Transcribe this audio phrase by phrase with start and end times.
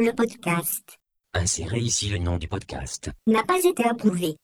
[0.00, 0.96] Le podcast
[1.34, 3.10] Insérez ici le nom du podcast.
[3.26, 4.36] n'a pas été approuvé.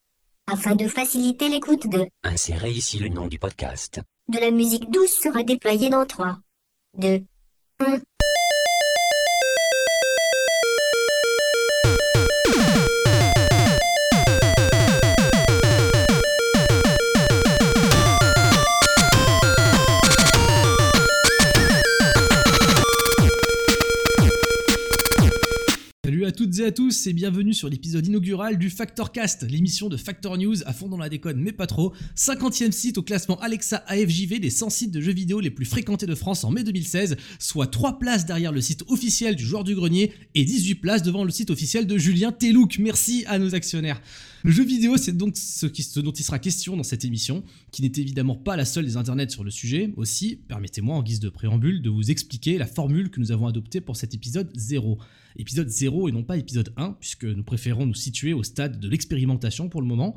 [0.51, 4.01] Afin de faciliter l'écoute de, Insérez ici le nom du podcast.
[4.27, 6.37] de la musique douce sera déployée dans 3,
[6.97, 7.21] 2,
[7.79, 7.97] 1.
[26.35, 30.63] Toutes et à tous et bienvenue sur l'épisode inaugural du Factorcast, l'émission de Factor News
[30.65, 34.49] à fond dans la déconne mais pas trop, 50e site au classement Alexa AFJV des
[34.49, 37.99] 100 sites de jeux vidéo les plus fréquentés de France en mai 2016, soit 3
[37.99, 41.51] places derrière le site officiel du joueur du grenier et 18 places devant le site
[41.51, 42.79] officiel de Julien Telouk.
[42.79, 44.01] Merci à nos actionnaires.
[44.45, 47.91] Le jeu vidéo, c'est donc ce, dont il sera question dans cette émission, qui n'est
[47.97, 49.91] évidemment pas la seule des internets sur le sujet.
[49.97, 53.81] Aussi, permettez-moi en guise de préambule de vous expliquer la formule que nous avons adoptée
[53.81, 54.99] pour cet épisode 0
[55.37, 58.87] épisode 0 et non pas épisode 1, puisque nous préférons nous situer au stade de
[58.87, 60.15] l'expérimentation pour le moment.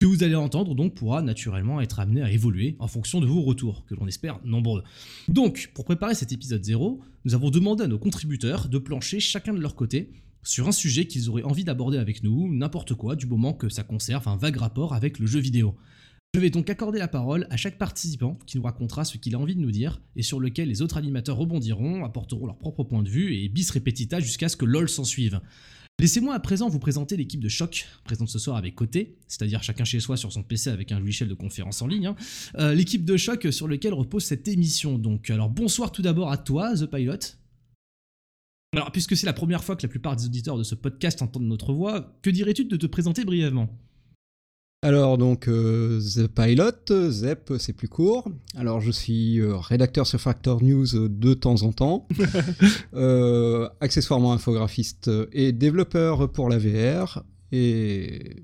[0.00, 3.42] Que vous allez entendre donc pourra naturellement être amené à évoluer en fonction de vos
[3.42, 4.82] retours, que l'on espère nombreux.
[5.28, 9.54] Donc, pour préparer cet épisode 0, nous avons demandé à nos contributeurs de plancher chacun
[9.54, 10.10] de leur côté
[10.42, 13.82] sur un sujet qu'ils auraient envie d'aborder avec nous, n'importe quoi, du moment que ça
[13.82, 15.76] conserve un vague rapport avec le jeu vidéo.
[16.34, 19.38] Je vais donc accorder la parole à chaque participant qui nous racontera ce qu'il a
[19.38, 23.02] envie de nous dire et sur lequel les autres animateurs rebondiront, apporteront leur propre point
[23.02, 25.40] de vue et bis repetita jusqu'à ce que LOL s'en suive.
[26.00, 29.84] Laissez-moi à présent vous présenter l'équipe de choc, présente ce soir avec côté, c'est-à-dire chacun
[29.84, 32.06] chez soi sur son PC avec un logiciel de conférence en ligne.
[32.06, 32.16] hein.
[32.58, 34.98] Euh, l'équipe de choc sur lequel repose cette émission.
[34.98, 37.41] Donc, alors bonsoir tout d'abord à toi, The Pilot.
[38.74, 41.44] Alors, puisque c'est la première fois que la plupart des auditeurs de ce podcast entendent
[41.44, 43.68] notre voix, que dirais-tu de te présenter brièvement?
[44.84, 48.28] Alors donc euh, The Pilot, Zep c'est plus court.
[48.56, 52.08] Alors je suis euh, rédacteur sur Factor News euh, de temps en temps,
[53.80, 58.42] accessoirement infographiste et développeur pour la VR et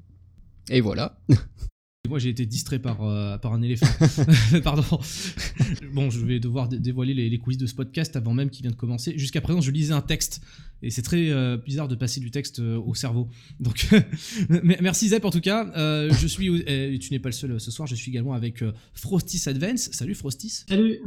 [0.70, 1.18] et voilà.
[2.08, 3.86] Moi, j'ai été distrait par, euh, par un éléphant.
[4.64, 4.98] Pardon.
[5.92, 8.62] bon, je vais devoir dé- dévoiler les, les coulisses de ce podcast avant même qu'il
[8.62, 9.14] vienne de commencer.
[9.18, 10.40] Jusqu'à présent, je lisais un texte.
[10.82, 13.28] Et c'est très euh, bizarre de passer du texte euh, au cerveau.
[13.60, 13.88] Donc,
[14.80, 15.70] merci Zep en tout cas.
[16.10, 18.62] Je suis, et tu n'es pas le seul ce soir, je suis également avec
[18.94, 19.90] Frostis Advance.
[19.92, 20.64] Salut Frostis.
[20.68, 20.98] Salut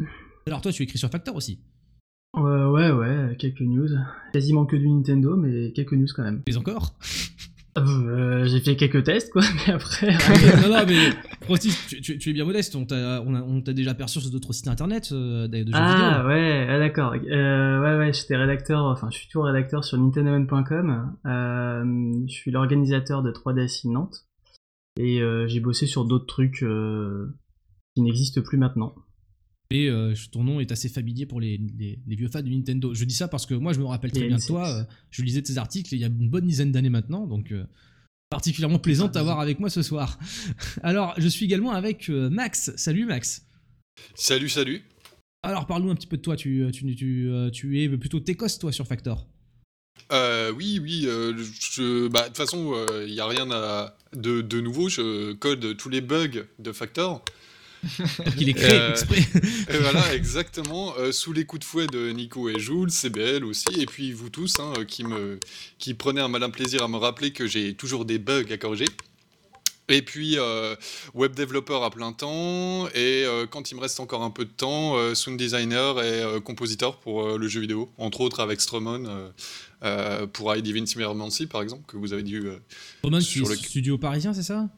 [0.46, 1.60] Alors, toi, tu écris sur Factor aussi.
[2.38, 3.90] Ouais, ouais, quelques news.
[4.34, 6.42] Quasiment que du Nintendo, mais quelques news quand même.
[6.48, 6.96] Mais encore
[7.78, 10.12] Euh, j'ai fait quelques tests, quoi, mais après...
[10.62, 11.12] Non, non, mais
[11.42, 12.76] Frostis, tu, tu- tu es bien modeste.
[12.76, 16.18] On t'a on on t'a déjà perçu sur d'autres sites internet euh, de, jeux ah,
[16.18, 16.28] vidéo.
[16.28, 17.14] ouais, ah, d'accord.
[17.14, 21.16] Euh, ouais, ouais, j'étais rédacteur, enfin, je suis toujours rédacteur sur nintendoman.com.
[21.26, 24.26] Euh, je suis l'organisateur de 3DS in Nantes.
[25.00, 27.34] Et euh, j'ai bossé sur d'autres trucs euh,
[27.96, 28.94] qui n'existent plus maintenant.
[29.72, 32.94] Et euh, ton nom est assez familier pour les, les- les vieux fans de Nintendo.
[32.94, 34.48] Je dis ça parce que moi, je me rappelle très bien de N6.
[34.48, 34.70] toi.
[34.70, 37.64] euh, je lisais tes articles il y a une bonne dizaine d'années maintenant, donc euh,
[38.30, 40.20] particulièrement plaisant de t'avoir avec moi ce soir.
[40.84, 42.72] Alors, je suis également avec euh, Max.
[42.76, 43.46] Salut Max.
[44.16, 44.84] Salut, salut.
[45.44, 46.36] Alors, parle-nous un petit peu de toi.
[46.36, 49.26] Tu, tu, tu, tu es plutôt Técos, toi, sur Factor.
[50.12, 51.34] Euh, oui, oui, euh,
[52.10, 52.74] bah, de toute façon,
[53.08, 54.90] il n'y a rien à- de, de nouveau.
[54.90, 57.24] Je code tous les bugs de Factor.
[58.38, 59.20] Il est créé Euh, exprès.
[59.74, 60.94] Et voilà, exactement.
[61.00, 64.30] euh, sous les coups de fouet de Nico et Jules, CBL aussi, et puis vous
[64.30, 65.40] tous, hein, euh, qui, me,
[65.80, 68.86] qui prenez un malin plaisir à me rappeler que j'ai toujours des bugs à corriger.
[69.90, 70.76] Et puis, euh,
[71.16, 74.50] web développeur à plein temps, et euh, quand il me reste encore un peu de
[74.52, 78.62] temps, euh, sound designer et euh, compositeur pour euh, le jeu vidéo, entre autres avec
[78.62, 79.30] Stromon, euh,
[79.84, 82.48] euh, pour I Divine Cybermancy par exemple, que vous avez dû.
[82.48, 82.60] euh,
[83.20, 84.70] qui sur est le- studio parisien, c'est ça?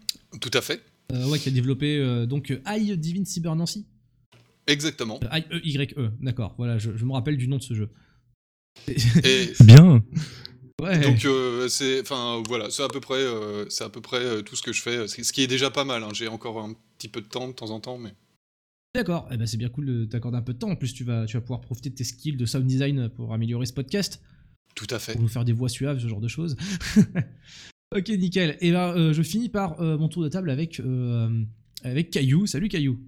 [0.42, 0.82] Tout à fait,
[1.30, 3.86] Ouais, qui a développé euh, donc euh, I Divine Cyber Nancy.
[4.68, 5.20] exactement.
[5.24, 6.12] Euh, I E Y E.
[6.22, 6.56] D'accord.
[6.58, 7.90] Voilà, je, je me rappelle du nom de ce jeu.
[8.88, 10.04] Et, Bien.
[10.82, 11.00] Ouais.
[11.00, 14.42] Donc euh, c'est, enfin voilà, c'est à peu près, euh, c'est à peu près euh,
[14.42, 15.08] tout ce que je fais.
[15.08, 16.04] Ce qui est déjà pas mal.
[16.04, 16.10] hein.
[16.14, 18.14] J'ai encore un petit peu de temps de temps en temps, mais
[18.96, 20.70] D'accord, eh ben c'est bien cool de t'accorder un peu de temps.
[20.70, 23.34] En plus, tu vas, tu vas pouvoir profiter de tes skills de sound design pour
[23.34, 24.22] améliorer ce podcast,
[24.76, 25.14] tout à fait.
[25.14, 26.56] pour nous faire des voix suaves, ce genre de choses.
[27.96, 28.58] ok, nickel.
[28.62, 31.44] Et ben, euh, je finis par euh, mon tour de table avec, euh,
[31.84, 32.46] avec Caillou.
[32.46, 33.00] Salut Caillou.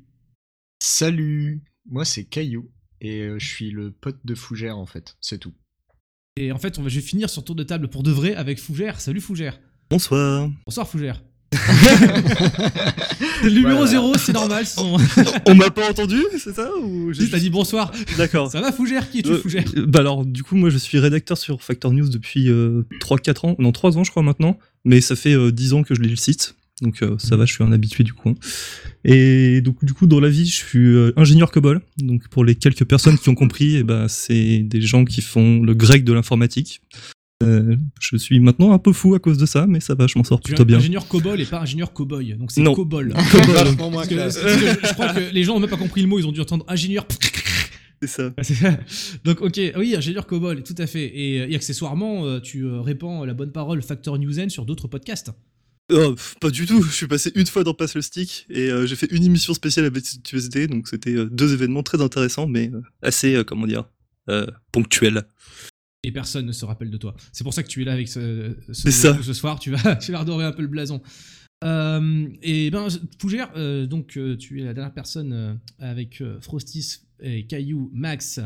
[0.81, 2.69] Salut, moi c'est Caillou
[3.01, 5.53] et euh, je suis le pote de Fougère en fait, c'est tout.
[6.37, 8.35] Et en fait, on va, je vais finir sur tour de table pour de vrai
[8.35, 8.99] avec Fougère.
[8.99, 9.59] Salut Fougère.
[9.89, 10.49] Bonsoir.
[10.65, 11.23] Bonsoir Fougère.
[13.43, 13.91] le numéro Voilà.
[13.91, 14.65] 0, c'est normal.
[15.47, 17.91] On m'a pas entendu, c'est ça ou j'ai T'as dit bonsoir.
[18.17, 18.51] D'accord.
[18.51, 19.09] Ça va Fougère?
[19.09, 19.63] Qui es-tu Euh, Fougère?
[19.77, 22.49] euh, Bah alors, du coup, moi je suis rédacteur sur Factor News depuis
[22.99, 25.95] 3-4 ans, non 3 ans je crois maintenant, mais ça fait euh, 10 ans que
[25.95, 28.33] je lis le site, donc euh, ça va, je suis un habitué du coin.
[29.03, 32.55] Et donc du coup, dans la vie, je suis euh, ingénieur COBOL, donc pour les
[32.55, 36.13] quelques personnes qui ont compris, eh ben, c'est des gens qui font le grec de
[36.13, 36.81] l'informatique.
[37.43, 40.17] Euh, je suis maintenant un peu fou à cause de ça, mais ça va, je
[40.17, 40.77] m'en sors plutôt bien.
[40.77, 42.33] ingénieur COBOL et pas ingénieur cowboy.
[42.35, 42.73] Donc c'est Non.
[42.73, 43.13] COBOL.
[43.13, 44.37] Parce que, classe.
[44.37, 46.31] parce que je, crois que les gens ont même pas compris le mot, ils ont
[46.31, 47.05] dû entendre ingénieur.
[48.01, 48.33] C'est ça.
[49.25, 51.05] Donc ok, oui, ingénieur COBOL, tout à fait.
[51.05, 55.31] Et, et accessoirement, euh, tu euh, répands la bonne parole Factor Newsen sur d'autres podcasts.
[55.91, 56.81] Oh, pas du tout.
[56.81, 59.53] Je suis passé une fois dans Pass le Stick et euh, j'ai fait une émission
[59.53, 60.03] spéciale avec
[60.33, 63.83] USD, donc c'était euh, deux événements très intéressants, mais euh, assez, euh, comment dire,
[64.29, 65.25] euh, ponctuels.
[66.05, 67.15] Et personne ne se rappelle de toi.
[67.31, 69.17] C'est pour ça que tu es là avec ce, ce, C'est ça.
[69.21, 69.59] ce soir.
[69.59, 71.01] Tu vas, tu vas redorer un peu le blason.
[71.63, 72.87] Euh, et ben,
[73.19, 77.89] Fougère, euh, donc euh, tu es la dernière personne euh, avec euh, Frostis et Caillou,
[77.93, 78.39] Max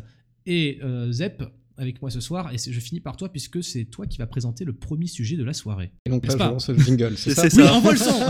[0.45, 1.43] et euh, Zep
[1.75, 2.49] avec moi ce soir.
[2.53, 5.43] Et je finis par toi puisque c'est toi qui vas présenter le premier sujet de
[5.43, 5.91] la soirée.
[6.05, 8.21] Et donc là, je pas lance le jingle, c'est ça Oui, envoie le son.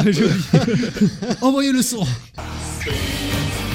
[1.46, 2.04] Envoyez le son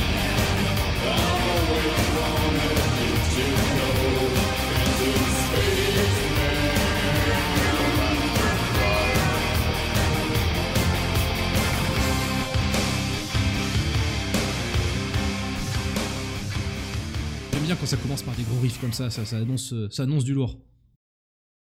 [17.85, 20.25] quand ça commence par des gros riffs comme ça, ça, ça annonce, euh, ça annonce
[20.25, 20.59] du lourd.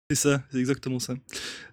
[0.10, 1.14] C'est ça, c'est exactement ça.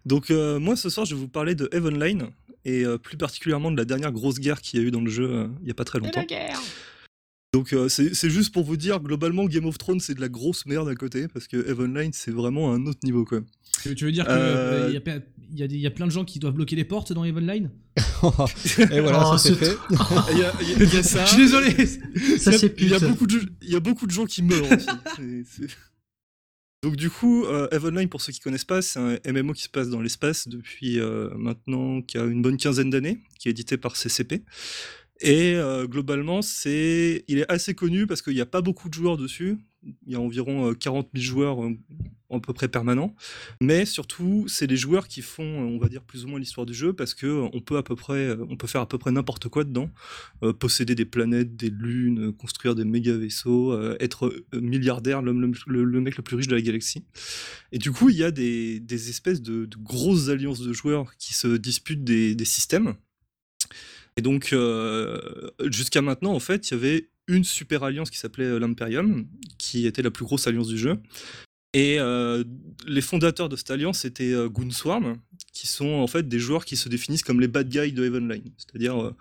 [0.05, 2.29] Donc euh, moi ce soir je vais vous parler de Eve Online
[2.65, 5.11] et euh, plus particulièrement de la dernière grosse guerre qu'il y a eu dans le
[5.11, 6.25] jeu euh, il y a pas très longtemps.
[7.57, 10.67] Donc euh, c'est juste pour vous dire globalement Game of Thrones c'est de la grosse
[10.67, 13.41] merde à côté parce que Eve Online c'est vraiment un autre niveau quoi.
[13.83, 15.23] Tu tu veux dire qu'il Euh, y, a pe-
[15.55, 17.39] y, a des- y a plein de gens qui doivent bloquer les portes dans Eve
[17.39, 17.71] Online
[18.93, 19.77] Et voilà, Oh, ça c'est ce- fait.
[20.33, 21.25] Il y a, il y a- il y a ça.
[21.25, 21.71] Je suis désolé
[22.39, 24.71] Ça, c'est il y a beaucoup de il y a beaucoup de gens qui meurent
[24.71, 24.87] aussi.
[26.83, 29.63] Donc du coup, euh, Eve Online, pour ceux qui connaissent pas, c'est un MMO qui
[29.63, 33.53] se passe dans l'espace depuis euh, maintenant qui a une bonne quinzaine d'années, qui est
[33.53, 34.43] édité par CCP.
[35.21, 38.95] Et euh, globalement, c'est, il est assez connu parce qu'il n'y a pas beaucoup de
[38.95, 39.57] joueurs dessus.
[40.07, 41.71] Il y a environ euh, 40 000 joueurs euh,
[42.31, 43.15] à peu près permanents.
[43.63, 46.67] Mais surtout, c'est les joueurs qui font, euh, on va dire, plus ou moins l'histoire
[46.67, 48.89] du jeu parce que euh, on peut à peu près, euh, on peut faire à
[48.89, 49.89] peu près n'importe quoi dedans.
[50.43, 55.23] Euh, posséder des planètes, des lunes, euh, construire des méga vaisseaux, euh, être euh, milliardaire,
[55.23, 55.33] le,
[55.67, 57.05] le- le mec le plus riche de la galaxie.
[57.73, 61.57] Et du coup, il y a des, espèces de, grosses alliances de joueurs qui se
[61.57, 62.97] disputent des systèmes.
[64.17, 65.21] Et donc, euh,
[65.67, 69.27] jusqu'à maintenant, en fait, il y avait une super alliance qui s'appelait euh, l'Imperium,
[69.59, 70.99] qui était la plus grosse alliance du jeu.
[71.75, 72.43] Et euh,
[72.87, 75.19] les fondateurs de cette alliance étaient Goonswarm,
[75.57, 78.17] qui sont en fait des joueurs qui se définissent comme les bad guys de Eve
[78.17, 78.43] Online.
[78.59, 79.15] C'est-à-dire, euh,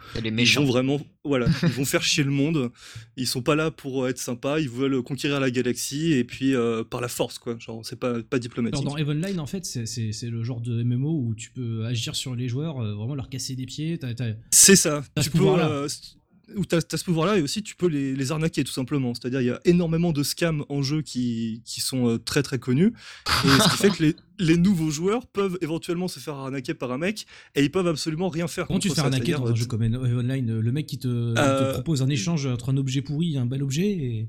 [0.43, 2.71] ils vont vraiment, voilà, ils vont faire chier le monde.
[3.15, 4.59] Ils sont pas là pour être sympas.
[4.59, 7.57] Ils veulent conquérir la galaxie et puis euh, par la force, quoi.
[7.57, 8.81] Genre, c'est pas pas diplomatique.
[8.81, 9.85] Alors, dans Eve Online, en fait, c'est-
[10.29, 13.55] le genre de MMO où tu peux agir sur les joueurs, euh, vraiment leur casser
[13.55, 13.97] des pieds.
[14.51, 15.03] C'est ça.
[15.23, 15.39] Tu peux.
[16.56, 19.13] Ou t'as, t'as ce pouvoir-là et aussi tu peux les, les arnaquer tout simplement.
[19.13, 22.59] C'est-à-dire il y a énormément de scams en jeu qui, qui sont euh, très très
[22.59, 22.94] connus.
[23.45, 26.92] Et ce qui fait que les, les nouveaux joueurs peuvent éventuellement se faire arnaquer par
[26.92, 27.25] un mec
[27.56, 29.65] et ils peuvent absolument rien faire Comment tu te fais arnaquer dans un euh, jeu
[29.65, 33.38] comme Online Le mec qui te, Euh, propose un échange entre un objet pourri et
[33.38, 34.27] un bel objet et...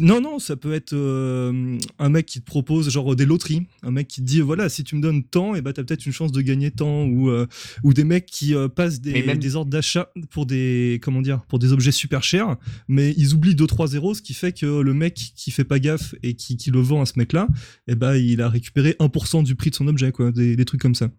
[0.00, 3.90] Non, non, ça peut être euh, un mec qui te propose genre des loteries, un
[3.90, 6.12] mec qui te dit voilà si tu me donnes tant, et bah t'as peut-être une
[6.12, 7.46] chance de gagner tant, ou euh,
[7.82, 11.42] ou des mecs qui euh, passent des, même- des ordres d'achat pour des comment dire
[11.48, 12.56] pour des objets super chers,
[12.88, 16.14] mais ils oublient 2-3 zéros, ce qui fait que le mec qui fait pas gaffe
[16.22, 17.48] et qui, qui le vend à ce mec-là,
[17.86, 20.80] et bah il a récupéré 1% du prix de son objet quoi, des, des trucs
[20.80, 21.10] comme ça.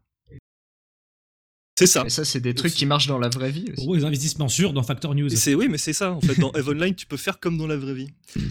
[1.79, 2.03] C'est ça.
[2.05, 3.85] Et ça, c'est des trucs qui marchent dans la vraie vie aussi.
[3.85, 5.29] Pour eux, les investissements sûrs dans Factor News.
[5.29, 6.37] C'est oui, mais c'est ça en fait.
[6.37, 8.09] Dans Eve Online, tu peux faire comme dans la vraie vie.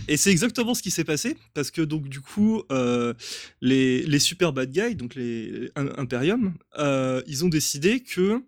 [0.08, 3.12] Et c'est exactement ce qui s'est passé parce que donc du coup, euh,
[3.60, 8.42] les, les super bad guys, donc les Im- Imperium, euh, ils ont décidé que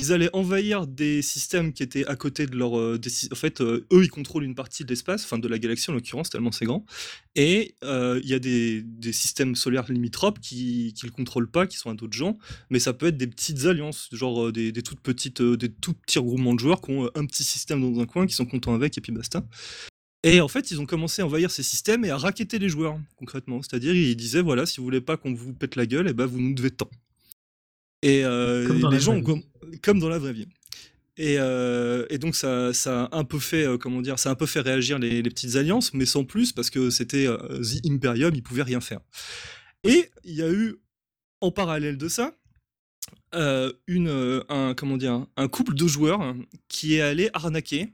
[0.00, 2.78] ils allaient envahir des systèmes qui étaient à côté de leur.
[2.78, 5.90] euh, en fait, euh, eux, ils contrôlent une partie de l'espace, enfin de la galaxie
[5.90, 6.84] en l'occurrence, tellement c'est grand.
[7.36, 11.66] Et euh, il y a des, des systèmes solaires limitrophes qui ne le contrôlent pas,
[11.66, 12.38] qui sont à d'autres gens.
[12.70, 16.18] Mais ça peut être des petites alliances, genre des, des toutes petites, des tout petits
[16.18, 18.98] regroupements de joueurs qui ont un petit système dans un coin, qui sont contents avec,
[18.98, 19.46] et puis basta.
[20.22, 22.98] Et en fait, ils ont commencé à envahir ces systèmes et à raqueter les joueurs,
[23.16, 23.62] concrètement.
[23.62, 26.26] C'est-à-dire, ils disaient, voilà, si vous voulez pas qu'on vous pète la gueule, et ben
[26.26, 26.90] vous nous devez tant.
[28.02, 29.20] Et euh, les gens,
[29.82, 30.48] comme dans la vraie vie.
[31.16, 34.32] Et, euh, et donc ça, ça a un peu fait, euh, comment dire, ça a
[34.32, 37.60] un peu fait réagir les, les petites alliances, mais sans plus parce que c'était euh,
[37.60, 39.00] The Imperium, ils pouvaient rien faire.
[39.84, 40.76] Et il y a eu,
[41.42, 42.34] en parallèle de ça,
[43.86, 46.34] une, un, comment dire, un couple de joueurs
[46.68, 47.92] qui est allé arnaquer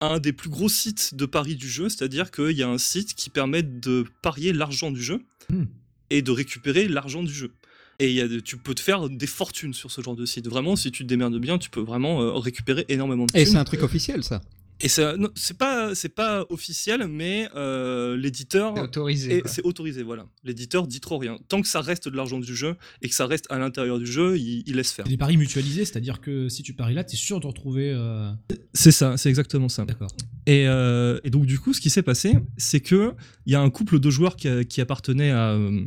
[0.00, 3.14] un des plus gros sites de paris du jeu, c'est-à-dire qu'il y a un site
[3.14, 5.66] qui permet de parier l'argent du jeu Hmm.
[6.10, 7.52] et de récupérer l'argent du jeu.
[7.98, 10.26] Et il y a de- tu peux te faire des fortunes sur ce genre de
[10.26, 10.48] site.
[10.48, 13.52] Vraiment, si tu te démerdes bien, tu peux vraiment euh, récupérer énormément de Et thunes.
[13.54, 14.42] c'est un truc officiel, ça.
[14.78, 18.74] Et ça- non, c'est pas, c'est pas officiel, mais euh, l'éditeur.
[18.76, 19.38] C'est autorisé.
[19.38, 19.42] et.
[19.46, 20.26] C'est autorisé, voilà.
[20.44, 21.38] L'éditeur dit trop rien.
[21.48, 24.04] Tant que ça reste de l'argent du jeu et que ça reste à l'intérieur du
[24.04, 25.06] jeu, il, il laisse faire.
[25.06, 27.90] Des paris mutualisés, c'est-à-dire que si tu paries là, t'es sûr de retrouver.
[27.94, 28.30] euh,
[28.74, 29.86] C'est ça, c'est exactement ça.
[29.86, 30.10] D'accord.
[30.46, 33.14] Et, euh, et donc du coup, ce qui s'est passé, c'est que
[33.46, 35.80] il y a un couple de joueurs qui, a- qui appartenait à euh,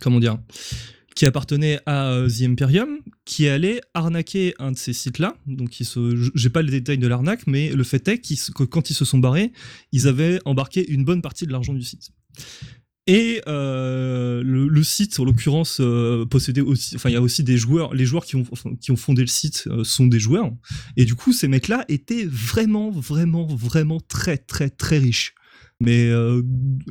[0.00, 0.38] comment dire,
[1.22, 5.36] qui appartenait à euh, The Imperium, qui allait arnaquer un de ces sites-là.
[5.46, 8.64] Donc, ils se, j'ai pas les détails de l'arnaque, mais le fait est se- que
[8.64, 9.52] quand ils se sont barrés,
[9.92, 12.10] ils avaient embarqué une bonne partie de l'argent du site.
[13.06, 17.56] Et euh, le, site, en l'occurrence, euh, possédait aussi, enfin, il y a aussi des
[17.56, 17.94] joueurs.
[17.94, 20.50] Les joueurs qui ont, fondé le site sont des joueurs.
[20.96, 25.36] Et du coup, ces mecs-là étaient vraiment, vraiment, vraiment très, très, très riches.
[25.82, 26.42] Mais euh,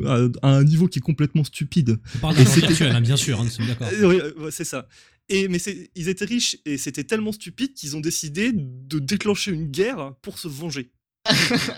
[0.06, 1.98] à, à un niveau qui est complètement stupide.
[2.16, 3.88] On parle Et virtuel, hein, bien sûr, hein, nous sommes d'accord.
[3.94, 4.88] Euh, oui, c'est ça.
[5.30, 5.60] Et, mais
[5.96, 10.38] ils étaient riches et c'était tellement stupide qu'ils ont décidé de déclencher une guerre pour
[10.38, 10.92] se venger.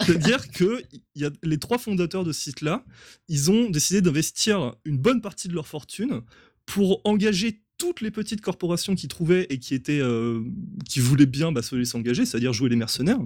[0.05, 0.81] C'est-à-dire que
[1.15, 2.83] il y a les trois fondateurs de ce site-là,
[3.27, 6.21] ils ont décidé d'investir une bonne partie de leur fortune
[6.65, 10.41] pour engager toutes les petites corporations qu'ils trouvaient et qui étaient, euh,
[10.87, 13.19] qui voulaient bien bah, se laisser engager, c'est-à-dire jouer les mercenaires.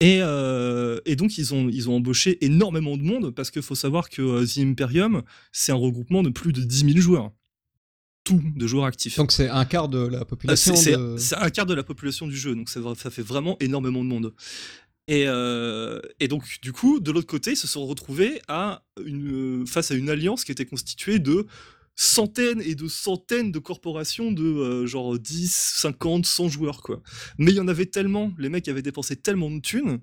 [0.00, 3.74] Et, euh, et donc ils ont, ils ont embauché énormément de monde parce qu'il faut
[3.74, 5.22] savoir que euh, The Imperium,
[5.52, 7.32] c'est un regroupement de plus de 10 000 joueurs.
[8.24, 9.16] Tout de joueurs actifs.
[9.16, 11.42] Donc c'est un quart de la Euh, population C'est c'est- de...
[11.42, 14.34] un quart de la population du jeu, donc ça fait vraiment énormément de monde.
[15.08, 19.64] Et, euh, et donc, du coup, de l'autre côté, ils se sont retrouvés à une,
[19.64, 21.46] face à une alliance qui était constituée de
[21.96, 27.02] centaines et de centaines de corporations de euh, genre 10, 50, 100 joueurs, quoi.
[27.38, 30.00] Mais il y en avait tellement, les mecs avaient dépensé tellement de thunes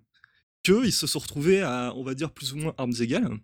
[0.64, 3.38] qu'ils se sont retrouvés à, on va dire, plus ou moins armes égales.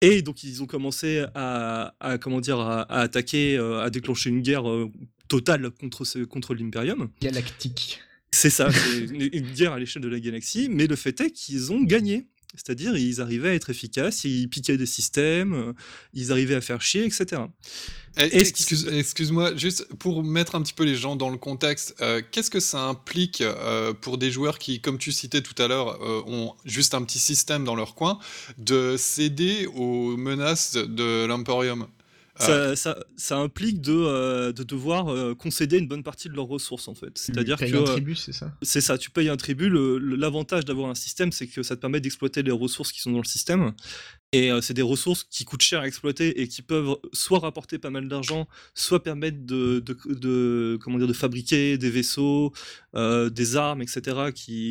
[0.00, 4.30] Et donc ils ont commencé à, à, comment dire à, à attaquer, euh, à déclencher
[4.30, 4.90] une guerre euh,
[5.28, 7.08] totale contre ce, contre l'Imperium.
[7.20, 8.00] Galactique.
[8.34, 8.68] C'est ça,
[9.10, 12.26] une guerre à l'échelle de la galaxie, mais le fait est qu'ils ont gagné.
[12.54, 15.72] C'est-à-dire, ils arrivaient à être efficaces, ils piquaient des systèmes, euh,
[16.12, 17.42] ils arrivaient à faire chier, etc.
[18.18, 22.20] Eh, excuse- Excuse-moi, juste pour mettre un petit peu les gens dans le contexte, euh,
[22.30, 25.98] qu'est-ce que ça implique euh, pour des joueurs qui, comme tu citais tout à l'heure,
[26.02, 28.18] euh, ont juste un petit système dans leur coin,
[28.58, 31.86] de céder aux menaces de l'Emporium?
[32.36, 36.46] Ça, ça- ça implique de, euh, de devoir euh, concéder une bonne partie de leurs
[36.46, 37.16] ressources, en fait.
[37.18, 37.64] C'est-à-dire que...
[37.64, 38.50] Un euh, tribut, c'est ça?
[38.62, 39.70] C'est ça, tu payes un tribut.
[39.70, 43.18] L'avantage d'avoir un système, c'est que ça te permet d'exploiter les ressources qui sont dans
[43.18, 43.72] le système.
[44.34, 47.78] Et euh, c'est des ressources qui coûtent cher à exploiter et qui peuvent soit rapporter
[47.78, 49.82] pas mal d'argent, soit permettre de,
[51.12, 52.52] fabriquer des vaisseaux,
[52.94, 54.30] euh, des armes, etc.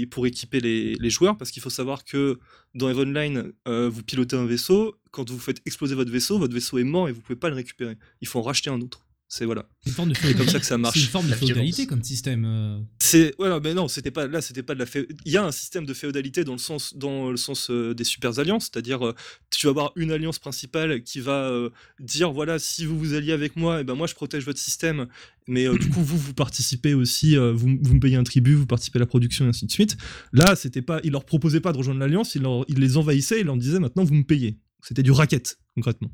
[0.09, 1.37] Pour équiper les, joueurs.
[1.37, 2.39] Parce qu'il faut savoir que
[2.73, 4.95] dans Eve Online, euh, vous pilotez un vaisseau.
[5.11, 7.55] Quand vous faites exploser votre vaisseau, votre vaisseau est mort et vous pouvez pas le
[7.55, 7.97] récupérer.
[8.21, 9.05] Il faut en racheter un autre.
[9.33, 9.65] C'est voilà.
[9.81, 10.97] C'est une forme de C'est comme ça que ça marche.
[10.97, 11.53] C'est une forme de La violence.
[11.55, 12.43] féodalité comme système.
[12.43, 12.81] euh.
[12.99, 15.45] C'est voilà, mais non, c'était pas là, c'était pas de la fé- Il y a
[15.45, 19.07] un système de féodalité dans le sens dans le sens euh, des super alliances, c'est-à-dire
[19.07, 19.15] euh,
[19.49, 21.69] tu vas avoir une alliance principale qui va euh,
[22.01, 25.07] dire voilà si vous vous alliez avec moi, et ben moi je protège votre système,
[25.47, 28.55] mais euh, du coup vous vous participez aussi, euh, vous, vous me payez un tribut,
[28.55, 29.95] vous participez à la production et ainsi de suite.
[30.33, 33.39] Là c'était pas, il leur proposait pas de rejoindre l'alliance, il, leur- il les envahissait,
[33.39, 34.59] il leur disait maintenant vous me payez.
[34.83, 36.11] C'était du racket concrètement.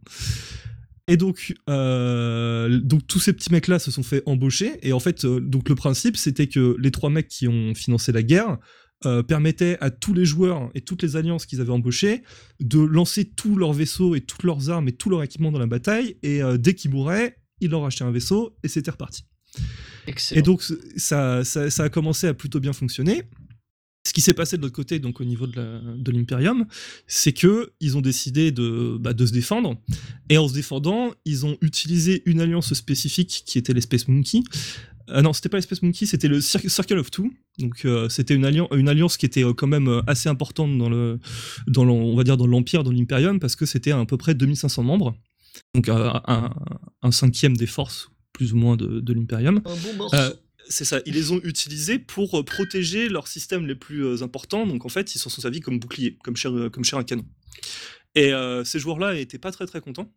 [1.08, 4.78] Et donc, euh, donc tous ces petits mecs-là se sont fait embaucher.
[4.82, 8.12] Et en fait, euh, donc le principe, c'était que les trois mecs qui ont financé
[8.12, 8.58] la guerre
[9.06, 12.24] euh, permettaient à tous les joueurs et toutes les alliances qu'ils avaient embauchés
[12.60, 15.68] de lancer tous leurs vaisseaux et toutes leurs armes et tout leur équipement dans la
[15.68, 16.18] bataille.
[16.24, 19.24] Et dès qu'ils mouraient, ils leur achetaient un vaisseau et c'était reparti.
[20.08, 20.40] Excellent.
[20.40, 20.62] Et donc
[20.98, 23.24] ça, ça, ça a commencé à plutôt bien fonctionner.
[24.08, 26.66] Ce qui s'est passé de l'autre côté, donc au niveau de l'Imperium,
[27.08, 29.76] c'est que ils ont décidé de, bah, de se défendre.
[30.30, 34.40] Et en se défendant, ils ont utilisé une alliance spécifique qui était les Space Monkey.
[35.10, 37.30] Ah non, c'était pas les Space Monkey, c'était le Cir- Circle of Two.
[37.60, 40.90] Donc euh, c'était une, alliance, une alliance qui était euh, quand même assez importante dans
[40.90, 41.20] le,
[41.68, 44.36] dans le- on va dire dans l'Empire, dans l'Imperium, parce que c'était à peu près
[44.36, 45.16] 2500 membres.
[45.76, 46.54] Donc euh, un,
[47.02, 49.58] un cinquième des forces, plus ou moins, de, de l'Imperium.
[49.66, 50.18] Un bon morceau.
[50.70, 54.66] C'est ça, ils les ont utilisés pour euh, protéger leurs systèmes les plus euh, importants.
[54.68, 57.04] Donc en fait, ils s'en sont servis comme bouclier, comme cher, euh, comme cher un
[57.04, 57.26] canon.
[58.16, 60.12] Et euh, ces joueurs-là étaient pas très très contents.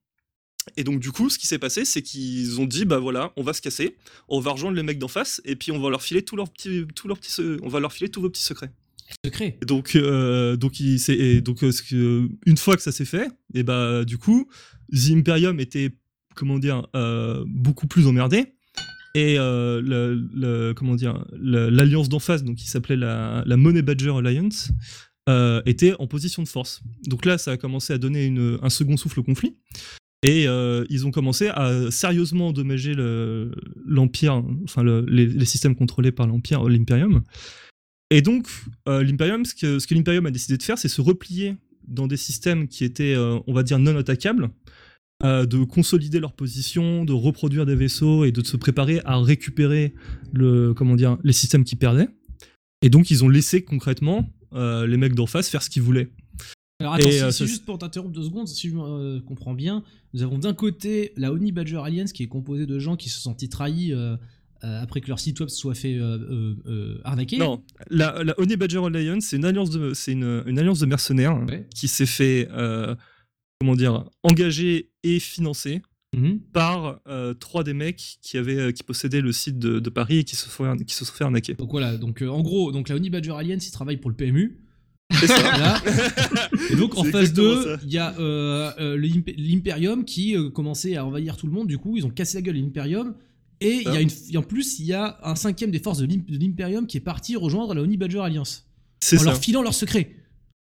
[0.77, 3.43] Et donc du coup, ce qui s'est passé, c'est qu'ils ont dit bah voilà, on
[3.43, 3.97] va se casser,
[4.29, 6.51] on va rejoindre les mecs d'en face, et puis on va leur filer tous leurs
[6.51, 8.71] petits, tous leurs petits, on va leur filer tous vos petits secrets.
[9.25, 9.59] Secret.
[9.61, 13.29] Et Donc, euh, donc, il, c'est- et donc euh, une fois que ça s'est fait,
[13.55, 14.49] et bah du coup,
[14.93, 15.97] The Imperium était,
[16.35, 16.87] comment dire,
[17.47, 18.55] beaucoup plus emmerdé.
[19.15, 24.71] Et euh, comment dire, l'alliance d'en face, donc qui s'appelait la, Money Badger Alliance,
[25.29, 26.83] euh, était en position de force.
[27.07, 29.57] Donc là, ça a commencé à donner un second souffle au conflit.
[30.23, 33.53] Et euh, ils ont commencé à sérieusement endommager le-
[33.87, 37.23] l'Empire, enfin le- les, systèmes contrôlés par l'Empire, l'Imperium.
[38.11, 38.49] Et donc,
[38.87, 42.85] l'Imperium, ce que, l'Imperium a décidé de faire, c'est se replier dans des systèmes qui
[42.85, 44.51] étaient, on va dire, non attaquables,
[45.25, 49.95] euh, de consolider leur position, de reproduire des vaisseaux et de se préparer à récupérer
[50.33, 52.09] le, comment dire, les systèmes qui perdaient.
[52.83, 56.11] Et donc, ils ont laissé concrètement euh, les mecs d'en face faire ce qu'ils voulaient.
[56.81, 59.85] Alors attends, Et, si- euh, si juste pour t'interrompre deux secondes, si je comprends bien,
[60.15, 63.21] nous avons d'un côté la Honey Badger Alliance qui est composée de gens qui se
[63.21, 63.93] sont sentis trahis
[64.63, 67.39] après que leur site web soit fait euh, euh, euh, arnaquer.
[67.39, 70.87] Non, la, la Honey Badger Alliance, c'est une alliance de, c'est une, une alliance de
[70.87, 71.67] mercenaires Ouais.
[71.75, 72.95] qui s'est fait, euh,
[73.61, 75.83] comment dire, engager et financer
[76.17, 76.41] Mhm.
[76.53, 80.19] par euh, trois des mecs qui avaient, euh, qui possédaient le site de, de Paris
[80.19, 81.55] et qui se sont, qui se sont fait arnaquer.
[81.55, 84.17] Donc voilà, donc euh, en gros, donc la Honey Badger Alliance, ils travaillent pour le
[84.17, 84.59] PMU.
[85.13, 85.39] C'est ça.
[85.41, 85.81] Voilà.
[86.71, 87.79] Et donc en phase exactement 2, ça.
[87.85, 92.05] il y a euh, l'Imperium qui commençait à envahir tout le monde, du coup ils
[92.05, 93.15] ont cassé la gueule de l'Imperium.
[93.61, 94.01] Et il y a Ah.
[94.01, 96.97] une, en plus, il y a un cinquième des forces de l'Im- de l'Imperium qui
[96.97, 98.67] est parti rejoindre la Honey Badger Alliance.
[99.13, 99.25] En ça.
[99.25, 100.17] leur filant leurs secrets.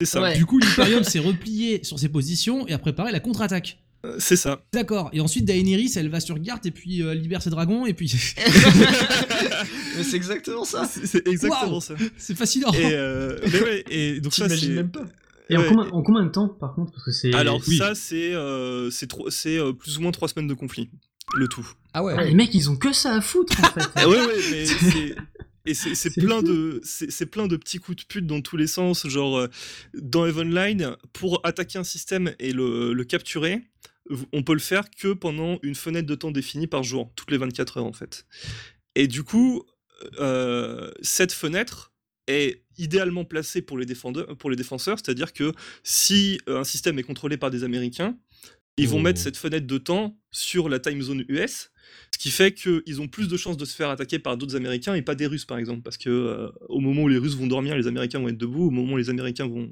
[0.05, 0.23] C'est ça.
[0.23, 0.37] Ouais.
[0.37, 3.79] Du coup, l'Imperium s'est replié sur ses positions et a préparé la contre-attaque.
[4.05, 4.63] Euh, C'est ça.
[4.73, 5.09] D'accord.
[5.15, 8.13] Et ensuite, Daenerys, elle va sur garde et puis euh, libère ses dragons et puis
[9.97, 10.85] Mais c'est exactement ça.
[10.85, 11.95] C'est c'est exactement ça.
[12.19, 12.73] c'est fascinant.
[12.73, 14.75] Et, euh, mais ouais, et donc ça, T'imagines c'est.
[14.75, 15.05] même pas.
[15.51, 17.35] Et en, combien, en combien de temps, par contre Parce que c'est.
[17.35, 17.77] Alors Oui.
[17.77, 20.89] ça, c'est euh, c'est euh, plus ou moins trois semaines de conflit,
[21.37, 21.67] le tout.
[21.93, 22.15] Ah ouais.
[22.17, 23.87] Ah, les mecs, ils ont que ça à foutre, en fait.
[23.97, 25.15] Ah ouais, ouais, mais c'est.
[25.67, 29.07] Et c'est plein de c'est plein de petits coups de pute dans tous les sens,
[29.07, 29.49] genre euh,
[29.95, 33.63] dans Eve Online pour attaquer un système et le, le capturer,
[34.33, 37.39] on peut le faire que pendant une fenêtre de temps définie par jour, toutes les
[37.39, 38.27] 24 heures en fait.
[38.95, 39.65] Et du coup,
[40.21, 41.93] euh, cette fenêtre
[42.27, 45.53] est idéalement placée pour les défendeurs, pour les défenseurs, c'est-à-dire que
[45.83, 48.17] si euh, un système est contrôlé par des Américains,
[48.77, 51.71] ils vont mettre cette fenêtre de temps sur la time zone US,
[52.13, 54.95] ce qui fait qu'ils ont plus de chances de se faire attaquer par d'autres Américains
[54.95, 57.47] et pas des Russes par exemple, parce que euh, au moment où les Russes vont
[57.47, 59.69] dormir, les Américains vont être debout, au moment où les Américains vont,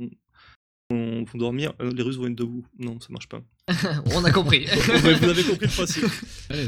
[0.90, 2.66] vont, vont dormir, euh, les Russes vont être debout.
[2.78, 3.42] Non, ça marche pas.
[4.14, 4.66] On a compris.
[4.74, 6.04] Vous avez- vous avez compris le principe.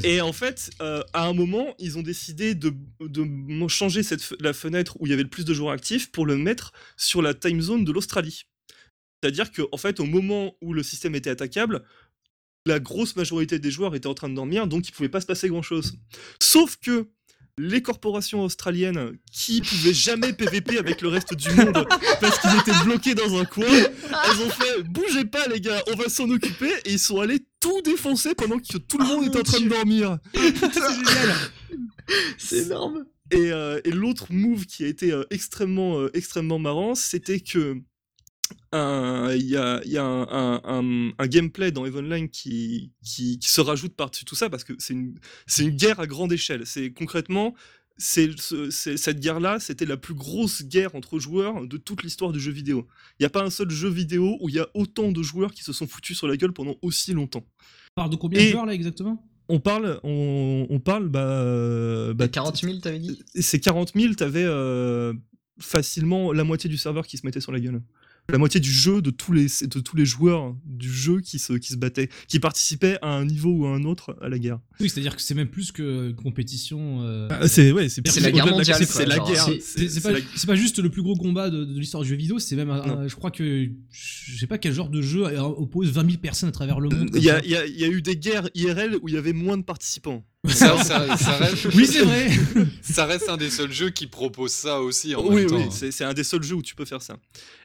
[0.04, 4.52] Et en fait, euh, à un moment, ils ont décidé de, de changer cette, la
[4.52, 7.35] fenêtre où il y avait le plus de joueurs actifs pour le mettre sur la
[7.35, 8.44] time zone de l'Australie.
[9.22, 11.83] C'est-à-dire qu'en en fait, au moment où le système était attaquable,
[12.66, 15.27] la grosse majorité des joueurs étaient en train de dormir, donc il pouvait pas se
[15.27, 15.98] passer grand-chose.
[16.40, 17.09] Sauf que
[17.57, 21.87] les corporations australiennes qui pouvaient jamais PVP avec le reste du monde
[22.20, 25.96] parce qu'ils étaient bloqués dans un coin, elles ont fait bougez pas les gars, on
[25.96, 29.27] va s'en occuper et ils sont allés tout défoncer pendant que tout le Oh monde
[29.27, 30.18] était mon en train de dormir.
[32.38, 33.05] C'est énorme.
[33.31, 37.81] Et, euh, et l'autre move qui a été euh, extrêmement, euh, extrêmement marrant, c'était que
[38.72, 42.90] il y a, il y a un, un- un- un gameplay dans Eve Online qui,
[43.04, 45.14] qui, qui se rajoute par-dessus tout ça parce que c'est une,
[45.46, 46.62] c'est une guerre à grande échelle.
[46.66, 47.54] C'est concrètement,
[47.96, 52.33] c'est, ce- c'est- cette guerre-là, c'était la plus grosse guerre entre joueurs de toute l'histoire
[52.33, 52.87] du jeu vidéo.
[53.18, 55.52] Il n'y a pas un seul jeu vidéo où il y a autant de joueurs
[55.52, 57.44] qui se sont foutus sur la gueule pendant aussi longtemps.
[57.96, 59.24] On parle de combien Et- de joueurs là exactement?
[59.48, 63.22] On parle, on, on parle, bah, euh, bah, 40 000, t'avais dit?
[63.35, 65.12] et ces 40 000, t'avais euh,
[65.61, 67.83] facilement la moitié du serveur qui se mettait sur la gueule.
[68.32, 71.52] La moitié du jeu, de tous les, de tous les joueurs du jeu qui se,
[71.52, 74.58] qui se battaient, qui participaient à un niveau ou à un autre à la guerre.
[74.80, 77.02] Oui, c'est-à-dire que c'est même plus que compétition.
[77.02, 79.44] euh, c'est ouais, c'est C'est la guerre mondiale, c'est- la guerre.
[80.02, 82.38] Pas, la- c'est pas juste le plus gros combat de, de l'histoire du jeu vidéo,
[82.38, 82.98] c'est même, un- Non.
[83.00, 86.18] un- je crois que, je sais pas quel genre de jeu euh, oppose 20 000
[86.18, 87.10] personnes à travers le monde.
[87.14, 87.44] Il y, a, ça.
[87.44, 89.58] il y a- il y a eu des guerres IRL où il y avait moins
[89.58, 90.24] de participants.
[90.46, 92.28] Ça, ça- ça reste, Oui, c'est vrai.
[92.83, 95.57] ça reste un des seuls jeux qui propose ça aussi en oui, même temps.
[95.57, 97.16] oui, c'est c'est un des seuls jeux où tu peux faire ça.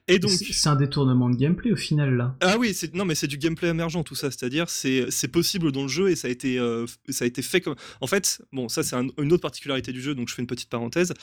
[0.08, 2.36] Et donc, C'est c'est un détournement de gameplay au final, là.
[2.42, 5.72] Ah oui, c'est non mais c'est du gameplay émergent tout ça, c'est-à-dire c'est c'est possible
[5.72, 8.42] dans le jeu et ça a été euh, ça a été fait comme en fait
[8.54, 11.14] bon ça c'est un- une autre particularité du jeu donc je fais une petite parenthèse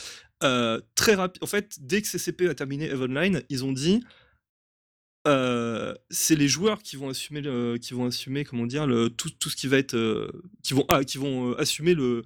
[0.44, 4.02] Euh, très rapide en fait dès que CCP a terminé Eve Online ils ont dit
[5.26, 9.30] euh, c'est les joueurs qui vont assumer le, qui vont assumer comment dire le tout,
[9.38, 10.30] tout ce qui va être euh,
[10.62, 12.22] qui vont ah, qui vont euh, assumer le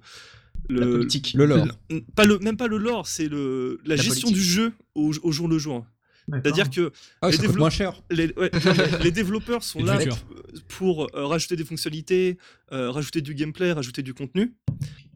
[0.69, 1.33] La le, politique.
[1.35, 1.67] Le lore.
[1.89, 4.35] le- pas le même pas le lore c'est le la, La gestion politique.
[4.35, 5.85] du jeu au, au jour le jour.
[6.31, 8.01] C'est-à-dire que Ah, Les développeurs- moins cher.
[8.11, 9.97] les, ouais, non, mais les développeurs sont là
[10.67, 12.37] pour euh, rajouter des fonctionnalités,
[12.71, 14.53] euh, rajouter du gameplay, rajouter du contenu.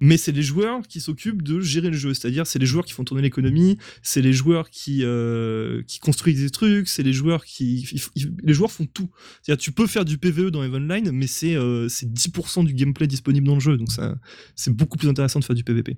[0.01, 2.13] Mais c'est les joueurs qui s'occupent de gérer le jeu.
[2.13, 6.41] C'est-à-dire, c'est les joueurs qui font tourner l'économie, c'est les joueurs qui, euh, qui construisent
[6.41, 7.79] des trucs, c'est les joueurs qui.
[7.93, 9.09] ils f- ils- les joueurs font tout.
[9.41, 12.73] C'est-à-dire, tu peux faire du PvE dans Eve Online, mais c'est euh, c'est 10% du
[12.73, 13.77] gameplay disponible dans le jeu.
[13.77, 14.17] Donc, ça,
[14.55, 15.97] c'est beaucoup plus intéressant de faire du PvP.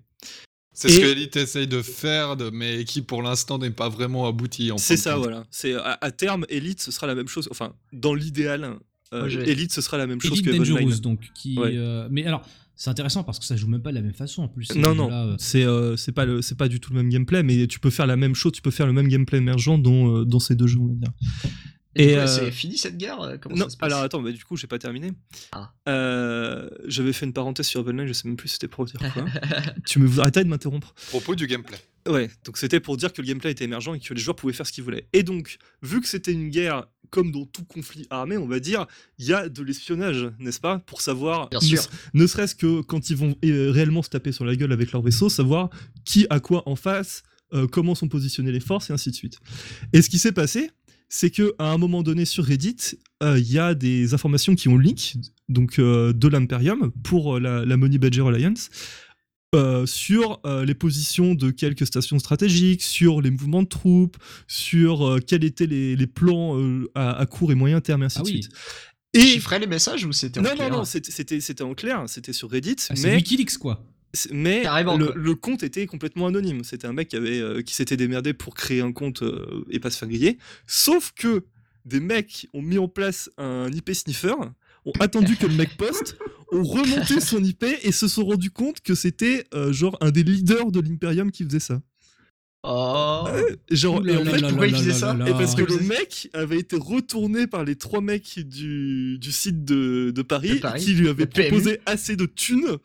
[0.80, 4.28] C'est ce que Elite essaye de faire, de- mais qui pour l'instant n'est pas vraiment
[4.28, 4.70] abouti.
[4.78, 5.24] C'est ça, compte.
[5.24, 5.44] voilà.
[5.50, 7.48] C'est à, à terme, Elite, ce sera la même chose.
[7.50, 8.76] Enfin, dans l'idéal,
[9.12, 11.58] euh, Elite ce sera la même chose Elite que Dangerous, donc qui.
[11.58, 11.72] Ouais.
[11.76, 12.44] euh, mais alors,
[12.76, 14.68] c'est intéressant parce que ça joue même pas de la même façon en plus.
[14.76, 15.36] Non, non, euh.
[15.40, 17.90] c'est euh, c'est pas, le- c'est pas du tout le même gameplay, mais tu peux
[17.90, 20.56] faire la même chose, tu peux faire le même gameplay émergent dans, euh, dans ces
[20.56, 21.12] deux jeux, on va dire.
[21.98, 24.32] Et, euh, c'est fini cette guerre euh, Comment non, ça se passe alors attends, bah,
[24.32, 25.12] du coup, j'ai pas terminé.
[25.52, 25.72] Ah.
[25.90, 29.26] Euh, J'avais fait une parenthèse sur Online, je sais même plus c'était pour dire quoi.
[29.86, 30.94] tu me arrêtais de m'interrompre.
[31.10, 31.78] Propos du gameplay.
[32.08, 34.54] Ouais, donc c'était pour dire que le gameplay était émergent et que les joueurs pouvaient
[34.54, 35.08] faire ce qu'ils voulaient.
[35.14, 38.86] Et donc, vu que c'était une guerre comme dans tout conflit armé, on va dire,
[39.18, 41.82] il y a de l'espionnage, n'est-ce pas Pour savoir, Bien ne, sûr.
[42.14, 45.30] ne serait-ce que quand ils vont réellement se taper sur la gueule avec leur vaisseau,
[45.30, 45.70] savoir
[46.06, 49.40] qui a quoi en face, euh, comment sont positionnées les forces et ainsi de suite.
[49.94, 50.70] Et ce qui s'est passé,
[51.10, 52.78] c'est que à un moment donné sur Reddit,
[53.24, 55.18] euh, il y a des informations qui ont leak,
[55.50, 58.70] donc euh, de l'Imperium pour euh, la, la Money Badger Alliance.
[59.56, 65.46] euh, sur les positions de quelques stations stratégiques, sur les mouvements de troupes, sur quels
[65.46, 66.60] étaient les, les plans
[66.96, 68.42] à, à court et moyen terme, et ainsi Ah de oui.
[68.44, 68.50] suite.
[69.14, 69.22] Et...
[69.22, 72.34] Chiffrer les messages ou c'était en non, non, clair non, c'était- c'était en clair, c'était
[72.34, 73.84] sur Reddit, Ah, c'est mais Wikileaks quoi.
[74.32, 76.64] Mais le, compte était complètement anonyme.
[76.64, 79.80] C'était un mec qui, avait, euh, qui s'était démerdé pour créer un compte euh, et
[79.80, 80.38] pas se faire griller.
[80.66, 81.46] Sauf que
[81.86, 84.36] des mecs ont mis en place un IP sniffer,
[84.86, 86.18] ont attendu que le mec poste,
[86.52, 90.24] ont remonté son IP et se sont rendus compte que c'était euh, genre un des
[90.24, 91.82] leaders de l'Imperium qui faisait ça.
[92.64, 93.26] Oh
[93.72, 96.76] Genre, et en fait, pourquoi il faisait ça et parce que le mec avait été
[96.76, 101.08] retourné par les trois mecs du, du site de, de Paris, De Paris, qui lui
[101.08, 102.78] avaient proposé assez de thunes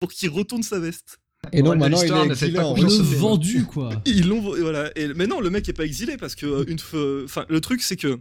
[0.00, 1.20] pour qu'il retourne sa veste.
[1.52, 3.02] Et non, maintenant il est exilé en Russie.
[3.02, 3.90] vendu quoi.
[4.04, 4.90] Ils l'ont voilà.
[4.94, 6.78] Et, mais non, le mec est pas exilé parce que euh, une
[7.24, 8.20] enfin le truc c'est que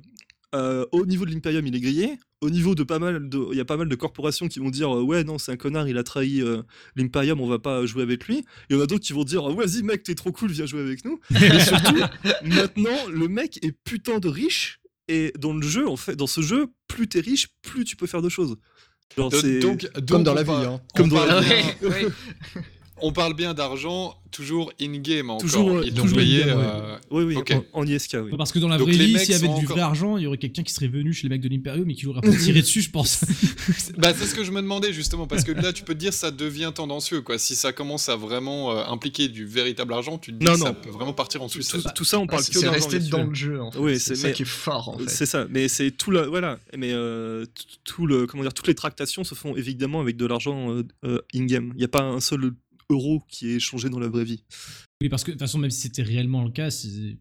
[0.55, 2.17] euh, au niveau de l'Imperium il est grillé.
[2.41, 4.69] Au niveau de pas mal de, il y a pas mal de corporations qui vont
[4.69, 6.63] dire euh, ouais non c'est un connard il a trahi euh,
[6.95, 8.45] l'Imperium on va pas jouer avec lui.
[8.69, 10.81] Il y en a d'autres qui vont dire vas-y mec t'es trop cool viens jouer
[10.81, 11.19] avec nous.
[11.35, 12.01] Et surtout
[12.43, 16.41] maintenant le mec est putain de riche et dans le jeu en fait dans ce
[16.41, 18.57] jeu plus t'es riche plus tu peux faire de choses.
[19.17, 20.51] Genre, Donc- donc, Comme donc dans la vie.
[20.51, 20.79] Hein.
[20.95, 22.05] Comme dans la ouais, ouais.
[23.01, 25.41] On parle bien d'argent, toujours in-game encore.
[25.41, 26.43] Toujours, Ils l'ont payé.
[26.45, 27.51] euh, oui oui Ok.
[27.73, 28.31] en, en ISK oui.
[28.37, 30.23] Parce que dans la Donc vraie vie, s'il y avait du encore- vrai argent, il
[30.23, 32.61] y aurait quelqu'un qui serait venu chez les mecs de l'Imperium et qui peu tiré
[32.61, 33.21] dessus, je pense.
[33.97, 36.13] Bah, c'est ce que je me demandais justement, parce que là, tu peux te dire
[36.13, 37.37] ça devient tendancieux, quoi.
[37.37, 40.59] Si ça commence à vraiment euh, impliquer du véritable argent, tu te dis Non, que
[40.59, 40.65] non.
[40.67, 41.81] ça peut vraiment partir en Tout, sucette.
[41.83, 43.79] tout- tout ça on parle C'est que c'est d'argent resté dans le jeu en fait.
[43.79, 45.09] Oui, c'est ça qui est fort en fait.
[45.09, 47.45] C'est ça, mais c'est tout le voilà, mais euh,
[47.83, 51.71] tout le comment dire, toutes les tractations se font évidemment avec de l'argent euh, in-game.
[51.75, 52.51] Il n'y a pas un seul
[52.89, 54.43] euro qui est échangé dans la vraie vie.
[55.01, 57.17] Oui, parce que de toute façon, même si c'était réellement le cas, c'est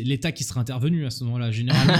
[0.00, 1.92] l'État qui serait intervenu à ce moment-là, généralement.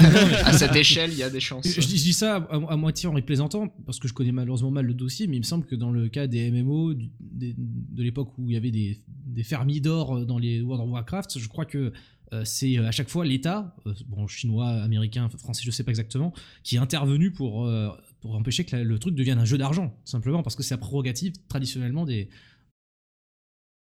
[0.45, 1.67] À cette échelle, il y a des chances.
[1.67, 4.33] Je, je dis je dis ça à, à moitié en plaisantant, parce que je connais
[4.33, 7.11] malheureusement mal le dossier, mais il me semble que dans le cas des MMO, du-
[7.21, 10.93] des- de l'époque où il y avait des, des fermiers d'or dans les World of
[10.93, 11.93] Warcraft, je crois que
[12.35, 16.33] euh, c'est à chaque fois l'État, euh, bon, chinois, américain, français, je sais pas exactement,
[16.63, 17.89] qui est intervenu pour, euh,
[18.21, 20.79] pour empêcher que la- le truc devienne un jeu d'argent, simplement parce que c'est la
[20.79, 22.29] prérogative traditionnellement des.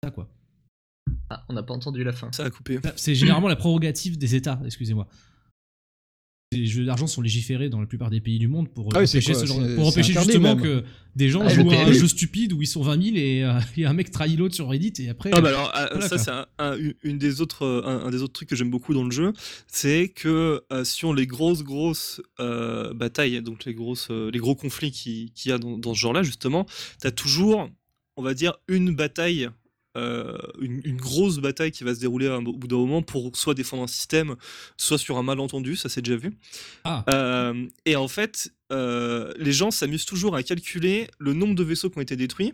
[0.03, 0.27] Ça, quoi.
[1.29, 2.31] Ah, on n'a pas entendu la fin.
[2.31, 2.79] Ça a coupé.
[2.95, 5.07] C'est généralement la prérogative des États, excusez-moi.
[6.53, 9.07] Les jeux d'argent sont légiférés dans la plupart des pays du monde pour Ah oui,
[9.07, 10.61] c'est empêcher, quoi, ce genre- pour empêcher justement même.
[10.61, 10.83] que
[11.15, 13.57] des gens Ah, jouent à un jeu stupide où ils sont 20 000 et euh,
[13.77, 15.29] et un mec trahit l'autre sur Reddit et après.
[15.33, 18.09] Ah bah alors ah, Voilà, ça c'est un, un- une des autres euh, un, un
[18.09, 19.31] des autres trucs que j'aime beaucoup dans le jeu,
[19.67, 24.55] c'est que euh, sur les grosses grosses euh, batailles, donc les grosses euh, les gros
[24.55, 26.65] conflits qui- qu'il y a dans, dans ce genre-là justement,
[26.99, 27.69] t'as toujours
[28.17, 29.49] on va dire une bataille
[29.97, 33.01] euh, une, une grosse bataille qui va se dérouler à un- au bout d'un moment
[33.01, 34.35] pour soit défendre un système,
[34.77, 36.37] soit sur un malentendu, ça c'est déjà vu.
[36.83, 37.03] Ah.
[37.09, 41.89] Euh, et en fait, euh, les gens s'amusent toujours à calculer le nombre de vaisseaux
[41.89, 42.53] qui ont été détruits.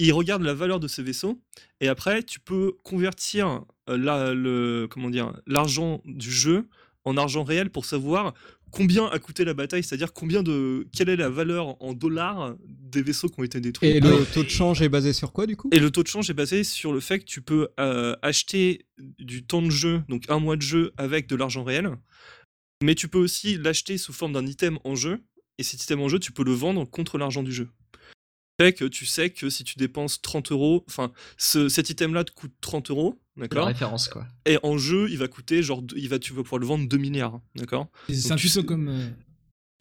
[0.00, 1.38] Ils regardent la valeur de ces vaisseaux
[1.80, 6.66] et après tu peux convertir la- le comment dire l'argent du jeu
[7.04, 8.32] en argent réel pour savoir
[8.74, 13.02] combien a coûté la bataille, c'est-à-dire combien de quelle est la valeur en dollars des
[13.02, 13.88] vaisseaux qui ont été détruits?
[13.88, 15.68] Et le taux de change est basé sur quoi du coup?
[15.72, 18.86] Et le taux de change est basé sur le fait que tu peux euh, acheter
[19.18, 21.90] du temps de jeu, donc un mois de jeu avec de l'argent réel,
[22.82, 25.20] mais tu peux aussi l'acheter sous forme d'un item en jeu,
[25.58, 27.68] et cet item en jeu, tu peux le vendre contre l'argent du jeu.
[28.60, 32.32] Fait que tu sais que si tu dépenses 30 euros, enfin, ce- cet item-là te
[32.32, 34.26] coûte 30 euros, d'accord référence quoi.
[34.46, 36.96] Et en jeu, il va coûter, genre, il va, tu vas pouvoir le vendre 2
[36.98, 38.88] milliards, d'accord C'est un tu petit peu sais- comme.
[38.88, 39.08] euh,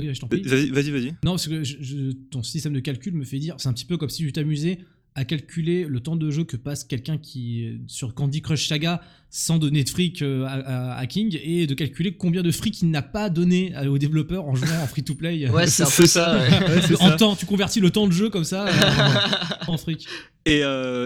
[0.01, 0.41] Oui, je t'en prie.
[0.41, 1.11] Vas-y, vas-y, vas-y.
[1.23, 3.85] Non, parce que je- je- ton système de calcul me fait dire, c'est un petit
[3.85, 4.79] peu comme si tu t'amusais
[5.15, 9.57] à calculer le temps de jeu que passe quelqu'un qui sur Candy Crush Saga sans
[9.57, 12.89] donner de fric euh, à, à- à King et de calculer combien de fric il
[12.91, 15.49] n'a pas donné à- aux développeurs en jouant en free to play.
[15.49, 16.35] Ouais, c'est un peu ça.
[16.37, 16.49] ouais.
[16.69, 17.15] Ouais, c'est en ça.
[17.15, 20.07] temps, tu convertis le temps de jeu comme ça euh, en fric.
[20.45, 20.61] Et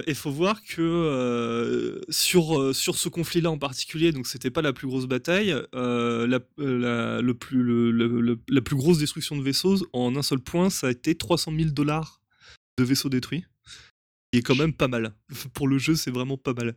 [0.08, 4.62] il faut voir que euh, sur, euh, sur ce conflit-là en particulier, donc c'était pas
[4.62, 8.76] la plus grosse bataille, euh, la, euh, la- le plus, le- le- le- la plus
[8.76, 12.22] grosse destruction de vaisseaux en un seul point, ça a été 300 000 dollars
[12.80, 13.44] de vaisseaux détruits.
[14.32, 15.14] Qui est quand même pas mal.
[15.54, 16.76] Pour le jeu, c'est vraiment pas mal.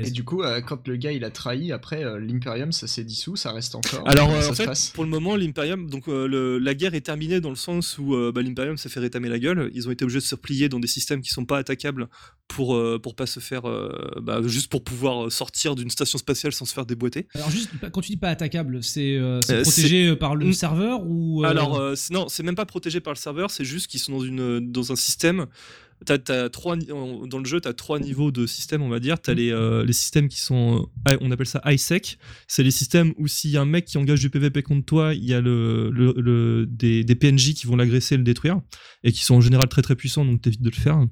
[0.00, 3.02] Et du coup, euh, quand le gars il a trahi, après euh, l'Imperium ça s'est
[3.02, 4.08] dissous, ça reste encore.
[4.08, 6.94] Alors euh, ça en fait, passe pour le moment, l'Imperium, donc euh, le- la guerre
[6.94, 9.72] est terminée dans le sens où euh, bah, l'Imperium s'est fait rétamer la gueule.
[9.74, 12.06] Ils ont été obligés de se replier dans des systèmes qui sont pas attaquables
[12.46, 13.90] pour euh, pour pas se faire, euh,
[14.22, 17.26] bah, juste pour pouvoir sortir d'une station spatiale sans se faire déboîter.
[17.34, 21.42] Alors juste, quand tu dis pas attaquable, c'est euh, Euh, protégé par le serveur ou
[21.44, 24.12] euh, Alors euh, non, c'est même pas protégé par le serveur, c'est juste qu'ils sont
[24.12, 25.46] dans une dans un système.
[26.06, 29.20] T'as, t'as trois, dans le jeu, tu as trois niveaux de système, on va dire.
[29.20, 32.18] Tu as les, euh, les systèmes qui sont, euh, on appelle ça ISEC.
[32.46, 35.12] C'est les systèmes où s'il y a un mec qui engage du PVP contre toi,
[35.14, 38.60] il y a le, le- le- des, des PNJ qui vont l'agresser et le détruire,
[39.02, 41.04] et qui sont en général très très puissants, donc t'évites de le faire.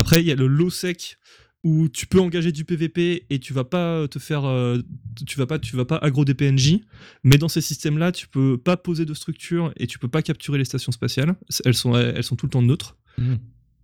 [0.00, 1.18] Après, il y a le low sec
[1.62, 4.78] où tu peux engager du PVP et tu vas pas te faire euh,
[5.26, 6.78] tu vas pas tu vas pas aggro des PNJ
[7.22, 10.22] mais dans ces systèmes là tu peux pas poser de structure et tu peux pas
[10.22, 11.34] capturer les stations spatiales
[11.66, 13.38] elles sont elles sont tout le temps neutres Mhm.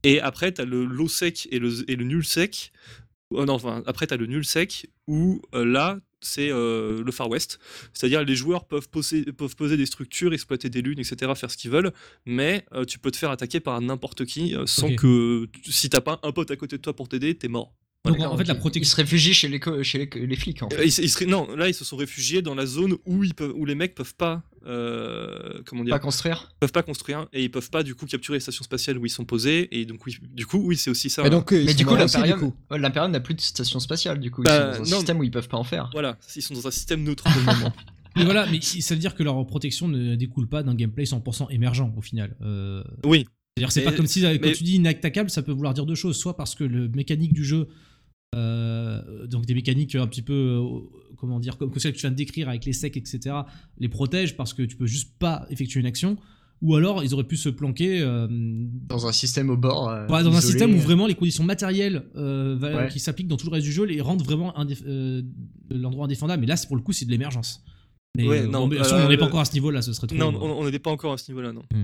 [0.08, 2.72] Et après tu as le low sec et le et le nul sec
[3.30, 7.12] Oh non, enfin, après, tu as le nul sec où euh, là, c'est euh, le
[7.12, 7.58] Far West.
[7.92, 11.56] C'est-à-dire, les joueurs peuvent poser, peuvent poser des structures, exploiter des lunes, etc., faire ce
[11.56, 11.92] qu'ils veulent,
[12.24, 15.48] mais euh, tu peux te faire attaquer par n'importe qui euh, sans que.
[15.64, 17.74] Si t'as pas un pote à côté de toi pour t'aider, t'es mort.
[18.06, 18.32] Donc Voilà.
[18.32, 18.90] en fait la Il protection.
[18.90, 20.76] se réfugie chez les, co- chez les, les flics en fait.
[20.78, 23.24] Euh, ils se- ils se- non, là, ils se sont réfugiés dans la zone où,
[23.24, 24.42] ils peuvent, où les mecs peuvent pas.
[24.66, 26.52] euh, comment dire Pas construire.
[26.60, 29.10] peuvent pas construire et ils peuvent pas du coup capturer les stations spatiales où ils
[29.10, 31.74] sont posés et donc oui du coup oui c'est aussi ça Et donc, ils Mais
[31.74, 34.42] du coup, l'Imperium n'a plus de station spatiale du coup.
[34.42, 34.96] Ils Bah, sont dans un non.
[34.98, 35.88] système où ils peuvent pas en faire.
[35.92, 37.72] voilà ils sont dans un système neutre pour le moment
[38.16, 41.48] Mais voilà, mais ça veut dire que leur protection ne découle pas d'un gameplay 100%
[41.50, 42.34] émergent au final.
[42.42, 45.42] Euh, oui C'est-à-dire c'est Mais- pas comme si euh, quand mais- tu dis inattaquable, ça
[45.42, 47.68] peut vouloir dire deux choses, soit parce que le mécanique du jeu,
[48.34, 50.62] euh, donc des mécaniques un petit peu, euh,
[51.16, 53.36] comment dire, comme que celles que tu viens de décrire avec les secs, etc.,
[53.78, 56.16] les protègent parce que tu peux juste pas effectuer une action,
[56.62, 58.26] ou alors ils auraient pu se planquer euh,
[58.88, 59.88] Dans un système au bord.
[59.88, 62.88] euh, Ouais, dans un système où vraiment les conditions matérielles euh, Ouais.
[62.88, 65.22] qui s'appliquent dans tout le reste du jeu les rendent vraiment indéf- euh,
[65.70, 66.40] l'endroit indéfendable.
[66.40, 67.62] Mais là, c'est pour le coup, c'est de l'émergence.
[68.16, 70.06] Mais Ouais, euh, non, euh, on n'en est pas encore à ce niveau-là, ce serait
[70.06, 70.16] trop.
[70.16, 71.62] Non, on n'est pas encore à ce niveau-là, non.
[71.72, 71.82] Hmm.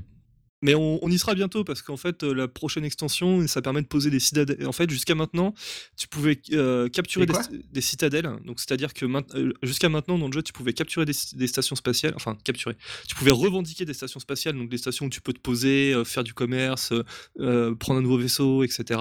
[0.62, 3.82] Mais on, on y sera bientôt parce qu'en fait, euh, la prochaine extension, ça permet
[3.82, 4.66] de poser des citadelles.
[4.66, 5.54] En fait, jusqu'à maintenant,
[5.96, 7.26] tu pouvais euh, capturer
[7.72, 8.30] Des citadelles.
[8.44, 11.76] Donc, c'est-à-dire que euh, jusqu'à maintenant, dans le jeu, tu pouvais capturer des, des stations
[11.76, 12.14] spatiales.
[12.16, 12.76] Enfin, capturer.
[13.08, 16.04] Tu pouvais revendiquer des stations spatiales, donc des stations où tu peux te poser, euh,
[16.04, 16.92] faire du commerce,
[17.40, 19.00] euh, prendre un nouveau vaisseau, etc.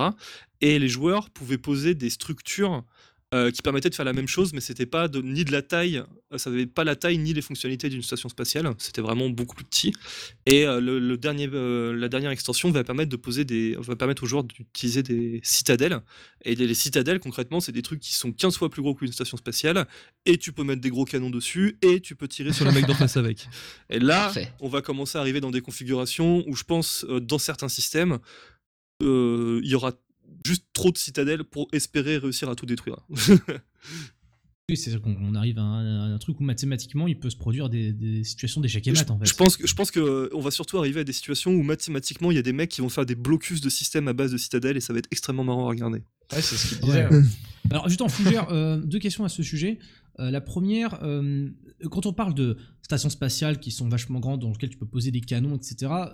[0.61, 2.83] Et les joueurs pouvaient poser des structures
[3.33, 5.61] euh, qui permettaient de faire la même chose, mais c'était pas de, ni de la
[5.61, 8.69] taille, euh, ça avait pas la taille ni les fonctionnalités d'une station spatiale.
[8.77, 9.93] C'était vraiment beaucoup plus petit.
[10.45, 13.95] Et euh, le, le dernier, euh, la dernière extension va permettre de poser des, va
[13.95, 16.01] permettre aux joueurs d'utiliser des citadelles.
[16.43, 19.11] Et les, les citadelles, concrètement, c'est des trucs qui sont 15 fois plus gros qu'une
[19.11, 19.87] station spatiale.
[20.25, 22.85] Et tu peux mettre des gros canons dessus et tu peux tirer sur le mec
[22.85, 23.47] d'en face avec.
[23.89, 24.53] Et là, Parfait.
[24.59, 28.19] on va commencer à arriver dans des configurations où je pense, dans certains systèmes,
[28.99, 29.93] il y aura
[30.45, 32.97] juste trop de citadelles pour espérer réussir à tout détruire.
[34.69, 37.69] oui, c'est qu'on on arrive à un, un truc où mathématiquement, il peut se produire
[37.69, 39.25] des, des situations d'échec et je, mat en fait.
[39.25, 41.63] je pense que je pense que euh, on va surtout arriver à des situations où
[41.63, 44.31] mathématiquement il y a des mecs qui vont faire des blocus de systèmes à base
[44.31, 45.99] de citadelles et ça va être extrêmement marrant à regarder.
[46.31, 47.07] Ouais, c'est ce qu'il disait.
[47.07, 47.21] ouais.
[47.69, 49.79] Alors, juste en fougère, euh, deux questions à ce sujet.
[50.19, 51.49] Euh, la première, euh,
[51.89, 55.09] quand on parle de stations spatiales qui sont vachement grandes, dans lesquelles tu peux poser
[55.11, 56.07] des canons, etc., euh,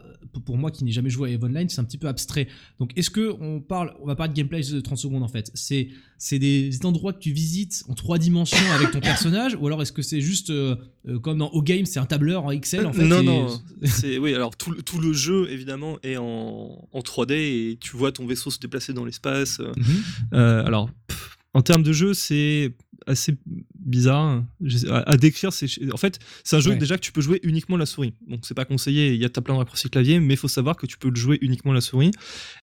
[0.45, 2.47] pour- moi qui n'ai jamais joué à EVE Online, c'est un petit peu abstrait.
[2.79, 5.49] Donc, est-ce que on parle, on va parler de gameplay de 30 secondes en fait?
[5.55, 5.87] C'est
[6.19, 9.91] c'est des endroits que tu visites en trois dimensions avec ton personnage, ou alors est-ce
[9.91, 10.75] que c'est juste euh,
[11.23, 14.33] comme dans O-Game, c'est un tableur en XL en fait non et- non, c'est oui
[14.35, 18.25] alors tout, le- tout le jeu évidemment est en, en 3D et tu vois ton
[18.27, 19.59] vaisseau se déplacer dans l'espace.
[19.59, 20.37] Mhm.
[20.39, 23.37] Alors, pff, en termes de jeu, c'est assez
[23.79, 24.43] bizarre
[24.89, 25.53] à, à décrire.
[25.53, 26.77] C'est en fait, c'est un jeu Ouais.
[26.77, 28.13] déjà que tu peux jouer uniquement la souris.
[28.27, 29.13] Donc c'est pas conseillé.
[29.13, 31.09] Il y a t'as plein de raccourcis clavier, mais il faut savoir que tu peux
[31.09, 32.11] le jouer uniquement la souris.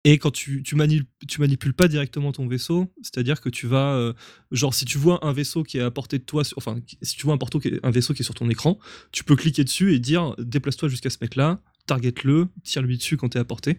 [0.06, 3.94] Et quand tu tu, manip- tu manipules pas directement ton vaisseau, c'est-à-dire que tu vas
[3.96, 4.14] euh,
[4.52, 7.16] genre si tu vois un vaisseau qui est à portée de toi, sur- enfin si
[7.18, 8.80] tu vois un, porto qui est- un vaisseau qui est sur ton écran,
[9.12, 13.30] tu peux cliquer dessus et dire déplace-toi jusqu'à ce mec-là, target-le, tire lui dessus quand
[13.30, 13.78] t'es à portée.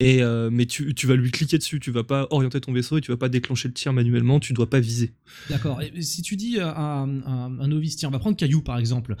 [0.00, 2.98] Et euh, mais tu, tu vas lui cliquer dessus, tu vas pas orienter ton vaisseau
[2.98, 5.12] et tu vas pas déclencher le tir manuellement, tu dois pas viser.
[5.50, 5.82] D'accord.
[5.82, 8.78] Et si tu dis à un, un- un novice, tiens, on va prendre Caillou par
[8.78, 9.16] exemple.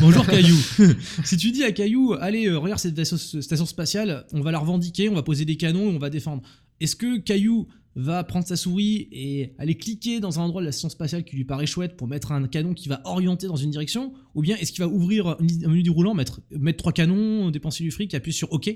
[0.00, 0.56] Bonjour Caillou.
[1.24, 4.58] si tu dis à Caillou, allez, euh, regarde cette vaisseau- station spatiale, on va la
[4.58, 6.42] revendiquer, on va poser des canons et on va défendre.
[6.80, 10.72] Est-ce que Caillou va prendre sa souris et aller cliquer dans un endroit de la
[10.72, 13.70] station spatiale qui lui paraît chouette pour mettre un canon qui va orienter dans une
[13.70, 14.12] direction?
[14.34, 17.82] Ou bien est-ce qu'il va ouvrir un un menu déroulant, mettre, mettre trois canons, dépenser
[17.84, 18.70] du fric et appuyer sur OK?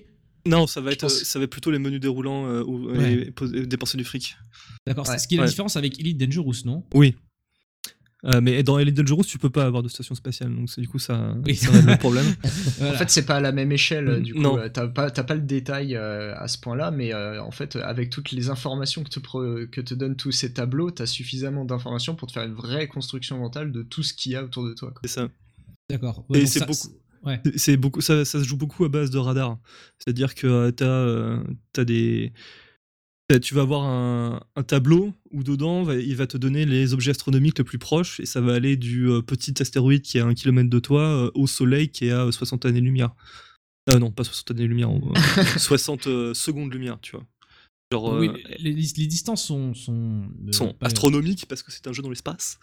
[0.47, 3.13] Non, ça va être, pense- euh, ça va être plutôt les menus déroulants euh, Ouais.
[3.13, 4.37] et, pos- et dépenser du fric.
[4.87, 5.07] D'accord.
[5.07, 5.13] Ouais.
[5.13, 5.49] C'est ce qui est la Ouais.
[5.49, 6.85] différence avec Elite Dangerous, non?
[6.95, 7.15] Oui.
[8.25, 10.89] Euh, mais dans Elite Dangerous, tu peux pas avoir de station spatiale, donc c'est- du
[10.89, 11.55] coup ça, Oui.
[11.55, 12.27] ça règle le problème.
[12.79, 12.95] Voilà.
[12.95, 14.41] En fait, c'est pas à la même échelle, euh, du coup.
[14.41, 14.59] Non.
[14.59, 17.77] euh, T'as pas, t'as pas le détail euh, à ce point-là, mais euh, en fait,
[17.77, 21.65] avec toutes les informations que te, pro- que te donnent tous ces tableaux, t'as suffisamment
[21.65, 24.65] d'informations pour te faire une vraie construction mentale de tout ce qu'il y a autour
[24.67, 24.93] de toi.
[25.05, 25.29] C'est ça.
[25.89, 26.25] D'accord.
[26.29, 26.89] Ouais, Et c'est beaucoup.
[27.25, 27.41] Ouais.
[27.57, 29.59] C'est- beaucoup, ça, ça se joue beaucoup à base de radar.
[29.99, 32.33] C'est-à-dire que euh, t'as, euh, t'as des,
[33.43, 37.11] tu vas avoir un, un tableau où dedans va- il va te donner les objets
[37.11, 40.27] astronomiques les plus proches et ça va aller du euh, petit astéroïde qui est à
[40.27, 43.15] un kilomètre de toi euh, au Soleil qui est à 60 années-lumière.
[43.91, 47.25] Non, pas 60 années-lumière, euh, 60 euh, secondes-lumière, tu vois.
[47.91, 48.29] Genre, Oui,
[48.59, 52.59] les, distances sont, sont, sont pas- astronomiques parce que c'est un jeu dans l'espace.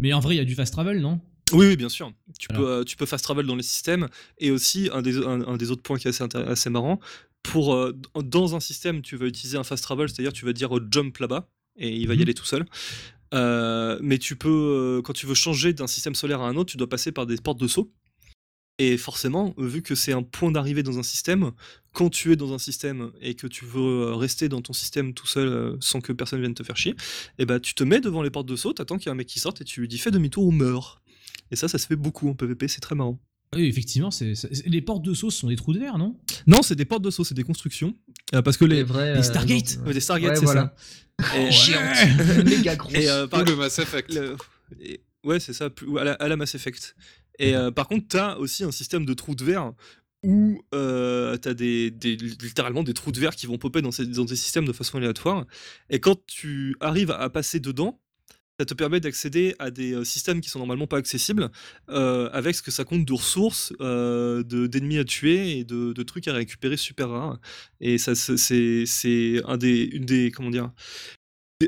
[0.00, 1.20] Mais en vrai, il y a du fast travel, non?
[1.52, 2.12] Oui, oui, bien sûr.
[2.38, 4.08] Tu peux, euh, tu peux fast travel dans les systèmes.
[4.38, 7.00] Et aussi, un des, un, un des autres points qui est assez, marrant,
[7.42, 10.76] pour, euh, dans un système, tu vas utiliser un fast travel, c'est-à-dire tu vas dire
[10.76, 12.22] euh, jump là-bas, et il va y Mhm.
[12.24, 12.66] aller tout seul.
[13.34, 16.76] Euh, mais tu peux, quand tu veux changer d'un système solaire à un autre, tu
[16.76, 17.92] dois passer par des portes de saut.
[18.80, 21.50] Et forcément, vu que c'est un point d'arrivée dans un système,
[21.92, 25.26] quand tu es dans un système et que tu veux rester dans ton système tout
[25.26, 26.94] seul sans que personne vienne te faire chier,
[27.38, 29.16] et ben tu te mets devant les portes de saut, t'attends qu'il y ait un
[29.16, 31.02] mec qui sorte et tu lui dis fais demi-tour ou meurs.
[31.50, 33.18] Et ça, ça se fait beaucoup en PvP, c'est très marrant.
[33.54, 34.34] Oui, effectivement, c'est,
[34.66, 36.16] les portes de sauce sont des trous de verre, non?
[36.46, 37.94] Non, c'est des portes de saut, c'est des constructions.
[38.34, 39.14] Euh, parce que les, Les vrais.
[39.14, 39.78] les euh, Stargate.
[39.78, 40.74] non, Ouais, des Stargate, Ouais, c'est voilà.
[41.18, 41.38] ça.
[41.38, 42.44] Et, Géante.
[42.44, 42.92] Méga grosse.
[42.94, 44.12] et, euh, par- Ou le Mass Effect.
[44.14, 44.36] le-
[44.80, 46.94] et- ouais, c'est ça, plus- à la, à la Mass Effect.
[47.38, 49.72] Et euh, par contre, t'as aussi un système de trous de verre
[50.24, 54.04] où euh, t'as des, des- littéralement des trous de verre qui vont popper dans ces,
[54.04, 55.46] dans des systèmes de façon aléatoire.
[55.88, 57.98] Et quand tu arrives à passer dedans,
[58.58, 61.50] ça te permet d'accéder à des euh, systèmes qui sont normalement pas accessibles,
[61.90, 65.92] euh, avec ce que ça compte de ressources, euh, de- d'ennemis à tuer et de,
[65.92, 67.38] de trucs à récupérer super rares.
[67.80, 70.72] Et ça, c'est- un des, une des, comment dire,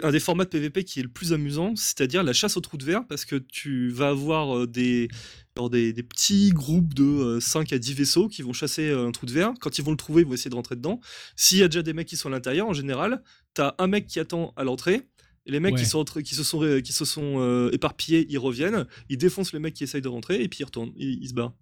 [0.05, 2.77] un des formats de PVP qui est le plus amusant, c'est-à-dire la chasse aux trous
[2.77, 5.09] de verre, parce que tu vas avoir des,
[5.57, 9.11] genre des, des petits groupes de euh, 5 à 10 vaisseaux qui vont chasser un
[9.13, 9.53] trou de verre.
[9.61, 11.01] Quand ils vont le trouver, ils vont essayer de rentrer dedans.
[11.37, 13.23] S'il y a déjà des mecs qui sont à l'intérieur, en général,
[13.55, 15.09] t'as un mec qui attend à l'entrée.
[15.51, 15.81] Et les mecs Ouais.
[15.81, 19.19] qui, sont entrés- qui se sont, ré- qui se sont euh, éparpillés, ils reviennent, ils
[19.19, 21.55] défoncent les mecs qui essayent de rentrer et puis ils retournent, ils, ils se barrent.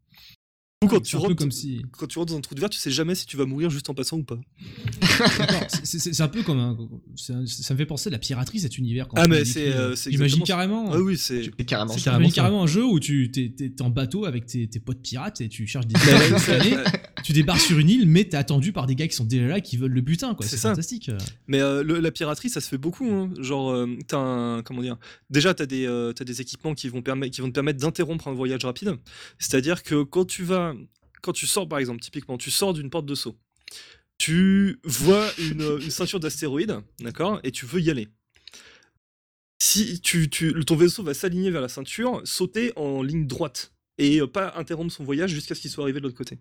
[0.85, 1.83] Ou quand, tu un peu rentres, comme si.
[1.90, 3.70] quand tu rentres dans un trou de verre, tu sais jamais si tu vas mourir
[3.70, 4.38] juste en passant ou pas.
[5.38, 6.77] D'accord, c'est- un peu comme un.
[7.16, 9.09] ça me fait penser à la piraterie, cet univers.
[9.09, 10.92] Quand Ah, mais c'est, euh, exactement carrément.
[10.92, 11.51] Ah oui, c'est.
[11.66, 13.51] Carrément C'est carrément, un jeu où tu t'es
[13.83, 15.94] en bateau avec tes, tes potes pirates et tu cherches des
[17.24, 19.61] Tu débarques sur une île, mais t'es attendu par des gars qui sont déjà là,
[19.61, 20.46] qui veulent le butin, quoi.
[20.46, 21.11] C'est fantastique.
[21.46, 23.11] Mais euh, le- la piraterie, ça se fait beaucoup.
[23.11, 23.31] hein.
[23.40, 24.96] Genre, euh, t'as un, comment dire
[25.31, 28.33] Déjà, t'as des, euh, t'as des équipements qui vont, qui vont te permettre d'interrompre un
[28.35, 28.96] voyage rapide.
[29.38, 30.74] C'est-à-dire que quand tu vas,
[31.22, 33.37] quand tu sors, par exemple, typiquement, tu sors d'une porte de saut,
[34.18, 38.09] tu vois une, une ceinture d'astéroïdes, d'accord, et tu veux y aller.
[39.61, 44.20] Si tu, tu, ton vaisseau va s'aligner vers la ceinture, sauter en ligne droite et
[44.20, 46.38] euh, pas interrompre son voyage jusqu'à ce qu'il soit arrivé de l'autre côté.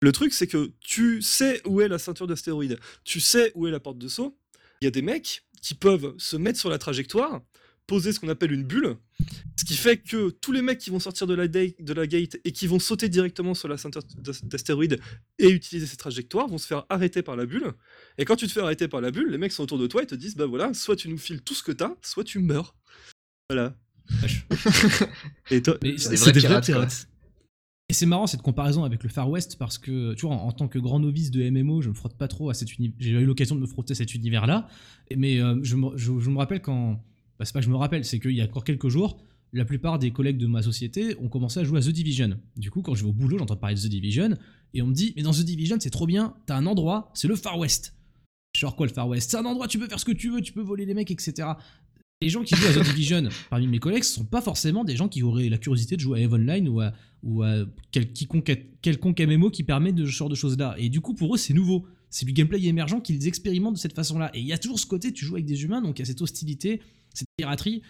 [0.00, 3.70] Le truc, c'est que tu sais où est la ceinture d'astéroïdes, tu sais où est
[3.70, 4.38] la porte de saut.
[4.80, 7.42] Il y a des mecs qui peuvent se mettre sur la trajectoire,
[7.88, 8.96] poser ce qu'on appelle une bulle,
[9.56, 12.06] ce qui fait que tous les mecs qui vont sortir de la, da- de la
[12.06, 15.00] gate et qui vont sauter directement sur la ceinture d'as- d'astéroïdes
[15.40, 17.72] et utiliser ces trajectoires vont se faire arrêter par la bulle.
[18.18, 20.02] Et quand tu te fais arrêter par la bulle, les mecs sont autour de toi
[20.02, 22.38] et te disent bah voilà, soit tu nous files tout ce que t'as, soit tu
[22.38, 22.76] meurs.
[23.50, 23.74] Voilà.
[25.50, 27.08] et toi, C'est des vrais pirates.
[27.90, 30.68] Et c'est marrant cette comparaison avec le Far West parce que, tu vois, en, tant
[30.68, 32.96] que grand novice de MMO, je me frotte pas trop à cet univers.
[32.98, 34.68] J'ai eu l'occasion de me frotter à cet univers-là.
[35.16, 37.00] Mais euh, je, me, je me rappelle quand.
[37.38, 39.22] Bah, c'est pas que je me rappelle, c'est qu'il y a encore quelques jours,
[39.52, 42.38] la plupart des collègues de ma société ont commencé à jouer à The Division.
[42.56, 44.36] Du coup, quand je vais au boulot, j'entends parler de The Division.
[44.74, 47.28] Et on me dit, mais dans The Division, c'est trop bien, t'as un endroit, c'est
[47.28, 47.94] le Far West.
[48.54, 49.30] Genre quoi le Far West?
[49.30, 51.10] C'est un endroit, tu peux faire ce que tu veux, tu peux voler les mecs,
[51.10, 51.48] etc.
[52.20, 54.96] Les gens qui jouent à The Division, parmi mes collègues, ce sont pas forcément des
[54.96, 57.58] gens qui auraient la curiosité de jouer à EVE Online ou à, ou à
[57.92, 58.50] quel- quiconque,
[58.82, 60.74] quelconque MMO qui permet de ce genre de choses-là.
[60.78, 61.86] Et du coup, pour eux, c'est nouveau.
[62.10, 64.32] C'est du gameplay émergent qu'ils expérimentent de cette façon-là.
[64.34, 66.02] Et il y a toujours ce côté, tu joues avec des humains, donc il y
[66.02, 66.80] a cette hostilité,
[67.14, 67.82] cette piraterie.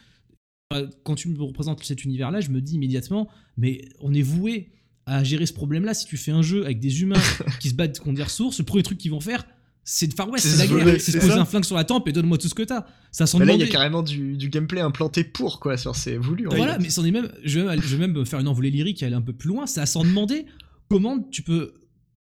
[0.74, 4.68] Euh, Quand tu me représentes cet univers-là, je me dis immédiatement, mais on est voué
[5.06, 5.94] à gérer ce problème-là.
[5.94, 7.22] Si tu fais un jeu avec des humains
[7.60, 9.46] qui se battent contre des ressources, le premier truc qu'ils vont faire,
[9.90, 10.86] c'est le Far West, C'est la se guerre.
[10.94, 11.40] C'est se c'est poser ça.
[11.40, 12.84] un flingue sur la tempe et donne-moi tout ce que t'as.
[13.10, 15.96] Ça s'en Mais là, il y a carrément du, du gameplay implanté pour, quoi, sur
[15.96, 16.46] c'est voulu.
[16.46, 16.82] en Voilà, fait.
[16.82, 17.30] mais c'en est même.
[17.42, 19.48] Je vais, même- je vais même faire une envolée lyrique et aller un peu plus
[19.48, 19.66] loin.
[19.66, 20.44] C'est à s'en demander
[20.90, 21.72] comment tu peux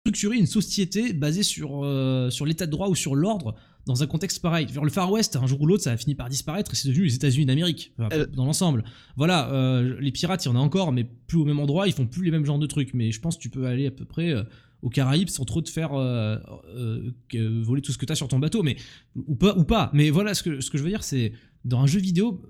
[0.06, 3.54] structurer une société basée sur, euh, sur l'état de droit ou sur l'ordre
[3.86, 4.66] dans un contexte pareil?
[4.70, 6.88] Vers le Far West, un jour ou l'autre, ça a fini par disparaître et c'est
[6.88, 8.26] devenu les États-Unis d'Amérique, enfin, Euh.
[8.26, 8.84] dans l'ensemble.
[9.18, 11.92] Voilà, euh, les pirates, il y en a encore, mais plus au même endroit, ils
[11.92, 12.94] font plus les mêmes genres de trucs.
[12.94, 14.34] Mais je pense que tu peux aller à peu près.
[14.82, 16.36] Aux Caraïbes sans trop te faire euh,
[16.74, 18.76] euh, voler tout ce que tu as sur ton bateau mais
[19.14, 19.90] ou pas ou pas.
[19.92, 21.32] Mais voilà ce que ce que je veux dire c'est
[21.64, 22.42] dans un jeu vidéo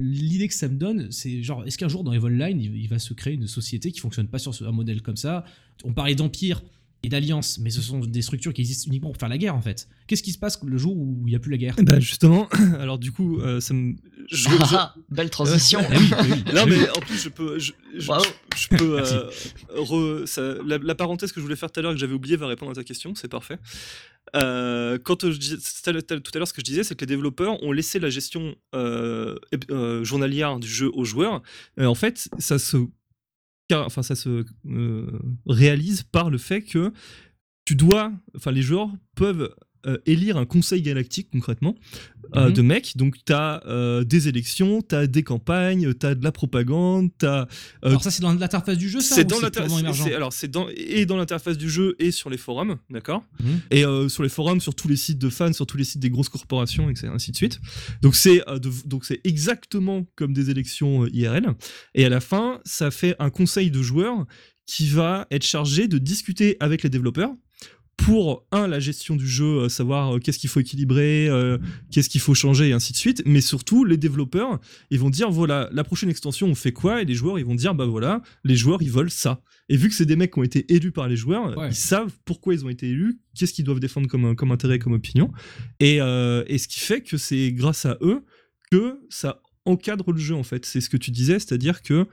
[0.00, 2.88] l'idée que ça me donne, c'est genre, est-ce qu'un jour dans Evil Line, il, il
[2.88, 5.44] va se créer une société qui fonctionne pas sur un modèle comme ça?
[5.84, 6.62] On parlait d'empire
[7.04, 9.60] et d'alliance, mais ce sont des structures qui existent uniquement pour faire la guerre en
[9.60, 9.88] fait.
[10.08, 11.76] Qu'est-ce qui se passe le jour où il n'y a plus la guerre?
[11.82, 12.48] Bah justement,
[12.80, 13.94] alors du coup, euh, ça me.
[14.30, 15.80] je- je- Ah, belle transition.
[15.90, 16.52] Ah oui, oui, oui.
[16.54, 18.24] Non mais en plus je peux, je, je- Bravo.
[18.56, 19.30] je peux, euh,
[19.76, 22.36] re- ça- la, la parenthèse que je voulais faire tout à l'heure que j'avais oublié
[22.36, 23.58] va répondre à ta question, c'est parfait.
[24.36, 27.62] Euh, quand je disais, tout à l'heure- ce que je disais, c'est que les développeurs
[27.62, 29.36] ont laissé la gestion euh,
[29.70, 31.42] euh, journalière du jeu aux joueurs.
[31.80, 32.76] Et en fait, ça se,
[33.68, 36.92] car- enfin ça se euh, réalise par le fait que
[37.64, 39.54] tu dois, enfin les joueurs peuvent
[39.88, 41.74] euh, élire un conseil galactique concrètement
[42.36, 42.52] euh, Mhm.
[42.52, 42.96] de mecs.
[42.98, 43.62] Donc tu as
[44.04, 47.48] des élections, tu as des campagnes, tu as de la propagande, tu as
[47.82, 50.02] Alors ça c'est dans l'interface du jeu ça c'est dans c'est l'inter- purement c'est- émergent
[50.04, 53.24] c'est- alors c'est dans et dans l'interface du jeu et sur les forums, d'accord.
[53.42, 53.60] Mhm.
[53.70, 56.00] Et euh, sur les forums, sur tous les sites de fans, sur tous les sites
[56.00, 57.60] des grosses corporations, et ainsi de suite.
[58.02, 61.46] Donc c'est euh, donc c'est exactement comme des élections euh, IRL.
[61.94, 64.26] Et à la fin, ça fait un conseil de joueurs
[64.66, 67.30] qui va être chargé de discuter avec les développeurs
[67.98, 71.58] pour un la gestion du jeu, euh, savoir euh, qu'est-ce qu'il faut équilibrer, euh,
[71.90, 73.22] qu'est-ce qu'il faut changer et ainsi de suite.
[73.26, 77.02] Mais surtout les développeurs, ils vont dire voilà la prochaine extension on fait quoi?
[77.02, 79.42] Et les joueurs ils vont dire bah voilà les joueurs ils veulent ça.
[79.68, 81.68] Et vu que c'est des mecs qui ont été élus par les joueurs, Ouais.
[81.70, 84.94] ils savent pourquoi ils ont été élus, qu'est-ce qu'ils doivent défendre comme, comme intérêt, comme
[84.94, 85.30] opinion.
[85.80, 88.24] Et, euh, et ce qui fait que c'est grâce à eux
[88.70, 90.64] que ça encadre le jeu en fait.
[90.64, 92.06] C'est ce que tu disais, c'est-à-dire que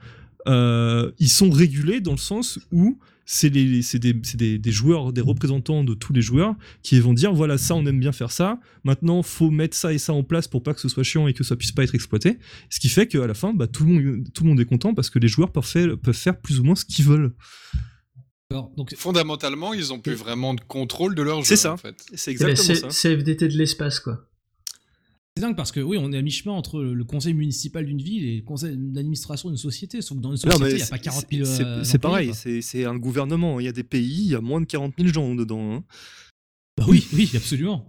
[1.18, 2.98] ils sont régulés dans le sens où
[3.28, 7.32] c'est des, c'est des- des joueurs, des représentants de tous les joueurs qui vont dire
[7.34, 8.58] voilà ça on aime bien faire ça.
[8.84, 11.34] Maintenant faut mettre ça et ça en place pour pas que ce soit chiant et
[11.34, 12.38] que ça puisse pas être exploité.
[12.70, 14.94] Ce qui fait qu'à la fin bah, tout le monde tout le monde est content
[14.94, 17.34] parce que les joueurs peuvent faire, peuvent faire plus ou moins ce qu'ils veulent.
[18.52, 21.44] Alors, donc Fondamentalement, ils ont plus vraiment de contrôle de leur jeu.
[21.46, 21.72] C'est ça.
[21.72, 21.96] En fait.
[22.14, 23.08] C'est C'est la exactement C- ça.
[23.10, 24.24] CFDT de l'espace, quoi.
[25.36, 28.24] C'est dingue parce que oui on est à mi-chemin entre le conseil municipal d'une ville
[28.24, 30.90] et le conseil d'administration d'une société, sauf que dans une société il n'y a c'est-
[30.90, 31.62] pas 40 000 c'est-
[31.96, 32.30] euh, pareil,
[32.62, 33.60] c'est un gouvernement.
[33.60, 35.74] Il y a des pays, il y a moins de 40 000 gens dedans.
[35.76, 35.84] hein.
[36.78, 37.86] Bah oui, oui, absolument.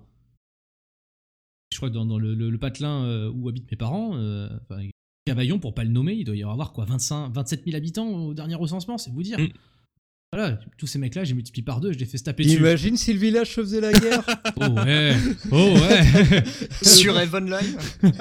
[1.71, 4.49] Je crois que dans, dans le, le- le patelin euh, où habitent mes parents, euh,
[4.69, 4.81] enfin,
[5.25, 8.33] Cavaillon, pour pas le nommer, il doit y avoir quoi, 25, 27 000 habitants au
[8.33, 9.37] dernier recensement, c'est vous dire.
[9.39, 9.49] Mm.
[10.33, 12.57] Voilà, tous ces mecs-là, j'ai multiplié par deux, je les fais se taper dessus.
[12.57, 14.23] Imagine si le village se faisait la guerre.
[14.59, 15.15] Oh ouais,
[15.51, 16.43] oh ouais.
[16.81, 17.77] Sur Evenline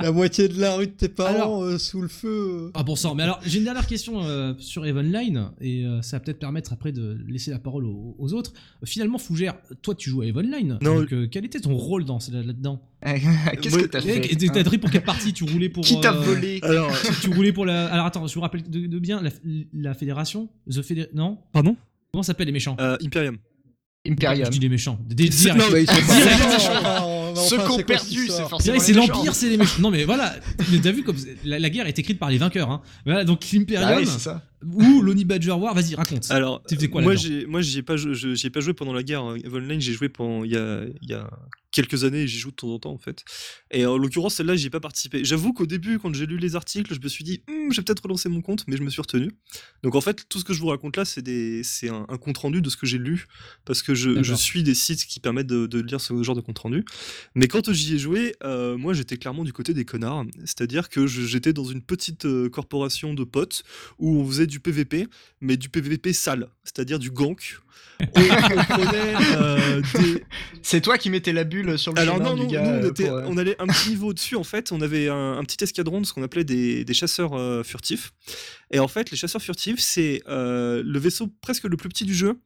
[0.00, 2.70] la moitié de la rue de tes parents Alors- euh, sous le feu.
[2.74, 6.18] Ah bon sang, mais alors j'ai une dernière question euh, sur Evenline, et euh, ça
[6.18, 8.52] va peut-être permettre après de laisser la parole aux, aux autres.
[8.84, 11.00] Finalement, Fougère, toi tu joues à Evenline, Non.
[11.00, 12.80] donc euh, quel était ton rôle dans, là- là-dedans?
[13.60, 15.84] Qu'est-ce que t'as fait T'as hein pris pour quelle partie Tu roulais pour...
[15.84, 16.90] Qui t'a euh, volé Alors,
[17.20, 17.86] tu roulais pour la.
[17.86, 19.30] Alors attends, je vous rappelle de, de bien la,
[19.74, 21.76] la fédération The Fédé- Non pardon
[22.12, 23.36] Comment s'appellent les méchants Euh, Imperium.
[24.08, 24.46] Imperium.
[24.46, 24.98] Je dis les méchants.
[25.08, 25.30] Des, non,
[25.76, 26.38] ils sont Direct.
[26.38, 27.34] pas méchants.
[27.34, 28.78] Ceux qui ont perdu, c'est forcément.
[28.80, 29.82] C'est l'Empire, c'est les méchants.
[29.82, 30.34] Non mais voilà,
[30.72, 32.70] mais t'as vu comme la, la guerre est écrite par les vainqueurs.
[32.70, 32.82] Hein.
[33.04, 34.42] Voilà, donc Ah l'Imperium oui, c'est ça.
[34.64, 36.30] Ou l'Oni Badger War, vas-y, raconte.
[36.30, 38.92] Alors, quoi moi, j'ai, moi, j'y ai pas, joué- je- j'y ai pas joué pendant
[38.92, 39.22] la guerre.
[39.22, 39.36] hein.
[39.52, 41.28] Online, j'ai joué pendant il y a, y a
[41.72, 43.22] quelques années et j'y joue de temps en temps en fait.
[43.70, 45.24] Et en l'occurrence, celle-là, j'y ai pas participé.
[45.24, 48.02] J'avoue qu'au début, quand j'ai lu les articles, je me suis dit, je vais peut-être
[48.02, 49.30] relancer mon compte, mais je me suis retenu.
[49.82, 52.16] Donc en fait, tout ce que je vous raconte là, c'est des, c'est un, un
[52.16, 53.26] compte rendu de ce que j'ai lu,
[53.66, 56.58] parce que je, suis des sites qui permettent de, de lire ce genre de compte
[56.58, 56.82] rendu.
[57.34, 60.24] Mais quand j'y ai joué, euh, moi, j'étais clairement du côté des connards.
[60.44, 63.64] C'est-à-dire que j'étais dans une petite euh, corporation de potes
[63.98, 65.06] où on faisait du PVP,
[65.40, 67.58] mais du PVP sale, c'est-à-dire du gank.
[68.16, 70.24] Euh, des,
[70.62, 72.62] C'est toi qui mettais la bulle sur le alors non, du non, gars.
[72.62, 74.80] nous, on, euh, était- pour, euh, on allait un petit niveau au-dessus en fait, on
[74.80, 78.12] avait un, un petit escadron de ce qu'on appelait des, des chasseurs euh, furtifs.
[78.70, 82.38] Et en fait, les chasseurs furtifs, c'est le vaisseau presque le plus petit du jeu.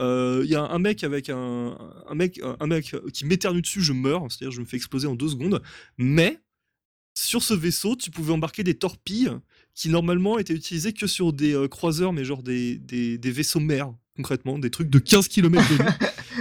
[0.00, 1.76] Euh, Il y a un mec avec un,
[2.08, 5.14] un mec, un mec qui m'éternue dessus, je meurs, c'est-à-dire je me fais exploser en
[5.14, 5.62] deux secondes.
[5.98, 6.38] Mais
[7.16, 9.30] sur ce vaisseau, tu pouvais embarquer des torpilles
[9.74, 13.60] qui normalement étaient utilisées que sur des euh, croiseurs, mais genre des, des, des vaisseaux
[13.60, 15.90] mers, concrètement, des trucs de 15 km de long.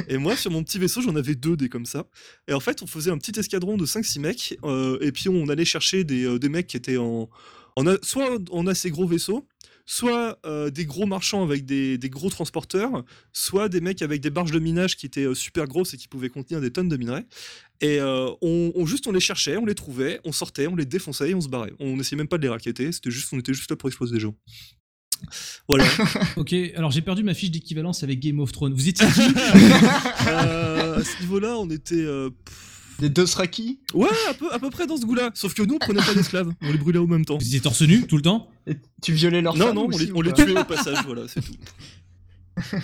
[0.08, 2.06] et moi, sur mon petit vaisseau, j'en avais deux des comme ça.
[2.48, 5.48] Et en fait, on faisait un petit escadron de 5-6 mecs, euh, et puis on
[5.50, 7.30] allait chercher des, euh, des mecs qui étaient en,
[7.76, 9.48] en a- soit en assez gros vaisseaux,
[9.86, 13.04] soit euh, des gros marchands avec des, des gros transporteurs,
[13.34, 16.08] soit des mecs avec des barges de minage qui étaient euh, super grosses et qui
[16.08, 17.26] pouvaient contenir des tonnes de minerais.
[17.82, 20.86] Et euh, on, on- juste on les cherchait, on les trouvait, on sortait, on les
[20.86, 21.74] défonçait et on se barrait.
[21.80, 24.14] On n'essayait même pas de les raqueter, c'était juste, on était juste là pour exploser
[24.14, 24.36] des gens.
[25.68, 25.86] Voilà.
[26.38, 28.74] Ok, alors j'ai perdu ma fiche d'équivalence avec Game of Thrones.
[28.74, 29.22] Vous étiez qui
[30.28, 32.04] à ce niveau-là, on était.
[32.46, 35.32] pff, Des Dothraki ouais, à peu, à peu près dans ce goût-là.
[35.34, 37.38] Sauf que nous, on prenait pas d'esclaves, on les brûlait au même temps.
[37.38, 39.90] Vous étiez torse nu tout le temps Et tu violais leurs Non, femmes non, on
[39.90, 41.56] les, on tuait au passage, voilà, c'est tout.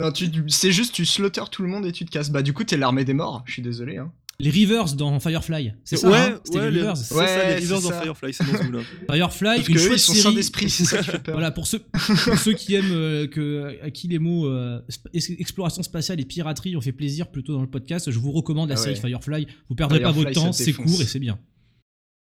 [0.00, 2.30] Non, tu, c'est juste tu slaughter tout le monde et tu te casses.
[2.30, 3.98] Bah du coup t'es l'armée des morts, je suis désolé.
[3.98, 4.12] Hein.
[4.40, 5.74] Les Rivers dans Firefly.
[5.84, 6.96] C'est ça ouais, hein ouais, les Rivers.
[6.96, 8.00] c'est Ouais, ça, les Rivers dans ça.
[8.02, 8.80] Firefly, c'est dans ce goût-là.
[9.10, 10.22] Firefly, Parce une que eux, chouette ils sont série.
[10.24, 11.34] sans d'esprit, c'est ça qui fait peur.
[11.34, 14.80] Voilà, pour ceux, pour ceux qui aiment euh, que, à qui les mots euh,
[15.12, 18.74] exploration spatiale et piraterie ont fait plaisir plutôt dans le podcast, je vous recommande la
[18.74, 18.96] Ah série.
[18.96, 19.46] Firefly.
[19.68, 21.38] Vous perdrez pas votre temps, c'est court et c'est bien.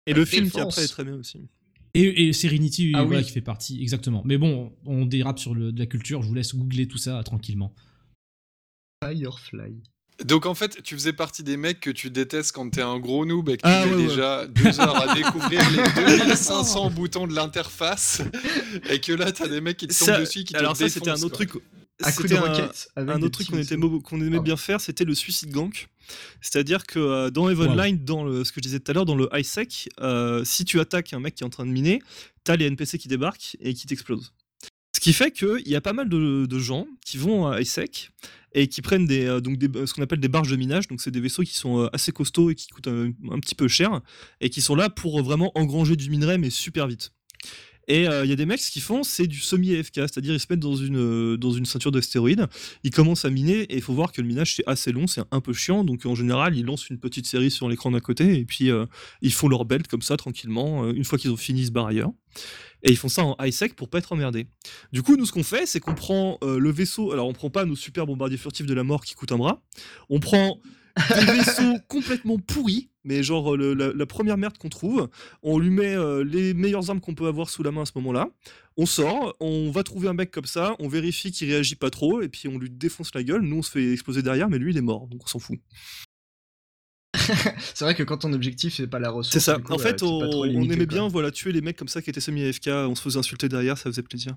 [0.06, 1.38] Et le film qui après est très bien aussi.
[1.94, 3.24] Et, et Serenity, Ah voilà, oui.
[3.26, 4.22] qui fait partie, exactement.
[4.24, 7.22] Mais bon, on dérape sur le, de la culture, je vous laisse googler tout ça
[7.22, 7.74] tranquillement.
[9.02, 9.82] Firefly.
[10.24, 13.24] Donc en fait, tu faisais partie des mecs que tu détestes quand t'es un gros
[13.26, 14.08] noob et que tu Ah, mets ouais, ouais.
[14.08, 15.82] déjà deux heures à découvrir les
[16.18, 18.22] 2500 boutons de l'interface
[18.90, 20.88] et que là t'as des mecs qui te tombent Ça- dessus qui te alors ça,
[20.88, 21.46] c'était un autre quoi.
[21.46, 21.62] truc.
[22.04, 23.88] À coup de C'était un, autre truc qu'on était aimait
[24.30, 24.42] Pardon.
[24.42, 25.88] bien faire, c'était le suicide gank.
[26.40, 29.14] C'est-à-dire que euh, dans Evenline, dans le, ce que je disais tout à l'heure, dans
[29.14, 32.02] le high-sec, euh, si tu attaques un mec qui est en train de miner,
[32.42, 34.32] t'as les NPC qui débarquent et qui t'explosent.
[34.94, 38.10] Ce qui fait qu'il y a pas mal de, gens qui vont à high-sec
[38.54, 40.86] et qui prennent euh, donc des, ce qu'on appelle des barges de minage.
[40.88, 43.68] Donc c'est des vaisseaux qui sont euh, assez costauds et qui coûtent un, petit peu
[43.68, 44.00] cher
[44.40, 47.12] et qui sont là pour euh, vraiment engranger du minerai mais super vite.
[47.88, 50.40] Et euh, il y a des mecs, ce qu'ils font, c'est du semi-AFK, c'est-à-dire ils
[50.40, 52.46] se mettent dans une, euh, dans une ceinture d'astéroïdes,
[52.84, 55.22] ils commencent à miner, et il faut voir que le minage c'est assez long, c'est
[55.30, 58.38] un peu chiant, donc en général ils lancent une petite série sur l'écran d'à côté,
[58.38, 58.86] et puis euh,
[59.20, 62.12] ils font leur belt comme ça, tranquillement, une fois qu'ils ont fini, barrent ailleurs.
[62.82, 64.46] Et ils font ça en high sec pour pas être emmerdés.
[64.92, 67.12] Du coup, nous, ce qu'on fait, c'est qu'on prend euh, le vaisseau.
[67.12, 69.62] Alors, on prend pas nos super bombardiers furtifs de la mort qui coûtent un bras.
[70.10, 70.60] On prend
[70.96, 75.08] des vaisseaux complètement pourris, mais genre euh, le- la, la première merde qu'on trouve.
[75.42, 77.92] On lui met euh, les meilleures armes qu'on peut avoir sous la main à ce
[77.96, 78.28] moment-là.
[78.76, 82.22] On sort, on va trouver un mec comme ça, on vérifie qu'il réagit pas trop,
[82.22, 83.42] et puis on lui défonce la gueule.
[83.42, 85.58] Nous, on se fait exploser derrière, mais lui, il est mort, donc on s'en fout.
[87.74, 89.32] C'est vrai que quand ton objectif c'est pas la ressource.
[89.32, 89.58] C'est ça.
[89.58, 90.86] coup, en euh, fait, on, aimait quoi.
[90.86, 93.76] bien voilà, tuer les mecs comme ça qui étaient semi-AFK, on se faisait insulter derrière,
[93.76, 94.34] ça faisait plaisir.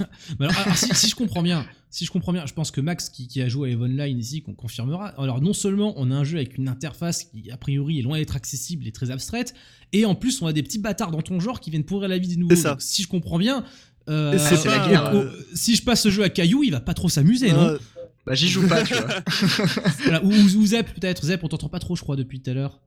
[0.38, 2.80] Mais alors, alors, si, si je comprends bien, si je comprends bien, je pense que
[2.80, 5.08] Max qui, qui a joué à Evenline ici, qu'on confirmera.
[5.20, 8.18] Alors non seulement on a un jeu avec une interface qui a priori est loin
[8.18, 9.54] d'être accessible et très abstraite,
[9.92, 12.18] et en plus on a des petits bâtards dans ton genre qui viennent pourrir la
[12.18, 12.54] vie des nouveaux.
[12.54, 12.70] C'est ça.
[12.70, 13.64] Donc, si je comprends bien,
[14.08, 14.32] euh,
[14.64, 17.52] la euh, guerre, si je passe ce jeu à Caillou, il va pas trop s'amuser,
[17.52, 17.62] non?
[17.68, 17.78] Euh,
[18.26, 19.06] Bah j'y joue pas, tu vois.
[20.04, 21.24] Voilà, ou- ou Zep peut-être.
[21.24, 22.80] Zep, on t'entend pas trop, je crois, depuis tout à l'heure.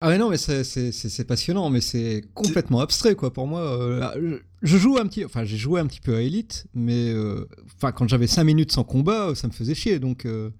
[0.00, 3.60] Ah ouais non mais c'est- passionnant mais c'est complètement abstrait quoi pour moi.
[3.62, 7.10] euh, je, je joue un petit, enfin j'ai joué un petit peu à Elite mais
[7.10, 10.50] euh, enfin quand j'avais 5 minutes sans combat ça me faisait chier donc euh,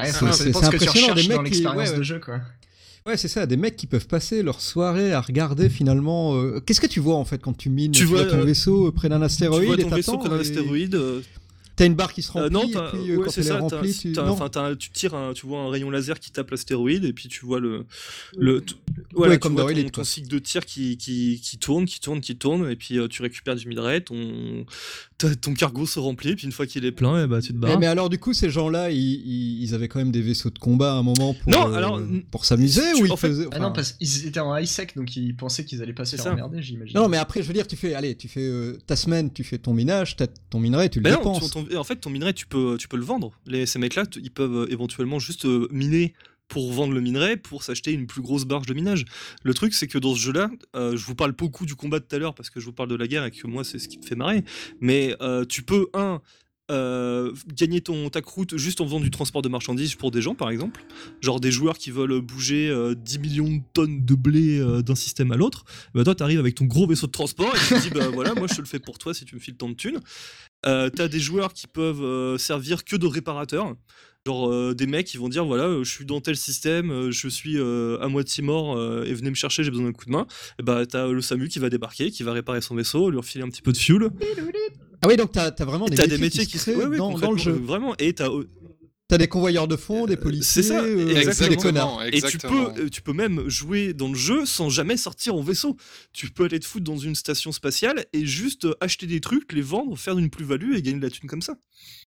[0.00, 1.98] Ouais, C'est- tu impressionnant, des dans mecs qui- l'expérience ouais, ouais.
[1.98, 2.40] de jeu, quoi.
[3.04, 6.34] ouais c'est ça des mecs qui peuvent passer leur soirée à regarder finalement.
[6.36, 8.86] euh, Qu'est-ce que tu vois en fait quand tu mines Tu vois, ton euh, vaisseau
[8.88, 10.98] euh, près d'un tu astéroïde vois et ton vaisseau t'attends, près d'un et astéroïde.
[11.80, 13.40] T'as une barre qui se Euh, remplit non, et t'as- puis euh, ouais, quand c'est
[13.40, 13.54] elle est ça.
[13.54, 14.32] t'as- remplie tu t'as- non.
[14.32, 17.28] enfin, t'as- tu tires, un, tu vois un rayon laser qui tape l'astéroïde et puis
[17.30, 17.86] tu vois le,
[18.36, 18.74] le, t-
[19.14, 22.20] voilà, Ouais, comme vois dans ton, cycle de tir qui, qui, qui tourne, qui tourne,
[22.20, 24.66] qui tourne, et puis euh, tu récupères du minerai, ton,
[25.28, 27.68] ton cargo se remplit, puis une fois qu'il est plein, et bah, tu te Mais,
[27.68, 27.78] barres.
[27.80, 30.96] mais alors du coup ces gens-là ils, avaient quand même des vaisseaux de combat à
[30.96, 32.00] un moment pour Non, euh, alors,
[32.30, 35.14] pour s'amuser ou ils fait- faisaient Ah non, parce qu'ils étaient en high sec, donc
[35.16, 36.32] ils pensaient qu'ils allaient pas se faire ça.
[36.32, 36.96] emmerder, j'imagine.
[36.96, 39.44] Non, mais après, je veux dire, tu fais, allez, tu fais euh, ta semaine, tu
[39.44, 41.50] fais ton minage, t'as ton minerai, tu le non, dépenses.
[41.50, 43.32] ton- ton- en fait, ton minerai, tu peux, tu peux le vendre.
[43.46, 46.14] Les, ces mecs-là, ils peuvent euh, éventuellement juste euh, miner
[46.50, 49.04] pour vendre le minerai, pour s'acheter une plus grosse barge de minage.
[49.44, 52.04] Le truc, c'est que dans ce jeu-là, euh, je vous parle beaucoup du combat de
[52.04, 53.78] tout à l'heure parce que je vous parle de la guerre et que moi, c'est
[53.78, 54.44] ce qui me fait marrer.
[54.80, 56.20] Mais euh, tu peux, un,
[56.72, 60.34] euh, gagner ton, ta croûte juste en faisant du transport de marchandises pour des gens,
[60.34, 60.84] par exemple.
[61.20, 65.30] Genre des joueurs qui veulent bouger euh, 10 millions de tonnes de blé d'un système
[65.30, 65.64] à l'autre.
[65.94, 68.34] Bah, toi, t'arrives avec ton gros vaisseau de transport et tu te dis, bah voilà,
[68.34, 70.00] moi, je te le fais pour toi si tu me files tant de thunes.
[70.64, 73.76] T'as des joueurs qui peuvent servir que de réparateurs.
[74.26, 77.10] Genre euh, des mecs qui vont dire voilà, euh, je suis dans tel système, euh,
[77.10, 80.04] je suis euh, à moitié mort euh, et venez me chercher, j'ai besoin d'un coup
[80.04, 80.26] de main.
[80.58, 83.44] Et bah t'as le SAMU qui va débarquer, qui va réparer son vaisseau, lui refiler
[83.44, 84.10] un petit peu de fuel.
[85.00, 86.76] Ah oui, donc t'as as vraiment des t'as métiers, des métiers qui, qui se créent
[86.76, 87.52] ouais, ouais, dans, dans le jeu.
[87.52, 88.28] Vraiment, et t'as
[89.08, 91.48] T'as des convoyeurs de fonds, des policiers, c'est ça, euh, exactement.
[91.48, 92.02] des connards.
[92.12, 95.76] Et tu peux, tu peux même jouer dans le jeu sans jamais sortir en vaisseau.
[96.12, 99.62] Tu peux aller te foutre dans une station spatiale et juste acheter des trucs, les
[99.62, 101.56] vendre, faire une plus-value et gagner de la thune comme ça.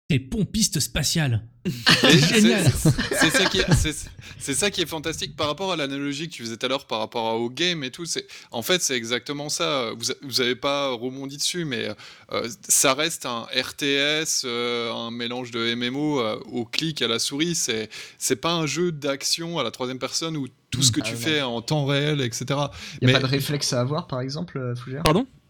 [0.09, 1.43] T'es pompiste spatial.
[2.05, 2.71] Génial.
[2.73, 6.35] C'est ça, qui est- c'est- c'est ça qui est fantastique par rapport à l'analogie que
[6.35, 8.05] tu faisais tout à l'heure par rapport au game et tout.
[8.05, 9.93] C'est en fait c'est exactement ça.
[9.97, 11.89] Vous vous avez pas rebondi dessus, mais
[12.33, 17.19] euh, ça reste un RTS, euh, un mélange de MMO euh, au clic à la
[17.21, 17.55] souris.
[17.55, 17.89] C'est
[18.19, 21.15] c'est pas un jeu d'action à la troisième personne où tout ce que Ah tu
[21.15, 21.21] ouais.
[21.21, 22.45] fais en temps réel, etc.
[22.49, 22.67] Il n'y a
[23.07, 25.05] Mais- pas de réflexe à avoir, par exemple, Fougère?
[25.05, 25.27] Pardon?
[25.31, 25.42] y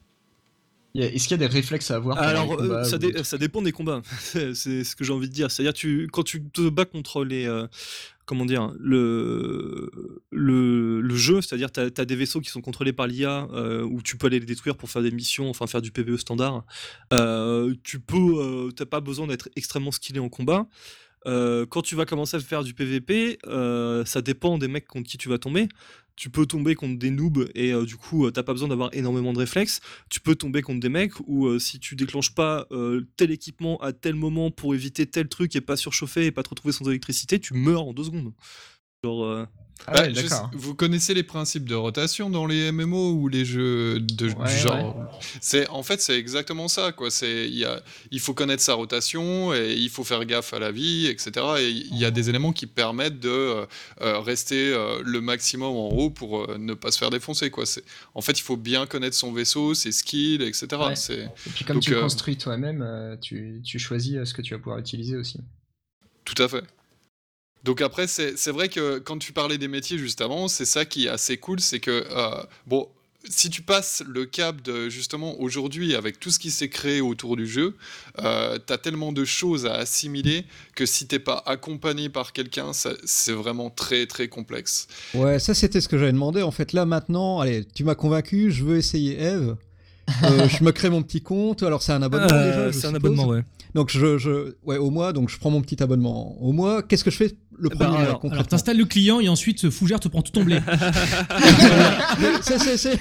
[0.94, 4.02] Est-ce qu'il y a des réflexes à avoir Alors, euh, ça, dé- dépend des combats.
[4.20, 5.50] c'est ce que j'ai envie de dire.
[5.50, 7.46] C'est-à-dire, tu, quand tu te bats contre les.
[7.46, 7.66] euh,
[8.24, 9.90] comment dire le,
[10.30, 14.00] le, le jeu, c'est-à-dire, tu as, des vaisseaux qui sont contrôlés par l'IA euh, où
[14.02, 16.64] tu peux aller les détruire pour faire des missions, enfin faire du PvE standard.
[17.82, 18.70] Tu peux.
[18.76, 20.66] T'as pas besoin d'être extrêmement skillé en combat.
[21.26, 25.08] Euh, quand tu vas commencer à faire du PVP, euh, ça dépend des mecs contre
[25.08, 25.68] qui tu vas tomber.
[26.16, 28.90] Tu peux tomber contre des noobs et euh, du coup, euh, t'as pas besoin d'avoir
[28.92, 29.80] énormément de réflexes.
[30.10, 32.66] Tu peux tomber contre des mecs où euh, si tu déclenches pas
[33.16, 36.50] tel équipement à tel moment pour éviter tel truc et pas surchauffer et pas te
[36.50, 38.32] retrouver sans électricité, tu meurs en deux secondes.
[39.04, 39.44] Genre, euh,
[39.88, 43.44] Ah Bah, ouais, je vous connaissez les principes de rotation dans les MMO ou les
[43.44, 47.10] jeux de du Ouais, genre C'est en fait c'est exactement ça quoi.
[47.10, 51.32] C'est il faut connaître sa rotation et il faut faire gaffe à la vie etc.
[51.58, 53.66] Et il y a des éléments qui permettent de euh,
[54.02, 57.66] euh, rester euh, le maximum en haut pour euh, ne pas se faire défoncer quoi.
[57.66, 57.82] C'est
[58.14, 60.68] en fait il faut bien connaître son vaisseau, ses skills etc.
[61.10, 64.54] Et puis comme Donc, tu euh, construis toi-même, euh, tu, tu choisis ce que tu
[64.54, 65.40] vas pouvoir utiliser aussi.
[66.24, 66.62] Tout à fait.
[67.64, 70.84] Donc après, c'est c'est vrai que quand tu parlais des métiers juste avant, c'est ça
[70.84, 72.88] qui est assez cool, c'est que, euh, bon,
[73.28, 77.36] si tu passes le cap de, justement, aujourd'hui, avec tout ce qui s'est créé autour
[77.36, 77.76] du jeu,
[78.20, 80.44] euh, t'as tellement de choses à assimiler
[80.74, 84.88] que si t'es pas accompagné par quelqu'un, c'est vraiment très, très complexe.
[85.14, 86.42] Ouais, ça c'était ce que j'avais demandé.
[86.42, 89.56] En fait, là maintenant, allez, tu m'as convaincu, je veux essayer Eve.
[90.24, 91.62] Euh, je me crée mon petit compte.
[91.62, 92.80] Alors c'est un abonnement euh, déjà.
[92.80, 93.44] c'est un abonnement, ouais.
[93.74, 96.82] Donc je, je, ouais, au mois, donc je prends mon petit abonnement au mois.
[96.82, 99.70] Qu'est-ce que je fais le Bah, premier mois alors- Alors t'installes le client et ensuite
[99.70, 100.58] Fougère te prend tout ton blé.
[102.42, 102.98] C'est- c'est- c'est-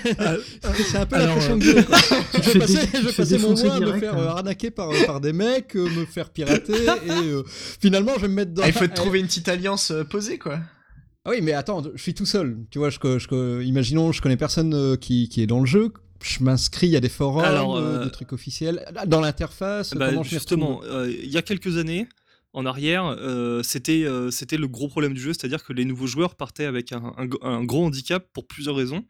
[0.89, 1.97] c'est un peu la Alors, pression euh, de Dieu, quoi.
[2.33, 4.13] Je fais vais passer, dé- je vais tu fais passer mon mois à me faire
[4.15, 4.19] hein.
[4.21, 7.43] euh, arnaquer par, par des mecs, euh, me faire pirater et euh,
[7.81, 8.63] finalement je vais me mettre dans.
[8.63, 10.59] Ah, il faut te Eh, trouver une petite alliance euh, posée, quoi.
[11.25, 12.57] Ah oui, mais attends, je suis tout seul.
[12.71, 15.91] Tu vois, je, je, imaginons, je connais personne euh, qui, qui est dans le jeu.
[16.21, 18.85] Je m'inscris, il y a des forums, Alors, euh, euh, des trucs officiels.
[19.07, 22.07] Dans l'interface, Bah, justement, euh, il y a quelques années,
[22.53, 23.17] en arrière,
[23.63, 27.13] c'était c'était le gros problème du jeu, c'est-à-dire que les nouveaux joueurs partaient avec un,
[27.17, 29.05] un- un gros handicap pour plusieurs raisons.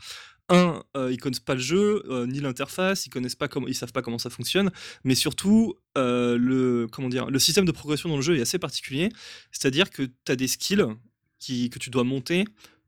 [0.50, 3.74] Un, euh, ils connaissent pas le jeu, euh, ni l'interface, ils connaissent pas comment, ils
[3.76, 4.70] savent pas comment ça fonctionne,
[5.06, 8.60] mais surtout euh, le comment dire, le système de progression dans le jeu est assez
[8.60, 9.10] particulier,
[9.52, 10.86] c'est-à-dire que tu as des skills
[11.40, 12.44] qui, que tu dois monter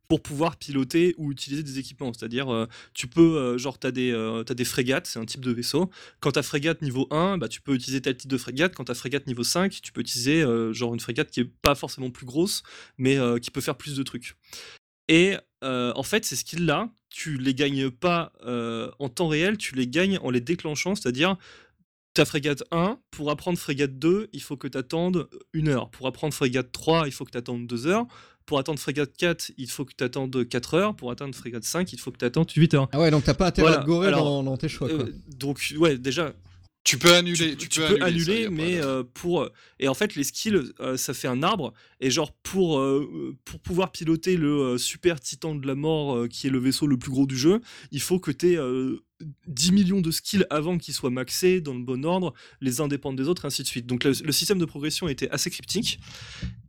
[0.08, 2.12] pour pouvoir piloter ou utiliser des équipements.
[2.14, 5.90] C'est-à-dire, euh, tu peux, euh, genre, tu as, des frégates, c'est un type de vaisseau.
[6.20, 8.76] Quand tu as frégate niveau 1, bah, tu peux utiliser tel type de frégate.
[8.76, 11.52] Quand tu as frégate niveau 5, tu peux utiliser euh, genre une frégate qui est
[11.62, 12.64] pas forcément plus grosse,
[12.98, 14.36] mais euh, qui peut faire plus de trucs.
[15.08, 19.76] Et euh, en fait, ces skills-là, tu les gagnes pas euh, en temps réel, tu
[19.76, 21.38] les gagnes en les déclenchant, c'est-à-dire
[22.14, 25.90] ta frégate 1, pour apprendre frégate 2, il faut que tu attendes une heure.
[25.90, 28.06] Pour apprendre frégate 3, il faut que tu attendes 2 heures.
[28.46, 30.96] Pour attendre frégate 4, il faut que tu attendes 4 heures.
[30.96, 32.90] Pour atteindre frégate 5, il faut que tu attendes 8 heures.
[32.92, 34.90] Ah ouais, donc t'as pas intérêt Voilà, à te gorer alors, dans, dans tes choix.
[34.90, 35.00] Quoi.
[35.00, 36.34] Euh, donc, ouais, déjà,
[36.84, 37.52] Tu peux annuler.
[37.56, 39.88] tu, Tu, tu peux, peux annuler, ça, y annuler, a pas mais euh, pour et
[39.88, 43.92] en fait les skills euh, ça fait un arbre et genre pour euh, pour pouvoir
[43.92, 47.38] piloter le super titan de la mort qui est le vaisseau le plus gros du
[47.38, 47.62] jeu
[47.92, 48.60] il faut que tu aies
[49.48, 53.18] 10 millions de skills avant qu'ils soient maxés dans le bon ordre les uns dépendent
[53.18, 56.00] des autres et ainsi de suite donc le, le système de progression était assez cryptique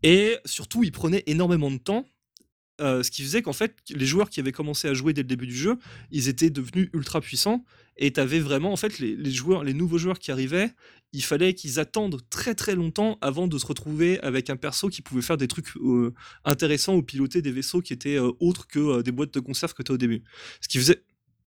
[0.05, 2.07] et surtout il prenait énormément de temps
[2.81, 5.29] euh, ce qui faisait qu'en fait, les joueurs qui avaient commencé à jouer dès le
[5.29, 5.79] début du jeu,
[6.11, 7.65] ils étaient devenus ultra puissants.
[7.97, 10.70] Et t'avais vraiment, en fait, les, les joueurs, les nouveaux joueurs qui arrivaient,
[11.12, 15.01] il fallait qu'ils attendent très très longtemps avant de se retrouver avec un perso qui
[15.01, 16.12] pouvait faire des trucs euh,
[16.45, 19.74] intéressants ou piloter des vaisseaux qui étaient euh, autres que euh, des boîtes de conserve
[19.74, 20.24] que tu au début.
[20.61, 21.03] Ce qui faisait.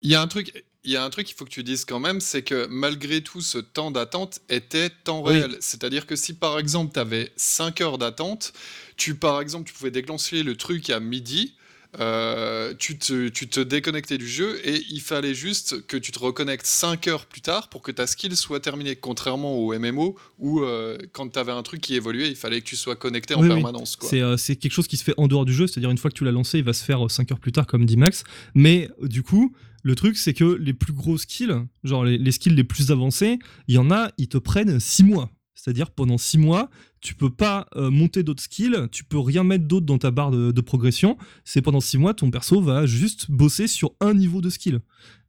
[0.02, 0.52] Il y a un truc,
[0.84, 3.22] il y a un truc qu'il faut que tu dises quand même, c'est que malgré
[3.22, 5.32] tout, ce temps d'attente était temps Oui.
[5.32, 5.56] réel.
[5.60, 8.52] C'est-à-dire que si par exemple tu avais 5 heures d'attente,
[8.98, 11.54] tu par exemple tu pouvais déclencher le truc à midi.
[12.00, 16.18] Euh, tu, te, tu te déconnectais du jeu et il fallait juste que tu te
[16.18, 18.96] reconnectes 5 heures plus tard pour que ta skill soit terminée.
[18.96, 22.66] Contrairement au MMO où euh, quand tu avais un truc qui évoluait, il fallait que
[22.66, 23.96] tu sois connecté en Oui, permanence.
[24.02, 26.10] C'est euh, c'est quelque chose qui se fait en dehors du jeu, c'est-à-dire une fois
[26.10, 28.24] que tu l'as lancé, il va se faire 5 heures plus tard, comme dit Max.
[28.54, 32.54] Mais du coup, le truc, c'est que les plus gros skills, genre les, les skills
[32.54, 33.38] les plus avancés,
[33.68, 35.30] il y en a, ils te prennent 6 mois.
[35.54, 36.68] C'est-à-dire pendant six mois,
[37.00, 40.30] tu peux pas euh, monter d'autres skills, tu peux rien mettre d'autre dans ta barre
[40.30, 41.16] de, progression.
[41.44, 44.80] C'est pendant six mois, ton perso va juste bosser sur un niveau de skill.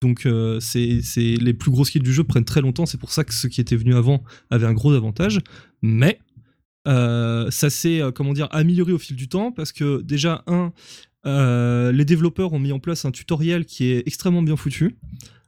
[0.01, 2.85] Donc euh, c'est les plus gros skills du jeu prennent très longtemps.
[2.85, 5.39] C'est pour ça que ceux qui étaient venus avant avaient un gros avantage.
[5.81, 6.19] Mais
[6.87, 10.71] euh, ça s'est comment dire amélioré au fil du temps parce que déjà un,
[11.91, 14.97] les développeurs ont mis en place un tutoriel qui est extrêmement bien foutu.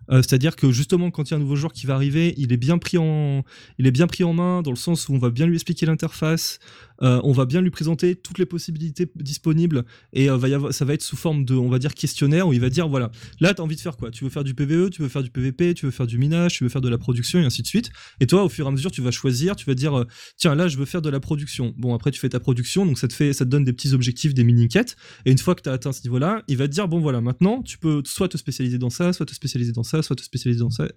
[0.10, 2.54] Euh, C'est-à-dire que justement, quand il y a un nouveau joueur qui va arriver, il
[2.54, 3.44] est bien pris en,
[3.78, 5.86] il est bien pris en main dans le sens où on va bien lui expliquer
[5.86, 6.60] l'interface,
[7.02, 11.02] euh, on va bien lui présenter toutes les possibilités disponibles et euh, ça va être
[11.02, 14.12] sous forme de, questionnaire où il va dire voilà, là t'as envie de faire quoi?
[14.12, 16.54] Tu veux faire du PVE, tu veux faire du PVP, tu veux faire du minage,
[16.54, 17.92] tu veux faire de la production et ainsi de suite.
[18.20, 20.06] Et toi, au fur et à mesure, tu vas choisir, tu vas dire euh,
[20.38, 21.74] tiens là je veux faire de la production.
[21.78, 24.34] Bon après tu fais ta production, donc ça te fait, ça donne des petits objectifs,
[24.34, 24.96] des mini quêtes.
[25.26, 27.22] Et une fois que tu as atteint ce niveau-là, il va te dire bon voilà
[27.22, 30.24] maintenant tu peux soit te spécialiser dans ça, soit te spécialiser dans ça, soit te
[30.24, 30.88] spécialiser dans ça,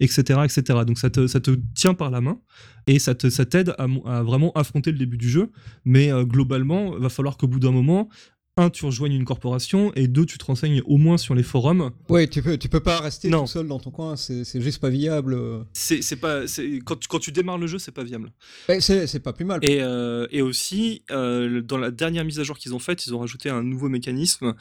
[0.00, 0.40] etc.
[0.44, 0.80] etc.
[0.86, 1.40] Donc ça te, ça
[1.74, 2.40] tient par la main
[2.86, 5.49] et ça ça t'aide mo- à vraiment affronter le début du jeu.
[5.84, 8.08] Mais euh, globalement, va falloir qu'au bout d'un moment,
[8.56, 11.92] un, tu rejoignes une corporation et deux, tu te renseignes au moins sur les forums.
[12.10, 13.42] Ouais, tu peux, tu peux pas rester Non.
[13.42, 15.32] tout seul dans ton coin, c'est c'est juste pas viable.
[15.34, 15.62] euh.
[15.72, 18.32] C'est c'est pas c'est- quand, tu- quand tu démarres le jeu, c'est pas viable.
[18.68, 19.60] Ouais, c'est pas plus mal.
[19.62, 23.14] Et, euh, et aussi, euh, dans la dernière mise à jour qu'ils ont faite, ils
[23.14, 24.54] ont rajouté un nouveau mécanisme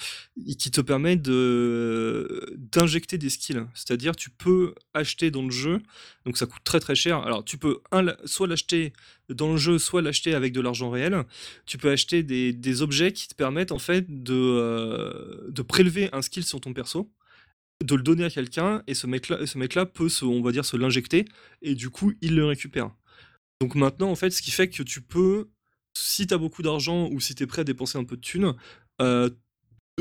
[0.57, 3.65] qui te permet de d'injecter des skills.
[3.73, 5.81] C'est-à-dire, tu peux acheter dans le jeu,
[6.29, 7.17] donc ça coûte très très cher.
[7.23, 7.81] Alors, tu peux
[8.25, 8.93] soit l'acheter
[9.29, 11.23] dans le jeu, soit l'acheter avec de l'argent réel.
[11.65, 16.21] Tu peux acheter des, objets qui te permettent en fait de, euh, de prélever un
[16.21, 17.11] skill sur ton perso
[17.83, 21.25] de le donner à quelqu'un et ce mec-là peut se, on dire se l'injecter
[21.63, 22.91] et du coup il le récupère.
[23.59, 25.49] Donc maintenant, en fait, ce qui fait que tu peux,
[25.95, 28.21] si tu as beaucoup d'argent ou si tu es prêt à dépenser un peu de
[28.21, 28.53] thunes,
[29.01, 29.31] euh,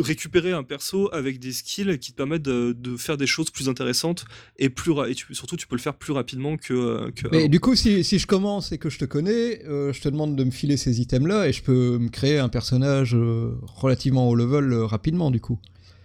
[0.00, 3.68] récupérer un perso avec des skills qui te permettent de, de faire des choses plus
[3.68, 4.24] intéressantes
[4.58, 6.72] et, plus ra- et tu- surtout tu peux le faire plus rapidement que.
[6.74, 9.92] euh, que Mais du coup, si, si je commence et que je te connais, euh,
[9.92, 13.14] je te demande de me filer ces items-là et je peux me créer un personnage
[13.14, 15.58] euh, relativement haut level euh, rapidement, du coup.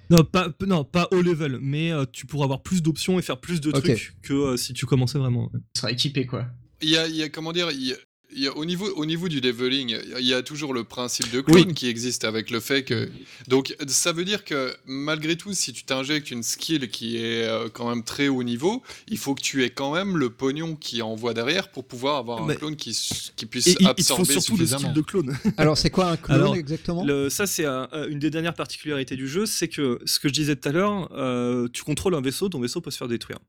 [0.09, 3.39] Non, pas, non, pas haut level, mais euh, tu pourras avoir plus d'options et faire
[3.39, 5.49] plus de trucs que euh, si tu commençais vraiment.
[5.53, 6.45] Tu seras équipé, quoi.
[6.81, 8.65] Il y a, il y a comment dire, il y a- il y a- au,
[8.65, 12.23] niveau, au niveau du leveling, il y a toujours le principe de clone qui existe
[12.23, 13.09] avec le fait que.
[13.47, 17.69] Donc, ça veut dire que malgré tout, si tu t'injectes une skill qui est euh,
[17.71, 21.01] quand même très haut niveau, il faut que tu aies quand même le pognon qui
[21.01, 22.97] envoie derrière pour pouvoir avoir un Mais- clone qui,
[23.35, 23.89] qui puisse Et il- il te faut
[24.21, 24.79] absorber surtout le suffisamment.
[24.81, 25.37] skill de clone.
[25.57, 27.03] Alors, c'est quoi un clone Alors, exactement?
[27.05, 30.33] Le- ça, c'est un- une des dernières particularités du jeu, c'est que ce que je
[30.33, 33.39] disais tout à l'heure, euh, tu contrôles un vaisseau, ton vaisseau peut se faire détruire.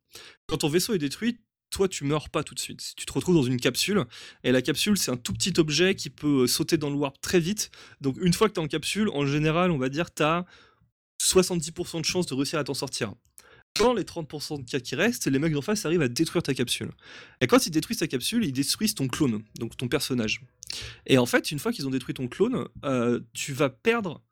[0.47, 1.39] Quand ton vaisseau est détruit,
[1.75, 2.95] toi, tu meurs pas tout de suite.
[2.97, 4.05] Tu te retrouves dans une capsule,
[4.45, 7.21] et la capsule, c'est un tout petit objet qui peut euh, sauter dans le warp
[7.21, 7.73] très vite.
[8.01, 10.47] Donc, une fois que tu es en capsule, en général, on va dire, tu as
[11.21, 13.13] 70% de chances de réussir à t'en sortir.
[13.77, 16.55] Dans les 30% de cas qui restent, les mecs d'en face arrivent à détruire ta
[16.55, 16.93] capsule.
[17.41, 20.43] Et quand ils détruisent ta capsule, ils détruisent ton clone, donc ton personnage.
[21.07, 24.23] Et en fait, une fois qu'ils ont détruit ton clone, euh, tu vas perdre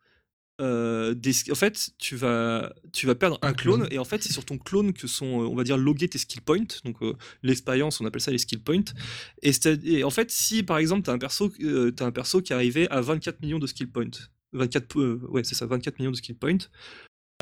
[0.63, 1.33] euh, des...
[1.51, 4.57] En fait, tu vas, tu vas perdre un, clone, et en fait, c'est sur ton
[4.59, 6.65] clone que sont, euh, on va dire, logués tes skill points.
[6.85, 8.85] Donc, euh, l'expérience, on appelle ça les skill points.
[9.43, 12.57] Et, en fait, si par exemple, tu as, un perso, euh, un perso qui est
[12.57, 14.11] arrivé à 24 millions de skill points,
[14.53, 16.59] 24, euh, ouais, c'est ça, 24 millions de skill points,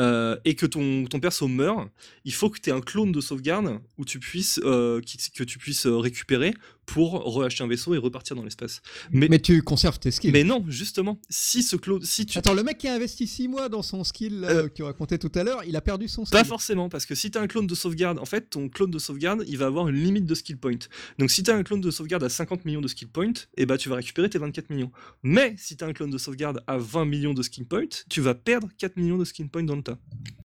[0.00, 1.90] euh, et que ton, ton perso meurt,
[2.24, 5.44] il faut que tu aies un clone de sauvegarde où tu puisses, euh, qui- que
[5.44, 6.54] tu puisses récupérer
[6.86, 8.82] pour reacheter un vaisseau et repartir dans l'espace.
[9.10, 10.32] Mais, Mais tu conserves tes skills.
[10.32, 13.48] mais non, justement, si ce clone, si tu Attends, le mec qui a investi 6
[13.48, 16.08] mois dans son skill là, Euh, que tu racontais tout à l'heure, il a perdu
[16.08, 16.38] son skill.
[16.38, 18.90] Pas forcément, parce que si tu as un clone de sauvegarde, en fait, ton clone
[18.90, 20.78] de sauvegarde, il va avoir une limite de skill point.
[21.18, 23.66] Donc si tu as un clone de sauvegarde à 50 millions de skill point, eh
[23.66, 24.90] ben, tu vas récupérer tes 24 millions.
[25.22, 28.20] Mais si tu as un clone de sauvegarde à 20 millions de skill point, tu
[28.20, 29.98] vas perdre 4 millions de skill point dans le tas.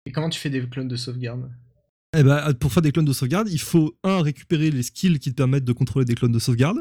[0.07, 1.51] Et comment tu fais des clones de sauvegarde?
[2.17, 5.31] Eh ben, pour faire des clones de sauvegarde, il faut, un, récupérer les skills qui
[5.31, 6.79] te permettent de contrôler des clones de sauvegarde,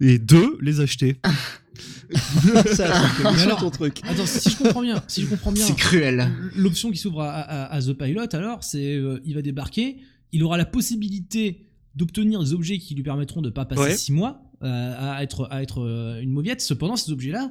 [0.00, 1.20] et deux, les acheter.
[2.74, 2.90] ça,
[3.26, 4.00] alors- ton truc.
[4.04, 6.30] Attends, si je comprends bien, si je comprends bien, C'est cruel.
[6.56, 9.98] l'option qui s'ouvre à, à- à The Pilot, alors, c'est euh, il va débarquer,
[10.32, 13.96] il aura la possibilité d'obtenir des objets qui lui permettront de ne pas passer Ouais.
[13.96, 16.62] 6 mois euh, à être, à être euh, une mauviette.
[16.62, 17.50] Cependant, ces objets-là,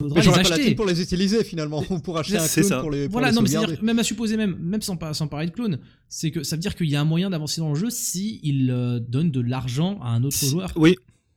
[0.00, 0.74] faudra les j'aurais pas la acheter.
[0.74, 2.80] pour les utiliser finalement, pour acheter un clone ça.
[2.80, 5.14] pour les, pour Voilà, les non, mais c'est-à-dire, même à supposer, même, même sans, par-
[5.14, 5.78] sans parler de clone,
[6.08, 8.40] c'est que ça veut dire qu'il y a un moyen d'avancer dans le jeu si
[8.42, 10.72] il euh, donne de l'argent à un autre joueur.
[10.76, 10.96] Oui,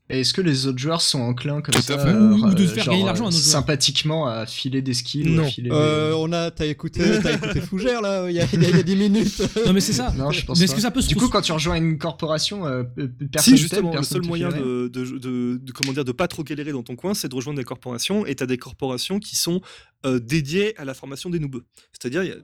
[0.10, 2.10] est-ce que les autres joueurs sont enclins comme Tout ça à fait.
[2.10, 3.46] euh, Ou de euh, faire genre, gagner l'argent à autre joueur.
[3.46, 5.44] sympathiquement à filer des skills ou Non.
[5.46, 6.16] à filer Euh, des...
[6.18, 8.80] on a, t'as écouté, t'as écouté Fougère là, il y a, il y a- y
[8.80, 9.42] a 10 minutes.
[9.66, 10.12] Non, mais c'est ça.
[10.18, 11.98] Non, je pense mais est-ce que ça peut se Du coup, quand tu rejoins une
[11.98, 16.06] corporation, euh, euh, personne si justement, le seul moyen de, de, de- de- comment dire,
[16.06, 18.48] de pas trop galérer dans ton coin, c'est de rejoindre des corporations, et tu as
[18.48, 19.62] des corporations qui sont
[20.06, 21.62] euh, dédiées à la formation des noobs.
[21.92, 22.36] C'est-à-dire, il y a-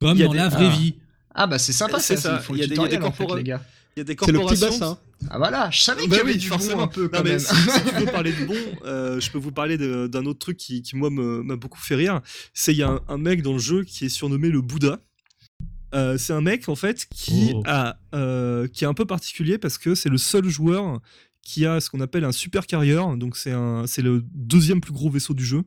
[0.00, 0.76] Comme y a dans des- la vraie Ah.
[0.76, 0.94] vie.
[1.38, 3.02] Ah bah c'est sympa C'est ça, il y a des- il y a des tutoriel,
[3.04, 3.62] en fait, corpora- les gars.
[3.96, 4.68] Il y a des C'est le petit corporations.
[4.68, 4.98] bassin.
[5.30, 6.76] Ah voilà, je savais qu'il Bah y avait oui, du forcément.
[6.76, 7.38] bon un peu Non, quand mais même.
[7.38, 10.58] si, si tu veux parler de bon, euh, je peux vous parler d'un autre truc
[10.58, 12.20] qui, qui, moi, m'a beaucoup fait rire.
[12.52, 15.00] C'est il y a un, un mec dans le jeu qui est surnommé le Bouddha.
[15.94, 17.62] Euh, c'est un mec, en fait, qui, Oh.
[17.64, 21.00] a, euh, qui est un peu particulier parce que c'est le seul joueur
[21.40, 22.96] qui a ce qu'on appelle un super carrier.
[23.16, 25.62] Donc, c'est un- c'est le deuxième plus gros vaisseau du jeu.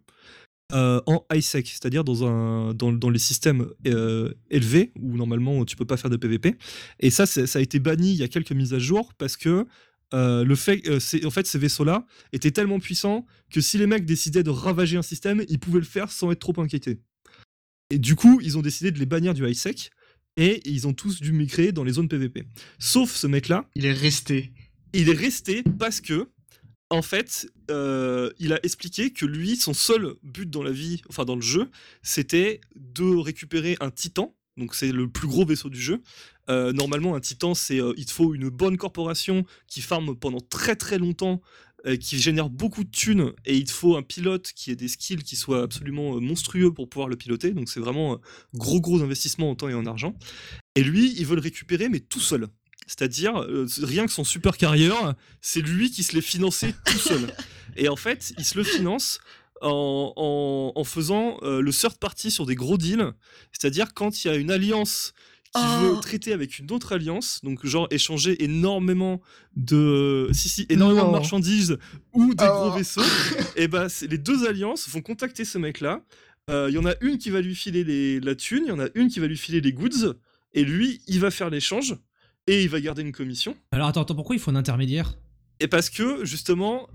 [0.71, 5.75] Euh, en high-sec, c'est-à-dire dans, un, dans, dans les systèmes euh, élevés où normalement tu
[5.75, 6.55] peux pas faire de PVP.
[6.99, 9.65] Et ça, ça a été banni il y a quelques mises à jour parce que
[10.13, 10.81] euh, le fait,
[11.25, 15.01] en fait, ces vaisseaux-là étaient tellement puissants que si les mecs décidaient de ravager un
[15.03, 16.99] système, ils pouvaient le faire sans être trop inquiétés.
[17.91, 19.91] Et du coup, ils ont décidé de les bannir du high-sec
[20.37, 22.43] et ils ont tous dû migrer dans les zones PVP.
[22.77, 24.51] Sauf ce mec-là, Il est resté.
[24.93, 26.29] il est resté parce que,
[26.89, 31.23] en fait, euh, il a expliqué que lui, son seul but dans la vie, enfin
[31.23, 31.69] dans le jeu,
[32.01, 34.35] c'était de récupérer un titan.
[34.57, 36.01] Donc c'est le plus gros vaisseau du jeu.
[36.49, 40.39] Euh, normalement, un titan, c'est euh, il te faut une bonne corporation qui farme pendant
[40.39, 41.41] très très longtemps,
[42.01, 45.23] qui génère beaucoup de thunes, et il te faut un pilote qui ait des skills
[45.23, 47.51] qui soient absolument monstrueux pour pouvoir le piloter.
[47.51, 48.19] Donc c'est vraiment
[48.53, 50.13] gros gros investissement en temps et en argent.
[50.75, 52.49] Et lui, il veut le récupérer, mais tout seul.
[52.89, 57.27] C'est-à-dire, euh, rien que son super carrière, c'est lui qui se l'est financé tout seul.
[57.77, 59.19] Et en fait, il se le finance
[59.61, 63.11] en, en- en faisant euh, le third party sur des gros deals.
[63.51, 65.13] C'est-à-dire, quand il y a une alliance
[65.55, 65.95] qui Oh.
[65.95, 69.19] veut traiter avec une autre alliance, donc genre échanger énormément
[69.55, 71.77] de, si, si, énormément de marchandises
[72.13, 72.53] ou des Oh.
[72.69, 73.01] gros vaisseaux,
[73.55, 76.01] et ben c'est- les deux alliances vont contacter ce mec-là.
[76.49, 78.71] Euh, Il y en a une qui va lui filer les, la thune, il y
[78.71, 80.13] en a une qui va lui filer les goods,
[80.53, 81.95] et lui, il va faire l'échange
[82.51, 83.55] et il va garder une commission.
[83.71, 85.15] Alors attends, attends, pourquoi il faut un intermédiaire?
[85.61, 86.87] Et parce que justement,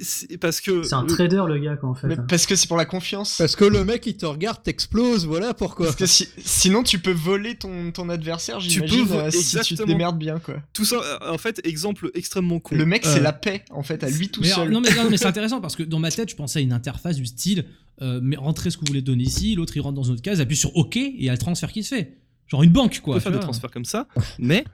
[0.00, 2.08] c'est parce que C'est un le- trader, le gars, quoi, en fait.
[2.08, 3.36] Mais parce que c'est pour la confiance.
[3.38, 5.86] Parce que le mec, il te regarde, t'explose, voilà pourquoi.
[5.86, 9.30] Parce que si- sinon, tu peux voler ton, ton adversaire, Tu j'imagine, peux vo- euh,
[9.30, 10.56] si tu te démerdes bien, quoi.
[10.72, 12.74] tout ça, euh, en fait, exemple extrêmement con.
[12.74, 14.62] Le mec, c'est Euh, la paix, en fait, à lui tout mais, seul.
[14.62, 16.62] alors, non mais, non, mais c'est intéressant parce que dans ma tête je pensais à
[16.62, 17.66] une interface du style
[18.02, 20.22] euh, mais rentrez ce que vous voulez donner ici, l'autre il rentre dans une autre
[20.22, 22.16] case, appuie sur OK et il y a le transfert qui se fait.
[22.46, 23.14] Genre une banque Tu quoi.
[23.14, 24.06] peux faire tu des transferts comme ça,
[24.38, 24.64] mais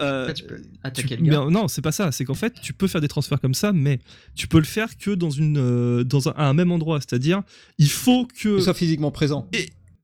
[0.00, 1.44] euh, Après, tu peux tu- attaquer le mais gars.
[1.50, 2.12] non, c'est pas ça.
[2.12, 3.98] C'est qu'en fait, tu peux faire des transferts comme ça, mais
[4.34, 7.00] tu peux le faire que dans une, euh, dans un, à un même endroit.
[7.00, 7.42] C'est-à-dire,
[7.78, 9.48] il faut que Il soit physiquement présent.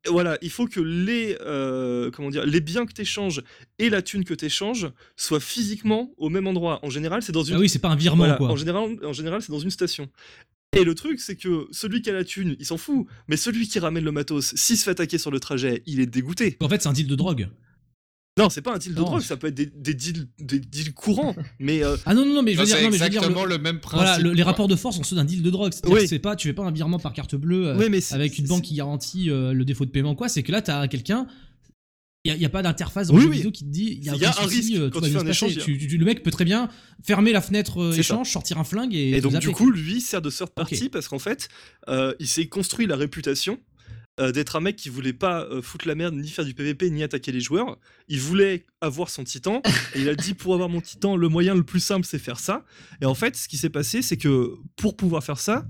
[0.09, 3.43] voilà, il faut que les, euh, comment dire, les biens que tu échanges
[3.79, 6.79] et la thune que tu échanges soient physiquement au même endroit.
[6.85, 7.57] En général, c'est dans une.
[7.57, 8.49] Ah oui, c'est pas un virement Voilà, quoi.
[8.51, 10.09] En général, en général c'est dans une station.
[10.77, 13.07] Et le truc, c'est que celui qui a la thune, il s'en fout.
[13.29, 16.07] Mais celui qui ramène le matos, s'il se fait attaquer sur le trajet, il est
[16.07, 16.57] dégoûté.
[16.61, 17.49] En fait, c'est un deal de drogue.
[18.39, 19.07] Non, c'est pas un deal de Non.
[19.07, 21.34] drogue, ça peut être des, des deals, des deals courants.
[21.59, 23.03] mais euh, Ah non non non, mais je Non, veux dire c'est non mais je
[23.05, 24.07] veux dire le- exactement le même principe.
[24.07, 25.72] voilà, le- les rapports de force sont ceux d'un deal de drogue.
[25.72, 26.03] C'est-à-dire Oui.
[26.03, 28.37] que c'est pas tu fais pas un virement par carte bleue euh, ouais, mais avec
[28.39, 31.26] une banque qui garantit euh, le défaut de paiement quoi, c'est que là t'as quelqu'un
[32.26, 33.37] il n'y a, pas d'interface dans Oui, le jeu oui.
[33.37, 35.26] vidéo qui te dit il y a, y un souci, risque quand tu fais un
[35.28, 36.68] échange, Tu- tu- le mec peut très bien
[37.05, 39.47] fermer la fenêtre euh, échange, sortir un flingue et, Et donc, zapper.
[39.47, 40.91] du coup, lui sert de third party Ok.
[40.91, 41.49] parce qu'en fait,
[41.89, 43.61] euh, il s'est construit la réputation
[44.19, 46.89] euh, d'être un mec qui voulait pas euh, foutre la merde, ni faire du PVP,
[46.91, 47.79] ni attaquer les joueurs.
[48.09, 49.61] Il voulait avoir son titan,
[49.95, 52.39] et il a dit pour avoir mon titan, le moyen le plus simple, c'est faire
[52.39, 52.64] ça.
[53.03, 55.67] Et en fait, ce qui s'est passé, c'est que pour pouvoir faire ça,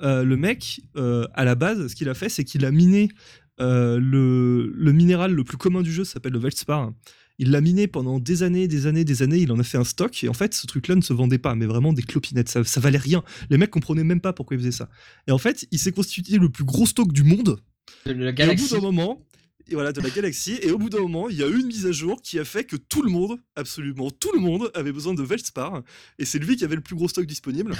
[0.00, 3.10] euh, le mec, à la base, ce qu'il a fait, c'est qu'il a miné
[3.58, 6.92] le, minéral le plus commun du jeu, ça s'appelle le Velspar.
[7.38, 9.38] Il l'a miné pendant des années, des années, des années.
[9.38, 10.22] Il en a fait un stock.
[10.24, 12.50] Et en fait, ce truc-là ne se vendait pas, mais vraiment des clopinettes.
[12.50, 13.24] Ça, ça valait rien.
[13.48, 14.90] Les mecs comprenaient même pas pourquoi il faisait ça.
[15.26, 17.58] Et en fait, il s'est constitué le plus gros stock du monde.
[18.06, 18.70] De la Et au bout galaxie.
[18.70, 19.26] d'un moment,
[19.68, 20.58] et voilà, de la galaxie.
[20.62, 22.44] Et au bout d'un moment, il y a eu une mise à jour qui a
[22.44, 25.82] fait que tout le monde, absolument tout le monde, avait besoin de Velspar.
[26.18, 27.74] Et c'est lui qui avait le plus gros stock disponible.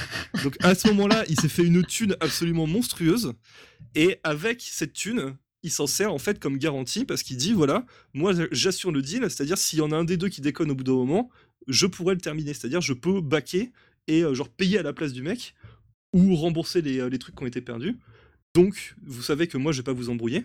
[0.44, 3.32] Donc à ce moment-là, il s'est fait une thune absolument monstrueuse.
[3.94, 7.84] Et avec cette thune, il s'en sert en fait comme garantie parce qu'il dit voilà,
[8.14, 10.74] moi j'assure le deal, c'est-à-dire s'il y en a un des deux qui déconne au
[10.74, 11.28] bout d'un moment,
[11.66, 12.54] je pourrais le terminer.
[12.54, 13.72] C'est-à-dire je peux baquer
[14.06, 15.54] et euh, genre payer à la place du mec
[16.12, 17.98] ou rembourser les, euh, les trucs qui ont été perdus.
[18.54, 20.44] Donc, vous savez que moi, je vais pas vous embrouiller.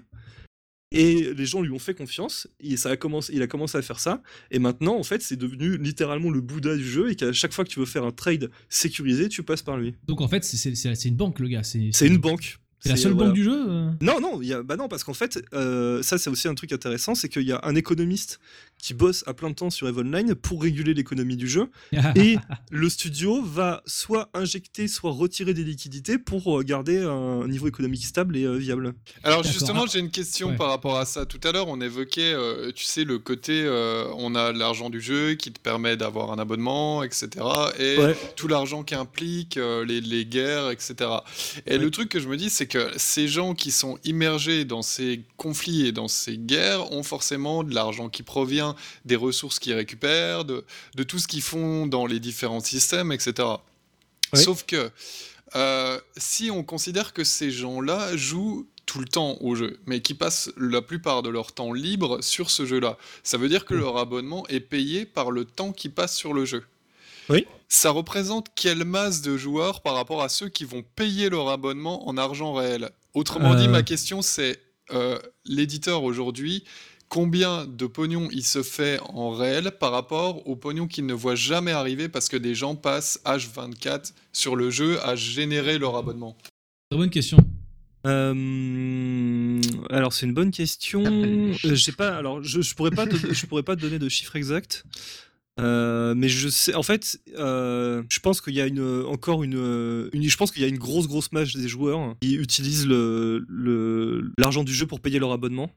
[0.92, 3.82] Et les gens lui ont fait confiance, et ça a commencé, il a commencé à
[3.82, 7.34] faire ça, et maintenant, en fait, c'est devenu littéralement le Bouddha du jeu, et qu'à
[7.34, 9.96] chaque fois que tu veux faire un trade sécurisé, tu passes par lui.
[10.08, 11.64] Donc en fait, c'est- une banque le gars.
[11.64, 12.60] C'est une banque.
[12.80, 13.30] C'est la seule euh, voilà.
[13.30, 16.04] banque du jeu euh Non, non, il y a, bah non, parce qu'en fait, euh,
[16.04, 18.40] ça c'est aussi un truc intéressant, c'est qu'il y a un économiste
[18.78, 21.70] qui bosse à plein de temps sur EVE Online pour réguler l'économie du jeu,
[22.16, 22.38] et
[22.70, 28.38] le studio va soit injecter, soit retirer des liquidités pour garder un niveau économique stable
[28.38, 28.94] et euh, viable.
[29.24, 30.56] Alors justement, j'ai une question ouais.
[30.56, 31.26] par rapport à ça.
[31.26, 35.02] Tout à l'heure, on évoquait, euh, tu sais, le côté, euh, on a l'argent du
[35.02, 37.30] jeu qui te permet d'avoir un abonnement, etc.
[37.80, 38.16] Et Ouais.
[38.36, 40.96] tout l'argent qui implique euh, les, les guerres, etc.
[41.66, 41.78] Et Ouais.
[41.78, 44.82] le truc que je me dis, c'est c'est que ces gens qui sont immergés dans
[44.82, 49.74] ces conflits et dans ces guerres ont forcément de l'argent qui provient des ressources qu'ils
[49.74, 53.48] récupèrent, de, de tout ce qu'ils font dans les différents systèmes, etc.
[54.34, 54.42] Oui.
[54.42, 54.90] Sauf que
[55.56, 60.16] euh, si on considère que ces gens-là jouent tout le temps au jeu, mais qui
[60.16, 63.98] passent la plupart de leur temps libre sur ce jeu-là, ça veut dire que leur
[63.98, 66.64] abonnement est payé par le temps qu'ils passent sur le jeu.
[67.30, 67.46] Oui.
[67.68, 72.08] Ça représente quelle masse de joueurs par rapport à ceux qui vont payer leur abonnement
[72.08, 72.90] en argent réel?
[73.14, 73.70] Autrement dit, Euh.
[73.72, 74.60] ma question c'est
[74.94, 76.64] euh, l'éditeur aujourd'hui,
[77.10, 81.36] combien de pognon il se fait en réel par rapport au pognon qu'il ne voit
[81.36, 86.38] jamais arriver parce que des gens passent H24 sur le jeu à générer leur abonnement?
[86.92, 87.38] Très bonne question.
[88.36, 91.04] Euh, alors c'est une bonne question.
[91.06, 92.16] Euh, J'ai pas.
[92.16, 93.08] Alors je, je pourrais pas.
[93.08, 94.84] te- je pourrais pas te donner de chiffre exact.
[95.60, 96.74] Euh, mais je sais.
[96.74, 99.54] En fait, euh, je pense qu'il y a une encore une,
[100.14, 104.74] Je pense qu'il y a une grosse grosse masse des joueurs qui utilisent l'argent du
[104.74, 105.72] jeu pour payer leur abonnement.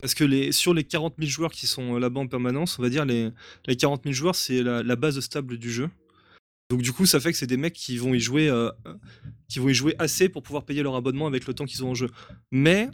[0.00, 3.04] Parce que sur les 40 000 joueurs qui sont là-bas en permanence, on va dire
[3.04, 3.28] les,
[3.66, 5.90] les 40 000 joueurs, c'est la, base stable du jeu.
[6.70, 8.70] Donc du coup, ça fait que c'est des mecs qui vont y jouer, euh,
[9.48, 11.90] qui vont y jouer assez pour pouvoir payer leur abonnement avec le temps qu'ils ont
[11.90, 12.08] en jeu.
[12.50, 12.88] Mais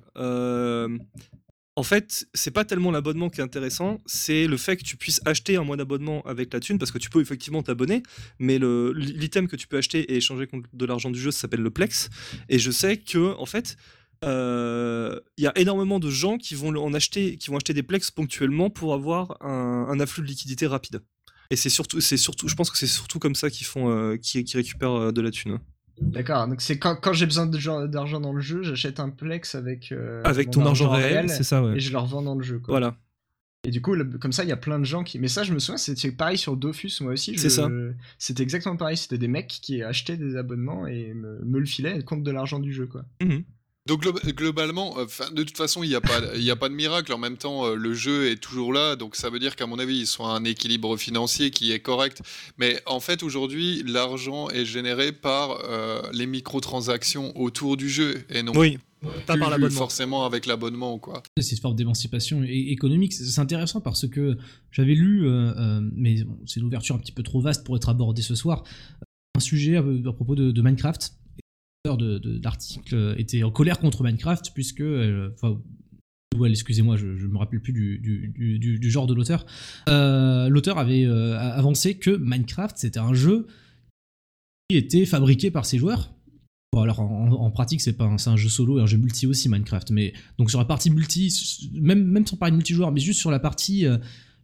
[1.79, 5.21] en fait, c'est pas tellement l'abonnement qui est intéressant, c'est le fait que tu puisses
[5.27, 8.03] acheter un mois d'abonnement avec la thune, parce que tu peux effectivement t'abonner,
[8.39, 11.61] mais l'item que tu peux acheter et échanger contre de l'argent du jeu ça s'appelle
[11.61, 12.09] le Plex.
[12.49, 13.77] Et je sais que en fait,
[14.25, 17.83] euh, il y a énormément de gens qui vont en acheter, qui vont acheter des
[17.83, 21.03] Plex ponctuellement pour avoir un, afflux de liquidité rapide.
[21.51, 24.17] Et c'est surtout, surtout, je pense que c'est surtout comme ça qu'ils euh,
[24.55, 25.59] récupèrent euh, de la thune.
[26.01, 29.93] D'accord, donc c'est quand, quand j'ai besoin d'argent dans le jeu, j'achète un Plex avec.
[29.93, 31.77] euh, Avec ton argent réel, c'est ça, ouais.
[31.77, 32.73] Et je le revends dans le jeu, quoi.
[32.73, 32.97] Voilà.
[33.65, 35.19] Et du coup, le- comme ça, il y a plein de gens qui.
[35.19, 37.37] Mais ça, je me souviens, c'était pareil sur Dofus, moi aussi.
[37.39, 37.69] C'est ça.
[38.19, 38.97] C'était exactement pareil.
[38.97, 42.59] C'était des mecs qui achetaient des abonnements et me, me le filaient contre de l'argent
[42.61, 43.05] du jeu, quoi.
[43.87, 46.69] Donc glo- globalement, euh, de toute façon, il n'y a, pas- il y a pas
[46.69, 47.13] de miracle.
[47.13, 48.97] En même temps, euh, le jeu est toujours là.
[48.97, 51.79] Donc ça veut dire qu'à mon avis, ils sont à un équilibre financier qui est
[51.81, 52.21] correct.
[52.59, 58.43] Mais en fait, aujourd'hui, l'argent est généré par euh, les microtransactions autour du jeu et
[58.43, 58.79] non Oui,
[59.27, 59.77] pas plus par l'abonnement.
[59.79, 60.99] forcément avec l'abonnement.
[60.99, 61.23] quoi.
[61.41, 63.13] cette forme d'émancipation économique.
[63.13, 64.37] C'est c'est intéressant parce que
[64.73, 67.77] j'avais lu, euh, euh, mais bon, c'est une ouverture un petit peu trop vaste pour
[67.77, 68.65] être abordée ce soir,
[69.37, 71.13] un sujet à, à propos de, de Minecraft.
[71.95, 75.61] De l'article était en colère contre Minecraft puisque, euh, enfin,
[76.37, 79.47] ouais, excusez-moi, je, je me rappelle plus du, du- du- genre de l'auteur.
[79.89, 83.47] Euh, l'auteur avait euh, avancé que Minecraft c'était un jeu
[84.69, 86.13] qui était fabriqué par ses joueurs.
[86.73, 89.27] Bon, alors en, en pratique, c'est pas un, un jeu solo et un jeu multi
[89.29, 89.91] aussi, Minecraft.
[89.93, 93.31] Mais donc sur la partie multi, même, même sans parler de multijoueur, mais juste sur
[93.31, 93.87] la partie.
[93.87, 93.99] euh,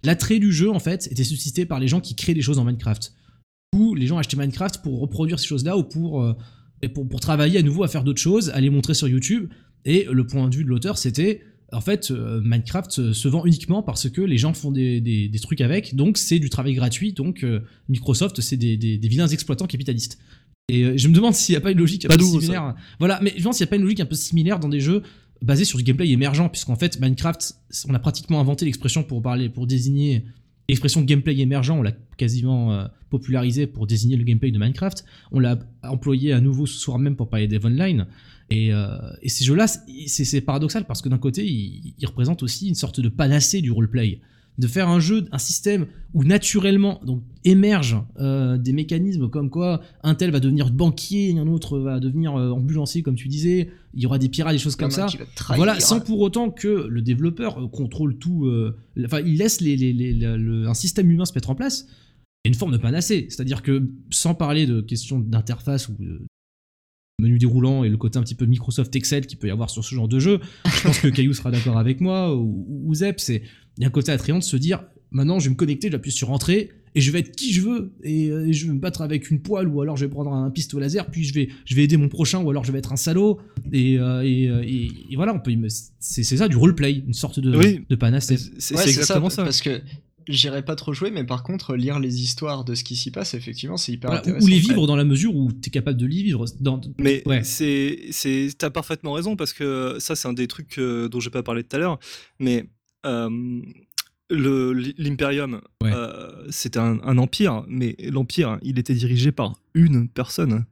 [0.04, 2.64] L'attrait du jeu, en fait, était suscité par les gens qui créent des choses dans
[2.64, 3.14] Minecraft.
[3.76, 6.34] Ou les gens achetaient Minecraft pour reproduire ces choses-là ou pour, euh,
[6.82, 9.48] et pour, pour travailler à nouveau à faire d'autres choses, à les montrer sur YouTube.
[9.84, 11.42] Et le point de vue de l'auteur, c'était.
[11.74, 15.38] En fait, euh, Minecraft se vend uniquement parce que les gens font des, des- des
[15.38, 20.18] trucs avec, donc c'est du travail gratuit, donc euh, Microsoft, c'est des, vilains exploitants capitalistes.
[20.68, 22.30] Et euh, je me demande s'il n'y a pas une logique un Pas peu ça.
[22.30, 22.74] similaire.
[22.98, 24.80] Voilà, mais je pense qu'il n'y a pas une logique un peu similaire dans des
[24.80, 25.02] jeux
[25.40, 27.54] basés sur du gameplay émergent, puisqu'en fait, Minecraft,
[27.88, 30.26] on a pratiquement inventé l'expression pour parler, pour désigner
[30.72, 35.04] l'expression gameplay émergent, on l'a quasiment euh, popularisé pour désigner le gameplay de Minecraft.
[35.30, 38.06] On l'a employé à nouveau ce soir même pour parler d'Eve Online.
[38.50, 42.42] Et, euh, et ces jeux-là, c'est c'est paradoxal parce que d'un côté, ils, ils représentent
[42.42, 44.20] aussi une sorte de panacée du roleplay.
[44.58, 49.80] De faire un jeu, un système où naturellement donc, émergent euh, des mécanismes comme quoi
[50.02, 54.02] un tel va devenir banquier, un autre va devenir euh, ambulancier, comme tu disais, il
[54.02, 55.06] y aura des pirates, des choses comme, ça.
[55.56, 58.44] Voilà, sans pour autant que le développeur euh, contrôle tout.
[58.46, 61.54] euh, Enfin, il laisse les, les- les- le- le- un système humain se mettre en
[61.54, 61.86] place.
[62.44, 63.26] Il y a une forme de panacée.
[63.30, 66.20] C'est-à-dire que, sans parler de questions d'interface ou de
[67.20, 69.84] menu déroulant et le côté un petit peu Microsoft Excel qu'il peut y avoir sur
[69.84, 73.20] ce genre de jeu, je pense que Caillou sera d'accord avec moi, ou, ou Zep,
[73.20, 73.42] c'est
[73.78, 76.12] il y a un côté attrayant de se dire maintenant je vais me connecter, j'appuie
[76.12, 78.78] sur entrée et je vais être qui je veux et, euh, et je vais me
[78.78, 81.48] battre avec une poêle ou alors je vais prendre un pistolet laser puis je vais
[81.64, 83.40] je vais aider mon prochain ou alors je vais être un salaud
[83.72, 85.52] et, euh, et, euh, et- et voilà on peut
[86.00, 87.84] c'est c'est ça du roleplay une sorte de Oui.
[87.88, 89.42] de panacée C'est Ouais, exactement ça.
[89.42, 89.80] Parce que
[90.28, 93.34] j'irai pas trop jouer, mais par contre, lire les histoires de ce qui s'y passe,
[93.34, 94.46] effectivement, c'est hyper Voilà, intéressant.
[94.46, 97.24] ou les vivre dans la mesure où tu es capable de les vivre dans Mais
[97.26, 97.42] Ouais.
[97.42, 101.42] c'est, c'est, t'as parfaitement raison parce que ça, c'est un des trucs dont j'ai pas
[101.42, 101.98] parlé tout à l'heure.
[102.38, 102.66] Mais
[104.98, 105.92] l'Imperium, Ouais.
[105.94, 110.64] euh, c'était un, un empire, mais l'empire, il était dirigé par une personne.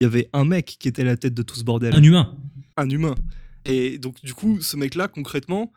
[0.00, 1.94] Il y avait un mec qui était à la tête de tout ce bordel.
[1.94, 2.36] un humain
[2.76, 3.16] un humain.
[3.64, 5.72] Et donc, du coup, ce mec-là, concrètement,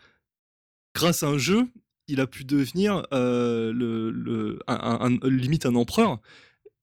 [0.93, 1.66] grâce à un jeu,
[2.07, 6.20] il a pu devenir euh, le, le- un- un- un- limite un empereur.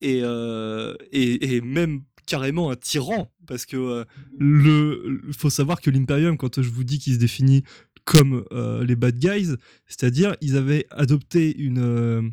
[0.01, 4.03] Et, euh, et, et même carrément un tyran parce que euh,
[4.37, 7.63] le faut savoir que l'Imperium quand je vous dis qu'il se définit
[8.09, 9.55] comme euh, les bad guys,
[9.85, 12.23] c'est-à-dire ils avaient adopté une euh,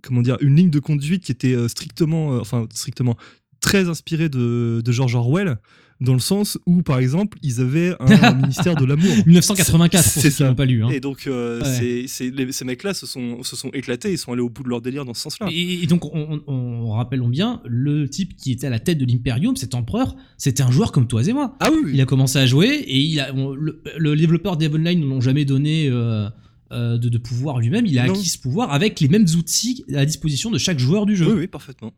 [0.00, 3.16] comment dire une ligne de conduite qui était euh, strictement enfin strictement
[3.58, 5.58] très inspirée de, de George Orwell
[6.00, 10.30] dans le sens où par exemple ils avaient un, ministère de l'amour 1984 pour C'est
[10.30, 10.48] ça.
[10.48, 10.84] n'ont pas lu.
[10.84, 10.90] hein.
[10.90, 12.06] et donc euh, Ouais.
[12.06, 14.68] c'est- ces mecs là se sont, se sont éclatés ils sont allés au bout de
[14.68, 18.08] leur délire dans ce sens là Et, et donc, on, on, on- rappelons bien, le
[18.08, 21.22] type qui était à la tête de l'Imperium, cet empereur, c'était un joueur comme toi
[21.26, 21.56] et moi.
[21.60, 21.90] ah oui, oui.
[21.94, 25.20] Il a commencé à jouer et il a, on- le, le développeur d'Evenline ne l'ont
[25.20, 26.28] jamais donné euh,
[26.72, 27.86] euh, de, de pouvoir lui-même.
[27.86, 28.12] Il a Non.
[28.14, 31.26] acquis ce pouvoir avec les mêmes outils à disposition de chaque joueur du jeu.
[31.32, 31.92] oui oui parfaitement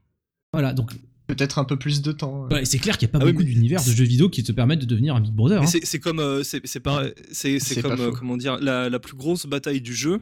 [0.52, 0.92] Voilà, donc
[1.34, 2.46] Peut-être un peu plus de temps.
[2.50, 4.52] ouais, c'est clair qu'il n'y a pas Ah beaucoup d'univers de jeux vidéo qui te
[4.52, 5.62] permettent de devenir un Big Brother.
[5.62, 5.66] Hein.
[5.66, 6.60] c'est- comme euh, c'est
[7.82, 10.20] comme euh, comment dire la, la plus grosse bataille du jeu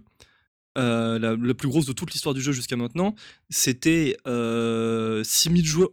[0.77, 3.15] euh, la, la plus grosse de toute l'histoire du jeu jusqu'à maintenant
[3.51, 5.91] c'était euh, 6000 joueurs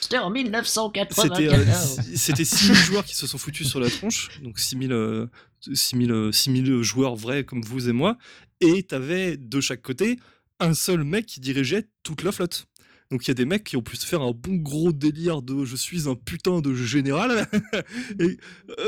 [0.00, 1.98] C'était en c'était 1994.
[1.98, 5.26] euh, c'était 6000 joueurs qui se sont foutus sur la tronche donc 6000 euh,
[5.72, 8.18] 6000 euh, 6000 joueurs vrais comme vous et moi
[8.60, 10.18] et t'avais de chaque côté
[10.60, 12.66] un seul mec qui dirigeait toute la flotte
[13.10, 15.40] donc il y a des mecs qui ont pu se faire un bon gros délire
[15.42, 17.46] de je suis un putain de général
[18.20, 18.36] et, euh,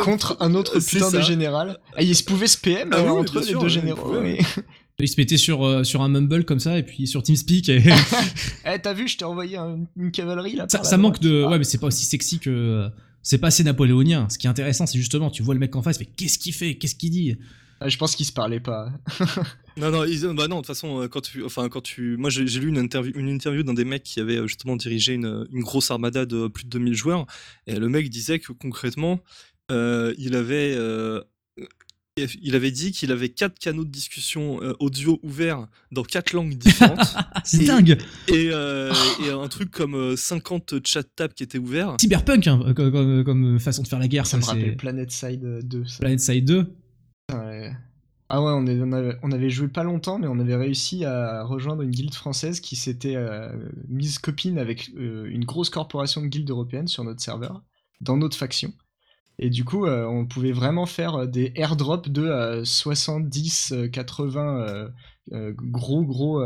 [0.03, 1.79] Contre un autre putain de général.
[1.97, 4.13] Ah, ils se pouvaient se PM Ah euh, oui, entre les deux généraux.
[4.21, 4.39] ouais.
[4.39, 4.63] oui.
[5.03, 7.71] Il se mettait sur, euh, sur un Mumble comme ça et puis sur TeamSpeak.
[7.71, 7.83] Et
[8.67, 10.67] Eh, t'as vu, je t'ai envoyé un- une cavalerie là.
[10.69, 11.45] ça, manque de.
[11.47, 11.51] Ah.
[11.53, 12.87] Ouais, mais c'est pas aussi sexy que.
[13.23, 14.29] C'est pas assez napoléonien.
[14.29, 16.53] Ce qui est intéressant, c'est justement, tu vois le mec en face, mais qu'est-ce qu'il
[16.53, 16.75] fait?
[16.77, 17.37] Qu'est-ce qu'il dit?
[17.83, 18.93] Ah, je pense qu'ils se parlaient pas.
[19.77, 22.29] Non, non, ils- bah non, de toute façon, euh, quand tu, enfin, quand tu, moi
[22.29, 25.47] j'ai lu une interview, une interview d'un des mecs qui avait euh, justement dirigé une,
[25.53, 27.25] une grosse armada de plus de 2000 joueurs,
[27.67, 29.21] et le mec disait que concrètement,
[29.71, 31.23] euh, il avait, euh,
[32.43, 36.59] il avait dit qu'il avait quatre canaux de discussion euh, audio ouverts dans quatre langues
[36.59, 37.15] différentes,
[37.45, 37.97] c'est dingue
[38.29, 38.93] et, euh,
[39.25, 41.97] et un truc comme euh, 50 chat tabs qui étaient ouverts.
[42.01, 44.27] Cyberpunk, hein, comme, comme- comme façon de faire la guerre.
[44.27, 45.85] Ça me rappelle Planet Side 2.
[45.87, 45.99] ça.
[46.01, 46.67] Planet Side 2.
[48.33, 52.15] Ah ouais, on, avait, joué pas longtemps, mais on avait réussi à rejoindre une guilde
[52.15, 53.51] française qui s'était euh,
[53.89, 57.61] mise copine avec euh, une grosse corporation de guildes européennes sur notre serveur,
[58.01, 58.73] dans notre faction.
[59.41, 64.61] Et du coup, euh, on pouvait vraiment faire des airdrops de euh, 70, euh, 80
[64.61, 64.89] euh,
[65.33, 66.45] euh, gros, gros,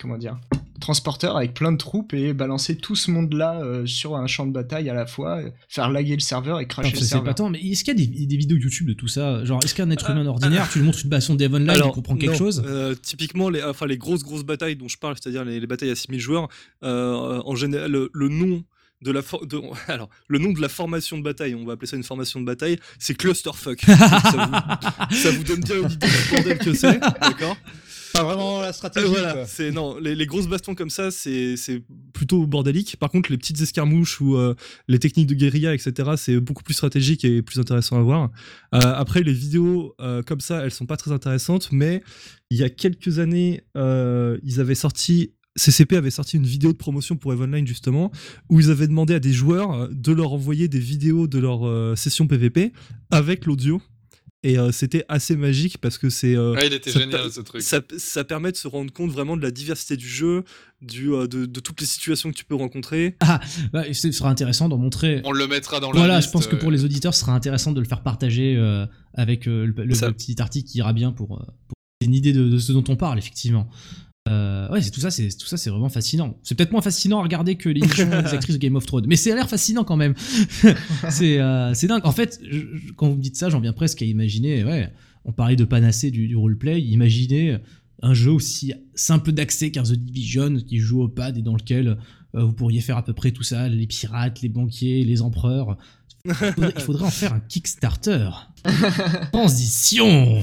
[0.00, 0.40] comment dire,
[0.84, 4.52] transporteurs avec plein de troupes et balancer tout ce monde-là euh, sur un champ de
[4.52, 7.50] bataille à la fois, euh, faire laguer le serveur et cracher Enfin, le c'est serveur.
[7.50, 9.42] mais est-ce qu'il y a des, des vidéos YouTube de tout ça?
[9.44, 12.16] Genre, est-ce qu'un être humain ordinaire, tu lui montres une bastion d'Evon Live, il comprend
[12.16, 12.62] quelque non, chose?
[12.66, 15.90] Euh, Typiquement, les, enfin, les grosses grosses batailles dont je parle, c'est-à-dire les, les batailles
[15.90, 16.48] à 6000 joueurs,
[16.82, 18.62] euh, en général, le, le nom
[19.02, 21.86] de la for- de, alors le nom de la formation de bataille, on va appeler
[21.88, 23.80] ça une formation de bataille, c'est clusterfuck.
[23.86, 27.56] Ça, vous, ça vous donne bien une idée du bordel que c'est, d'accord?
[28.14, 29.06] Pas vraiment la stratégie.
[29.06, 32.96] Euh, voilà, c'est non, les, les grosses bastons comme ça, c'est c'est plutôt bordélique.
[32.96, 34.54] Par contre, les petites escarmouches ou euh,
[34.86, 38.30] les techniques de guérilla, etc., c'est beaucoup plus stratégique et plus intéressant à voir.
[38.72, 42.04] Euh, après, les vidéos euh, comme ça, elles sont pas très intéressantes, mais
[42.50, 45.32] il y a quelques années, ils avaient sorti.
[45.56, 48.10] CCP avait sorti une vidéo de promotion pour Evenline justement,
[48.48, 52.26] où ils avaient demandé à des joueurs de leur envoyer des vidéos de leur session
[52.26, 52.72] PVP
[53.12, 53.80] avec l'audio.
[54.46, 57.40] Et euh, c'était assez magique parce que c'est euh, Ouais, il était ça génial ce
[57.40, 57.62] truc.
[57.62, 60.44] ça, ça permet de se rendre compte vraiment de la diversité du jeu,
[60.82, 63.16] du, euh, de, de toutes les situations que tu peux rencontrer.
[63.72, 65.22] Bah, Ce sera intéressant d'en montrer.
[65.24, 67.32] On le mettra dans la Voilà, liste, je pense que pour les auditeurs, ce sera
[67.32, 68.84] intéressant de le faire partager euh,
[69.14, 70.08] avec euh, le, le- Ça.
[70.08, 72.96] le petit article qui ira bien pour, pour une idée de, de ce dont on
[72.96, 73.66] parle, effectivement.
[74.28, 76.36] Euh, ouais, c'est tout ça, c'est tout ça, c'est vraiment fascinant.
[76.42, 79.16] C'est peut-être moins fascinant à regarder que l'émission des actrices de Game of Thrones, mais
[79.16, 80.14] c'est à l'air fascinant quand même.
[81.10, 82.06] c'est euh, c'est dingue.
[82.06, 84.64] En fait, je- quand vous me dites ça, j'en viens presque à imaginer.
[84.64, 84.90] Ouais,
[85.26, 86.80] on parlait de panacée du, du roleplay.
[86.80, 87.58] Imaginez
[88.02, 91.98] un jeu aussi simple d'accès qu'un The Division qui joue au pad et dans lequel
[92.34, 95.76] euh, vous pourriez faire à peu près tout ça, les pirates, les banquiers, les empereurs.
[96.24, 98.30] Il faudrait, il faudrait en faire un Kickstarter.
[99.32, 100.42] Transition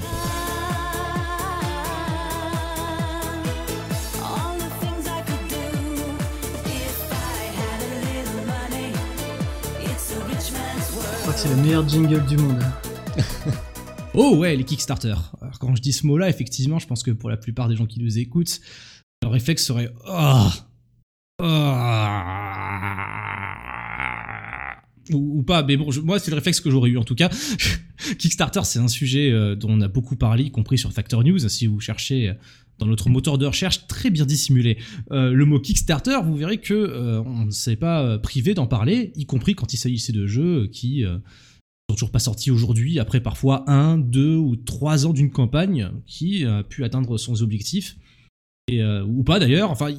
[11.41, 12.61] c'est le meilleur jingle du monde.
[14.13, 15.15] Oh ouais, les Kickstarter.
[15.41, 17.85] Alors quand je dis ce mot-là, effectivement, je pense que pour la plupart des gens
[17.85, 18.59] qui nous écoutent,
[19.23, 20.49] le réflexe serait oh,
[21.41, 23.15] Oh.
[25.13, 25.63] Ou, pas.
[25.63, 27.29] Mais bon, moi c'est le réflexe que j'aurais eu en tout cas.
[28.17, 31.39] Kickstarter, c'est un sujet euh, dont on a beaucoup parlé, y compris sur Factor News.
[31.49, 32.33] Si vous cherchez euh,
[32.79, 34.77] dans notre moteur de recherche très bien dissimulé
[35.11, 39.25] euh, le mot Kickstarter, vous verrez que on ne s'est pas privé d'en parler, y
[39.25, 43.99] compris quand il s'agissait de jeux qui sont toujours pas sortis aujourd'hui, après parfois un,
[43.99, 47.97] deux ou trois ans d'une campagne qui a pu atteindre son objectif,
[48.67, 49.69] et, ou pas d'ailleurs.
[49.69, 49.93] Enfin,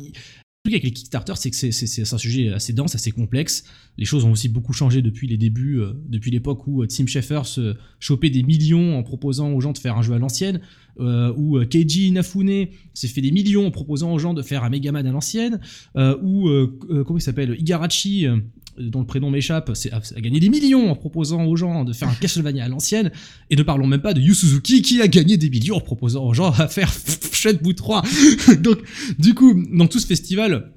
[0.65, 3.65] truc avec les Kickstarter, c'est que c'est- un sujet assez dense, assez complexe.
[3.99, 7.07] Les choses ont aussi beaucoup changé depuis les débuts, euh, depuis l'époque où euh, Tim
[7.07, 10.61] Schafer se chopait des millions en proposant aux gens de faire un jeu à l'ancienne,
[11.01, 14.71] euh, où Keiji Inafune s'est fait des millions en proposant aux gens de faire un
[14.71, 15.59] Megaman à l'ancienne,
[15.97, 16.49] euh, où
[17.05, 18.37] comment il s'appelle Igarashi, euh,
[18.79, 22.09] dont le prénom m'échappe, a, a gagné des millions en proposant aux gens de faire
[22.09, 23.11] un Castlevania à l'ancienne,
[23.51, 26.25] et ne parlons même pas de Yu Suzuki qui a gagné des millions en proposant
[26.25, 26.93] aux gens à faire
[27.33, 28.03] Shenmue 3.
[28.61, 28.79] Donc
[29.19, 30.73] du coup, dans tout ce festival,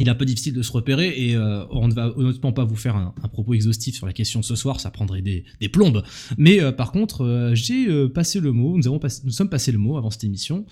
[0.00, 2.64] il est un peu difficile de se repérer et euh, on ne va honnêtement pas
[2.64, 6.02] vous faire un, propos exhaustif sur la question ce soir, ça prendrait des, plombes.
[6.36, 9.72] Mais euh, par contre, euh, j'ai passé le mot, nous, avons passé- nous sommes passé
[9.72, 10.66] le mot avant cette émission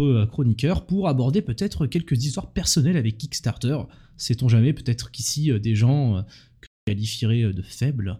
[0.00, 3.76] euh, chroniqueurs pour aborder peut-être quelques histoires personnelles avec Kickstarter.
[4.20, 6.22] Sait-on jamais, peut-être qu'ici euh, des gens euh,
[6.60, 8.18] que je qualifierais euh, de faibles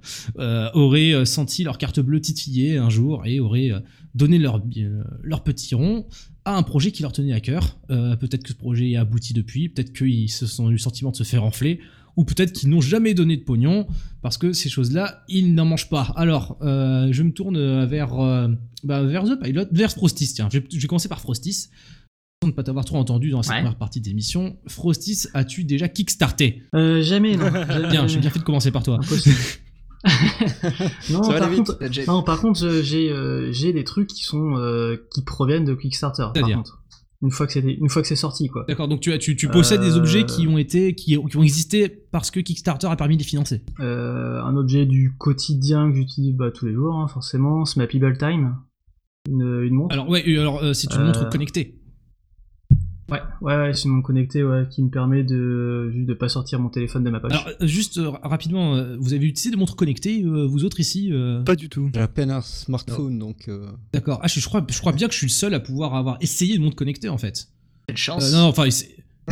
[0.75, 3.71] auraient senti leur carte bleue titiller un jour et auraient
[4.15, 4.63] donné leur,
[5.45, 6.07] petit rond
[6.47, 7.79] à un projet qui leur tenait à cœur.
[7.89, 11.17] Peut-être que ce projet est abouti depuis, peut-être qu'ils se sont eu le sentiment de
[11.17, 11.81] se faire enfler,
[12.17, 13.87] ou peut-être qu'ils n'ont jamais donné de pognon,
[14.23, 16.13] parce que ces choses-là, ils n'en mangent pas.
[16.17, 18.49] Alors, je me tourne vers, euh,
[18.85, 20.49] bah, vers The Pilot, vers Frostis, tiens.
[20.89, 21.69] Commencer par Frostis.
[22.43, 23.59] Sans ne pas t'avoir trop entendu dans cette Ouais.
[23.61, 27.45] première partie de l'émission, Frostis, as-tu déjà kickstarté Euh, jamais, non.
[27.69, 28.99] Jamais, Bien, j'ai bien fait de commencer par toi.
[31.11, 34.25] Non, par contre, T'as déjà- non, par contre, euh, j'ai euh, j'ai des trucs qui
[34.25, 36.29] sont euh, qui proviennent de Kickstarter.
[36.33, 36.83] Par contre,
[37.21, 38.65] une fois que c'est une fois que c'est sorti, quoi.
[38.67, 41.43] D'accord, donc tu, as- tu, tu possèdes des objets qui ont été, qui, qui ont
[41.43, 43.63] existé parce que Kickstarter a permis de les financer.
[43.81, 47.87] Euh, un objet du quotidien que j'utilise bah, tous les jours, hein, forcément, c'est ma
[47.87, 48.57] People Time,
[49.29, 49.93] une, une montre.
[49.93, 51.77] Alors ouais, alors euh, c'est une Euh, montre connectée.
[53.11, 56.29] Ouais, ouais, ouais, c'est une montre connectée, ouais, qui me permet de juste de pas
[56.29, 57.33] sortir mon téléphone de ma poche.
[57.33, 60.81] Alors euh, juste euh, rapidement, euh, vous avez utilisé des montres connectées, euh, vous autres
[60.81, 61.13] ici
[61.45, 61.91] Pas du tout.
[61.95, 63.49] J'ai à peine un smartphone, donc.
[63.49, 64.21] euh, D'accord.
[64.23, 66.17] Ah, je, je crois, je crois bien que je suis le seul à pouvoir avoir
[66.21, 67.49] essayé une montre connectée en fait.
[67.87, 68.33] Quelle chance.
[68.33, 68.65] non, non, enfin,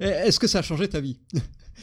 [0.00, 1.16] eh, Est-ce que ça a changé ta vie?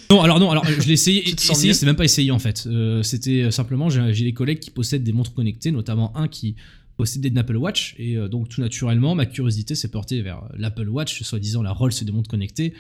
[0.10, 1.28] Non, alors non, alors je l'ai essayé.
[1.30, 2.66] Essayé, c'est même pas essayé en fait.
[2.68, 6.56] Euh, C'était simplement, j'ai j'ai des collègues qui possèdent des montres connectées, notamment un qui
[6.98, 10.48] possédait une Apple Watch, et euh, donc tout naturellement, ma curiosité s'est portée vers euh,
[10.58, 12.74] l'Apple Watch, soi-disant la Rolls des montres connectées.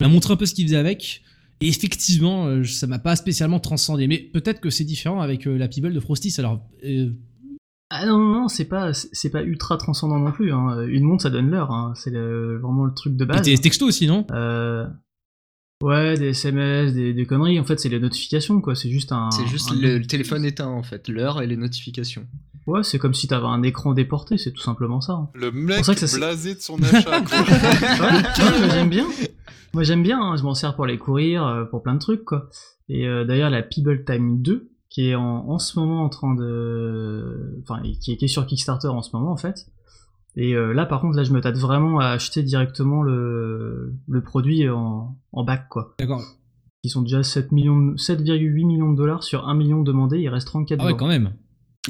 [0.00, 1.22] Il m'a montré un peu ce qu'il faisait avec.
[1.62, 4.06] Et effectivement, euh, ça m'a pas spécialement transcendé.
[4.08, 6.34] Mais peut-être que c'est différent avec euh, la Peeble de Frostis.
[6.38, 7.10] Alors, euh,
[7.88, 10.52] Ah non, non, non, c'est pas, c'est pas ultra transcendant non plus.
[10.52, 10.86] Hein.
[10.86, 11.70] Une montre, ça donne l'heure.
[11.70, 11.94] Hein.
[11.96, 13.40] C'est le- vraiment le truc de et base.
[13.42, 14.26] tes textos aussi, non?
[14.32, 14.86] Euh,
[15.82, 17.58] ouais, des SMS, des, des conneries.
[17.58, 18.74] En fait, c'est les notifications, quoi.
[18.74, 19.30] C'est juste un.
[19.30, 22.26] C'est juste un- le, le téléphone éteint en fait, l'heure et les notifications.
[22.66, 24.38] Ouais, c'est comme si t'avais un écran déporté.
[24.38, 25.12] C'est tout simplement ça.
[25.12, 25.28] hein.
[25.34, 27.38] Le mec pour ça que ça blasé de son achat, quoi.
[27.38, 28.22] Ouais,
[28.60, 29.06] moi, j'aime bien.
[29.74, 32.24] Moi j'aime bien, hein, je m'en sers pour les courir, euh, pour plein de trucs
[32.24, 32.48] quoi.
[32.88, 36.34] Et euh, d'ailleurs la People Time 2, qui est en, en ce moment en train
[36.34, 37.58] de...
[37.62, 39.66] Enfin, qui est, qui est sur Kickstarter en ce moment en fait.
[40.34, 44.22] Et euh, là par contre, là je me tâte vraiment à acheter directement le, le
[44.22, 45.94] produit en, en bac quoi.
[45.98, 46.22] D'accord.
[46.82, 50.28] Ils sont déjà 7 millions, de- 7,8 millions de dollars sur 1 million demandé, il
[50.28, 50.98] reste 34 Ah ouais, jours.
[50.98, 51.32] quand même.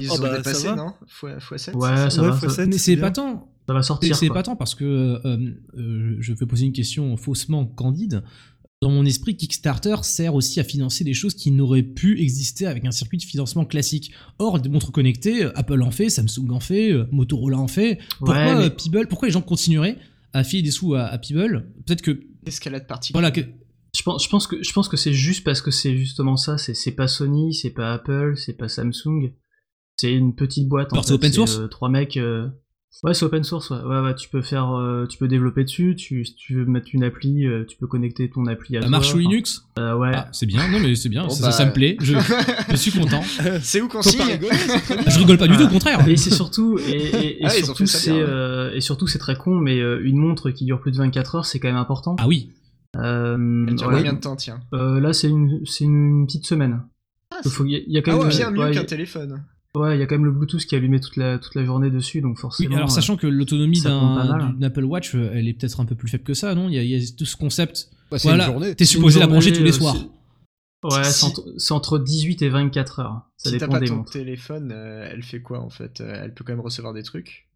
[0.01, 0.77] Ils Oh ont bah, ça dépassé, va.
[0.77, 0.93] non?
[1.09, 2.23] Fois, fois 7 Ouais, ça?
[2.23, 3.49] Ouais, va, fois ça, sept, Mais c'est pas tant.
[3.67, 4.17] ça va C'est sortir.
[4.17, 5.19] c'est pas tant parce que euh,
[5.77, 8.23] euh, je vais poser une question faussement candide.
[8.83, 12.85] Dans mon esprit, Kickstarter sert aussi à financer des choses qui n'auraient pu exister avec
[12.85, 14.13] un circuit de financement classique.
[14.39, 17.99] Or, des montres connectées, Apple en fait, Samsung en fait, euh, Motorola en fait.
[18.19, 19.97] Pourquoi Ouais, mais- Peeble Pourquoi les gens continueraient
[20.35, 21.73] à filer des sous à, à Peeble?
[21.87, 23.21] Peut-être que Escalade particulière.
[23.23, 23.41] voilà que
[23.97, 26.59] Je pense, je pense que je pense que c'est juste parce que c'est justement ça.
[26.59, 29.33] C'est c'est pas Sony, c'est pas Apple, c'est pas Samsung.
[29.97, 30.93] C'est une petite boîte.
[30.93, 32.17] en Alors, c'est open source euh, Trois mecs.
[32.17, 32.49] euh,
[33.03, 33.69] Ouais, c'est open source.
[33.71, 33.77] Ouais.
[33.83, 35.95] ouais, ouais, tu peux faire, euh, tu peux développer dessus.
[35.97, 38.89] Tu, si tu veux mettre une appli, euh, tu peux connecter ton appli à ça
[38.89, 39.67] marche sous Linux?
[39.79, 40.13] euh, ouais.
[40.15, 40.67] Ah, c'est bien.
[40.71, 41.25] Non mais c'est bien.
[41.25, 41.99] Bon, ça, bah, ça me plaît.
[42.01, 42.15] Je,
[42.71, 43.23] je suis content.
[43.61, 44.21] C'est où qu'on signe.
[45.07, 46.09] Je rigole pas du tout, au contraire.
[46.09, 48.27] Et c'est surtout, et, et- et Ah, surtout, c'est, bien, ouais.
[48.31, 51.35] euh, et surtout, c'est très con, mais euh, une montre qui dure plus de 24
[51.35, 52.17] heures, c'est quand même important.
[52.19, 52.51] Ah oui.
[52.97, 53.97] Euh, Elle dure ouais.
[53.97, 54.61] combien de temps, tiens?
[54.73, 56.81] Euh, là, c'est une, c'est une petite semaine.
[57.45, 59.45] Il faut- il y, a- quand Ah même ouais, bien mieux qu'un téléphone.
[59.79, 61.65] Ouais, il y a quand même le Bluetooth qui est allumé toute la, toute la
[61.65, 62.77] journée dessus, donc Oui, forcément.
[62.77, 66.09] alors euh, sachant que l'autonomie d'un Apple Watch, euh, elle est peut-être un peu plus
[66.09, 66.69] faible que ça, non?
[66.69, 67.91] Il y, a, il y a tout ce concept.
[68.11, 68.75] Bah, c'est Voilà, une journée.
[68.75, 69.97] t'es supposé la brancher tous les euh, soirs.
[70.85, 73.23] Ouais, Si- c'est entre, c'est entre 18 et 24 heures.
[73.37, 74.13] Ça si dépend pas des ton montres.
[74.13, 76.01] téléphone, euh, elle fait quoi en fait?
[76.01, 77.49] Elle peut quand même recevoir des trucs?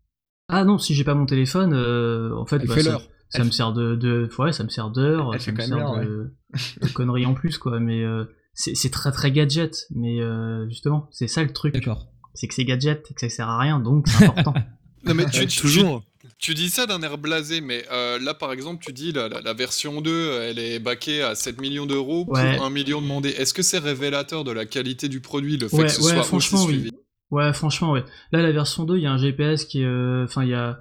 [0.49, 3.03] Ah non, si j'ai pas mon téléphone, euh, en fait, Elle bah, fait ça, l'heure.
[3.03, 5.53] ça Elle me fait- sert de, de, ouais, ça me sert d'heure, Elle ça fait
[5.53, 6.35] me quand même sert de,
[6.83, 7.79] de conneries en plus, quoi.
[7.79, 8.25] Mais euh,
[8.55, 11.75] c'est très très gadget, mais euh, justement, c'est ça le truc.
[11.75, 12.07] D'accord.
[12.35, 14.55] C'est que c'est gadget, et que ça sert à rien, donc c'est important.
[15.03, 16.03] Non, mais tu, Ouais, tu- toujours.
[16.37, 19.41] Tu dis ça d'un air blasé, mais euh, là par exemple, tu dis la, la,
[19.41, 22.59] la version 2, elle est baquée à 7 millions d'euros pour Ouais.
[22.59, 23.31] 1 million demandé.
[23.31, 26.13] Est-ce que c'est révélateur de la qualité du produit, le fait Ouais, que ce ouais,
[26.13, 26.81] soit franchement, aussi oui.
[26.81, 26.91] suivi?
[27.31, 28.05] Ouais, franchement, ouais.
[28.33, 29.87] Là, la version 2, il y a un GPS qui est.
[29.87, 30.81] euh, Enfin, il y a.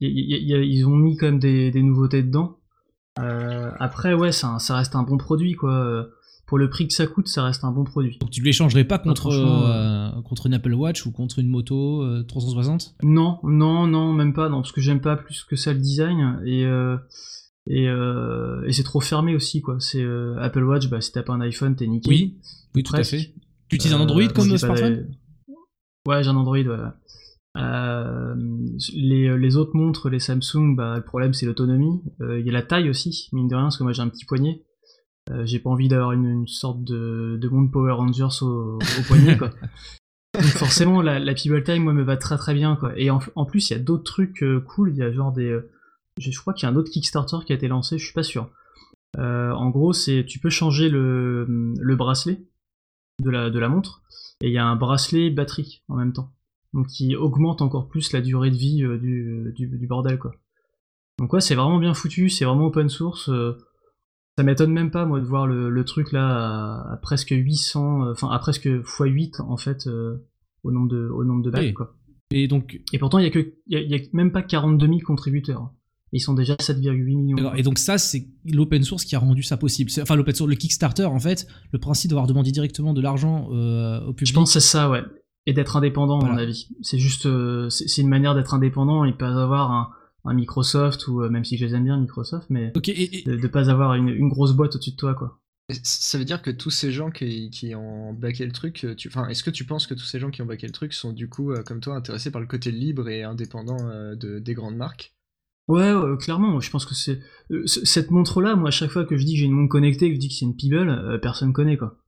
[0.00, 2.58] y- y- y- ils ont mis quand même des, des nouveautés dedans.
[3.18, 6.06] Euh, après, ouais, ça, ça reste un bon produit, quoi.
[6.48, 8.16] Euh, Pour le prix que ça coûte, ça reste un bon produit.
[8.20, 11.48] Donc tu ne l'échangerais pas contre, franchement, euh, contre une Apple Watch ou contre une
[11.48, 15.56] moto euh, 360 Non, non, non, même pas, non, parce que j'aime pas plus que
[15.56, 16.96] ça le design et euh,
[17.70, 19.76] et, euh, et c'est trop fermé aussi, quoi.
[19.78, 22.08] C'est euh, Apple Watch, bah si t'as pas un iPhone, t'es niqué.
[22.08, 22.38] Oui,
[22.74, 23.10] oui, tout à Presque.
[23.16, 23.34] fait.
[23.68, 25.10] Tu utilises un Euh, Android comme smartphone?
[26.06, 26.78] Ouais, j'ai un Android, ouais.
[27.58, 28.34] Euh,
[28.94, 32.00] les, les autres montres, les Samsung, bah, le problème c'est l'autonomie.
[32.22, 34.08] Euh, Il y a la taille aussi, mine de rien, parce que moi j'ai un
[34.08, 34.62] petit poignet.
[35.30, 39.02] Euh, j'ai pas envie d'avoir une, une sorte de, de monde Power Rangers au, au
[39.06, 39.50] poignet, quoi.
[40.34, 42.92] Donc forcément, la, la People Time, moi, me va très très bien, quoi.
[42.96, 44.90] Et en, en plus, il y a d'autres trucs euh, cool.
[44.92, 45.48] Il y a genre des.
[45.48, 45.70] euh,
[46.18, 48.14] je, je crois qu'il y a un autre Kickstarter qui a été lancé, je suis
[48.14, 48.48] pas sûr.
[49.16, 51.44] En gros, c'est tu peux changer le,
[51.76, 52.40] le bracelet
[53.22, 54.02] de la, de la montre
[54.42, 56.32] et il y a un bracelet batterie en même temps.
[56.72, 60.32] Donc qui augmente encore plus la durée de vie du, du, du bordel quoi.
[61.18, 63.28] Donc ouais, c'est vraiment bien foutu, c'est vraiment open source.
[64.38, 68.04] Ça m'étonne même pas moi de voir le, le truc là à, à presque 800,
[68.04, 70.24] euh, enfin à presque x8 en fait euh,
[70.62, 71.74] au nombre de au nombre de Oui.
[71.74, 71.96] quoi.
[72.30, 74.30] Et donc, Et pourtant il y a que il y a, il y a même
[74.30, 75.72] pas 42 000 contributeurs.
[76.12, 77.36] Ils sont déjà 7,8 millions.
[77.36, 79.90] alors, et donc ça, c'est l'open source qui a rendu ça possible.
[80.00, 84.00] Enfin, l'open source, le Kickstarter, en fait, le principe d'avoir demandé directement de l'argent euh,
[84.06, 84.28] au public.
[84.28, 85.02] Je pense que c'est ça, ouais.
[85.46, 86.68] Et d'être indépendant, à mon avis.
[86.80, 87.24] C'est juste,
[87.70, 89.90] c'est c'est une manière d'être indépendant et pas avoir un,
[90.24, 93.22] un Microsoft ou euh, même si je les aime bien Microsoft, mais Ok, et, et-
[93.24, 95.40] de, de pas avoir une, une grosse boîte au-dessus de toi, quoi.
[95.82, 99.08] Ça veut dire que tous ces gens qui, qui ont baqué le truc, euh, tu...
[99.08, 101.12] enfin, est-ce que tu penses que tous ces gens qui ont baqué le truc sont
[101.12, 104.54] du coup, euh, comme toi, intéressés par le côté libre et indépendant euh, de, des
[104.54, 105.14] grandes marques?
[105.68, 106.48] Ouais, ouais, clairement.
[106.50, 107.20] moi, Je pense que c'est
[107.50, 108.56] euh, cette montre-là.
[108.56, 110.28] Moi, à chaque fois que je dis que j'ai une montre connectée, que je dis
[110.28, 111.98] que c'est une Peeble, euh, personne connaît, quoi.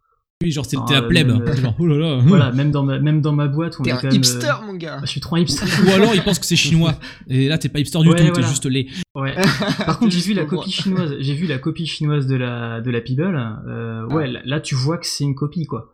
[0.43, 1.29] Oui, genre, c'était la plèbe.
[1.29, 2.21] même, euh, Genre, oh là là.
[2.27, 4.47] Voilà, même dans ma, même dans ma boîte, on T'es est un quand même, hipster,
[4.63, 5.67] euh, mon gars Je suis trop un hipster.
[5.87, 6.95] Ou alors, ils pensent que c'est chinois.
[7.29, 8.47] Et là, t'es pas hipster du Ouais, tout, t'es voilà.
[8.49, 8.87] juste laid.
[9.15, 9.35] Ouais.
[9.87, 11.15] Par contre, j'ai vu la copie chinoise.
[11.21, 13.37] J'ai vu la copie chinoise de la de la Peeble.
[13.69, 15.93] Euh, ouais, là, là, tu vois que c'est une copie, quoi.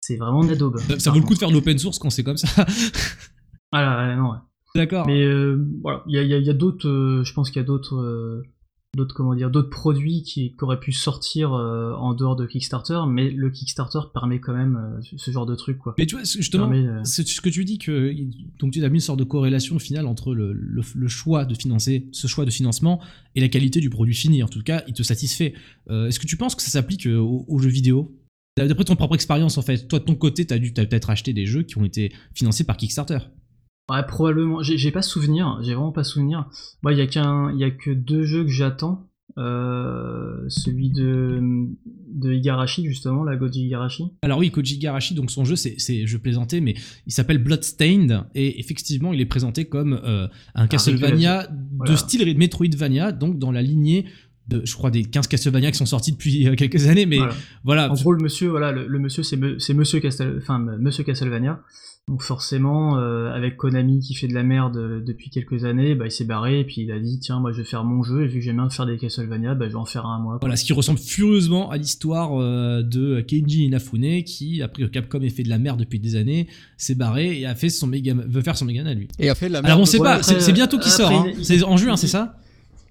[0.00, 0.78] C'est vraiment de la daube.
[0.78, 2.66] Ça, ça vaut le coup de faire de l'open source quand c'est comme ça.
[3.72, 4.30] Ah là, ouais, non.
[4.30, 4.38] ouais.
[4.74, 5.06] D'accord.
[5.06, 6.88] Mais euh, voilà, il y a, il y a- il y a d'autres.
[6.88, 7.96] euh, je pense qu'il y a d'autres.
[8.96, 13.00] D'autres comment dire d'autres produits qui, qui auraient pu sortir euh, en dehors de Kickstarter
[13.08, 16.24] mais le Kickstarter permet quand même euh, ce- genre de truc quoi Mais tu vois,
[16.24, 18.12] justement, Permet, euh, c'est ce que tu dis que
[18.58, 21.44] donc tu as mis une sorte de corrélation au final entre le, le- le choix
[21.44, 23.00] de financer, ce choix de financement
[23.34, 24.42] et la qualité du produit fini.
[24.42, 25.54] En tout cas, il te satisfait.
[25.90, 28.16] Est-ce que tu penses que ça s'applique aux, aux jeux vidéo?
[28.56, 31.34] D'après ton propre expérience, en fait, toi de ton côté, t'as dû t'as peut-être acheté
[31.34, 33.18] des jeux qui ont été financés par Kickstarter.
[33.90, 34.62] Ouais, probablement.
[34.62, 35.58] J'ai pas souvenir.
[35.62, 36.48] J'ai vraiment pas souvenir.
[36.82, 39.08] Moi, il y a qu'un, il y a que deux jeux que j'attends.
[39.38, 41.40] Euh, celui de
[42.14, 44.04] de Igarashi justement, la Goji Igarashi.
[44.22, 45.76] Alors oui, Koji Igarashi, donc son jeu, c'est,
[46.06, 46.74] je plaisantais, mais
[47.06, 51.96] il s'appelle Bloodstained et effectivement, il est présenté comme euh, un Castlevania de Voilà.
[51.96, 54.06] style Metroidvania, donc dans la lignée
[54.48, 57.34] de, je crois, des 15 Castlevania qui sont sortis depuis euh, quelques années, mais Voilà.
[57.64, 57.90] voilà.
[57.90, 61.60] En gros, le monsieur, voilà, le, le monsieur, c'est me- Monsieur Castel, enfin Monsieur Castlevania.
[62.08, 66.04] Donc forcément, euh, avec Konami qui fait de la merde euh, depuis quelques années, bah,
[66.06, 68.22] il s'est barré et puis il a dit tiens, moi je vais faire mon jeu
[68.22, 70.38] et vu que j'aime bien faire des Castlevania, bah, je vais en faire un moi.
[70.40, 75.20] Voilà, ce qui ressemble furieusement à l'histoire euh, de Keiji Inafune, qui, après que Capcom
[75.20, 76.46] ait fait de la merde depuis des années,
[76.76, 79.08] s'est barré et a fait son méga, veut faire son Mégane à lui.
[79.18, 79.72] Et a fait de la merde.
[79.72, 81.32] Alors on sait pas, c'est, bientôt qui sort, hein.
[81.42, 82.38] c'est en juin, c'est ça?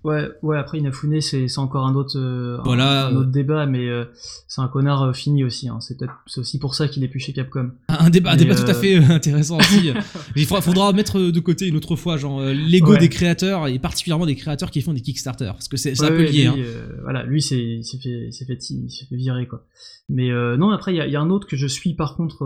[0.06, 0.56] Ouais, ouais.
[0.58, 3.22] Après Inafune, c'est encore un autre, euh, un- Voilà, un, euh.
[3.22, 4.06] autre débat, mais euh,
[4.48, 5.68] c'est un connard euh, fini aussi.
[5.68, 5.80] Hein.
[5.82, 5.98] C'est
[6.38, 7.72] aussi pour ça qu'il est plus chez Capcom.
[7.90, 9.92] Un débat, un débat tout à fait intéressant aussi.
[10.36, 13.00] Il faudra, faudra mettre de côté une autre fois, genre l'ego Ouais.
[13.00, 16.10] des créateurs et particulièrement des créateurs qui font des Kickstarter, parce que c'est, c'est un
[16.12, 16.44] Ouais, peu ouais, lié.
[16.44, 16.56] lui, hein.
[17.02, 19.64] voilà, lui, c'est, il s'est fait, fait, fait virer quoi.
[20.08, 22.16] Mais non, après, il y a, il y a un autre que je suis par
[22.16, 22.46] contre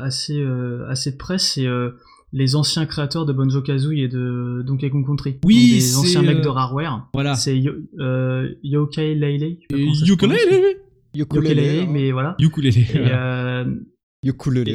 [0.00, 0.40] assez,
[0.88, 1.66] assez de près, c'est
[2.32, 5.38] les anciens créateurs de Banjo Kazooie et de Donkey Kong Country.
[5.44, 7.08] Oui, c'est, anciens mecs de euh, Rareware.
[7.12, 7.34] Voilà.
[7.34, 7.60] C'est
[7.98, 9.14] euh, Yokai
[11.14, 11.86] Yokai Leile, hein.
[11.90, 12.36] mais voilà.
[12.38, 13.62] Et, voilà.
[13.62, 13.64] euh,
[14.22, 14.30] et,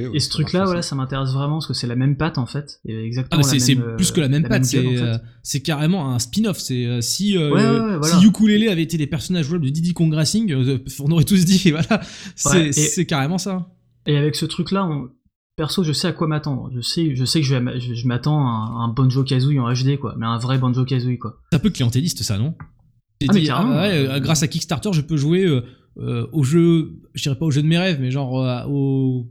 [0.07, 0.95] ouais, et ce truc-là, voilà, ça.
[0.95, 2.79] m'intéresse vraiment parce que c'est la même patte en fait.
[2.85, 5.21] Et Ah, exactement la c'est, plus que la même patte, gueule, c'est, en fait.
[5.43, 6.57] c'est carrément un spin-off.
[6.57, 8.19] C'est si, euh, Ouais, ouais, ouais, voilà.
[8.19, 10.53] si Ukulélé avait été des personnages jouables de Diddy Kong Racing,
[10.99, 12.01] on aurait tous dit, voilà,
[12.35, 13.69] c'est, Ouais, et- c'est carrément ça.
[14.07, 15.09] Et avec ce truc-là, on-
[15.55, 16.69] perso, je sais à quoi m'attendre.
[16.73, 19.97] Je sais, je sais que je, je, m'attends à un, un Banjo Kazooie en HD,
[19.97, 20.15] quoi.
[20.17, 21.39] Mais un vrai Banjo Kazooie, quoi.
[21.51, 22.55] C'est un peu clientéliste, ça, non?
[22.59, 23.75] Ah, mais dit, carrément.
[23.75, 25.61] ouais, euh, grâce à Kickstarter, je peux jouer euh,
[25.97, 29.27] euh, au jeu, je dirais pas au jeu de mes rêves, mais genre euh, au.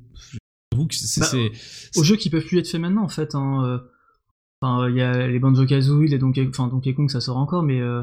[0.73, 1.21] J'avoue que c'est.
[1.21, 3.35] Bah, c'est- Aux jeux qui peuvent plus être faits maintenant, en fait.
[3.35, 3.83] Hein,
[4.65, 7.62] Enfin, il y a les Banjo Kazooie, les Donkey, enfin Donkey Kong, ça sort encore,
[7.62, 8.03] mais euh,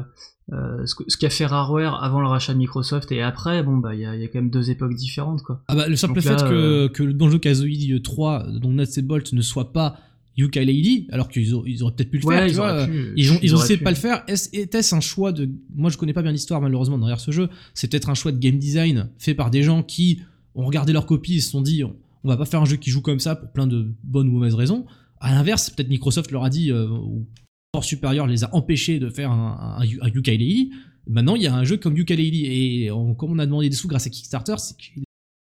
[0.52, 4.00] euh, ce, qu'a fait Rareware avant le rachat de Microsoft et après, bon bah il
[4.00, 5.62] y a, il y a quand même deux époques différentes, quoi.
[5.68, 8.70] Ah bah, le simple Donc fait là, que, euh, que le Banjo Kazooie 3, dont
[8.72, 9.96] Nuts et Bolt, ne soit pas
[10.38, 13.12] Yooka-Laylee, alors qu'ils ils auraient peut-être pu le Ouais, faire, tu ils vois, euh, pu,
[13.16, 14.22] ils ont, ils ont auraient essayé de pas le faire.
[14.28, 15.48] Est-ce- Était-ce un choix de.
[15.74, 17.48] Moi, je connais pas bien l'histoire, malheureusement, derrière ce jeu.
[17.74, 20.20] C'est peut-être un choix de game design fait par des gens qui
[20.54, 21.94] ont regardé leur copie et se sont dit on,
[22.24, 24.32] on va pas faire un jeu qui joue comme ça pour plein de bonnes ou
[24.32, 24.86] mauvaises raisons.
[25.22, 27.26] À l'inverse, peut-être Microsoft leur a dit, euh, ou
[27.74, 30.68] Force supérieur les a empêchés de faire un, un, un.
[31.06, 32.44] Maintenant, il y a un jeu comme Yooka-Laylee.
[32.84, 35.00] Et on- comme on a demandé des sous grâce à Kickstarter, c'est que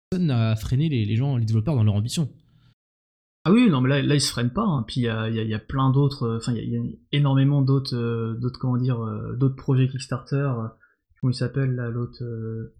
[0.10, 2.30] personne n'a freiné les, les gens, les développeurs dans leur ambition.
[3.44, 4.66] Ah oui, non, mais là, là ils se freinent pas.
[4.66, 4.84] hein.
[4.88, 6.58] Puis il y a, il y a- il y a plein d'autres, euh, enfin, il
[6.58, 8.98] y a- il y, a énormément d'autres, euh, d'autres, comment dire,
[9.38, 10.52] d'autres projets Kickstarter.
[11.22, 12.74] comment il s'appelle, là, l'autre, de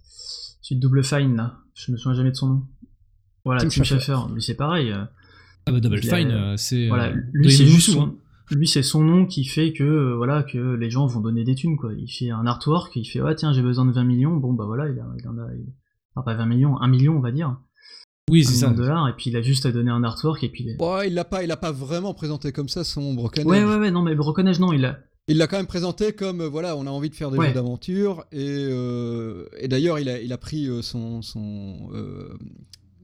[0.80, 1.58] Double Fine, là.
[1.74, 2.68] Je me souviens jamais de son nom.
[3.44, 4.18] Voilà, Tim Tim, Schafer.
[4.34, 4.94] Lui, c'est pareil.
[5.68, 6.88] Euh, Ah bah Double a- Fine, euh, c'est.
[6.88, 8.16] voilà, euh, lui, de c'est juste son, hein.
[8.52, 11.56] lui, c'est son nom qui fait que, euh, voilà, que les gens vont donner des
[11.56, 11.92] thunes, quoi.
[11.98, 14.36] Il fait un artwork, il fait, ah, tiens, j'ai besoin de 20 millions.
[14.38, 15.66] Bon, bah voilà, il, a, il en a, il-
[16.16, 17.58] enfin, pas 20 millions, 1 million, on va dire.
[18.32, 18.70] Oui, 1 c'est ça.
[18.70, 20.76] de dollars, et puis il a juste à donner un artwork, et puis.
[20.78, 23.76] Bon, il l'a pas, il l'a pas vraiment présenté comme ça son Broken Ouais, ouais,
[23.78, 26.76] ouais, non, mais Broken non, il a, Il l'a quand même présenté comme euh, voilà,
[26.76, 27.48] on a envie de faire des Ouais.
[27.48, 32.30] jeux d'aventure et, euh, et d'ailleurs il a, il a pris euh, son son euh,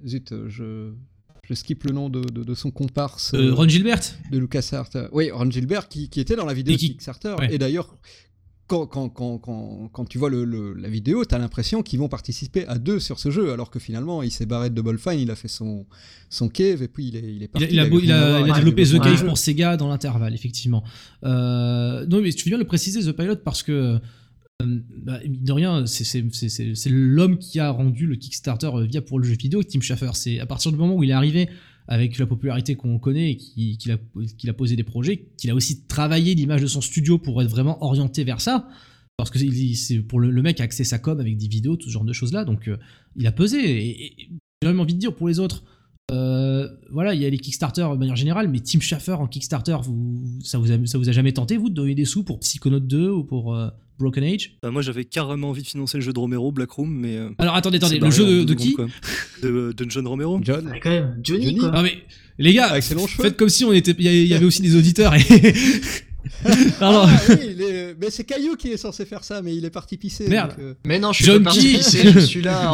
[0.06, 0.92] zut, euh, je
[1.52, 4.00] je skip le nom de, de, de son comparse Euh, Ron Gilbert
[4.32, 4.90] de LucasArts.
[5.12, 7.54] Oui, Ron Gilbert qui, qui était dans la vidéo Et qui- de Kickstarter ouais.
[7.54, 7.96] et d'ailleurs
[8.68, 9.38] quand, quand, quand,
[9.92, 13.20] quand, tu vois le, le- la vidéo, t'as l'impression qu'ils vont participer à deux sur
[13.20, 15.86] ce jeu, alors que finalement, il s'est barré de Double Fine, il a fait son,
[16.30, 17.66] son cave, et puis il est, il est Il parti.
[17.66, 19.90] a, il a il rien à a- il a développé The Cave pour Sega dans
[19.90, 20.86] l'intervalle, effectivement.
[21.26, 24.00] Euh, non, mais tu fais bien le préciser, The Pilot, parce que,
[24.62, 26.24] bah, mine de rien, c'est-
[26.90, 30.12] l'homme qui a rendu le Kickstarter euh, via pour le jeu vidéo, Tim Schafer.
[30.14, 31.50] C'est à partir du moment où il est arrivé
[31.88, 35.84] avec la popularité qu'on connaît et qui- qu'il a, posé des projets, qu'il a aussi
[35.88, 38.68] travaillé l'image de son studio pour être vraiment orienté vers ça.
[39.18, 39.38] Parce que
[39.76, 42.14] c'est pour le, mec a axé sa com avec des vidéos, tout ce genre de
[42.14, 42.46] choses-là.
[42.46, 42.78] Donc, euh,
[43.16, 44.16] il a pesé.
[44.62, 45.64] J'ai même envie de dire pour les autres,
[46.12, 49.78] euh, voilà, il y a les Kickstarter de manière générale, mais Tim Schafer en Kickstarter,
[50.44, 53.56] ça, vous a, jamais tenté, vous, de donner des sous pour Psychonaut 2 ou pour
[53.56, 56.72] euh, Broken Age Bah, moi, j'avais carrément envie de financer le jeu de Romero, Black
[56.72, 57.18] Room, mais.
[57.18, 58.76] euh, Alors attendez, attendez, le jeu de, qui
[59.44, 60.40] de, de John Romero.
[60.44, 61.58] John, Ouais, quand même, Johnny, Johnny.
[61.60, 61.72] quoi.
[61.74, 61.98] Ah mais
[62.40, 63.24] les gars, Avec ses longs cheveux.
[63.26, 65.14] faites comme si on était, il y, a- il y avait aussi des auditeurs.
[65.16, 65.20] Et...
[66.80, 67.04] Pardon.
[67.08, 69.70] Ah, oui, il est- mais c'est Caillou qui est censé faire ça, mais il est
[69.72, 70.28] parti pisser.
[70.28, 70.52] Merde.
[70.52, 72.72] donc, euh, Mais non, je suis John pas parti pisser, je suis là.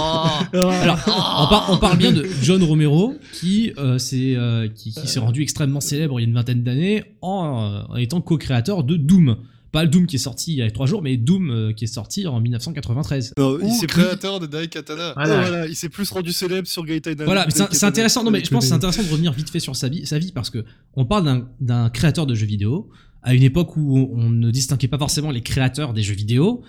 [0.54, 0.58] oh.
[0.58, 5.08] Alors, on, par- on parle bien de John Romero qui, euh, s'est, euh, qui, qui
[5.08, 8.84] s'est rendu extrêmement célèbre il y a une vingtaine d'années en, euh, en étant co-créateur
[8.84, 9.38] de Doom.
[9.78, 11.84] Pas le Doom qui est sorti il y a trois jours, mais Doom euh, qui
[11.84, 13.34] est sorti en 1993.
[13.38, 14.02] Non, il Ou s'est plus...
[14.02, 15.14] créateur de Daikatana.
[15.16, 15.40] Voilà.
[15.42, 18.24] voilà, il s'est plus rendu célèbre sur Gaita Voilà, mais c'est intéressant.
[18.24, 20.18] Non, mais je pense que c'est intéressant de revenir vite fait sur sa vie, sa
[20.18, 22.90] vie parce que on parle d'un- d'un créateur de jeux vidéo
[23.22, 26.64] à une époque où on ne distinguait pas forcément les créateurs des jeux vidéo.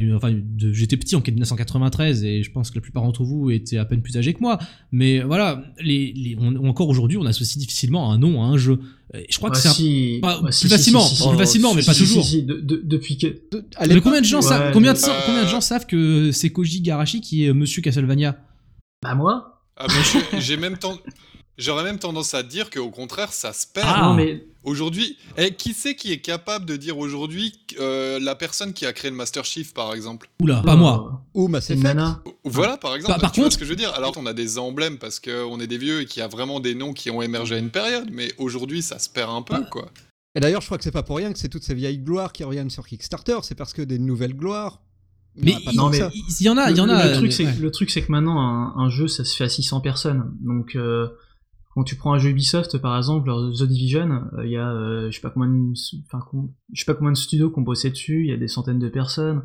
[0.00, 0.34] Et, Enfin,
[0.72, 4.02] j'étais petit en 1993 et je pense que la plupart d'entre vous étaient à peine
[4.02, 4.58] plus âgés que moi.
[4.92, 8.80] Mais voilà, les, les- on- encore aujourd'hui, on associe difficilement un nom à un jeu.
[9.14, 10.18] Et je crois que Bah, c'est un- si.
[10.20, 11.28] pas- Bah, plus si, facilement, si, si, si.
[11.28, 12.24] plus facilement, mais Si, pas si, toujours.
[12.24, 13.26] si, si, de- de- depuis que.
[13.88, 16.50] Mais combien de gens ouais, savent combien de, euh, combien de gens savent que c'est
[16.50, 18.38] Koji Garashi qui est Monsieur Castlevania?
[19.02, 20.90] Bah, moi Ah, je- j'ai même ten-
[21.58, 23.86] J'aurais même tendance à dire qu'au contraire, ça se perd.
[23.90, 24.14] Ah.
[24.16, 24.44] Mais.
[24.64, 28.92] Aujourd'hui, eh, qui c'est qui est capable de dire aujourd'hui euh, la personne qui a
[28.92, 30.28] créé le Master Chief, par exemple?
[30.42, 31.22] Oula, pas moi.
[31.32, 31.82] ou Mass Effect.
[31.84, 32.22] nana.
[32.44, 33.12] Voilà, par exemple.
[33.14, 33.92] Par- par tu vois contre- ce que je veux dire?
[33.94, 36.60] Alors, on a des emblèmes parce qu'on est des vieux et qu'il y a vraiment
[36.60, 39.54] des noms qui ont émergé à une période, mais aujourd'hui, ça se perd un peu,
[39.54, 39.90] Bah, quoi.
[40.34, 42.32] Et d'ailleurs, je crois que c'est pas pour rien que c'est toutes ces vieilles gloires
[42.32, 44.80] qui reviennent sur Kickstarter, c'est parce que des nouvelles gloires.
[45.36, 45.98] il y Mais en a pas il, non, mais
[46.40, 47.06] y en a, il y en le, a.
[47.06, 47.54] le truc, mais- c'est ouais.
[47.58, 50.30] le truc, c'est que maintenant, un, un jeu, ça se fait à 600 personnes.
[50.42, 51.08] Donc, euh,
[51.78, 55.12] quand tu prends un jeu Ubisoft, par exemple, The Division, euh, il y a, euh,
[55.12, 55.74] je sais pas combien, de,
[56.06, 56.18] enfin,
[56.72, 58.24] je sais pas combien de studios qui ont bossé dessus.
[58.24, 59.44] Il y a des centaines de personnes.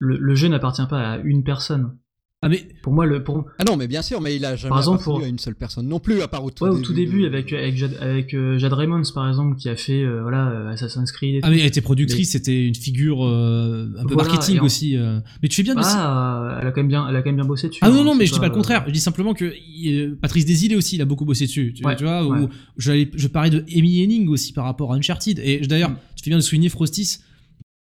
[0.00, 1.96] Le jeu n'appartient pas à une personne.
[2.44, 4.70] Ah mais Pour moi, le, pour, Ah non, mais bien sûr, mais il a jamais
[4.70, 6.82] Par exemple, pour- à une seule personne non plus, à part au tout ouais, début.
[6.82, 10.02] au tout début, avec avec Jade, avec euh, Jade Raymond, par exemple, qui a fait,
[10.02, 11.36] euh, voilà, euh, Assassin's Creed.
[11.36, 11.52] Et Ah tout.
[11.54, 14.96] mais elle était productrice, c'était une figure euh, un peu Voilà, marketing en- aussi.
[14.96, 15.20] euh.
[15.40, 15.80] Mais tu fais bien de...
[15.84, 17.78] Ah, elle a quand même bien, elle a quand même bien bossé dessus.
[17.80, 18.82] Ah non hein, non mais je dis pas le contraire.
[18.88, 19.54] Je dis simplement que
[20.16, 21.72] Patrice Desilets aussi, il a beaucoup bossé dessus.
[21.76, 22.48] Tu, Ouais, tu vois, ouais.
[22.76, 25.38] je parlais de Amy Henning aussi par rapport à Uncharted.
[25.44, 25.96] Et d'ailleurs, Mm.
[26.16, 27.18] tu fais bien de souligner Frostis.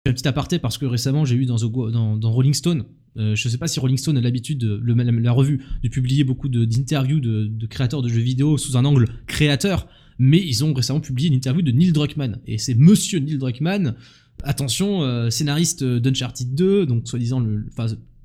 [0.07, 2.85] Un petit aparté parce que récemment j'ai eu dans, The Go- dans, dans Rolling Stone.
[3.19, 7.21] Euh, je sais pas si Rolling Stone a l'habitude, la, revue, de publier beaucoup d'interviews
[7.21, 9.89] de, de créateurs de jeux vidéo sous un angle créateur,
[10.19, 12.39] mais ils ont récemment publié une interview de Neil Druckmann.
[12.47, 13.95] Et c'est Monsieur Neil Druckmann,
[14.43, 17.45] attention, euh, scénariste d'Uncharted 2, donc soi-disant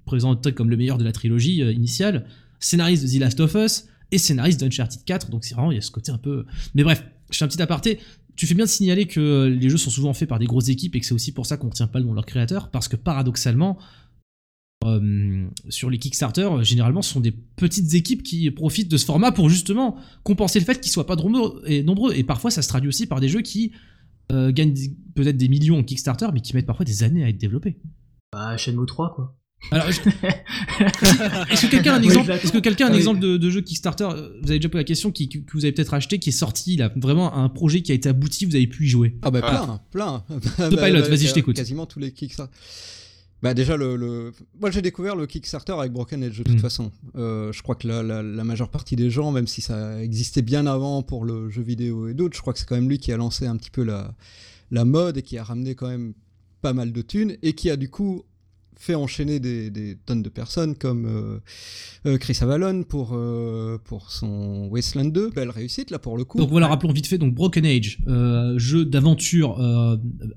[0.06, 2.26] présenté comme le meilleur de la trilogie euh, initiale,
[2.60, 5.30] scénariste de The Last of Us et scénariste d'Uncharted 4.
[5.30, 6.46] Donc c'est vraiment, il y a ce côté un peu.
[6.76, 8.00] Mais bref, je fais un petit aparté.
[8.36, 10.96] Tu fais bien de signaler que les jeux sont souvent faits par des grosses équipes
[10.96, 12.88] et que c'est aussi pour ça qu'on retient pas le nom de leur créateur, parce
[12.88, 13.78] que paradoxalement,
[14.88, 19.06] euh, sur les Kickstarter, euh, généralement, ce sont des petites équipes qui profitent de ce
[19.06, 22.14] format pour justement compenser le fait qu'ils soient pas nombreux et, nombreux.
[22.16, 23.72] Et parfois, ça se traduit aussi par des jeux qui
[24.32, 24.74] euh, gagnent
[25.16, 27.78] peut-être des millions en Kickstarter, mais qui mettent parfois des années à être développés.
[28.32, 29.38] Bah, Shenmue 3, quoi.
[29.72, 30.02] Alors, je-
[31.54, 33.62] est-ce que quelqu'un a un exemple, est-ce que quelqu'un a un exemple de, de jeu
[33.62, 34.06] Kickstarter
[34.42, 36.76] Vous avez déjà posé la question qui, que vous avez peut-être acheté, qui est sorti,
[36.76, 39.18] là, vraiment un projet qui a été abouti, vous avez pu y jouer.
[39.22, 39.80] Ah bah Ah.
[39.92, 40.70] plein, plein.
[40.70, 41.56] The Pilot, vas-y, je t'écoute.
[41.56, 42.54] Quasiment tous les Kickstarter.
[43.44, 46.60] Bah déjà le, le- moi j'ai découvert le Kickstarter avec Broken Edge de toute Mm.
[46.60, 46.92] façon.
[47.16, 50.42] Euh, je crois que la, la- la majeure partie des gens, même si ça existait
[50.42, 53.00] bien avant pour le jeu vidéo et d'autres, je crois que c'est quand même lui
[53.00, 54.16] qui a lancé un petit peu la,
[54.72, 56.14] la mode et qui a ramené quand même
[56.62, 58.24] pas mal de thunes et qui a du coup
[58.78, 61.40] fait enchaîner des, des tonnes de personnes comme euh,
[62.06, 65.30] euh, Chris Avalon pour, euh, pour son Wasteland 2.
[65.32, 66.38] Belle réussite là pour le coup.
[66.38, 69.60] Donc voilà, rappelons vite fait, donc Broken Age, euh, jeu d'aventure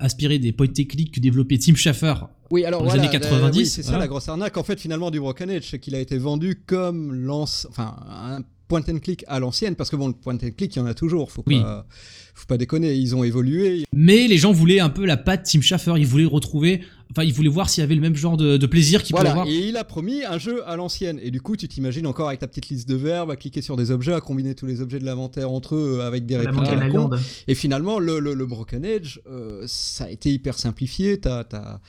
[0.01, 2.15] inspiré des point and click que développait Tim Schafer.
[2.51, 4.05] Oui, alors Dans les voilà, années 90, oui, c'est ça voilà.
[4.05, 7.13] la grosse arnaque en fait finalement du Broken Age, c'est qu'il a été vendu comme
[7.13, 10.75] lance, enfin un point and click à l'ancienne, parce que bon le point and click
[10.75, 11.61] il y en a toujours, faut Oui.
[11.61, 11.87] pas,
[12.35, 13.85] faut pas déconner, ils ont évolué.
[13.95, 17.33] Mais les gens voulaient un peu la patte Tim Schafer, ils voulaient retrouver, enfin ils
[17.33, 19.47] voulaient voir s'il y avait le même genre de, de plaisir qu'ils pouvaient Voilà, avoir.
[19.55, 21.19] et il a promis un jeu à l'ancienne.
[21.23, 23.77] Et du coup, tu t'imagines encore avec ta petite liste de verbes, à cliquer sur
[23.77, 26.69] des objets, à combiner tous les objets de l'inventaire entre eux euh, avec des répliques
[26.69, 27.11] à la con.
[27.49, 31.19] Et finalement, le, le- le Broken Age, euh, ça a été hyper simplifié.
[31.21, 31.81] T'as t'as-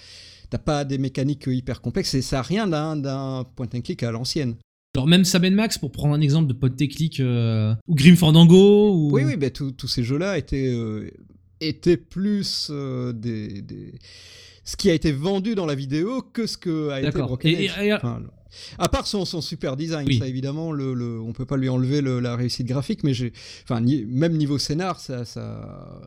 [0.49, 4.01] t'as pas des mécaniques hyper complexes et ça a rien d'un d'un point and click
[4.03, 4.55] à l'ancienne.
[4.98, 8.95] Alors même Sam Max, pour prendre un exemple de pote technique, euh, ou Grim Fandango,
[8.95, 9.11] ou...
[9.11, 11.07] Oui, oui, ben, tous ces jeux-là étaient, euh,
[11.61, 13.94] étaient plus euh, des, des-
[14.64, 17.28] ce qui a été vendu dans la vidéo que ce que a été D'accord.
[17.28, 18.24] Broken Et- et- et- Enfin,
[18.80, 20.18] à part son, son super design, Oui.
[20.18, 23.34] ça évidemment, le, le- on peut pas lui enlever le- la réussite graphique, mais j'ai,
[23.65, 26.02] enfin, ni- même niveau scénar, ça, ça,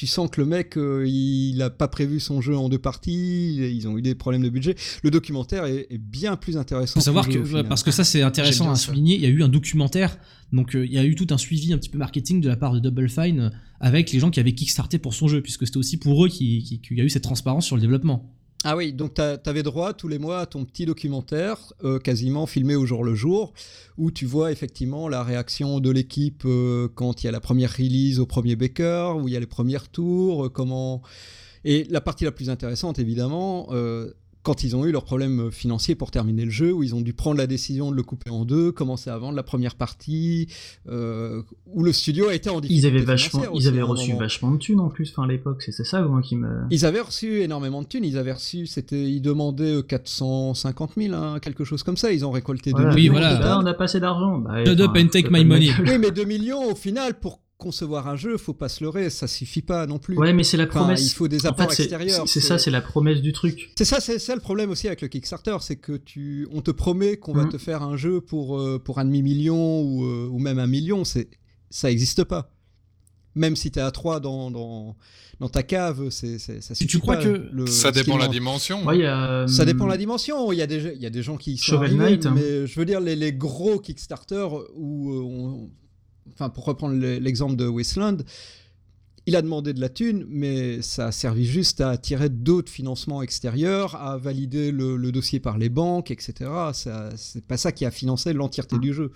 [0.00, 3.56] tu sens que le mec, euh, il a pas prévu son jeu en deux parties,
[3.56, 4.74] ils ont eu des problèmes de budget.
[5.02, 6.94] Le documentaire est, est bien plus intéressant.
[7.00, 9.48] faut savoir que, parce que ça c'est intéressant à souligner, il y a eu un
[9.48, 10.16] documentaire,
[10.54, 12.56] donc euh, il y a eu tout un suivi un petit peu marketing de la
[12.56, 15.66] part de Double Fine euh, avec les gens qui avaient kickstarté pour son jeu, puisque
[15.66, 18.32] c'était aussi pour eux qui- qui- qu'il y a eu cette transparence sur le développement.
[18.62, 22.44] Ah oui, donc tu avais droit tous les mois à ton petit documentaire, euh, quasiment
[22.44, 23.54] filmé au jour le jour,
[23.96, 27.74] où tu vois effectivement la réaction de l'équipe euh, quand il y a la première
[27.74, 31.00] release au premier Baker, où il y a les premiers tours, euh, comment...
[31.64, 33.68] Et la partie la plus intéressante, évidemment,
[34.42, 37.12] quand ils ont eu leurs problèmes financiers pour terminer le jeu, où ils ont dû
[37.12, 40.48] prendre la décision de le couper en deux, commencer à vendre la première partie,
[40.88, 44.20] euh, où le studio a été en difficulté Ils avaient vachement, ils avaient reçu moment.
[44.20, 46.48] vachement de thunes en plus, enfin à l'époque, c'est ça moi qui me.
[46.70, 48.04] Ils avaient reçu énormément de thunes.
[48.04, 52.12] Ils avaient reçu, c'était, ils demandaient euh, 450 000, hein, quelque chose comme ça.
[52.12, 52.94] Ils ont récolté 2 Voilà.
[52.94, 53.12] Oui, millions.
[53.12, 53.32] voilà.
[53.32, 53.52] au total.
[53.52, 54.38] Ah, on a pas assez d'argent.
[54.38, 55.70] Bah, Shut up enfin, and take my money.
[55.86, 59.28] Oui, mais 2 millions au final pour concevoir un jeu, faut pas se leurrer, ça
[59.28, 60.16] suffit pas non plus.
[60.16, 61.06] Ouais, mais c'est la Enfin, promesse.
[61.06, 62.26] il faut des En apports fait, extérieurs.
[62.28, 63.70] C'est ça, c'est la promesse du truc.
[63.76, 66.72] C'est ça, c'est ça le problème aussi avec le Kickstarter, c'est que tu, on te
[66.72, 67.50] promet qu'on va Mhm.
[67.50, 70.66] te faire un jeu pour euh, pour un demi million ou euh, ou même un
[70.66, 71.28] million, c'est
[71.70, 72.50] ça existe pas.
[73.36, 74.96] Même si t'es à 3 dans, dans
[75.38, 78.84] dans ta cave, c'est ça tu suffit crois pas, que- le- Ça dépend la dimension?
[78.84, 80.50] Ouais, il y a, Ça dépend hum, de la dimension.
[80.52, 82.32] Il y a des, il y a des gens qui sont Shovel arrivés, Knight, hein.
[82.34, 85.70] mais je veux dire les, les gros Kickstarter où, euh, on-
[86.40, 88.18] enfin pour reprendre le- l'exemple de Wasteland,
[89.26, 93.22] il a demandé de la thune, mais ça a servi juste à attirer d'autres financements
[93.22, 96.50] extérieurs, à valider le, le dossier par les banques, etc.
[97.16, 99.12] C'est pas ça qui a financé l'entièreté du jeu.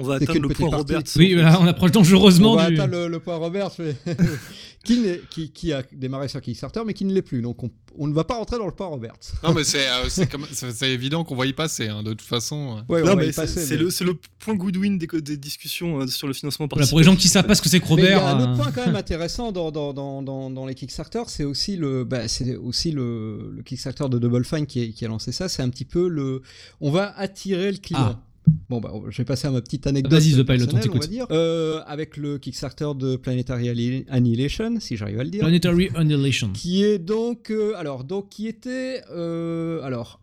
[0.00, 0.94] On va atteindre le point partie.
[0.94, 1.02] Robert.
[1.16, 2.76] Oui, voilà, on approche dangereusement On va du...
[2.76, 3.94] atteindre le, le point Robert, mais-
[4.84, 7.42] qui, n'est- qui, qui a démarré sur Kickstarter, mais qui ne l'est plus.
[7.42, 9.12] Donc on, on ne va pas rentrer dans le point Robert.
[9.44, 12.82] Non, mais c'est euh, évident qu'on va y passer, hein, de toute façon.
[12.88, 13.02] Ouais,
[13.34, 17.04] c'est mais- le, point Goodwin des, des discussions euh, sur le financement Voilà, pour les
[17.04, 18.24] gens qui savent pas ce que c'est que Mais il y Robert...
[18.24, 21.24] a un autre euh, point quand même intéressant dans, dans, dans, dans, dans les Kickstarter,
[21.26, 25.04] c'est aussi le, bah, c'est aussi le, le Kickstarter de Double Fine qui, est- qui
[25.04, 25.50] a lancé ça.
[25.50, 26.40] C'est un petit peu le,
[26.80, 28.00] on va attirer le client.
[28.00, 28.20] Ah.
[28.68, 30.12] Bon bah, je vais passer à ma petite anecdote.
[30.20, 31.08] Vas-y, The Pilot, on t'écoute.
[31.30, 35.40] Euh, avec le Kickstarter de Planetary Anni- Annihilation, si j'arrive à le dire.
[35.42, 36.50] Planetary Annihilation.
[36.52, 40.20] qui est donc euh, alors donc qui était euh, alors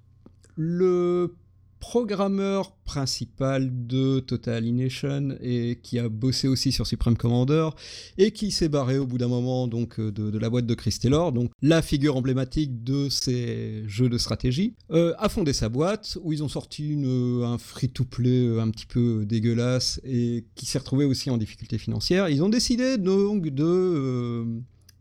[0.57, 1.35] le
[1.79, 7.69] programmeur principal de Total Annihilation et qui a bossé aussi sur Supreme Commander
[8.17, 10.97] et qui s'est barré au bout d'un moment donc euh, de, la boîte de Chris
[11.01, 16.17] Taylor, donc la figure emblématique de ces jeux de stratégie, euh, a fondé sa boîte
[16.23, 20.79] où ils ont sorti une, un free-to-play euh, un petit peu dégueulasse et qui s'est
[20.79, 22.29] retrouvé aussi en difficulté financière.
[22.29, 24.45] Ils ont décidé donc de euh,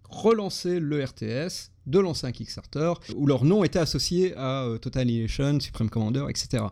[0.08, 5.02] relancer le RTS, de lancer un Kickstarter, où leur nom était associé à euh, Total
[5.02, 6.64] Annihilation, Supreme Commander, etc.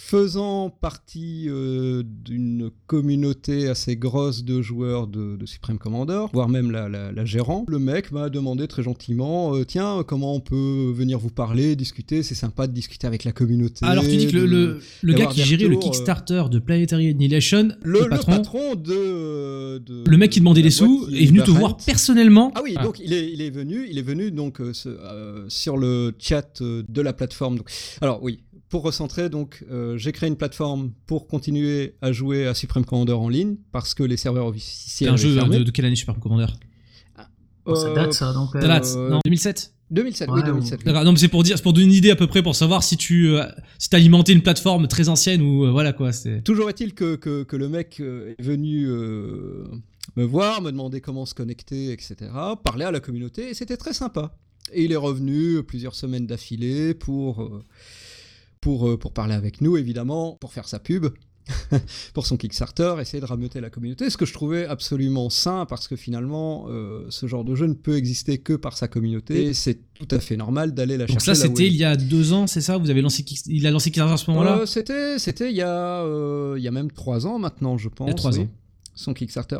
[0.00, 6.70] faisant partie euh, d'une communauté assez grosse de joueurs de, de Supreme Commander, voire même
[6.70, 10.92] la, la, la gérant, le mec m'a demandé très gentiment euh, Tiens, comment on peut
[10.94, 13.84] venir vous parler, discuter C'est sympa de discuter avec la communauté.
[13.84, 16.44] Alors tu dis que le, de- le, le gars qui gérait le retours, euh, Kickstarter
[16.48, 21.26] de Planetary Annihilation, le, patron, patron, de, de- le mec qui demandait les sous, est
[21.26, 22.52] venu te voir personnellement.
[22.54, 24.72] Ah oui, donc il est, il est venu, il est venu donc euh,
[25.48, 27.56] sur le chat de la plateforme.
[27.58, 27.68] Donc,
[28.00, 28.38] alors oui,
[28.68, 33.12] pour recentrer, donc euh, j'ai créé une plateforme pour continuer à jouer à Supreme Commander
[33.14, 35.58] en ligne parce que les serveurs C'est officiels un avaient jeu fermé.
[35.58, 36.46] de, de quelle année Super Commander?
[37.64, 38.50] Oh, ça date ça, donc.
[38.52, 40.78] Ça euh, date, euh, non 2007 2007, Ouais, oui, ou- 2007.
[40.80, 40.84] oui.
[40.84, 42.54] D'accord, non mais c'est pour dire, c'est pour donner une idée à peu près pour
[42.54, 43.44] savoir si tu euh,
[43.78, 46.12] si t'as alimenté une plateforme très ancienne ou euh, voilà quoi.
[46.12, 49.64] C'est Toujours est-il que, que, que le mec est venu euh,
[50.16, 52.16] me voir, me demander comment se connecter, etc.,
[52.64, 54.34] parler à la communauté, et c'était très sympa.
[54.74, 57.62] Et il est revenu plusieurs semaines d'affilée pour, euh,
[58.60, 61.08] pour, euh, pour parler avec nous, évidemment, pour faire sa pub,
[62.14, 65.88] pour son Kickstarter, essayer de rameuter la communauté, ce que je trouvais absolument sain, parce
[65.88, 69.54] que finalement, euh, ce genre de jeu ne peut exister que par sa communauté, et
[69.54, 71.84] c'est tout à fait normal d'aller la donc chercher ça là où c'était il y
[71.84, 74.58] a deux ans, c'est ça Vous avez lancé il a lancé Kickstarter à ce moment-là
[74.60, 77.88] euh, c'était, c'était il y a, euh, il y a même trois ans maintenant, je
[77.88, 78.14] pense.
[78.14, 78.48] trois oui, ans.
[78.94, 79.58] Son Kickstarter.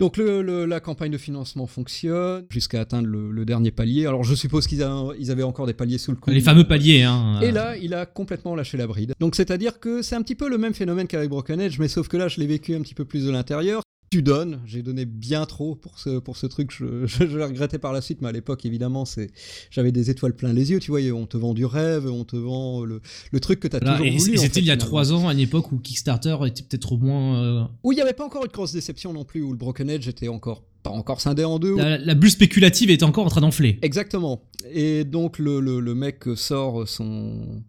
[0.00, 4.06] Donc le, le- la campagne de financement fonctionne jusqu'à atteindre le, le dernier palier.
[4.06, 4.84] Alors je suppose qu'ils
[5.18, 6.34] ils avaient encore des paliers sous le coude.
[6.34, 7.40] Les fameux paliers hein.
[7.42, 9.14] Et là, il a complètement lâché la bride.
[9.20, 12.08] Donc c'est-à-dire que c'est un petit peu le même phénomène qu'avec Broken Edge, mais sauf
[12.08, 13.82] que là, je l'ai vécu un petit peu plus de l'intérieur.
[14.14, 17.44] Tu donnes, j'ai donné bien trop pour ce, pour ce truc, je, je, je l'ai
[17.44, 19.30] regretté par la suite, mais à l'époque, évidemment, c'est,
[19.72, 22.36] j'avais des étoiles plein les yeux, tu vois, on te vend du rêve, on te
[22.36, 23.00] vend le,
[23.32, 24.34] le truc que tu as Voilà, toujours et voulu.
[24.34, 26.96] et c'était il y a trois ans, à une époque où Kickstarter était peut-être au
[26.96, 27.42] moins.
[27.42, 29.90] euh, Où il n'y avait pas encore une grosse déception non plus, où le Broken
[29.90, 31.76] Edge était encore pas encore scindé en deux.
[31.76, 33.80] la, la bulle spéculative était encore en train d'enfler.
[33.82, 34.42] Exactement.
[34.72, 37.64] Et donc le, le, le mec sort son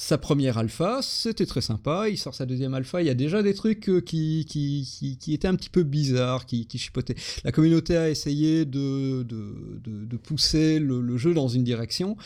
[0.00, 2.08] sa première alpha, c'était très sympa.
[2.08, 3.02] Il sort sa deuxième alpha.
[3.02, 6.46] Il y a déjà des trucs euh, qui, qui, qui, étaient un petit peu bizarres,
[6.46, 7.16] qui, qui chipotaient.
[7.42, 12.16] La communauté a essayé de, de, de, de pousser le, le jeu dans une direction.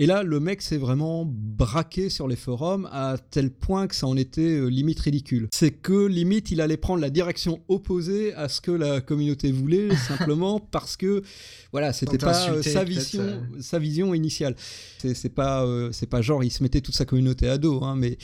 [0.00, 4.06] Et là, le mec s'est vraiment braqué sur les forums à tel point que ça
[4.06, 5.48] en était euh, limite ridicule.
[5.52, 9.94] C'est que limite, il allait prendre la direction opposée à ce que la communauté voulait,
[10.08, 11.22] simplement parce que
[11.70, 13.60] voilà, c'était pas euh, sa vision, euh.
[13.60, 14.56] sa vision initiale.
[14.96, 17.84] C'est c'est pas, euh, c'est pas genre il se mettait toute sa communauté à dos,
[17.84, 18.16] hein, mais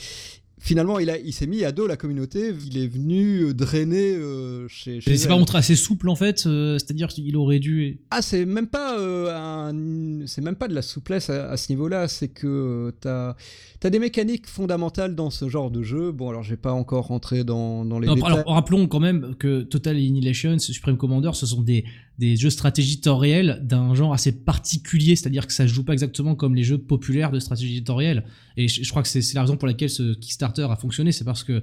[0.59, 2.53] finalement il, a, il s'est mis à dos la communauté.
[2.65, 5.01] Il est venu euh, drainer euh, chez.
[5.01, 7.99] chez c'est pas montré assez souple en fait, euh, c'est-à-dire qu'il aurait dû.
[8.11, 12.07] Ah, c'est même pas euh, c'est même pas de la souplesse à, à ce niveau-là.
[12.07, 13.35] C'est que t'as
[13.83, 16.11] as des mécaniques fondamentales dans ce genre de jeu.
[16.11, 18.31] Bon, alors je vais pas encore rentrer dans, dans les Non, détails.
[18.33, 21.85] alors rappelons quand même que Total Annihilation, Supreme Commander, ce sont des,
[22.17, 25.93] des jeux stratégie temps réel d'un genre assez particulier, c'est-à-dire que ça se joue pas
[25.93, 28.23] exactement comme les jeux populaires de stratégie temps réel.
[28.57, 31.25] Et je, je crois que c'est la raison pour laquelle ce Kickstarter a fonctionné, c'est
[31.25, 31.61] parce que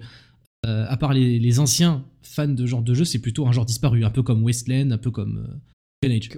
[0.66, 3.66] euh, à part les, les anciens fans de genre de jeu, c'est plutôt un genre
[3.66, 5.54] disparu, un peu comme Wasteland, un peu comme euh.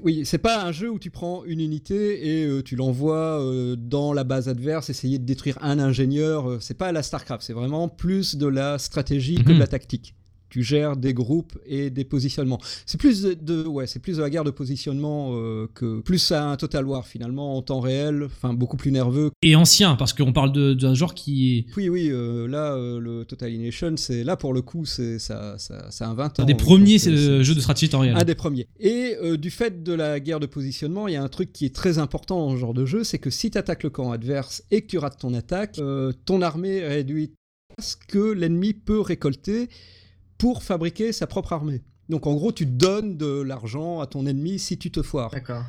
[0.04, 3.74] Oui, c'est pas un jeu où tu prends une unité et euh, tu l'envoies euh,
[3.76, 6.48] dans la base adverse, essayer de détruire un ingénieur.
[6.48, 9.54] euh, c'est pas la StarCraft, c'est vraiment plus de la stratégie que Mhm.
[9.54, 10.14] de la tactique.
[10.48, 12.60] Tu gères des groupes et des positionnements.
[12.86, 16.50] C'est plus de, ouais, c'est plus de la guerre de positionnement euh, que plus à
[16.50, 19.30] un Total War finalement en temps réel, enfin beaucoup plus nerveux.
[19.42, 23.24] Et ancien, parce qu'on parle d'un genre qui est Oui, oui, euh, là euh, le
[23.24, 26.42] Total Annihilation, c'est là pour le coup, c'est ça, ça, ça a 20 ans.
[26.42, 28.16] un des premiers jeux de stratégie temps réel.
[28.16, 28.68] un des premiers.
[28.80, 31.74] Et du fait de la guerre de positionnement, il y a un truc qui est
[31.74, 34.82] très important ce genre de jeu, c'est que si tu attaques le camp adverse et
[34.82, 35.80] que tu rates ton attaque,
[36.24, 37.34] ton armée est réduite
[37.78, 39.68] à ce que l'ennemi peut récolter
[40.38, 41.82] pour fabriquer sa propre armée.
[42.08, 45.30] Donc en gros, tu donnes de l'argent à ton ennemi si tu te foires.
[45.30, 45.64] D'accord.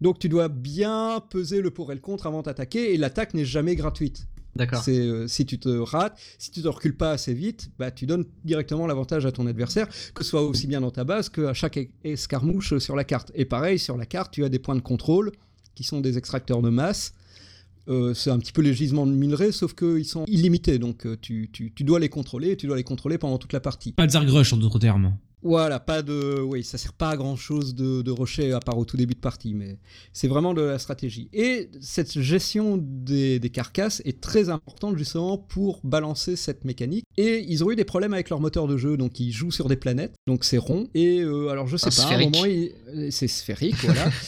[0.00, 3.44] Donc tu dois bien peser le pour et le contre avant d'attaquer, et l'attaque n'est
[3.44, 4.26] jamais gratuite.
[4.56, 4.82] D'accord.
[4.82, 8.06] C'est euh, si tu te rates, si tu te recules pas assez vite, bah tu
[8.06, 11.52] donnes directement l'avantage à ton adversaire, que ce soit aussi bien dans ta base qu'à
[11.52, 13.30] chaque escarmouche sur la carte.
[13.34, 15.32] Et pareil, sur la carte, tu as des points de contrôle
[15.74, 17.12] qui sont des extracteurs de masse.
[17.88, 21.16] Euh, c'est un petit peu les gisements de minerais, sauf qu'ils sont illimités, donc euh,
[21.20, 23.92] tu, tu- tu dois les contrôler, et tu dois les contrôler pendant toute la partie.
[23.92, 25.16] Pas de Zargrush en d'autres termes.
[25.42, 26.40] Voilà, pas de.
[26.40, 29.14] Oui, ça sert pas à grand chose de, de rocher à part au tout début
[29.14, 29.78] de partie, mais
[30.12, 31.28] c'est vraiment de la stratégie.
[31.32, 37.04] Et cette gestion des, des carcasses est très importante justement pour balancer cette mécanique.
[37.16, 39.68] Et ils ont eu des problèmes avec leur moteur de jeu, donc ils jouent sur
[39.68, 40.88] des planètes, donc c'est rond.
[40.94, 42.34] Et euh, alors je sais Ah, pas, à un sphérique.
[42.34, 42.46] moment,
[42.96, 44.10] ils- c'est sphérique, voilà.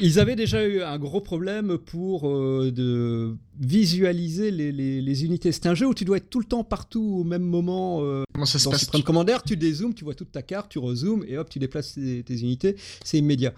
[0.00, 5.52] Ils avaient déjà eu un gros problème pour euh, de visualiser les, les- les unités.
[5.52, 8.00] C'est un jeu où tu dois être tout le temps partout au même moment.
[8.02, 10.70] euh, Comment ça se dans passe Supreme Commander, tu dézoomes, tu vois toute ta carte,
[10.70, 13.52] tu rezoomes et hop, tu déplaces tes, tes unités, c'est immédiat.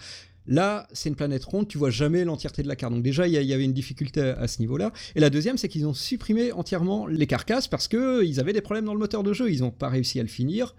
[0.51, 2.95] Là, c'est une planète ronde, tu vois jamais l'entièreté de la carte.
[2.95, 4.93] Donc déjà, il y, avait une difficulté à, à ce niveau-là.
[5.15, 8.63] Et la deuxième, c'est qu'ils ont supprimé entièrement les carcasses parce que ils avaient des
[8.63, 9.51] problèmes dans le moteur de jeu.
[9.53, 10.75] Ils n'ont pas réussi à le finir.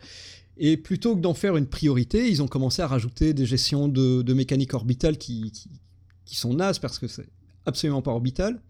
[0.60, 4.34] Et plutôt que d'en faire une priorité, ils ont commencé à rajouter des gestions de,
[4.34, 5.52] mécanique orbitale qui
[6.26, 7.30] sont nazes parce que c'est
[7.66, 8.62] absolument pas orbital.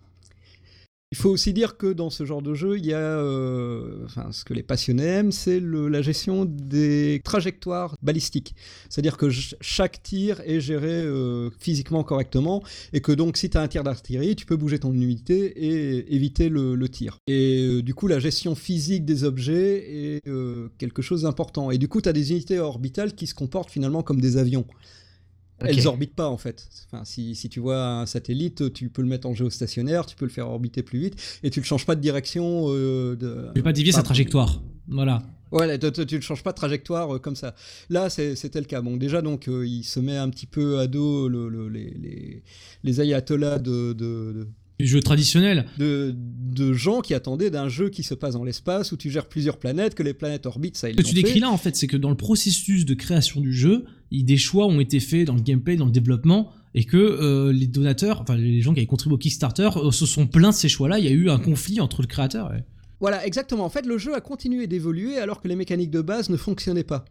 [1.11, 4.43] Il faut aussi dire que dans ce genre de jeu, il y a, euh, ce
[4.43, 8.53] que les passionnés aiment, c'est la gestion des trajectoires balistiques.
[8.89, 12.61] C'est-à-dire que ch- chaque tir est géré euh, physiquement correctement
[12.93, 16.13] et que donc si tu as un tir d'artillerie, tu peux bouger ton unité et
[16.13, 17.17] éviter le, tir.
[17.25, 20.29] Et euh, du coup, la gestion physique des objets est
[20.77, 21.71] quelque chose d'important.
[21.71, 24.65] Et du coup, tu as des unités orbitales qui se comportent finalement comme des avions.
[25.61, 26.67] Elles orbitent pas en fait.
[26.91, 30.25] Enfin, si, si tu vois un satellite, tu peux le mettre en géostationnaire, tu peux
[30.25, 32.65] le faire orbiter plus vite, et tu le changes pas de direction.
[32.69, 33.47] euh, de...
[33.49, 34.61] Je vais pas dévier sa trajectoire.
[34.87, 35.21] Voilà.
[35.51, 37.55] Ouais, tu, tu- tu ne changes pas de trajectoire euh, comme ça.
[37.89, 38.81] Là, c'était le cas.
[38.81, 41.89] Bon, déjà, donc, euh, il se met un petit peu à dos le- le- les,
[41.89, 42.43] les,
[42.83, 44.47] les ayatollahs de, de,
[44.79, 45.65] Les jeux traditionnels.
[45.77, 49.27] de, de gens qui attendaient d'un jeu qui se passe dans l'espace où tu gères
[49.27, 51.39] plusieurs planètes, que les planètes orbitent, ça Ce que tu décris fait.
[51.39, 54.79] là, en fait, c'est que dans le processus de création du jeu, des choix ont
[54.79, 58.61] été faits dans le gameplay, dans le développement, et que euh, les donateurs, enfin les
[58.61, 60.99] gens qui avaient contribué au Kickstarter, euh, se sont plaints de ces choix-là.
[60.99, 62.53] Il y a eu un conflit entre le créateur.
[62.53, 62.63] et-
[63.01, 63.65] Voilà, exactement.
[63.65, 66.83] En fait, le jeu a continué d'évoluer alors que les mécaniques de base ne fonctionnaient
[66.83, 67.05] pas.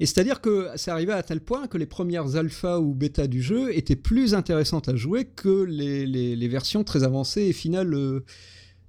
[0.00, 3.42] Et c'est-à-dire que c'est arrivé à tel point que les premières alphas ou bêtas du
[3.42, 8.24] jeu étaient plus intéressantes à jouer que les versions très avancées et finales euh,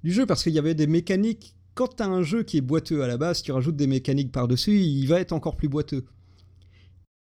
[0.03, 1.56] du jeu, parce qu'il y avait des mécaniques.
[1.73, 4.32] Quand tu as un jeu qui est boiteux à la base, tu rajoutes des mécaniques
[4.32, 6.06] par-dessus, il va être encore plus boiteux.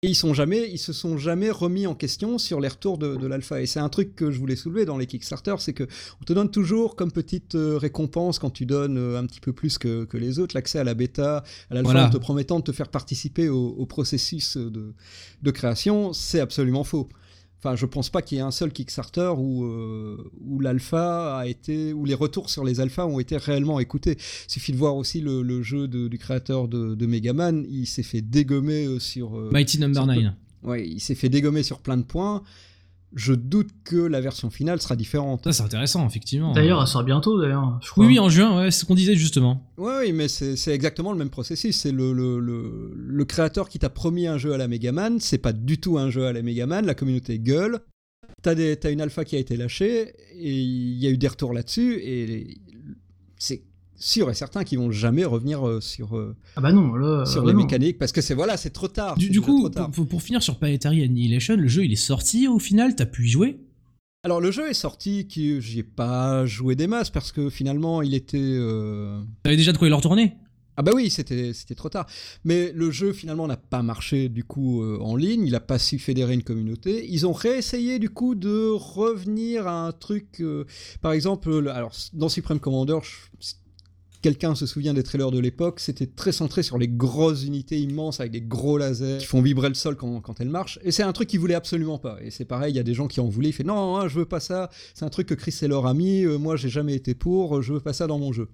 [0.05, 3.15] Et ils, sont jamais, ils se sont jamais remis en question sur les retours de,
[3.15, 3.59] de l'alpha.
[3.61, 5.87] Et c'est un truc que je voulais soulever dans les Kickstarter, c'est que
[6.21, 9.51] on te donne toujours comme petite euh, récompense quand tu donnes euh, un petit peu
[9.51, 12.07] plus que, que les autres l'accès à la bêta, à l'alpha, Voilà.
[12.07, 14.93] en te promettant de te faire participer au, au processus de,
[15.41, 16.13] de création.
[16.13, 17.09] C'est absolument faux.
[17.65, 21.47] Enfin, je pense pas qu'il y ait un seul Kickstarter où, euh, où l'alpha a
[21.47, 24.17] été, où les retours sur les alphas ont été réellement écoutés.
[24.19, 27.87] Il suffit de voir aussi le, le jeu de- du créateur de, de Megaman, il
[27.87, 29.35] s'est fait dégommer euh, sur.
[29.35, 30.33] euh, Mighty Number peu- 9.
[30.61, 32.43] Ouais, il s'est fait dégommer sur plein de points.
[33.13, 35.43] Je doute que la version finale sera différente.
[35.45, 36.51] Ça, c'est intéressant, effectivement.
[36.53, 37.79] D'ailleurs, elle sort bientôt, d'ailleurs.
[37.95, 39.71] Oui, oui, en juin, ouais, c'est ce qu'on disait justement.
[39.77, 41.77] Oui, oui, mais c'est exactement le même processus.
[41.77, 45.37] C'est le, le, le, le créateur qui t'a promis un jeu à la Megaman, c'est
[45.37, 47.79] pas du tout un jeu à la Megaman, la communauté gueule.
[48.41, 51.27] T'as des- t'as une alpha qui a été lâchée, et il y a eu des
[51.27, 52.57] retours là-dessus, et
[53.37, 53.63] c'est
[53.97, 57.25] sûr et certain qu'ils vont jamais revenir euh, sur, euh, Ah bah non, là.
[57.25, 57.59] sur euh, les non.
[57.59, 59.17] mécaniques, parce que c'est voilà, c'est trop tard.
[59.17, 59.89] Du, coup, tard.
[59.91, 63.29] pour, finir sur Planetary Annihilation, le jeu il est sorti au final, t'as pu y
[63.29, 63.57] jouer?
[64.23, 68.01] Alors le jeu est sorti, qui j'y ai pas joué des masses, parce que finalement
[68.01, 68.37] il était...
[68.41, 70.33] euh, T'avais déjà de quoi y le retourner
[70.77, 72.07] Ah bah oui, c'était c'était trop tard.
[72.43, 75.77] Mais le jeu finalement n'a pas marché du coup euh, en ligne, il n'a pas
[75.77, 77.05] su fédérer une communauté.
[77.07, 80.65] Ils ont réessayé du coup de revenir à un truc, euh,
[81.01, 83.53] par exemple, le- alors dans Supreme Commander, je-
[84.25, 88.19] quelqu'un se souvient des trailers de l'époque, c'était très centré sur les grosses unités immenses
[88.19, 90.79] avec des gros lasers qui font vibrer le sol quand, quand elles marchent.
[90.83, 92.17] Et c'est un truc qu'ils voulaient absolument pas.
[92.23, 93.49] Et c'est pareil, il y a des gens qui en voulaient.
[93.49, 94.71] Il fait non, hein, je veux pas ça.
[94.95, 96.23] C'est un truc que Chris Taylor a mis.
[96.25, 97.61] euh, moi, j'ai jamais été pour.
[97.61, 98.47] Je veux pas ça dans mon jeu.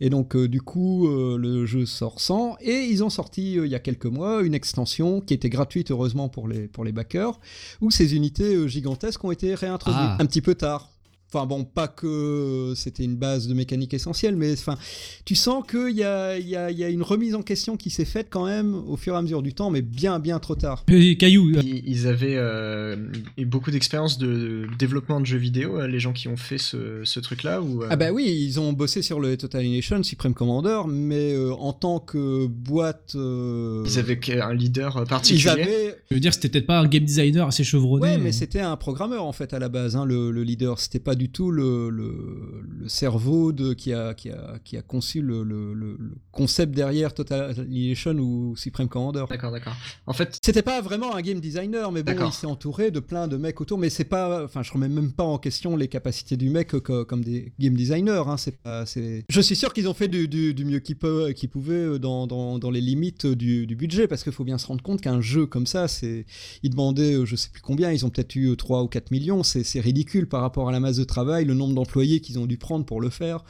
[0.00, 2.56] Et donc, euh, du coup, euh, le jeu sort sans.
[2.60, 5.90] Et ils ont sorti, euh, il y a quelques mois, une extension qui était gratuite,
[5.90, 7.40] heureusement, pour les, pour les backers,
[7.80, 10.16] où ces unités gigantesques ont été réintroduites Ah.
[10.20, 10.90] un petit peu tard.
[11.34, 14.76] Enfin bon, pas que c'était une base de mécanique essentielle, mais enfin,
[15.24, 17.78] tu sens qu'il y a, il y, a, il y a une remise en question
[17.78, 20.38] qui s'est faite quand même au fur et à mesure du temps, mais bien, bien
[20.38, 20.84] trop tard.
[21.18, 22.96] Caillou, euh, Ils, ils avaient euh,
[23.38, 27.00] eu beaucoup d'expérience de développement de jeux vidéo, euh, les gens qui ont fait ce,
[27.04, 30.34] ce truc-là ou, euh, Ah bah oui, ils ont bossé sur le Total Annihilation, Supreme
[30.34, 33.12] Commander, mais euh, en tant que boîte...
[33.14, 35.48] euh, Ils avaient un leader ils particulier.
[35.48, 38.02] avaient je veux dire, c'était peut-être pas un game designer assez chevronné.
[38.04, 40.78] Ouais, mais c'était un programmeur en fait à la base, hein, le, le leader.
[40.78, 44.82] C'était pas du tout le, le, le cerveau de, qui, a, qui, a, qui a
[44.82, 45.96] conçu le, le,
[46.30, 49.24] concept derrière Total Annihilation ou Supreme Commander.
[49.28, 49.74] D'accord, d'accord.
[50.06, 53.28] En fait, C'était pas vraiment un game designer, mais bon, il s'est entouré de plein
[53.28, 53.78] de mecs autour.
[53.78, 57.04] Mais c'est pas, enfin, je remets même pas en question les capacités du mec co-
[57.04, 58.22] comme des game designers.
[58.26, 59.24] Hein, c'est pas, c'est.
[59.28, 60.96] Je suis sûr qu'ils ont fait du, du, du mieux qu'ils
[61.36, 64.66] qu'ils pouvaient dans, dans, dans les limites du, du budget, parce qu'il faut bien se
[64.66, 66.26] rendre compte qu'un jeu comme ça, c'est,
[66.62, 69.42] ils demandaient, euh, je sais plus combien, ils ont peut-être eu 3 ou 4 millions.
[69.42, 72.84] C'est ridicule par rapport à la masse de le nombre d'employés qu'ils ont dû prendre
[72.84, 73.44] pour le faire.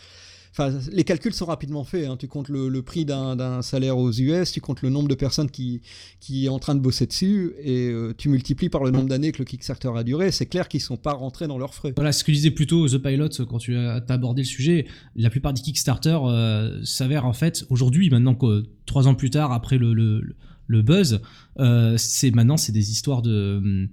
[0.52, 2.06] Enfin, les calculs sont rapidement faits.
[2.06, 2.16] hein.
[2.18, 5.80] Tu comptes le, prix d'un, salaire aux US, tu comptes le nombre de personnes qui,
[6.20, 9.32] qui est en train de bosser dessus, et euh, tu multiplies par le nombre d'années
[9.32, 10.30] que le Kickstarter a duré.
[10.30, 11.94] C'est clair qu'ils sont pas rentrés dans leurs frais.
[11.96, 14.86] Voilà ce que disait plutôt The Pilot quand tu as abordé le sujet.
[15.16, 19.52] La plupart des Kickstarter euh, s'avèrent en fait aujourd'hui, maintenant que trois ans plus tard,
[19.52, 20.22] après le,
[20.68, 21.22] buzz.
[21.60, 23.56] Euh, c'est maintenant, c'est des histoires de.
[23.56, 23.88] hum,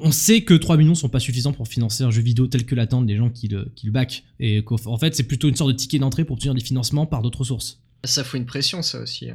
[0.00, 2.74] On sait que 3 millions sont pas suffisants pour financer un jeu vidéo tel que
[2.74, 4.24] l'attendent les gens qui le, qui back.
[4.40, 7.06] Et qu'en en fait, c'est plutôt une sorte de ticket d'entrée pour obtenir des financements
[7.06, 7.80] par d'autres sources.
[8.04, 9.28] Ça fout une pression, ça aussi.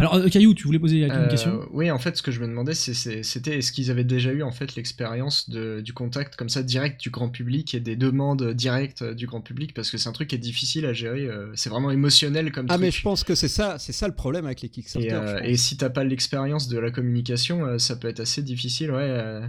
[0.00, 2.40] Alors, euh, Caillou, tu voulais poser une Euh, question Oui, en fait, ce que je
[2.40, 5.92] me demandais, c'est- c'est- c'était est-ce qu'ils avaient déjà eu en fait l'expérience de- du
[5.92, 9.72] contact comme ça direct du grand public et des demandes directes euh, du grand public?
[9.72, 11.26] Parce que c'est un truc qui est difficile à gérer.
[11.26, 12.82] euh, c'est vraiment émotionnel comme Ah truc.
[12.86, 15.06] mais je pense que c'est ça, c'est ça le problème avec les Kickstarter.
[15.08, 18.42] Et, euh, et si t'as pas l'expérience de la communication, euh, ça peut être assez
[18.42, 19.42] difficile, ouais.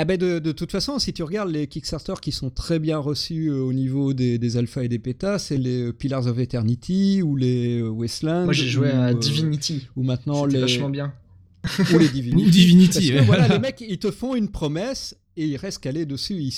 [0.00, 2.98] Ah ben de, de toute façon, si tu regardes les Kickstarter qui sont très bien
[2.98, 6.38] reçus euh, au niveau des, des alphas et des bêtas, c'est les euh, Pillars of
[6.38, 8.44] Eternity ou les euh, Wasteland.
[8.44, 9.88] Moi, j'ai joué ou, à Divinity.
[9.96, 11.12] Ou maintenant les vachement bien.
[11.92, 12.46] ou les Divinity.
[12.46, 15.82] Ou Divinity, Parce que, voilà, les mecs, ils te font une promesse et ils restent
[15.82, 16.48] calés dessus.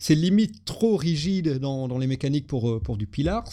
[0.00, 3.48] C'est limite trop rigide dans, dans les mécaniques pour, pour du Pillars.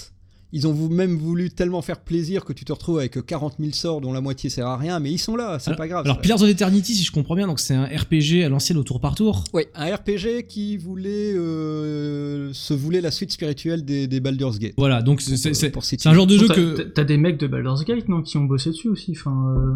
[0.55, 4.01] Ils ont même voulu tellement faire plaisir que tu te retrouves avec 40 000 sorts
[4.01, 6.05] dont la moitié sert à rien, mais ils sont là, c'est pas grave.
[6.05, 6.21] Alors, ça.
[6.21, 9.01] Pillars of Eternity, si je comprends bien, donc c'est un RPG à l'ancienne au tour
[9.01, 9.43] par tour.
[9.53, 14.75] Oui, un RPG qui voulait euh, se voulait la suite spirituelle des, des Baldur's Gate.
[14.77, 15.31] Voilà, donc c'est-
[15.71, 16.81] Pour, c'est euh, c'est- un genre de jeu que.
[16.83, 19.11] t'as- des mecs de Baldur's Gate, non, qui ont bossé dessus aussi.
[19.17, 19.73] Enfin, euh,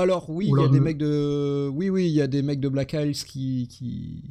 [0.00, 2.42] Alors oui, Ou il y a des mecs de oui oui, il y a des
[2.42, 4.22] mecs de Black Isles qui qui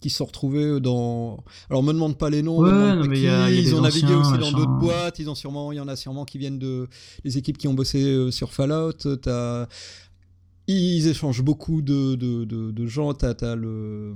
[0.00, 3.20] qui se sont retrouvés dans alors me demande pas les noms, Ouais, non, mais il
[3.20, 5.34] qui, y a- il y a ils ont navigué aussi dans d'autres boîtes, ils ont
[5.34, 6.88] sûrement il y en a sûrement qui viennent de
[7.24, 8.92] les équipes qui ont bossé euh, sur Fallout,
[9.22, 9.66] t'as
[10.68, 14.14] ils échangent beaucoup de, de, de, de gens, t'as as le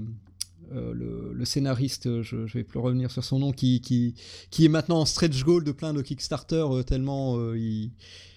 [0.73, 4.15] euh, le, le scénariste, je, je vais plus revenir sur son nom, qui, qui,
[4.53, 7.91] qui est maintenant en stretch goal de plein de Kickstarter euh, tellement euh, il,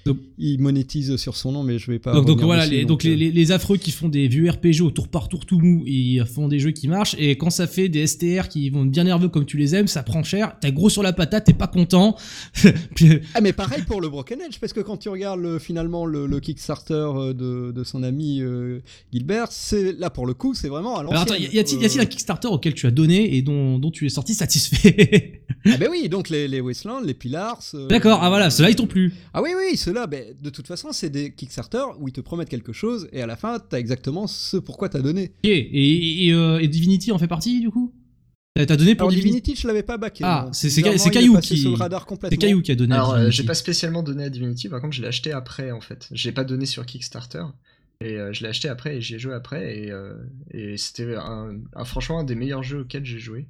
[0.05, 2.13] Donc- il monétise sur son nom, mais je vais pas.
[2.19, 4.81] Donc, voilà, dessus, les, donc les, euh, les- les affreux qui font des vieux RPG
[4.81, 7.67] au tour par tour tout mou, ils font des jeux qui marchent, et quand ça
[7.67, 10.71] fait des STR qui vont bien nerveux comme tu les aimes, ça prend cher, t'es
[10.73, 12.17] gros sur la patate, t'es pas content.
[12.95, 16.05] Puis, Ah mais pareil pour le Broken Edge, parce que quand tu regardes le- finalement
[16.05, 18.80] le, le Kickstarter euh, de, de son ami euh,
[19.13, 21.43] Gilbert, c'est là pour le coup c'est vraiment à alors l'ancienne.
[21.43, 24.09] attends, y a-t-il Euh, un Kickstarter auquel tu as donné et dont, dont tu es
[24.09, 25.41] sorti satisfait?
[25.65, 27.61] Ah ben oui, donc les, les Wastelands, les Pillars...
[27.73, 29.13] euh, D'accord, ah voilà, ceux-là ils t'ont plu.
[29.34, 32.49] Ah oui, oui, ceux-là, ben, de toute façon, c'est des Kickstarter où ils te promettent
[32.49, 35.25] quelque chose et à la fin, t'as exactement ce pourquoi t'as donné.
[35.43, 37.93] Ok, et, et, et, euh, et Divinity en fait partie du coup?
[38.55, 39.41] T'as donné pour Alors Divinity?
[39.41, 40.23] Divinity, je l'avais pas backé.
[40.23, 40.69] Ah, c'est-
[41.11, 41.57] Caillou qui-.
[42.29, 43.37] C'est Caillou qui a donné à Alors, euh, Divinity.
[43.37, 46.07] j'ai pas spécialement donné à Divinity, par contre, je l'ai acheté après, en fait.
[46.11, 47.43] Je l'ai pas donné sur Kickstarter.
[48.01, 49.77] Et euh, je l'ai acheté après et j'y ai joué après.
[49.79, 50.13] Et, euh,
[50.51, 53.47] et c'était un, un- franchement un des meilleurs jeux auxquels j'ai joué.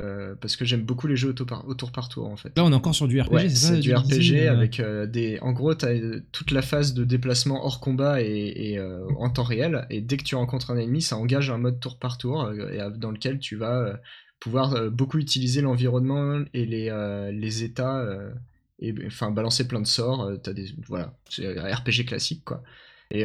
[0.00, 2.36] Euh, parce que j'aime beaucoup les jeux au tour par, au tour par tour, en
[2.36, 2.56] fait.
[2.56, 5.06] Là on est encore sur du RPG, Ouais, c'est ça c'est du RPG avec euh,
[5.06, 5.40] des.
[5.40, 9.28] En gros, t'as euh, toute la phase de déplacement hors combat et, et, euh, en
[9.28, 9.86] temps réel.
[9.90, 12.78] Et dès que tu rencontres un ennemi, ça engage un mode tour par tour et,
[12.96, 13.98] dans lequel tu vas
[14.38, 16.90] pouvoir beaucoup utiliser l'environnement et les,
[17.32, 18.06] les états
[18.80, 20.30] et enfin balancer plein de sorts.
[20.44, 22.62] T'as des voilà, c'est un RPG classique quoi.
[23.10, 23.24] Et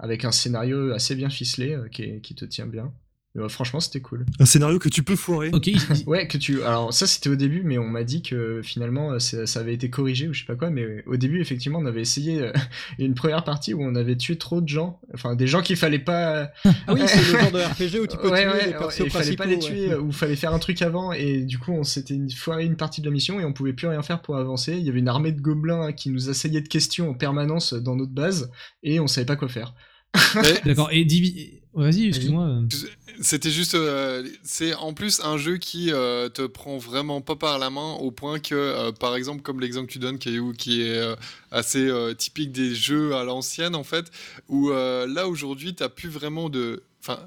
[0.00, 2.92] avec un scénario assez bien ficelé qui, est- qui te tient bien.
[3.38, 4.26] Mais, euh, franchement, c'était cool.
[4.40, 5.50] Un scénario que tu peux foirer.
[5.52, 6.62] Ok, il- Ouais, que tu.
[6.62, 9.74] Alors, ça, c'était au début, mais on m'a dit que finalement, euh, ça, ça avait
[9.74, 10.70] été corrigé ou je sais pas quoi.
[10.70, 12.52] Mais au début, effectivement, on avait essayé euh,
[12.98, 15.00] une première partie où on avait tué trop de gens.
[15.14, 16.50] Enfin, des gens qu'il fallait pas.
[16.64, 18.78] Ah oui, c'est le genre de RPG où tu peux ouais, tuer ouais, les ouais,
[18.78, 19.60] persos il fallait pas les ouais.
[19.60, 21.12] tuer, euh, ou il fallait faire un truc avant.
[21.12, 23.72] Et du coup, on s'était une- foiré une partie de la mission et on pouvait
[23.72, 24.76] plus rien faire pour avancer.
[24.78, 27.72] Il y avait une armée de gobelins hein, qui nous assaillait de questions en permanence
[27.74, 28.50] dans notre base
[28.82, 29.74] et on savait pas quoi faire.
[30.64, 31.60] D'accord, et Divi...
[31.74, 32.60] ouais, Vas-y, excuse-moi.
[33.20, 37.58] C'était juste, euh, c'est en plus un jeu qui euh, te prend vraiment pas par
[37.58, 40.82] la main au point que, euh, par exemple, comme l'exemple que tu donnes, Caillou, qui
[40.82, 41.16] est
[41.50, 44.06] assez typique des jeux à l'ancienne en fait,
[44.48, 47.18] où là aujourd'hui t'as plus vraiment de, enfin,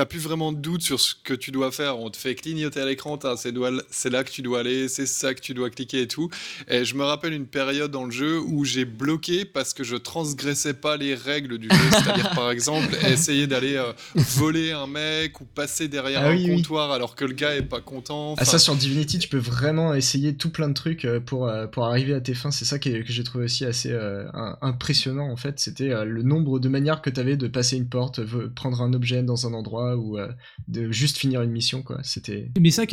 [0.00, 1.98] t'as plus vraiment de doute sur ce que tu dois faire.
[1.98, 5.42] On te fait clignoter à l'écran, c'est là que tu dois aller, c'est ça que
[5.42, 6.30] tu dois cliquer et tout.
[6.68, 9.96] Et je me rappelle une période dans le jeu où j'ai bloqué parce que je
[9.96, 15.38] transgressais pas les règles du jeu, c'est-à-dire par exemple essayer d'aller euh, voler un mec
[15.42, 16.56] ou passer derrière Ah un oui, oui.
[16.56, 18.36] comptoir alors que le gars est pas content.
[18.38, 21.46] Ah, Enfin, ça sur Divinity, tu peux vraiment essayer tout plein de trucs euh, pour,
[21.46, 22.50] euh, pour arriver à tes fins.
[22.50, 24.24] C'est ça que j'ai trouvé aussi assez euh,
[24.62, 25.60] impressionnant en fait.
[25.60, 28.20] C'était euh, le nombre de manières que tu avais de passer une porte,
[28.54, 30.28] prendre un objet dans un endroit ou euh,
[30.68, 32.00] de juste finir une mission quoi.
[32.02, 32.50] C'était.
[32.58, 32.84] Mais ça,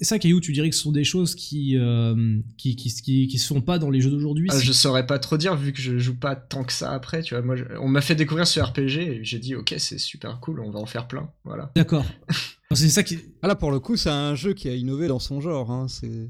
[0.00, 3.38] ça, Caillou, tu dirais que ce sont des choses qui, euh, qui, qui, qui, qui
[3.38, 5.80] se font pas dans les jeux d'aujourd'hui Ah, je saurais pas trop dire vu que
[5.80, 7.22] je joue pas tant que ça après.
[7.22, 9.98] Tu vois, moi, je- on m'a fait découvrir ce RPG et j'ai dit ok c'est
[9.98, 11.30] super cool, on va en faire plein.
[11.44, 11.70] Voilà.
[11.76, 12.04] D'accord.
[12.72, 13.18] C'est ça qui.
[13.42, 15.70] Ah là, pour le coup, c'est un jeu qui a innové dans son genre.
[15.70, 16.28] hein, C'est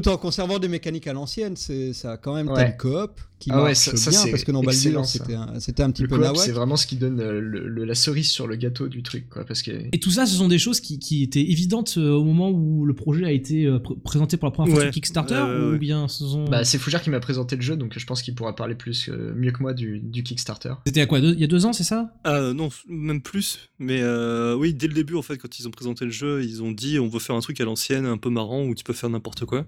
[0.00, 2.54] tout en conservant des mécaniques à l'ancienne, c'est ça a quand même Ouais.
[2.54, 5.34] t'as le coop qui Ah ouais, marche ça- ça, bien parce que dans Baldur c'était
[5.34, 6.36] un, c'était un petit Le peu nawak.
[6.38, 9.28] c'est vraiment ce qui donne euh, le- le- la cerise sur le gâteau du truc,
[9.28, 9.44] quoi.
[9.44, 12.24] Parce que Et tout ça, ce sont des choses qui, qui étaient évidentes euh, au
[12.24, 14.86] moment où le projet a été euh, pr- présenté pour la première fois Ouais.
[14.86, 15.78] sur Kickstarter ou ouais.
[15.78, 16.44] bien ce sont...
[16.46, 19.08] bah, c'est Fougère qui m'a présenté le jeu, donc je pense qu'il pourra parler plus
[19.10, 20.72] euh, mieux que moi du, du Kickstarter.
[20.86, 22.14] C'était à quoi deux- Il y a deux ans, c'est ça?
[22.24, 23.58] Non, même plus.
[23.78, 26.62] Mais euh, oui, dès le début, en fait, quand ils ont présenté le jeu, ils
[26.62, 28.92] ont dit on veut faire un truc à l'ancienne, un peu marrant, où tu peux
[28.94, 29.66] faire n'importe quoi.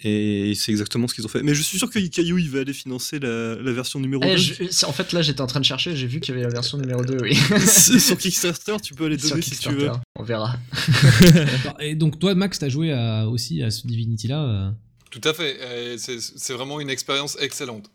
[0.00, 1.42] Et c'est exactement ce qu'ils ont fait.
[1.42, 4.30] Mais je suis sûr que Caillou, il va aller financer la, la version numéro Eh,
[4.30, 4.36] 2.
[4.36, 6.46] je- c'est- en fait, là, j'étais en train de chercher, j'ai vu qu'il y avait
[6.46, 7.34] la version numéro 2, oui.
[7.66, 9.90] Sur Kickstarter, tu peux aller Sur donner si tu veux.
[10.14, 10.54] On verra.
[11.80, 14.70] Et donc toi, Max, t'as joué à- aussi à ce Divinity-là euh.
[15.10, 15.58] Tout à fait.
[15.98, 17.90] C'est c'est vraiment une expérience excellente.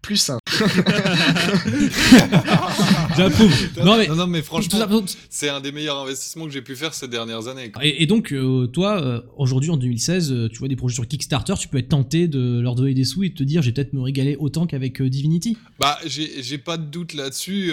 [0.00, 0.40] Plus simple.
[3.16, 3.68] J'approuve.
[3.84, 4.06] non mais...
[4.06, 7.48] non, non, mais franchement, c'est un des meilleurs investissements que j'ai pu faire ces dernières
[7.48, 7.70] années.
[7.70, 7.84] quoi.
[7.84, 11.06] Et, et donc, euh, toi, euh, aujourd'hui, en 2016, euh, tu vois des projets sur
[11.06, 13.72] Kickstarter, tu peux être tenté de leur donner des sous et de te dire, j'ai
[13.72, 15.56] peut-être me régaler autant qu'avec Divinity.
[15.78, 17.72] Bah, j'ai pas de doute là-dessus.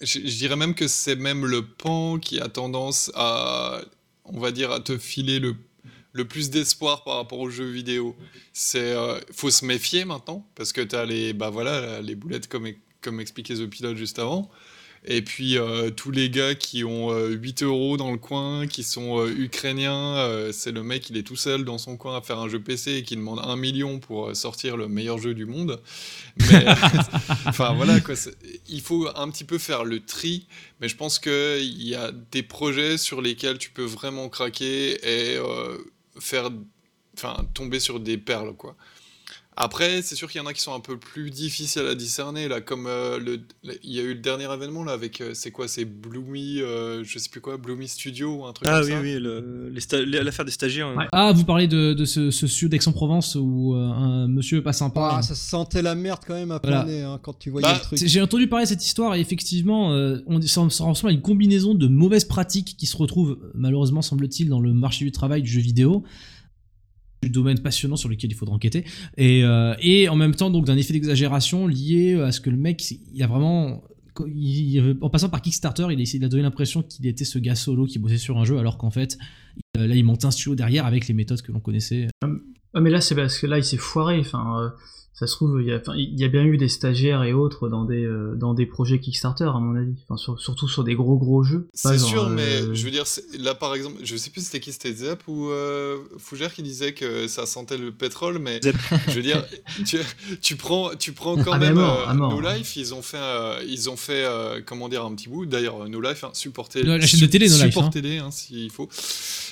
[0.00, 3.80] je dirais même que c'est même le pan qui a tendance à,
[4.24, 5.56] on va dire, à te filer le,
[6.14, 8.16] le plus d'espoir par rapport aux jeux vidéo.
[8.54, 12.66] C'est, euh, faut se méfier maintenant parce que t'as les, bah voilà, les boulettes comme
[13.02, 14.50] comme expliquait The Pilote juste avant.
[15.06, 18.82] Et puis euh, tous les gars qui ont euh, 8 euros dans le coin, qui
[18.82, 22.22] sont euh, ukrainiens, euh, c'est le mec, il est tout seul dans son coin à
[22.22, 25.44] faire un jeu PC et qui demande un million pour sortir le meilleur jeu du
[25.44, 25.82] monde.
[27.46, 28.14] Enfin voilà quoi,
[28.66, 30.46] il faut un petit peu faire le tri,
[30.80, 35.38] mais je pense qu'il y a des projets sur lesquels tu peux vraiment craquer et
[36.18, 36.50] faire,
[37.16, 38.76] enfin tomber sur des perles quoi.
[39.56, 42.48] Après, c'est sûr qu'il y en a qui sont un peu plus difficiles à discerner,
[42.48, 45.30] là, comme euh, le, le- il y a eu le dernier événement, là, avec, euh,
[45.34, 48.80] c'est quoi, c'est Bloomy, euh, je sais plus quoi, Bloomy Studio ou un truc Ah
[48.80, 49.18] comme oui, ça oui,
[49.72, 50.88] les sta- les- l'affaire des stagiaires.
[50.88, 50.96] hein.
[50.96, 51.06] Ouais.
[51.12, 55.16] Ah, vous parlez de, de ce, ce studio d'Aix-en-Provence où euh, un monsieur pas sympa...
[55.18, 56.82] Ah, ça sentait la merde quand même à Voilà.
[56.82, 58.00] plein nez hein, quand tu voyais Bah, le truc.
[58.04, 61.22] J'ai entendu parler de cette histoire et effectivement, euh, on, ça, ça ressemble à une
[61.22, 65.50] combinaison de mauvaises pratiques qui se retrouvent, malheureusement, semble-t-il, dans le marché du travail du
[65.50, 66.02] jeu vidéo.
[67.30, 68.84] Domaine passionnant sur lequel il faudra enquêter.
[69.16, 72.56] Et, euh, et en même temps, donc, d'un effet d'exagération lié à ce que le
[72.56, 72.82] mec,
[73.14, 73.82] il a vraiment.
[74.28, 77.38] il- il- en passant par Kickstarter, il a essayé de donner l'impression qu'il était ce
[77.40, 79.18] gars solo qui bossait sur un jeu, alors qu'en fait,
[79.76, 82.06] euh, là, il monte un studio derrière avec les méthodes que l'on connaissait.
[82.74, 84.20] Ah, mais là, c'est parce que là, il s'est foiré.
[84.20, 84.68] Enfin, euh,
[85.16, 87.32] ça se trouve, il y, a, enfin, il y a bien eu des stagiaires et
[87.32, 89.94] autres dans des, euh, dans des projets Kickstarter, à mon avis.
[90.08, 91.68] Enfin, sur- surtout sur des gros gros jeux.
[91.72, 93.04] C'est sûr, euh, mais je veux dire,
[93.38, 96.94] là par exemple, je sais plus c'était qui, c'était Zep ou euh, Fougère qui disait
[96.94, 98.74] que ça sentait le pétrole, mais Zep.
[99.08, 99.44] je veux dire,
[99.86, 99.98] tu,
[100.42, 102.32] tu prends, tu prends quand Ah, même mort, euh, mort.
[102.32, 105.46] No Life, ils ont fait, euh, ils ont fait, euh, comment dire, un petit bout.
[105.46, 107.70] D'ailleurs, No Life, hein, supportez, La chaîne de télé, No Life, hein.
[107.70, 108.88] supportez-les hein, s'il faut,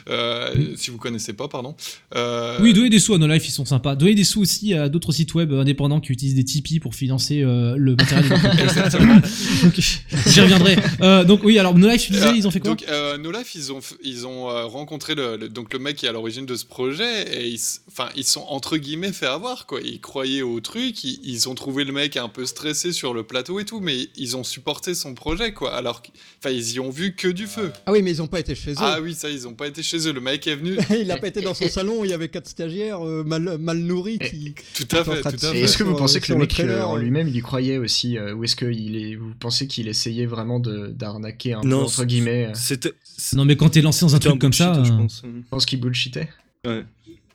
[0.08, 1.76] Euh, si vous connaissez pas, pardon.
[2.16, 3.94] Euh, Oui, donner des sous à No Life, ils sont sympas.
[3.94, 7.42] Donner des sous aussi à d'autres sites web indépendants qui utilisent des Tipeee pour financer
[7.42, 8.28] euh, le matériel.
[9.62, 9.80] Donc,
[10.26, 10.76] J'y reviendrai.
[11.00, 13.18] Euh, donc oui, alors No Life, tu disais, Euh, ils ont fait quoi Donc, euh,
[13.18, 16.08] No Life, ils ont, ils ont euh, rencontré le, le- donc le mec qui est
[16.08, 19.80] à l'origine de ce projet et ils, enfin, ils sont entre guillemets fait avoir quoi.
[19.84, 23.22] Ils croyaient au truc, ils, ils ont trouvé le mec un peu stressé sur le
[23.22, 25.74] plateau et tout, mais ils ont supporté son projet quoi.
[25.74, 26.02] Alors,
[26.50, 27.72] ils y ont vu que du feu.
[27.86, 28.76] Ah oui, mais ils ont pas été chez eux.
[28.78, 30.12] Ah oui, ça, ils ont pas été chez eux.
[30.12, 30.76] Le mec est venu.
[31.00, 33.78] il a pas été dans son salon, il y avait quatre stagiaires euh, mal, mal
[33.78, 34.54] nourris qui.
[34.74, 36.96] Tout à fait, tout est-ce que vous pensez que le le mec trailer, euh, en
[36.96, 39.14] euh, lui-même il y croyait aussi euh, Ou est-ce que il est...
[39.16, 42.92] vous pensez qu'il essayait vraiment de- d'arnaquer un Non, peu entre guillemets euh, C'était.
[43.34, 44.82] Non, mais quand t'es lancé dans un truc comme ça.
[44.84, 45.22] je pense.
[45.24, 46.28] Je pense qu'il bullshitait?
[46.66, 46.84] Ouais.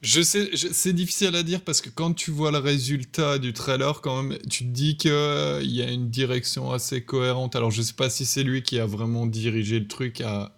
[0.02, 3.52] Je sais, je- c'est difficile à dire parce que quand tu vois le résultat du
[3.52, 7.56] trailer, quand même, tu te dis qu'il y a une direction assez cohérente.
[7.56, 10.56] Alors, je sais pas si c'est lui qui a vraiment dirigé le truc à,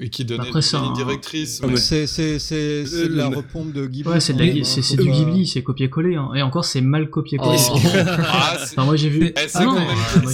[0.00, 1.60] et qui donnait Après, les c'est lignes un- directrices.
[1.62, 4.08] Ah, mais- mais- C'est c'est- c'est- c'est de la repompe de Ghibli.
[4.10, 6.14] Ouais, c'est de quand la- même, c'est hein, c'est du pas- Ghibli, c'est copier-coller.
[6.14, 6.30] hein.
[6.36, 7.58] Et encore, c'est mal copier-coller.
[7.72, 7.78] Oh.
[8.26, 9.32] Ah, c'est- Enfin, moi j'ai vu.
[9.36, 9.80] Eh, c'est Ah non, euh,
[10.28, 10.30] c'est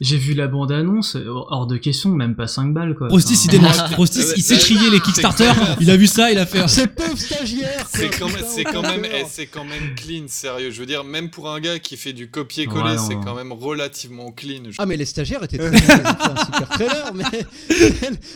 [0.00, 3.08] j'ai vu, c'est- la bande-annonce, euh, hors de question, même pas 5 balles quoi.
[3.08, 3.80] Rostis, Enfin, il dénonce.
[3.96, 4.60] Rostis, Ouais, il sait ouais.
[4.60, 5.50] trier les Kickstarter.
[5.80, 6.66] Il a vu ça, il a fait.
[6.68, 10.70] C'est quand même, putain, c'est quand eh, c'est quand même clean, sérieux.
[10.70, 14.30] Je veux dire, même pour un gars qui fait du copier-coller, c'est quand même relativement
[14.32, 14.64] clean.
[14.78, 17.24] Ah mais les stagiaires étaient très c'était un super trailer, mais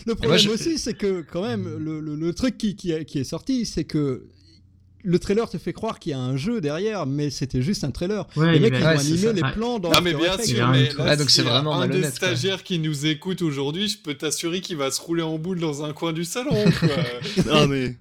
[0.07, 2.93] le problème moi, je- aussi c'est que quand même le, le- le truc qui, qui,
[3.05, 4.27] qui est sorti c'est que
[5.05, 7.93] le trailer te fait croire qu'il y a un jeu derrière, mais c'était juste un
[7.93, 8.27] trailer.
[8.37, 9.33] Ouais, les il y mecs ils ont ouais, animé ça.
[9.33, 12.01] les plans dans Ah mais bien sûr, mais là, Ah, donc c'est vraiment un des
[12.01, 12.11] quoi.
[12.11, 15.85] stagiaires qui nous écoute aujourd'hui, je peux t'assurer qu'il va se rouler en boule dans
[15.85, 16.65] un coin du salon.
[16.81, 16.89] Quoi.
[17.51, 17.97] Ah, mais.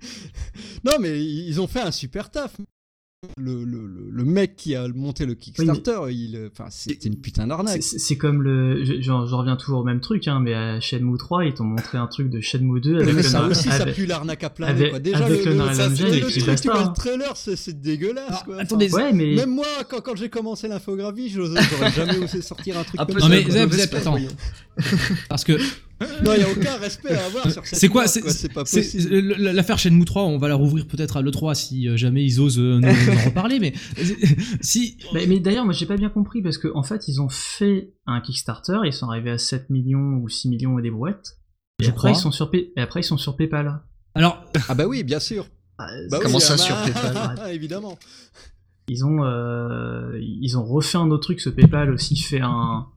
[0.83, 2.55] Non mais ils ont fait un super taf.
[3.37, 7.19] Le, le, le, le mec qui a monté le Kickstarter, il, enfin, c'est c'est une
[7.19, 7.81] putain d'arnaque.
[7.81, 8.85] C'est comme le.
[8.85, 11.97] je- J'en reviens toujours au même truc, hein, mais à Shenmue 3, ils t'ont montré
[11.97, 14.51] un truc de Shenmue 2 avec Mais le ça aussi, ça avec- pue l'arnaque à
[14.51, 14.99] plein avec- quoi.
[14.99, 15.89] Déjà, avec le, le ça,
[16.55, 18.59] tu vois trailer, c'est dégueulasse, Alors, quoi.
[18.59, 19.33] attendez, Ouais, mais.
[19.33, 23.19] Même moi, quand, quand j'ai commencé l'infographie, j'aurais jamais osé sortir un truc comme peu
[23.19, 23.27] ça.
[23.27, 24.17] Non, mais Zep, Zep, attends.
[25.27, 25.53] Parce que
[26.23, 28.21] Non, il n'y a aucun respect à avoir sur cette C'est quoi, c'est-
[28.53, 29.09] pas possible.
[29.09, 32.23] le- le- l'affaire Shenmue 3, on va la rouvrir peut-être à l'E3 si euh, jamais
[32.23, 33.73] ils osent euh, nous, nous en reparler, mais
[34.61, 34.97] si.
[35.13, 37.93] Mais, mais d'ailleurs, moi j'ai pas bien compris parce qu'en en fait, ils ont fait
[38.05, 41.39] un Kickstarter, ils sont arrivés à 7 millions ou 6 millions et des brouettes.
[41.79, 42.11] Et Je après, crois.
[42.11, 43.81] ils sont sur et après, ils sont sur PayPal.
[44.15, 45.45] Alors, Ah bah oui, bien sûr.
[45.79, 47.97] Ah, Bah Comment oui, ça, ah sur PayPal Évidemment.
[48.89, 52.87] Ils ont, euh, ils ont refait un autre truc, ce PayPal aussi fait un.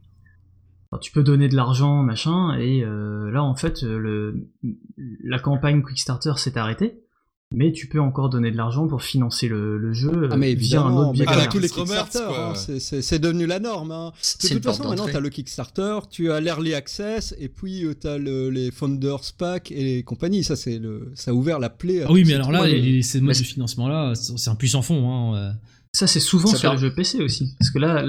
[0.99, 4.49] Tu peux donner de l'argent, machin, et euh, là en fait, euh, le,
[5.25, 7.01] la campagne Kickstarter s'est arrêtée,
[7.53, 10.57] mais tu peux encore donner de l'argent pour financer le, le jeu Ah mais euh,
[10.57, 11.25] via un autre biais.
[11.27, 13.91] comme tous les Kickstarter, hein, c'est- devenu la norme.
[13.93, 14.13] hein.
[14.43, 18.07] De toute façon, maintenant, tu as le Kickstarter, tu as l'Early Access, et puis tu
[18.07, 20.43] as les Founders Pack et les compagnies.
[20.45, 22.03] Ça, c'est le, ça a ouvert la plaie.
[22.03, 24.55] à ah oui, mais alors là, les, les- ces modes de financement-là, c'est c'est un
[24.57, 25.09] puissant fond.
[25.11, 25.53] Hein, euh.
[25.93, 28.05] Ça c'est souvent Ça sur les jeux PC aussi, parce que là,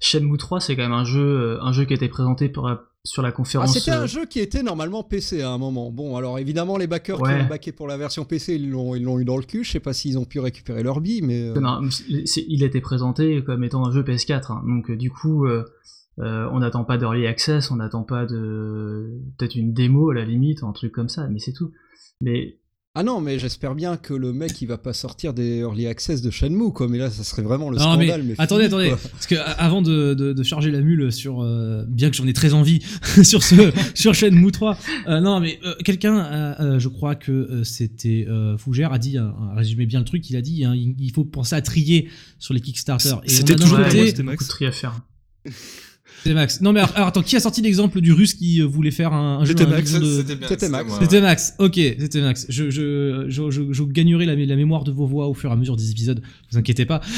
[0.00, 2.66] Shenmue 3 c'est quand même un jeu, euh, un jeu qui a été présenté pour
[2.66, 3.74] la- sur la Ah, conférence.
[3.74, 5.92] c'était un euh, jeu qui était normalement PC à un moment.
[5.92, 7.36] Bon, alors évidemment, les backers Ouais.
[7.38, 9.62] qui ont backé pour la version PC, ils l'ont, ils l'ont eu dans le cul.
[9.64, 11.50] Je sais pas s'ils ont pu récupérer leur bille, mais.
[11.50, 14.62] euh, Non, c'est- il a été présenté comme étant un jeu PS4, hein.
[14.66, 15.62] donc du coup, euh,
[16.20, 20.24] euh, on n'attend pas d'early access, on n'attend pas de peut-être une démo à la
[20.24, 21.70] limite, un truc comme ça, mais c'est tout.
[22.22, 22.58] Mais
[22.98, 26.22] Ah non, mais j'espère bien que le mec, il va pas sortir des Early Access
[26.22, 26.88] de Shenmue, quoi.
[26.88, 28.22] Mais là, ça serait vraiment le Non, scandale.
[28.22, 29.10] mais Mais, attendez, fini, attendez, quoi.
[29.12, 32.32] parce que avant de, de, de charger la mule sur, euh, bien que j'en ai
[32.32, 32.80] très envie
[33.22, 34.78] sur ce sur Shenmue 3,
[35.08, 36.18] euh, non, mais euh, quelqu'un,
[36.58, 40.28] euh, je crois que c'était euh, Fougère a dit, a, a résumé bien le truc,
[40.30, 42.08] il a dit, hein, il, il faut penser à trier
[42.38, 43.16] sur les Kickstarter.
[43.24, 44.98] Et C'était toujours ouais, a c'était beaucoup de tri à faire.
[46.26, 46.60] C'était Max.
[46.60, 49.12] Non mais alors, alors, attends, qui a sorti l'exemple du russe qui euh, voulait faire
[49.12, 50.92] un, un jeu C'était Max, de- C'était Max.
[51.00, 51.20] C'était.
[51.20, 52.46] Max, ok, c'était Max.
[52.48, 55.50] Je, je, je, je, je gagnerai la, mé- la mémoire de vos voix au fur
[55.50, 56.20] et à mesure des épisodes,
[56.52, 57.00] vous inquiétez pas.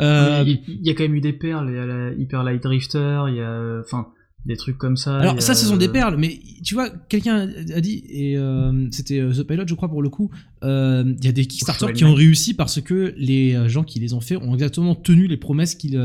[0.00, 2.42] Euh, il, il y a quand même eu des perles, il y a la Hyper
[2.42, 4.08] Light Drifter, il y a, enfin,
[4.44, 5.16] des trucs comme ça.
[5.18, 8.86] Alors a, ça, ce sont des perles, mais tu vois, quelqu'un a dit, et euh,
[8.90, 10.30] c'était The Pilot, je crois pour le coup,
[10.62, 14.12] euh, il y a des Kickstarter qui ont réussi parce que les gens qui les
[14.14, 15.96] ont fait ont exactement tenu les promesses qu'ils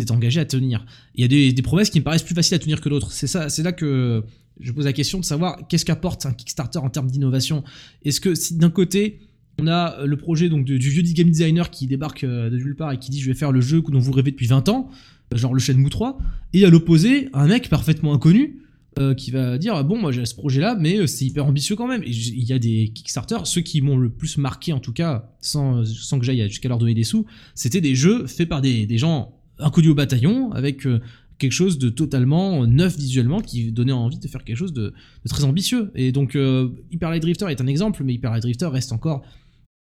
[0.00, 0.84] étaient engagés à tenir.
[1.14, 3.12] Il y a des, promesses qui me paraissent plus faciles à tenir que d'autres.
[3.12, 4.24] C'est ça, c'est là que
[4.60, 7.64] je pose la question de savoir qu'est-ce qu'apporte un Kickstarter en termes d'innovation.
[8.04, 9.20] Est-ce que si d'un côté
[9.60, 12.92] on a le projet donc du vieux game designer qui débarque euh, de nulle part
[12.92, 14.88] et qui dit je vais faire le jeu dont vous rêvez depuis 20 ans,
[15.34, 16.18] euh, genre le Shenmue 3,
[16.54, 18.62] et à l'opposé, un mec parfaitement inconnu
[18.98, 21.86] euh, qui va dire bon moi j'ai ce projet là mais c'est hyper ambitieux quand
[21.86, 25.30] même il y a des Kickstarter ceux qui m'ont le plus marqué en tout cas
[25.40, 27.24] sans, sans que j'aille jusqu'à leur donner des sous
[27.54, 31.00] c'était des jeux faits par des, des gens inconnus au bataillon avec euh,
[31.38, 34.92] quelque chose de totalement neuf visuellement qui donnait envie de faire quelque chose de,
[35.28, 35.90] très ambitieux.
[35.94, 39.22] Et donc euh, Hyper Light Drifter est un exemple mais Hyper Light Drifter reste encore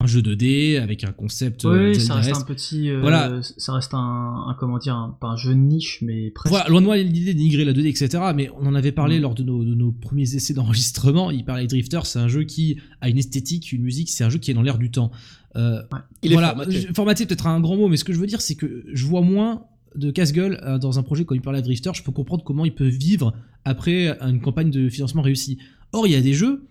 [0.01, 2.89] un jeu 2D avec un concept euh, Oui, ça reste un petit.
[2.89, 3.39] euh, Voilà.
[3.57, 3.97] Ça reste un,
[4.49, 6.49] un- comment dire, un- pas un jeu de niche, mais presque.
[6.53, 8.09] Voilà, loin de moi l'idée de dénigrer la 2D, etc.
[8.35, 9.21] Mais on en avait parlé Mm.
[9.21, 11.31] lors de nos, de nos premiers essais d'enregistrement.
[11.31, 14.37] Il parlait Drifter, c'est un jeu qui a une esthétique, une musique, c'est un jeu
[14.37, 15.11] qui est dans l'air du temps.
[15.55, 15.81] Euh,
[16.21, 16.71] Il est voilà, formaté.
[16.71, 19.05] je- formaté peut-être un grand mot, mais ce que je veux dire, c'est que je
[19.05, 19.63] vois moins
[19.95, 21.91] de casse-gueule euh, dans un projet comme il parlait Drifter.
[21.93, 25.57] Je peux comprendre comment il peut vivre après une campagne de financement réussie.
[25.93, 26.65] Or, il y a des jeux.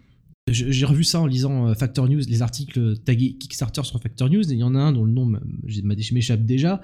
[0.51, 4.43] J'ai revu ça en lisant euh, Factor News, les articles tagués Kickstarter sur Factor News,
[4.51, 5.33] et il y en a un dont le nom
[6.13, 6.83] m'échappe déjà.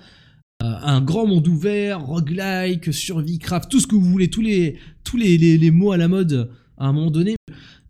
[0.63, 4.77] Euh, un grand monde ouvert, roguelike, survie, craft, tout ce que vous voulez, tous les,
[5.05, 7.37] tous les, les, les mots à la mode à un moment donné.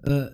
[0.09, 0.29] Euh,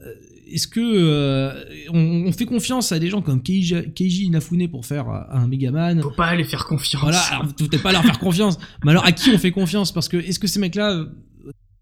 [0.51, 4.87] Est-ce que euh, on, on fait confiance à des gens comme Keiji, Keiji Inafune pour
[4.87, 7.03] faire un Megaman Faut pas aller faire confiance.
[7.03, 9.93] Voilà, peut-être pas leur faire confiance, mais alors à qui on fait confiance?
[9.93, 11.07] Parce que est-ce que ces mecs-là,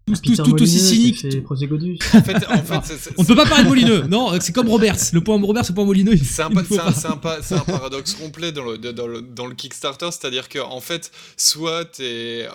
[0.05, 1.97] tous, tous, Peter tout aussi cyniques, fait Proségodus.
[2.13, 4.03] En fait, en fait, c'est- c'est- on ne peut pas parler de Molineux.
[4.07, 4.97] Non, c'est comme Roberts.
[5.13, 6.15] Le point Roberts, le point Molineux.
[6.17, 10.79] C'est un, pa- paradoxe complet dans le, dans le, dans le Kickstarter, c'est-à-dire que en
[10.79, 12.47] fait, soit tu es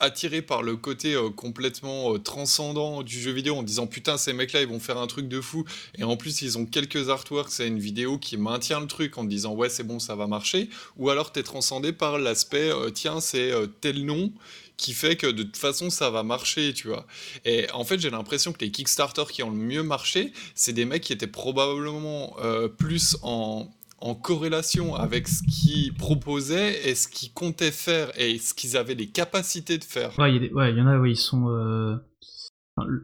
[0.00, 4.32] attiré par le côté euh, complètement euh, transcendant du jeu vidéo en disant putain ces
[4.32, 5.64] mecs-là ils vont faire un truc de fou
[5.98, 9.24] et en plus ils ont quelques artworks, c'est une vidéo qui maintient le truc en
[9.24, 12.70] te disant ouais c'est bon ça va marcher, ou alors tu es transcendé par l'aspect
[12.70, 14.32] euh, tiens c'est euh, tel nom
[14.76, 17.06] qui fait que de toute façon ça va marcher, tu vois.
[17.44, 20.84] Et en fait j'ai l'impression que les Kickstarter qui ont le mieux marché, c'est des
[20.84, 23.68] mecs qui étaient probablement euh, plus en,
[23.98, 28.94] en corrélation avec ce qu'ils proposaient et ce qu'ils comptaient faire et ce qu'ils avaient
[28.94, 30.18] les capacités de faire.
[30.18, 31.48] Ouais, il y, ouais, en a, oui, ils sont.
[31.48, 31.96] euh,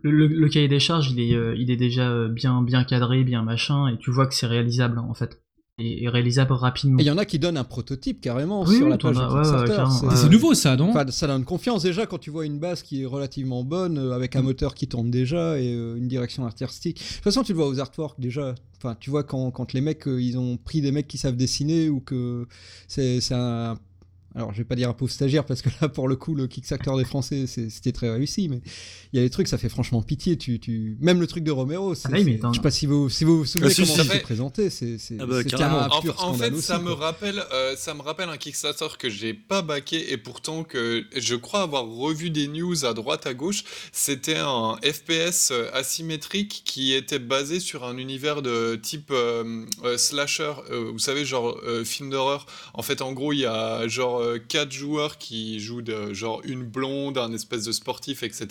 [0.02, 3.86] Le, cahier des charges, il est, euh, il est déjà bien, bien cadré, bien machin,
[3.88, 5.40] et tu vois que c'est réalisable en fait.
[5.80, 6.98] Et, et réalisable rapidement.
[6.98, 9.16] Et il y en a qui donnent un prototype carrément Oui, sur oui, la page
[9.16, 12.58] ouais, ouais, c'est- nouveau ça, non Enfin, ça donne confiance déjà quand tu vois une
[12.58, 14.44] base qui est relativement bonne, euh, avec un Mm.
[14.44, 16.98] moteur qui tourne déjà et euh, une direction artistique.
[16.98, 18.54] De toute façon, tu le vois aux artworks déjà.
[18.78, 21.36] Enfin, tu vois quand, quand les mecs, euh, ils ont pris des mecs qui savent
[21.36, 22.46] dessiner ou que
[22.88, 23.78] c'est c'est un.
[24.36, 26.46] Alors, je vais pas dire un pauvre stagiaire parce que là, pour le coup, le
[26.46, 28.60] Kickstarter des Français, c'était très réussi, mais
[29.12, 30.36] il y a des trucs, ça fait franchement pitié.
[30.38, 30.96] Tu, tu...
[31.00, 32.06] Même le truc de Romero, c'est.
[32.08, 32.52] Ah oui, mais c'est- attends.
[32.52, 34.02] je sais pas si vous si vous, vous souvenez Ah, si, comment si.
[34.02, 34.70] c'était présenté.
[34.70, 37.06] C'est c'est- Ah bah, En, pur en fait, aussi, ça me quoi.
[37.06, 41.34] rappelle, euh, ça me rappelle un Kickstarter que j'ai pas baqué et pourtant que je
[41.34, 43.64] crois avoir revu des news à droite à gauche.
[43.92, 49.98] C'était un FPS euh, asymétrique qui était basé sur un univers de type euh, euh,
[49.98, 50.52] slasher.
[50.70, 52.46] euh, vous savez, genre euh, film d'horreur.
[52.74, 56.40] En fait, en gros, il y a genre euh, quatre joueurs qui jouent de genre
[56.44, 58.46] une blonde, un espèce de sportif, etc.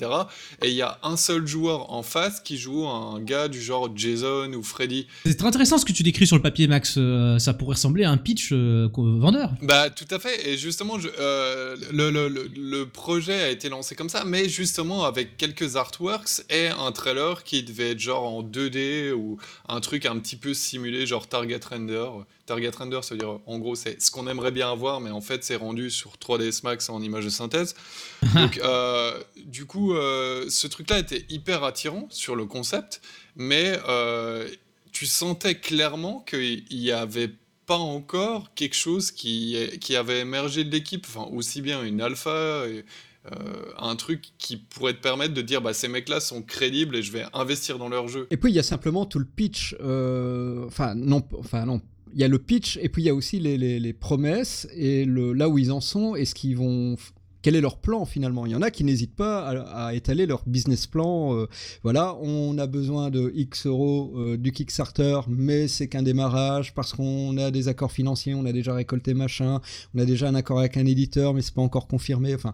[0.62, 3.90] Et il y a un seul joueur en face qui joue un gars du genre
[3.96, 5.08] Jason ou Freddy.
[5.26, 6.96] C'est très intéressant ce que tu décris sur le papier, Max.
[6.98, 9.52] Euh, ça pourrait ressembler à un pitch euh, vendeur.
[9.62, 13.70] Bah tout à fait, et justement je- euh, le, le- le- le projet a été
[13.70, 18.24] lancé comme ça, mais justement avec quelques artworks et un trailer qui devait être genre
[18.24, 19.38] en 2D ou
[19.68, 22.08] un truc un petit peu simulé, genre Target Render.
[22.50, 25.22] Target Render, ça veut dire en gros c'est ce qu'on aimerait bien avoir, mais en
[25.22, 27.76] fait c'est rendu sur 3ds Max en image de synthèse.
[28.34, 33.02] Donc euh, du coup euh, ce truc-là était hyper attirant sur le concept,
[33.36, 34.50] mais euh,
[34.92, 37.32] tu sentais clairement qu'il y avait
[37.68, 42.66] pas encore quelque chose qui, qui avait émergé de l'équipe, enfin aussi bien une alpha,
[42.68, 42.84] et,
[43.32, 47.04] euh, un truc qui pourrait te permettre de dire bah ces mecs-là sont crédibles et
[47.04, 48.28] je vais investir dans leur jeu.
[48.32, 49.76] Et puis il y a simplement tout le pitch.
[49.82, 51.82] euh, Enfin non, enfin non.
[52.14, 55.50] Il y a le pitch et puis il y a aussi les, promesses et là
[55.50, 56.96] où ils en sont et ce qu'ils vont.
[57.42, 60.26] Quel est leur plan finalement Il y en a qui n'hésitent pas à, à étaler
[60.26, 61.34] leur business plan.
[61.34, 61.48] euh,
[61.84, 66.92] voilà, on a besoin de X euros euh, du Kickstarter, mais c'est qu'un démarrage parce
[66.92, 69.62] qu'on a des accords financiers, on a déjà récolté machin,
[69.96, 72.36] on a déjà un accord avec un éditeur, mais c'est pas encore confirmé.
[72.36, 72.54] Enfin,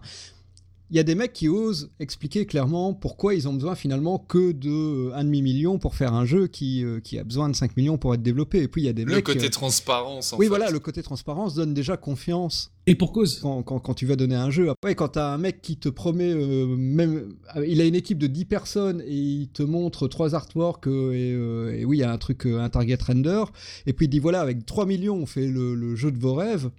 [0.90, 4.52] il y a des mecs qui osent expliquer clairement pourquoi ils ont besoin finalement que
[4.52, 7.56] de euh, un demi million pour faire un jeu qui, euh, qui a besoin de
[7.56, 8.62] 5 millions pour être développé.
[8.62, 9.24] Et puis il y a des Le mecs.
[9.24, 10.32] côté euh, transparence.
[10.32, 10.48] En oui, fait.
[10.48, 13.40] voilà, le côté transparence donne déjà confiance Et pour cause.
[13.40, 14.70] quand, quand, quand tu vas donner un jeu.
[14.70, 17.96] Après, quand tu as un mec qui te promet, euh, même, euh, il a une
[17.96, 21.96] équipe de 10 personnes et il te montre trois artworks euh, et, euh, et oui,
[21.98, 23.42] il y a un truc, euh, un target render,
[23.86, 26.34] et puis il dit voilà, avec 3 millions, on fait le, le jeu de vos
[26.34, 26.70] rêves.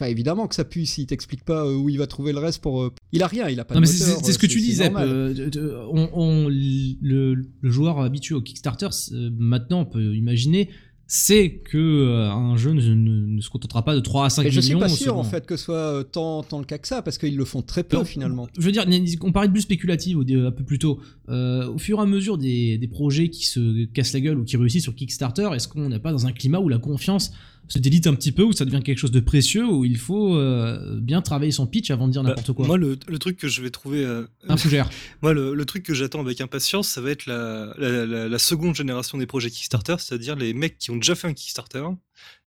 [0.00, 2.62] Enfin, évidemment que ça pue s'il t'explique pas euh, où il va trouver le reste
[2.62, 2.82] pour.
[2.82, 4.46] euh, Il a rien, il a pas Non, de mais c'est c'est- c'est ce que
[4.46, 4.94] tu dis, Zep.
[4.96, 10.70] Euh, on, on- le, le joueur habitué au Kickstarter, euh, maintenant, on peut imaginer,
[11.06, 14.46] sait que euh, un jeu ne, ne- ne se contentera pas de 3 à 5
[14.46, 14.80] Et je suis millions.
[14.86, 17.36] pas sûr en fait que ce soit tant, tant le cas que ça, parce qu'ils
[17.36, 18.46] le font très peu finalement.
[18.56, 18.84] Je veux dire,
[19.22, 21.00] on parlait de bulle spéculative un peu plus tôt.
[21.28, 24.44] Euh, au fur et à mesure des, des projets qui se cassent la gueule ou
[24.44, 27.32] qui réussissent sur Kickstarter, est-ce qu'on n'est pas dans un climat où la confiance
[27.72, 30.34] se délite un petit peu, où ça devient quelque chose de précieux, où il faut
[30.36, 32.66] euh, bien travailler son pitch avant de dire Bah, n'importe quoi?
[32.66, 34.04] Moi, le, le truc que je vais trouver.
[34.04, 34.90] euh, Un fougère.
[35.22, 38.38] moi, le, le truc que j'attends avec impatience, ça va être la, la, la- la
[38.38, 41.84] seconde génération des projets Kickstarter, c'est-à-dire les mecs qui ont déjà fait un Kickstarter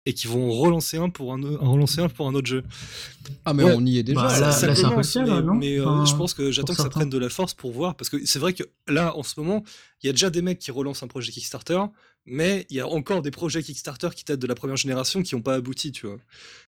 [0.09, 2.65] et qui vont relancer un pour un, relancer un pour un autre jeu.
[3.45, 3.75] Ah, mais Ouais.
[3.77, 4.23] on y est déjà.
[4.23, 6.33] Bah, Ça- là- ça là, c'est commence, impossible, mais, non mais, euh, Enfin, je pense
[6.33, 8.63] que j'attends que ça prenne de la force pour voir, parce que c'est vrai que
[8.89, 9.63] là, en ce moment,
[10.03, 11.81] il y a déjà des mecs qui relancent un projet Kickstarter,
[12.25, 15.35] mais il y a encore des projets Kickstarter qui datent de la première génération qui
[15.35, 16.17] n'ont pas abouti, tu vois.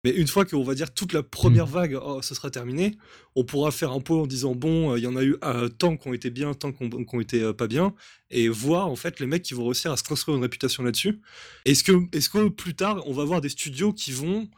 [0.05, 1.73] Mais une fois qu'on va dire toute la première Hmm.
[1.73, 2.97] vague, oh, ce sera terminé,
[3.37, 5.69] on pourra faire un pot en disant bon, euh, il y en a eu euh,
[5.69, 7.95] tant qui ont été bien, tant qui ont été euh, pas bien,
[8.31, 11.21] et voir en fait les mecs qui vont réussir à se construire une réputation là-dessus.
[11.67, 14.49] Est-ce que, plus tard, on va voir des studios qui vont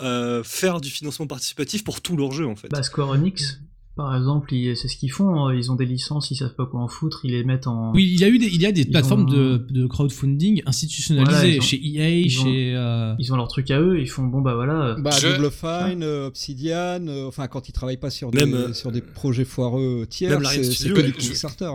[0.00, 2.68] euh, faire du financement participatif pour tous leurs jeux en fait?
[2.68, 3.60] Bah, Square Enix,
[3.94, 5.44] par exemple, c'est ce qu'ils font.
[5.46, 5.54] hein.
[5.54, 7.92] Ils ont des licences, ils savent pas quoi en foutre, ils les mettent en.
[7.92, 9.86] Oui, il y a eu des, il y a des Ils plateformes ont- de, de
[9.86, 12.74] crowdfunding institutionnalisées Voilà, ont- chez EA, ils ont- chez.
[12.74, 14.96] euh, Ils ont leur truc à eux, ils font bon bah voilà.
[14.98, 18.54] Bah, Je- Double Fine, euh, Obsidian, euh, enfin quand ils travaillent pas sur des, Même,
[18.54, 21.72] euh, sur des projets foireux tiers, c'est que du je- Kickstarter.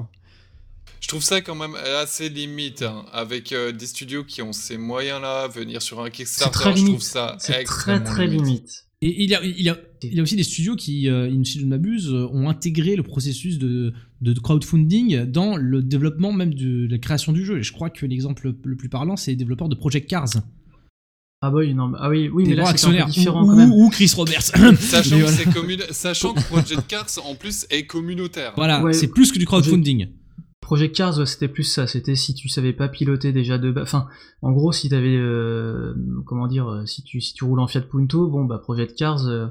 [1.00, 4.78] Je trouve ça quand même assez limite, hein, avec euh, des studios qui ont ces
[4.80, 8.87] moyens-là, venir sur un Kickstarter, très je trouve ça C'est très extrêmement très limite.
[9.04, 11.30] Et il y, a, il, y a, il y a aussi des studios qui, euh,
[11.44, 16.32] si je ne m'abuse, euh, ont intégré le processus de, de crowdfunding dans le développement
[16.34, 17.60] même de la création du jeu.
[17.60, 20.26] Et je crois que l'exemple le plus parlant, c'est les développeurs de Project Cars.
[21.44, 23.06] Ah bah oui, non, mais- ah oui, oui, des mais là c'est un peu actionnaires.
[23.08, 23.72] différent ou, quand même.
[23.72, 24.42] ou- ou Chris Roberts.
[24.80, 25.44] Sachant, que voilà.
[25.54, 28.54] commun- Sachant que Project Cars, en plus, est communautaire.
[28.58, 28.94] Voilà, Ouais.
[28.94, 30.08] c'est plus que du crowdfunding.
[30.68, 31.88] Project Cars, ouais, c'était plus ça.
[31.88, 33.84] C'était si tu savais pas piloter déjà de bas.
[33.84, 34.08] Enfin,
[34.42, 35.94] en gros, si t'avais, euh,
[36.26, 39.26] comment dire, euh, si tu si tu roules en Fiat Punto, bon bah Project Cars,
[39.28, 39.48] euh,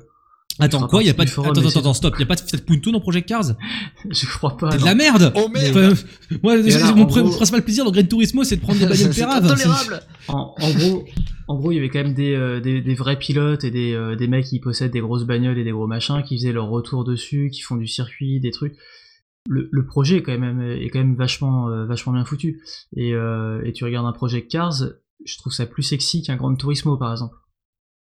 [0.58, 1.30] Attends, quoi Il y a pas de...
[1.30, 2.14] forum, Attends, attends, attends, stop.
[2.18, 3.44] Il a pas de Fiat Punto dans Project Cars?
[4.10, 4.72] Je crois pas.
[4.72, 6.02] C'est de la merde Oh merde Enfin,
[6.42, 9.20] Moi, alors, mon gros- principal plaisir dans Gran Turismo, c'est de prendre des bagnoles C'est
[9.22, 9.44] péraves.
[9.44, 11.04] intolérable En, en gros,
[11.48, 13.94] en gros, il y avait quand même des, euh, des, des vrais pilotes et des,
[13.94, 16.68] euh, des mecs qui possèdent des grosses bagnoles et des gros machins, qui faisaient leur
[16.68, 18.74] retour dessus, qui font du circuit, des trucs.
[19.48, 22.60] Le, le projet est quand même, est quand même vachement, euh, vachement bien foutu.
[22.96, 24.82] Et, euh, et tu regardes un projet Cars,
[25.24, 27.36] je trouve ça plus sexy qu'un Gran Turismo, par exemple.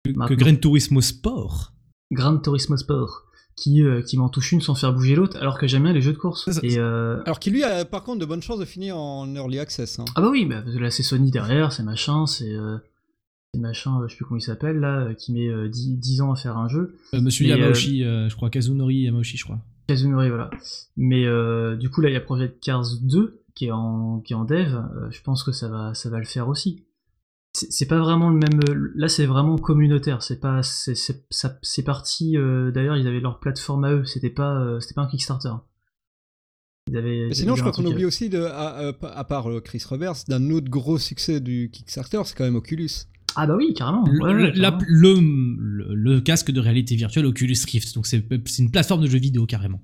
[0.03, 0.35] Que Maintenant.
[0.35, 1.73] Gran Turismo Sport.
[2.11, 3.23] Gran Turismo Sport,
[3.55, 6.01] qui, euh, qui m'en touche une sans faire bouger l'autre, alors que j'aime bien les
[6.01, 6.45] jeux de course.
[6.45, 8.97] Ça, ça- Et, euh, Alors qui lui a par contre de bonnes chances de finir
[8.97, 9.99] en early access.
[9.99, 10.05] hein.
[10.15, 12.77] Ah bah oui, bah, parce que là c'est Sony derrière, c'est machin, c'est euh,
[13.57, 16.21] machin, euh, je sais plus comment il s'appelle là, euh, qui met euh, 10, 10
[16.21, 16.95] ans à faire un jeu.
[17.13, 18.49] Euh, Monsieur Yamauchi, euh, je crois.
[18.49, 19.59] Kazunori Yamauchi, je crois.
[19.91, 20.49] Kazunori, voilà.
[20.97, 24.33] Mais euh, du coup là il y a Project Cars 2 qui est en, qui
[24.33, 26.85] est en dev, euh, je pense que ça va, ça va le faire aussi.
[27.53, 28.59] C'est pas vraiment le même.
[28.69, 30.61] euh, Là c'est vraiment communautaire, c'est pas.
[30.63, 32.37] C'est parti.
[32.37, 35.51] euh, D'ailleurs ils avaient leur plateforme à eux, c'était pas, c'était pas un Kickstarter.
[36.87, 40.49] Ils avaient, Mais sinon, je crois qu'on oublie aussi, de, à, part Chris Roberts, d'un
[40.49, 42.89] autre gros succès du Kickstarter, c'est quand même Oculus.
[43.35, 44.03] Ah bah oui, carrément.
[44.07, 45.15] Le, ouais, la- le,
[45.57, 47.95] le- le casque de réalité virtuelle Oculus Rift.
[47.95, 49.81] Donc c'est c'est une plateforme de jeux vidéo carrément.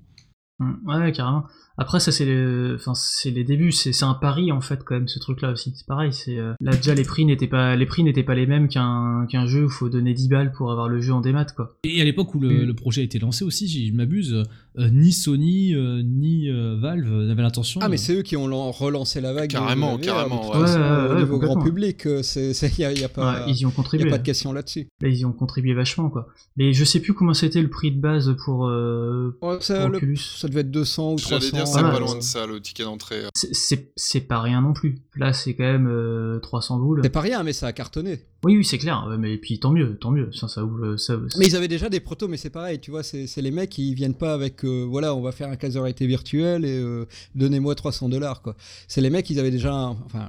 [0.58, 1.44] Mm, Ouais, carrément.
[1.78, 3.70] Après, ça, c'est les, enfin, c'est les débuts.
[3.72, 5.72] C'est, c'est un pari, en fait, quand même, ce truc-là aussi.
[5.76, 6.12] C'est pareil.
[6.12, 9.26] C'est, euh, là, déjà, les prix n'étaient pas, les prix n'étaient pas les mêmes qu'un,
[9.30, 11.76] qu'un jeu où il faut donner 10 balles pour avoir le jeu en démat, quoi.
[11.84, 12.66] Et à l'époque où le, Mm.
[12.66, 14.42] le projet a été lancé aussi, si je m'abuse,
[14.78, 17.80] euh, ni Sony euh, ni euh, Valve n'avaient l'intention.
[17.82, 19.50] Ah, mais c'est eux qui ont lan- relancé la vague.
[19.50, 20.60] Carrément, carrément, ouais.
[20.60, 23.52] façon, Ouais, ouais, au ouais, niveau grand public, il n'y a, y a pas, Ouais,
[23.52, 24.10] ils y ont y a contribué.
[24.10, 24.88] pas de question là-dessus.
[25.00, 26.28] Là, ils y ont contribué vachement, quoi.
[26.56, 29.90] Mais je sais plus comment c'était le prix de base pour, euh, Ouais, ça, pour
[29.90, 30.16] le- Oculus.
[30.16, 31.67] ça devait être 200 ou 300.
[31.74, 33.22] C'est pas loin de ça, le ticket d'entrée.
[33.34, 34.98] C'est, c'est, c'est pas rien non plus.
[35.16, 37.00] Là, c'est quand même euh, 300 boules.
[37.02, 38.20] C'est pas rien, mais ça a cartonné.
[38.44, 39.06] Oui, oui, c'est clair.
[39.18, 40.30] Mais puis, tant mieux, tant mieux.
[40.32, 43.02] Ça, ça ouvre, ça, Mais ils avaient déjà des protos, mais c'est pareil, tu vois,
[43.02, 45.74] c'est c'est les mecs qui viennent pas avec, euh, voilà, on va faire un casque
[45.74, 47.04] de réalité virtuelle et euh,
[47.34, 48.54] donnez-moi 300 dollars, quoi.
[48.86, 50.28] C'est les mecs, ils avaient déjà, un- enfin,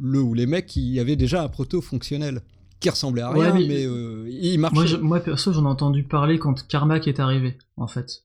[0.00, 2.42] le ou les mecs qui avaient déjà un proto fonctionnel,
[2.80, 4.74] qui ressemblait à Ouais, rien, mais- mais, euh, il marchait.
[4.76, 8.22] moi, je- moi, perso, j'en ai entendu parler quand Carmack est arrivé, en fait.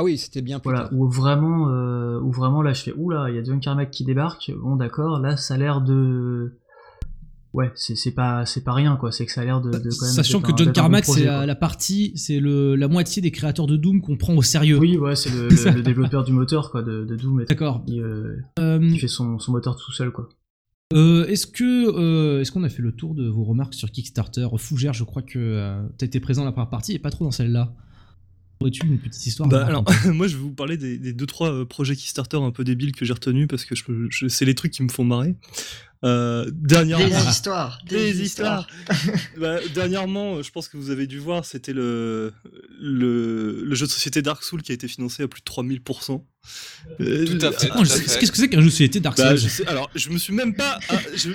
[0.00, 0.92] Ah oui, c'était bien plus Voilà, tard.
[0.94, 4.02] où vraiment, euh, où vraiment là je fais oula, il y a John Carmack qui
[4.02, 4.50] débarque.
[4.62, 6.54] Bon d'accord, là ça a l'air de,
[7.52, 9.76] ouais, c'est c'est pas c'est pas rien quoi, c'est que ça a l'air de, de
[9.76, 10.14] quand même.
[10.14, 13.76] Sachant que un- John Carmack, c'est la, partie, c'est le- la moitié des créateurs de
[13.76, 14.78] Doom qu'on prend au sérieux.
[14.78, 17.84] Oui, ouais, c'est le, le- le développeur du moteur quoi, de, de Doom, et D'accord.
[17.84, 20.30] qui, euh, Euh, qui fait son, son moteur tout seul quoi.
[20.94, 21.62] euh, est-ce que
[21.94, 24.48] euh, est-ce qu'on a fait le tour de vos remarques sur Kickstarter?
[24.56, 27.26] Fougère, je crois que euh, t'as été présent dans la première partie et pas trop
[27.26, 27.74] dans celle-là.
[28.60, 31.50] Aurais-tu une petite histoire Bah, alors, moi, je vais vous parler des, des deux trois
[31.50, 34.54] euh, projets Kickstarter un peu débiles que j'ai retenus parce que je, je- c'est les
[34.54, 35.34] trucs qui me font marrer.
[36.04, 38.66] Euh, dernièrement, Des histoires Des histoires.
[39.38, 42.34] Bah, dernièrement, euh, je pense que vous avez dû voir, c'était le,
[42.78, 46.22] le, le jeu de société Dark Souls qui a été financé à plus de 3000%.
[47.00, 47.68] Euh, Tout à fait.
[47.70, 50.18] Qu'est-ce que c'est qu'un jeu de société Dark bah, Souls je sais- alors, je me
[50.18, 50.78] suis même pas.
[50.90, 51.30] ah, je-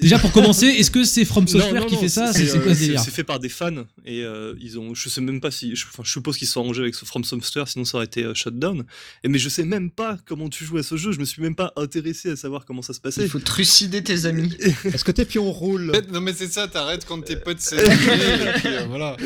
[0.00, 2.46] Déjà pour commencer, est-ce que c'est From Software Non, non, qui non, fait ça c'est,
[2.46, 4.94] C'est quoi euh, ce délire c'est fait par des fans et euh, ils ont.
[4.94, 5.76] Je sais même pas si.
[5.76, 8.06] Je, enfin, je suppose qu'ils se sont arrangés avec ce From Software, sinon ça aurait
[8.06, 8.84] été euh, shutdown.
[9.22, 11.12] Et mais je sais même pas comment tu joues à ce jeu.
[11.12, 13.22] Je me suis même pas intéressé à savoir comment ça se passait.
[13.22, 14.50] Il faut trucider tes amis.
[14.84, 18.86] Est-ce que t'es pion roule Non mais c'est ça, t'arrêtes quand tes potes puis euh,
[18.88, 19.16] voilà.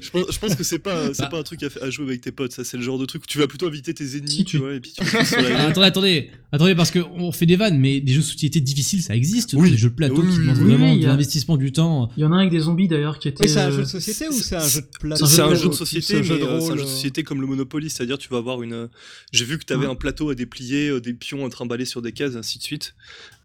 [0.00, 1.28] Je pense, je pense que c'est pas, c'est Bah.
[1.28, 2.52] pas un truc à, jouer avec tes potes.
[2.52, 4.44] Ça, c'est le genre de truc où tu vas plutôt inviter tes ennemis, Si, tu
[4.44, 5.18] tu- vois, et puis tu Ah,
[5.68, 9.14] attendez, attendez, attendez, parce qu'on fait des vannes, mais des jeux de société difficiles, ça
[9.14, 9.54] existe.
[9.54, 9.70] Oui.
[9.70, 11.56] Des jeux de plateau Oui, qui oui, demandent oui, vraiment il y de a- l'investissement
[11.56, 12.10] du temps.
[12.16, 13.46] Il y en a un avec des zombies d'ailleurs qui était.
[13.48, 15.68] C'est un euh, jeu de société ou c'est un jeu de plateau C'est un jeu
[15.68, 16.92] de C'est société, un mais jeu de euh, c'est un rôle, jeu de euh.
[16.92, 18.72] société comme le Monopoly, c'est-à-dire tu vas avoir une.
[18.72, 18.86] euh,
[19.32, 19.92] J'ai vu que tu avais Ouais.
[19.92, 22.94] un plateau à déplier, euh, des pions à trimballer sur des cases, ainsi de suite.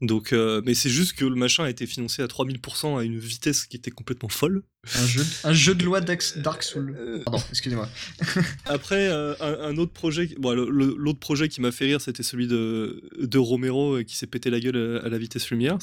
[0.01, 3.19] Donc, euh, mais c'est juste que le machin a été financé à 3000% à une
[3.19, 4.63] vitesse qui était complètement folle.
[4.95, 6.95] Un jeu, un jeu de loi d'Ax- Dark Souls.
[6.99, 7.88] Euh, Pardon, excusez-moi.
[8.65, 12.01] Après, euh, un, un autre projet, bon, le- le- l'autre projet qui m'a fait rire,
[12.01, 15.51] c'était celui de, de Romero euh, qui s'est pété la gueule à, à la vitesse
[15.51, 15.77] lumière.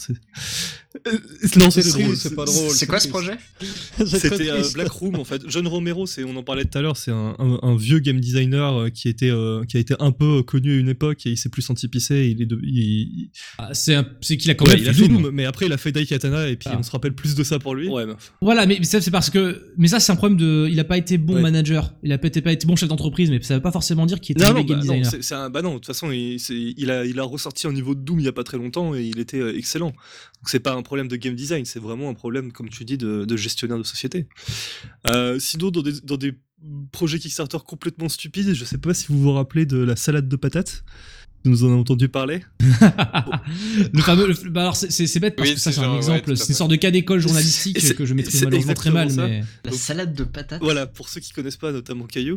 [0.92, 1.06] C'est...
[1.12, 1.18] Euh,
[1.60, 2.16] non, C'est drôle.
[2.16, 2.70] c'est pas drôle.
[2.70, 3.36] C'est quoi ce projet
[4.06, 4.62] C'était euh.
[4.74, 5.42] Black Room en fait.
[5.48, 8.20] John Romero, c'est on en parlait tout à l'heure, c'est un, un- un vieux game
[8.20, 11.30] designer euh, qui était euh, qui a été un peu connu à une époque et
[11.30, 12.28] il s'est plus senti pisser.
[12.34, 15.22] Il est de, il, Ah, c'est qu'il a quand ouais, même il a fait Doom.
[15.22, 16.76] Doom, mais après il a fait Daikatana et puis Ah.
[16.78, 17.88] on se rappelle plus de ça pour lui.
[17.88, 20.78] Ouais, mais- Voilà, mais ça c'est parce que, mais ça c'est un problème de, il
[20.80, 21.42] a pas été bon Ouais.
[21.42, 24.06] manager, il a pas été, pas été bon chef d'entreprise, mais ça veut pas forcément
[24.06, 25.22] dire qu'il était Non, non, game bah, non, designer.
[25.22, 26.38] c'est un, bah non, de toute façon, il,
[26.76, 28.94] il a, il a ressorti un niveau de Doom il y a pas très longtemps
[28.94, 29.92] et il était excellent.
[30.40, 32.96] Donc c'est pas un problème de game design, c'est vraiment un problème, comme tu dis,
[32.96, 34.28] de, de gestionnaire de société.
[35.08, 36.34] Euh, sinon, dans des, dans des
[36.92, 40.36] projets Kickstarter complètement stupides, je sais pas si vous vous rappelez de la salade de
[40.36, 40.84] patates.
[41.44, 42.44] nous en a entendu parler.
[43.92, 44.26] le fameux.
[44.28, 46.54] le- bah alors c'est- bête parce Oui, que ça c'est un ouais, exemple, c'est une
[46.54, 49.32] sorte de cas d'école journalistique que je maîtrise malheureusement très mal, exactement ça.
[49.32, 50.62] mais La Donc- salade de patates.
[50.62, 52.36] Voilà, pour ceux qui connaissent pas, notamment Caillou,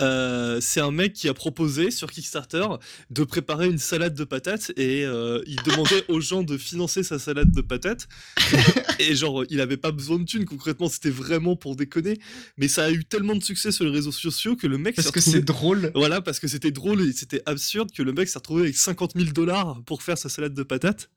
[0.00, 2.66] euh, c'est un mec qui a proposé sur Kickstarter
[3.10, 7.18] de préparer une salade de patates et euh, il demandait aux gens de financer sa
[7.18, 8.08] salade de patates.
[8.98, 12.18] et genre, il avait pas besoin de thunes, concrètement, c'était vraiment pour déconner.
[12.56, 15.06] Mais ça a eu tellement de succès sur les réseaux sociaux que le mec Parce
[15.08, 15.92] s'est que retrouvé- c'est drôle.
[15.94, 19.12] Voilà, parce que c'était drôle et c'était absurde que le mec s'est retrouvé avec 50
[19.16, 21.08] 000 dollars pour faire sa salade de patates.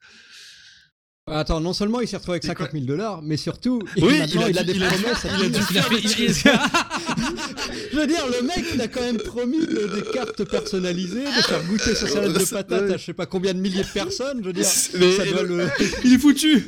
[1.32, 4.20] Attends, non seulement il s'est retrouvé avec C'est 50 quoi 000 dollars, mais surtout, Oui,
[4.24, 5.26] il il a des il a- promesses.
[5.26, 7.09] à il a il
[7.94, 11.41] Je veux dire, le mec, il a quand même promis de- des cartes personnalisées, de
[11.44, 14.40] faire goûter sa salade de patates à je sais pas combien de milliers de personnes.
[14.41, 15.68] Je veux dire, ça doit le.
[16.04, 16.66] il est foutu.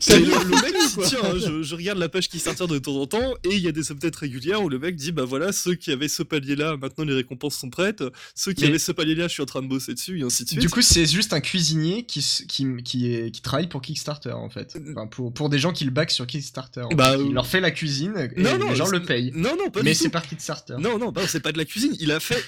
[0.00, 0.74] C'est le, mec
[1.22, 3.68] hein, je, je regarde la page qui sortir de temps en temps et il y
[3.68, 6.56] a des updates régulières où le mec dit bah voilà ceux qui avaient ce palier
[6.56, 8.02] là maintenant les récompenses sont prêtes
[8.34, 10.22] ceux qui Mais- avaient ce palier là je suis en train de bosser dessus et
[10.24, 13.68] ainsi de suite Du coup, c'est juste un cuisinier qui, qui, qui, est, qui travaille
[13.68, 14.76] pour Kickstarter en fait.
[14.90, 16.84] Enfin, pour, pour des gens qui le back sur Kickstarter.
[16.94, 17.14] Bah.
[17.18, 19.30] Il euh, leur fait la cuisine et Non, non, les gens le payent.
[19.34, 20.74] non non pas Mais c'est par Kickstarter.
[20.80, 22.42] non non bah, c'est pas de la cuisine il a fait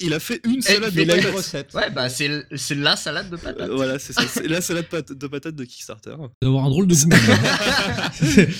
[0.00, 1.74] il a fait une salade mais de Il a une patates recette.
[1.74, 2.28] Ouais, bah c'est
[2.74, 3.68] la salade de patates.
[3.70, 6.86] Euh, voilà c'est ça c'est la salade pat- de patates de Kickstarter D'avoir un drôle
[6.86, 7.10] de goût.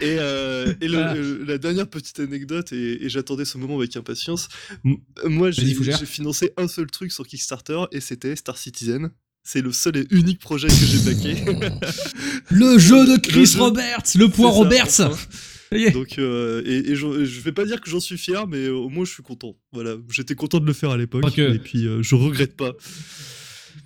[0.00, 1.14] Et, euh, et le- Voilà.
[1.14, 4.48] euh, la dernière petite anecdote, et, et j'attendais ce moment avec impatience.
[4.84, 5.74] M- moi, j'ai
[6.06, 9.10] financé un seul truc sur Kickstarter, et c'était Star Citizen.
[9.44, 11.44] C'est le seul et unique projet que j'ai backé.
[12.50, 13.58] le jeu de Chris jeu.
[13.60, 15.00] Roberts, le point Roberts.
[15.90, 18.88] Donc, euh, et, et je, je vais pas dire que j'en suis fier, mais au
[18.88, 19.56] moins je suis content.
[19.72, 22.72] Voilà, j'étais content de le faire à l'époque, que- et puis euh, je regrette pas.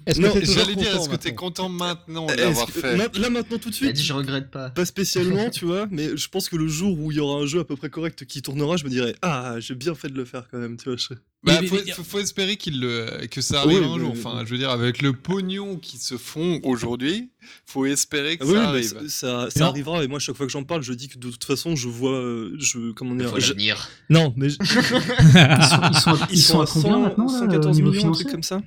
[0.07, 3.59] Est-ce que J'allais dire, est-ce que t'es content maintenant d'avoir que- fait ma- Là maintenant
[3.59, 4.71] tout de suite, dit je regrette pas.
[4.71, 7.47] Pas spécialement, tu vois, mais je pense que le jour où il y aura un
[7.47, 10.17] jeu à peu près correct qui tournera, je me dirai Ah, j'ai bien fait de
[10.17, 10.97] le faire quand même, tu vois.
[10.97, 13.99] je- Bah, Mais- faut, mais- faut- faut espérer qu'il le, que ça arrive Oui, un
[14.01, 14.11] jour.
[14.13, 14.43] oui, Enfin, oui.
[14.47, 17.31] je veux dire, avec le pognon qui se font aujourd'hui,
[17.67, 19.09] faut espérer que Ah ça mais arrive.
[19.09, 21.77] ça, arrivera, et moi, chaque fois que j'en parle, je dis que de toute façon,
[21.77, 22.21] je vois.
[22.59, 23.89] Je, comment dire je- venir.
[24.11, 24.49] Non, mais.
[24.51, 27.77] je- Ils sont, ils sont à, ils sont à combien 100, maintenant là, au 114
[27.77, 28.61] niveau millions, un truc comme ça.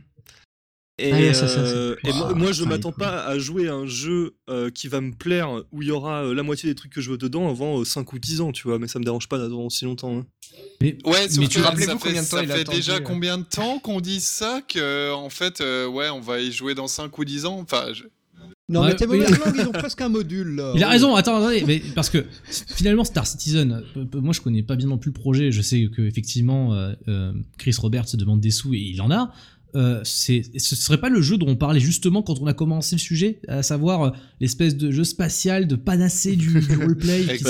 [1.01, 3.85] Et, Ah, ça, ça, euh, et moi, moi, je m'attends pas à jouer à un
[3.85, 6.91] jeu euh, qui va me plaire, où il y aura euh, la moitié des trucs
[6.91, 9.27] que je veux dedans avant 5 ou 10 ans, tu vois, mais ça me dérange
[9.29, 10.17] pas d'attendre aussi longtemps.
[10.19, 10.25] hein.
[10.81, 12.77] Mais, Ouais, mais tu ça rappelez-vous fait- combien de temps ça il a fait attendu,
[12.77, 16.51] déjà combien de temps qu'on dit ça que en fait euh, ouais on va y
[16.51, 17.59] jouer dans 5 ou 10 ans?
[17.61, 18.03] Enfin je-
[18.67, 19.19] Non, Ouais, mais tes oui.
[19.19, 20.73] langues, ils ont presque un module là.
[20.75, 22.25] Il a raison, attends, attendez, mais parce que
[22.75, 26.01] finalement Star Citizen, moi je connais pas bien non plus le projet, je sais que
[26.01, 26.73] effectivement
[27.07, 29.31] euh, Chris Roberts se demande des sous et il en a.
[29.75, 32.95] Euh, c'est, ce serait pas le jeu dont on parlait justement quand on a commencé
[32.95, 34.09] le sujet, à savoir euh,
[34.41, 37.45] l'espèce de jeu spatial de panacée du, du roleplay qui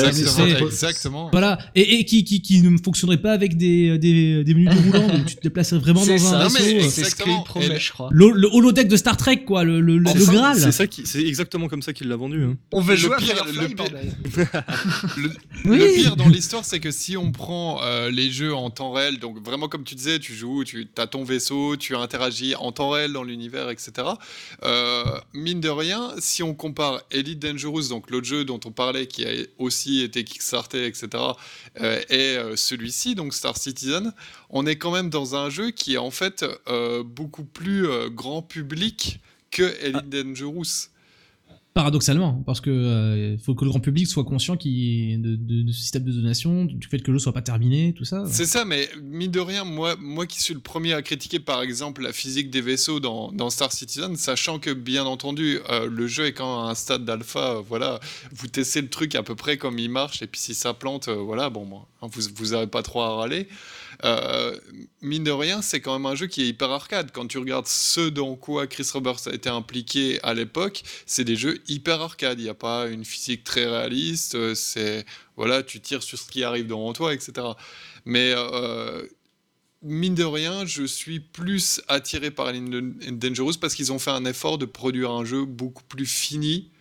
[0.68, 1.30] exactement.
[1.32, 5.08] Voilà, et, et qui, qui, qui ne fonctionnerait pas avec des, des, des menus déroulants,
[5.08, 6.66] donc tu te déplacerais vraiment dans un ça, Non, vaisseau.
[6.66, 8.10] mais euh, c'est ce qu'il promet, Et- je crois.
[8.12, 10.58] le, le holodeck de Star Trek, quoi, le, le, le Graal.
[10.60, 12.44] C'est ça qui, c'est exactement comme ça qu'il l'a vendu.
[12.44, 12.58] hein.
[12.74, 14.12] On veut Le jouer pire- Firefly, le pire- bordel.
[15.18, 15.30] Le,
[15.66, 15.78] Oui.
[15.78, 19.20] le pire dans l'histoire, c'est que si on prend euh, les jeux en temps réel,
[19.20, 22.90] donc vraiment comme tu disais, tu joues, tu as ton vaisseau, tu interagis en temps
[22.90, 24.08] réel dans l'univers, etc.
[24.64, 25.04] Euh,
[25.34, 29.26] mine de rien, si on compare Elite Dangerous, donc l'autre jeu dont on parlait, qui
[29.26, 31.10] a aussi été Kickstarter, etc.,
[31.82, 34.12] euh, et euh, celui-ci, donc Star Citizen,
[34.50, 38.10] on est quand même dans un jeu qui est en fait euh, beaucoup plus euh,
[38.10, 39.20] grand public
[39.52, 40.89] que Elite Dangerous.
[41.80, 46.12] Paradoxalement, parce que euh, faut que le grand public soit conscient de, ce système de
[46.12, 48.26] donation, du fait que le jeu soit pas terminé, tout ça.
[48.28, 51.62] C'est ça, mais mine de rien, moi, moi qui suis le premier à critiquer par
[51.62, 56.06] exemple la physique des vaisseaux dans, dans Star Citizen, sachant que bien entendu euh, le
[56.06, 58.02] jeu est quand à un stade d'alpha, euh, voilà,
[58.34, 61.08] vous testez le truc à peu près comme il marche, et puis si ça plante,
[61.08, 61.66] voilà, bon,
[62.02, 63.48] hein, vous vous avez pas trop à râler.
[64.06, 64.58] Euh,
[65.02, 67.12] mine de rien, c'est quand même un jeu qui est hyper arcade.
[67.12, 71.36] Quand tu regardes ce dans quoi Chris Roberts a été impliqué à l'époque, c'est des
[71.36, 72.40] jeux hyper arcade.
[72.40, 74.36] Il n'y a pas une physique très réaliste.
[74.36, 75.06] euh, C'est
[75.36, 77.48] voilà, tu tires sur ce qui arrive devant toi, etc.
[78.06, 79.06] Mais euh,
[79.82, 84.58] mine de rien, je suis plus attiré par Dangerous parce qu'ils ont fait un effort
[84.58, 86.72] de produire un jeu beaucoup plus fini.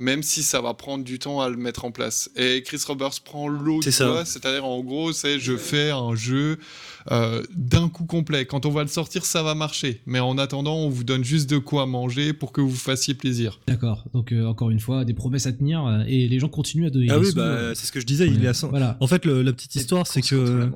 [0.00, 2.28] Même si ça va prendre du temps à le mettre en place.
[2.34, 4.08] Et Chris Roberts prend l'autre C'est ça.
[4.10, 6.58] voie, c'est-à-dire en gros, c'est je fais un jeu
[7.12, 8.44] euh, d'un coup complet.
[8.44, 10.02] Quand on va le sortir, ça va marcher.
[10.06, 13.14] Mais en attendant, on vous donne juste de quoi manger pour que vous vous fassiez
[13.14, 13.60] plaisir.
[13.68, 14.04] D'accord.
[14.14, 16.90] Donc euh, encore une fois, des promesses à tenir euh, et les gens continuent à
[16.90, 17.06] donner.
[17.10, 18.70] Ah des oui, sous, bah, euh, c'est ce que je disais, il est à 100.
[18.70, 18.96] Voilà.
[19.00, 20.70] En fait, le- la petite histoire, c'est la que.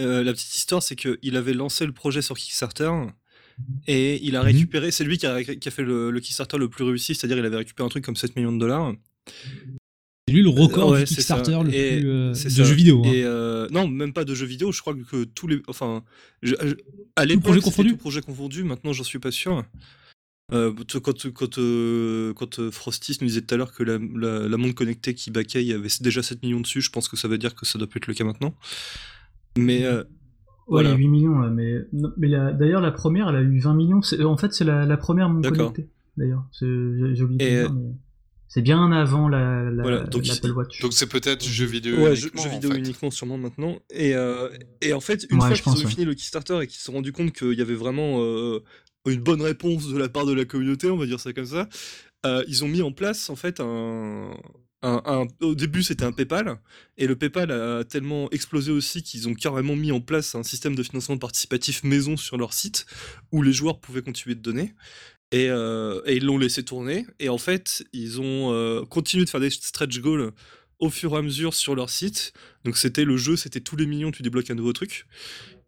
[0.00, 2.90] Euh, la petite histoire, c'est qu'il avait lancé le projet sur Kickstarter
[3.86, 4.46] et il a Mhm.
[4.46, 4.90] récupéré.
[4.90, 7.44] C'est lui qui a, qui a fait le, le Kickstarter le plus réussi, c'est-à-dire il
[7.44, 8.94] avait récupéré un truc comme 7 millions de dollars.
[10.28, 11.06] C'est lui le record Ouais, du.
[11.14, 12.64] Kickstarter le Et plus, euh, de ça.
[12.64, 13.02] jeux vidéo.
[13.04, 13.10] hein.
[13.12, 14.70] Et euh, non, même pas de jeux vidéo.
[14.72, 16.04] Je crois que tous les, enfin,
[16.42, 16.74] je- je-
[17.16, 18.62] à l'époque, projet confondu tout projet confondu.
[18.64, 19.64] Maintenant, j'en suis pas sûr.
[20.52, 20.72] Euh,
[21.02, 24.56] quand quand euh, quand euh, Frostis nous disait tout à l'heure que la, la, la
[24.56, 27.28] montre connectée qui backait, il y avait déjà 7 millions dessus, je pense que ça
[27.28, 28.54] veut dire que ça doit plus être le cas maintenant.
[29.56, 29.84] Mais
[30.70, 30.96] Ouais, il y a Voilà.
[30.96, 31.74] 8 millions là, mais,
[32.16, 34.00] mais la- d'ailleurs la première elle a eu 20 millions.
[34.24, 35.72] En fait c'est la, la première montre D'accord.
[35.72, 35.92] connectée.
[36.16, 36.66] D'ailleurs, j'ai
[37.22, 37.90] oublié de Et, dire, mais
[38.48, 40.24] c'est bien avant la, la- Voilà, donc
[40.56, 40.80] Watch.
[40.80, 42.78] Donc c'est peut-être jeux vidéo ouais, uniquement, jeux en vidéo fait.
[42.78, 43.78] uniquement sûrement maintenant.
[43.90, 44.48] Et, euh,
[44.80, 45.90] et en fait, une Ouais, fois qu'ils ont ouais.
[45.90, 48.58] fini le Kickstarter et qu'ils se sont rendus compte qu'il y avait vraiment euh,
[49.06, 51.68] une bonne réponse de la part de la communauté, on va dire ça comme ça,
[52.26, 54.30] euh, ils ont mis en place en fait un,
[54.82, 56.58] au début c'était un PayPal
[56.96, 60.74] et le PayPal a tellement explosé aussi qu'ils ont carrément mis en place un système
[60.74, 62.86] de financement participatif maison sur leur site
[63.32, 64.74] où les joueurs pouvaient continuer de donner.
[65.32, 67.06] Et, euh, et ils l'ont laissé tourner.
[67.20, 70.32] Et en fait, ils ont euh, continué de faire des stretch goals
[70.80, 72.32] au fur et à mesure sur leur site.
[72.64, 75.06] Donc c'était le jeu, c'était tous les millions, tu débloques un nouveau truc.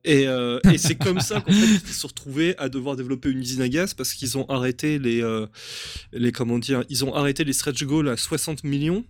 [0.05, 2.09] Et, euh, et c'est comme ça qu'en fait se sont
[2.59, 5.47] à devoir développer une usine à gaz parce qu'ils ont arrêté les, euh,
[6.13, 9.05] les comment dire, ils ont arrêté les stretch goals à 60 millions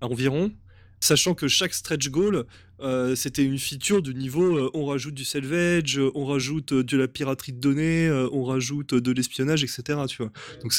[0.00, 0.52] environ,
[1.00, 2.44] sachant que chaque stretch goal
[2.80, 6.84] euh, c'était une feature du niveau euh, on rajoute du salvage, euh, on rajoute euh,
[6.84, 9.82] de la piraterie de données, euh, on rajoute euh, de l'espionnage, etc.
[10.08, 10.30] Tu vois.
[10.62, 10.72] Donc,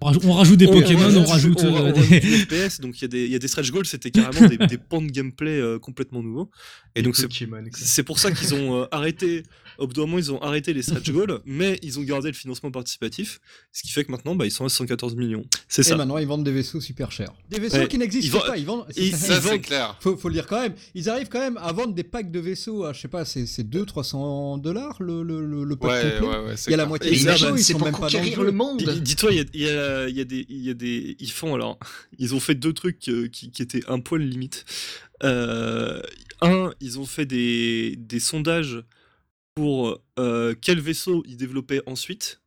[0.00, 1.62] On rajoute- des Pokémon, on rajoute.
[1.62, 4.10] on, des- FPS, donc il y, a des- il y a des stretch goals, c'était
[4.10, 6.50] carrément des, des pans de gameplay euh, complètement nouveaux.
[6.96, 7.14] Et donc
[7.72, 9.44] c'est pour ça qu'ils ont euh, arrêté,
[9.78, 12.34] au bout d'un moment, ils ont arrêté les stretch goals, mais ils ont gardé le
[12.34, 13.40] financement participatif,
[13.72, 15.44] ce qui fait que maintenant, bah, ils sont à 114 millions.
[15.68, 15.96] C'est Et ça.
[15.96, 17.32] maintenant, ils vendent des vaisseaux super chers.
[17.50, 17.88] Des vaisseaux Ouais.
[17.88, 18.56] qui n'existent pas.
[18.56, 18.86] Ils vendent.
[18.96, 19.96] ils- Ça, c'est vendent- clair.
[20.00, 20.74] Faut, faut le dire quand même.
[20.94, 23.46] Ils arrivent quand même à vendre des packs de vaisseaux à, je sais pas, c'est
[23.46, 26.28] c'est 200-300 dollars le, le, le, le pack Ouais, complet.
[26.38, 26.56] ouais, ouais.
[26.56, 28.12] c'est Il y a la moitié Et des vaisseaux, ils sont même pas dans le
[28.12, 28.44] conquérir jeu.
[28.44, 28.78] le monde.
[28.82, 31.30] Dis- Dis-toi, il y a, y a- y a des, il y a des, ils
[31.30, 31.78] font alors,
[32.18, 34.64] ils ont fait deux trucs euh, qui, qui étaient un poil limite.
[35.24, 36.00] Euh,
[36.40, 38.82] un, ils ont fait des, des sondages
[39.54, 42.40] pour euh, quel vaisseau ils développaient ensuite.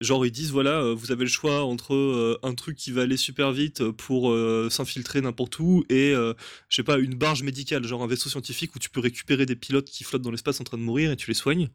[0.00, 3.02] Genre ils disent voilà, euh, vous avez le choix entre euh, un truc qui va
[3.02, 4.32] aller super vite pour
[4.70, 6.34] s'infiltrer n'importe où et je
[6.76, 9.90] sais pas une barge médicale, genre un vaisseau scientifique où tu peux récupérer des pilotes
[9.90, 11.68] qui flottent dans l'espace en train de mourir et tu les soignes.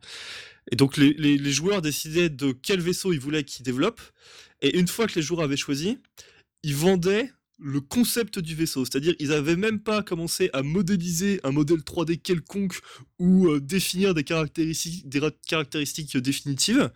[0.72, 4.02] Et donc les- les joueurs décidaient de quel vaisseau ils voulaient qu'ils développent.
[4.62, 5.98] Et une fois que les joueurs avaient choisi,
[6.64, 7.30] ils vendaient
[7.64, 8.86] le concept du vaisseau.
[8.86, 12.80] C'est-à-dire ils avaient même pas commencé à modéliser un modèle 3D quelconque
[13.20, 16.92] ou euh, définir des caractéristiques, des ra- caractéristiques définitives.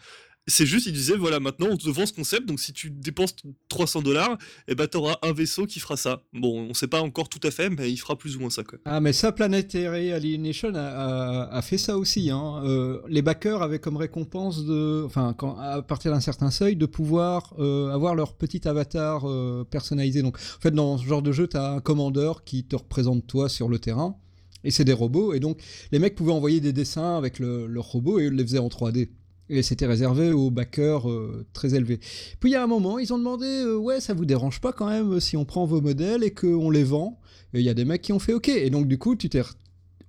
[0.50, 3.36] C'est juste, ils disaient, voilà, maintenant on te vend ce concept, donc si tu dépenses
[3.68, 4.38] 300 dollars,
[4.70, 6.24] eh ben t'auras un vaisseau qui fera ça.
[6.32, 8.64] Bon, on sait pas encore tout à fait, mais il fera plus ou moins ça,
[8.64, 8.80] quoi.
[8.86, 12.30] Ah, mais ça, Planetary Alienation a, fait ça aussi.
[12.30, 12.62] Hein.
[12.64, 16.86] Euh, les backers avaient comme récompense de, enfin, quand, à partir d'un certain seuil, de
[16.86, 20.22] pouvoir euh, avoir leur petit avatar euh, personnalisé.
[20.22, 23.28] Donc, en fait, dans ce genre de jeu, tu as un commandeur qui te représente
[23.28, 24.16] toi sur le terrain.
[24.64, 25.34] Et c'est des robots.
[25.34, 25.60] Et donc,
[25.92, 28.70] les mecs pouvaient envoyer des dessins avec le, leur robot et ils les faisaient en
[28.70, 29.10] 3D.
[29.50, 32.00] Et c'était réservé aux backers euh, très élevés.
[32.40, 34.74] Puis il y a un moment, ils ont demandé euh, Ouais, ça vous dérange pas
[34.74, 37.20] quand même si on prend vos modèles et qu'on les vend
[37.54, 38.50] Et il y a des mecs qui ont fait OK.
[38.50, 39.42] Et donc, du coup, tu t'es.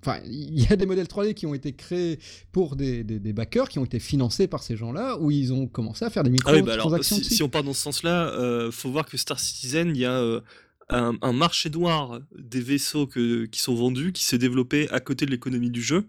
[0.01, 2.19] Enfin, il y a des modèles 3D qui ont été créés
[2.53, 5.67] pour des, des, des backers, qui ont été financés par ces gens-là, où ils ont
[5.67, 7.81] commencé à faire des Ah oui, bah alors, micro-transactions si, si on part dans ce
[7.83, 10.41] sens-là, euh, faut voir que Star Citizen, il y a euh,
[10.89, 15.27] un, un marché noir des vaisseaux que- qui sont vendus, qui s'est développé à côté
[15.27, 16.07] de l'économie du jeu.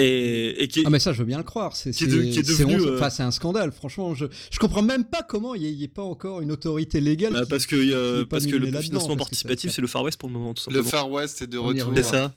[0.00, 2.06] Et, et qui est- Ah mais ça je veux bien le croire, c'est Qui est
[2.06, 4.58] de- c'est- qui est c'est devenu, honte- euh, enfin c'est un scandale franchement, je je
[4.58, 7.66] comprends même pas comment il n'y ait pas encore une autorité légale bah, qui- parce
[7.66, 10.18] que, il y a- est pas parce que le financement participatif, c'est le Far West
[10.20, 10.82] pour le moment, tout Le.
[10.84, 11.92] Far West est de retour.
[11.96, 12.34] C'est ça.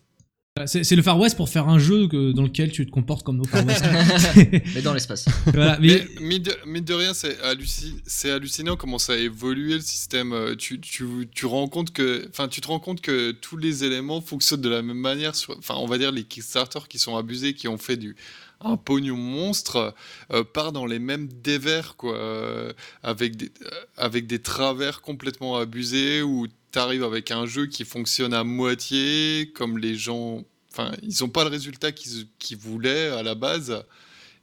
[0.67, 3.23] C'est c'est le Far West pour faire un jeu que- dans lequel tu te comportes
[3.23, 3.85] comme au Far West.
[4.75, 5.25] Mais dans l'espace.
[5.45, 9.79] voilà, mais, Mais mine de, rien, c'est halluci- c'est hallucinant comment ça a évolué le
[9.81, 10.33] système.
[10.33, 13.85] Euh, Tu, tu, tu, rends compte que, enfin, tu te rends compte que tous les
[13.85, 15.35] éléments fonctionnent de la même manière.
[15.35, 18.17] Sur, enfin, on va dire les Kickstarter qui sont abusés, qui ont fait du
[18.63, 19.95] un pognon monstre,
[20.33, 22.73] euh, part dans les mêmes dévers, quoi, euh,
[23.03, 27.85] avec, des, euh, avec des travers complètement abusés où tu arrives avec un jeu qui
[27.85, 30.43] fonctionne à moitié, comme les gens.
[30.71, 33.83] Enfin, ils n'ont pas le résultat qu'ils qu'ils voulaient à la base.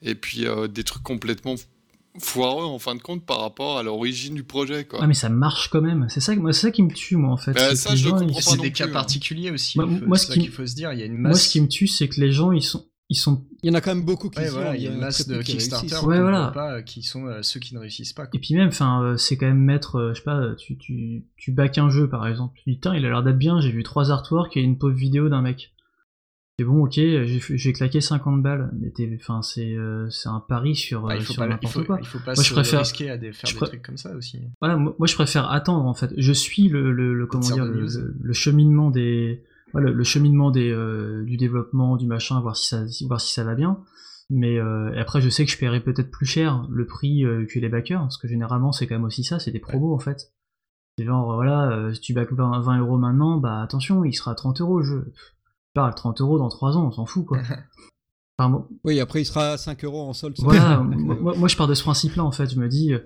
[0.03, 1.57] Et puis euh, des trucs complètement
[2.19, 4.85] foireux en fin de compte par rapport à l'origine du projet.
[4.85, 5.01] Quoi.
[5.03, 6.07] Ah mais ça marche quand même.
[6.09, 7.53] C'est ça, moi, c'est ça qui me tue moi en fait.
[7.53, 8.93] Bah, C'est ça, je gens, comprends ils- pas C'est des plus, cas hein.
[8.93, 9.79] particuliers aussi.
[9.79, 10.93] Moi- moi, ce ça qui- qu'il faut se dire.
[10.93, 11.47] Il y a une Moi, masse.
[11.47, 13.45] ce qui me tue, c'est que les gens, ils sont, ils sont.
[13.63, 14.99] Il y en a quand même beaucoup qui Ouais, se voilà, il y a une
[15.01, 15.97] masse de qui Kickstarter.
[16.07, 16.49] Ouais, voilà.
[16.55, 18.27] pas, qui sont euh, ceux qui ne réussissent pas.
[18.27, 18.37] quoi.
[18.37, 21.25] Et puis même, enfin, euh, c'est quand même mettre, euh, je sais pas, tu, tu,
[21.37, 22.55] tu back un jeu par exemple.
[22.57, 23.61] Tu dis, Putain, il a l'air d'être bien.
[23.61, 25.73] J'ai vu trois artworks et une pauvre vidéo d'un mec.
[26.61, 30.75] Et bon, ok, j'ai claqué 50 balles, mais t'es- enfin, c'est euh, c'est un pari
[30.75, 31.99] sur, Ah, euh, il faut sur pas, il n'importe faut, quoi.
[32.01, 33.97] il faut pas Moi, je se préfère- risquer à des, faire je des trucs comme
[33.97, 34.41] ça aussi.
[34.61, 36.13] Voilà, moi, moi, je préfère attendre en fait.
[36.17, 37.89] Je suis le, le, le comment dire le, news.
[38.01, 42.69] le- le cheminement des voilà, le cheminement des euh, du développement du machin, voir si
[42.69, 43.79] ça si- voir si ça va bien.
[44.31, 47.59] Mais euh, après, je sais que je paierai peut-être plus cher le prix euh, que
[47.59, 50.33] les backers, parce que généralement c'est quand même aussi ça, c'est des promos en fait.
[50.99, 54.33] C'est genre voilà, euh, si tu back 20, 20 euros maintenant, bah attention, il sera
[54.33, 55.13] à 30 euros le jeu.
[55.15, 55.23] Tu
[55.75, 57.39] parles 30 euros dans 3 ans, on s'en fout quoi.
[58.41, 60.35] Enfin, moi- Oui, après il sera à 5 euros en solde.
[60.39, 62.49] voilà, moi, moi, je pars de ce principe-là en fait.
[62.55, 63.01] Je me dis, euh,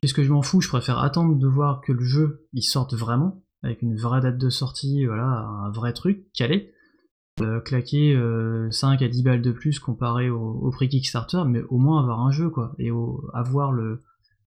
[0.00, 0.60] qu'est-ce que je m'en fous?
[0.60, 4.38] Je préfère attendre de voir que le jeu il sorte vraiment, avec une vraie date
[4.38, 6.72] de sortie, voilà, un vrai truc calé.
[7.40, 11.62] Euh, claquer euh, 5 à 10 balles de plus comparé au, au prix Kickstarter, mais
[11.70, 14.02] au moins avoir un jeu quoi, et au, avoir le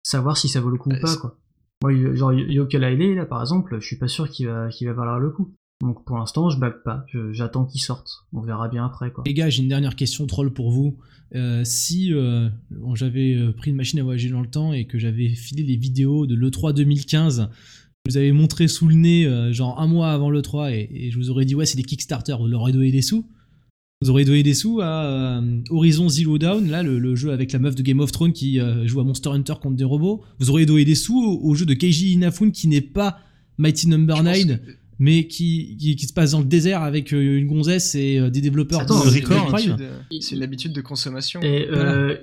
[0.01, 1.38] savoir si ça vaut le coup ou Euh, pas c'est- quoi.
[1.84, 5.19] Moi, genre Yooka-Laylee, là par exemple, je suis pas sûr qu'il va, qu'il va valoir
[5.19, 5.53] le coup.
[5.81, 8.09] Donc pour l'instant, je back pas, j'attends qu'il sorte.
[8.31, 9.23] On verra bien après quoi.
[9.27, 10.97] Les gars, j'ai une dernière question troll pour vous.
[11.35, 14.85] Euh, si euh, bon, j'avais euh, pris une machine à voyager dans le temps et
[14.88, 17.49] que j'avais filé les vidéos de l'E3 2015,
[17.82, 21.11] je vous avais montré sous le nez, euh, genre un mois avant l'E3, et, et
[21.11, 23.25] je vous aurais dit, ouais, c'est des Kickstarter, vous leur aurez donné des sous
[24.01, 27.53] Vous aurez donné des sous à euh, Horizon Zero Dawn, là, le, le jeu avec
[27.53, 30.21] la meuf de Game of Thrones qui euh, joue à Monster Hunter contre des robots.
[30.39, 33.19] Vous auriez donné des sous au, au jeu de Keiji Inafune qui n'est pas
[33.57, 37.11] Mighty Number pense 9, que- mais qui, qui, qui se passe dans le désert avec
[37.13, 39.53] une gonzesse et euh, des développeurs Attends, de c'est de une Prime.
[39.53, 41.39] habitude, euh, C'est une habitude de consommation.
[41.41, 42.15] Et euh,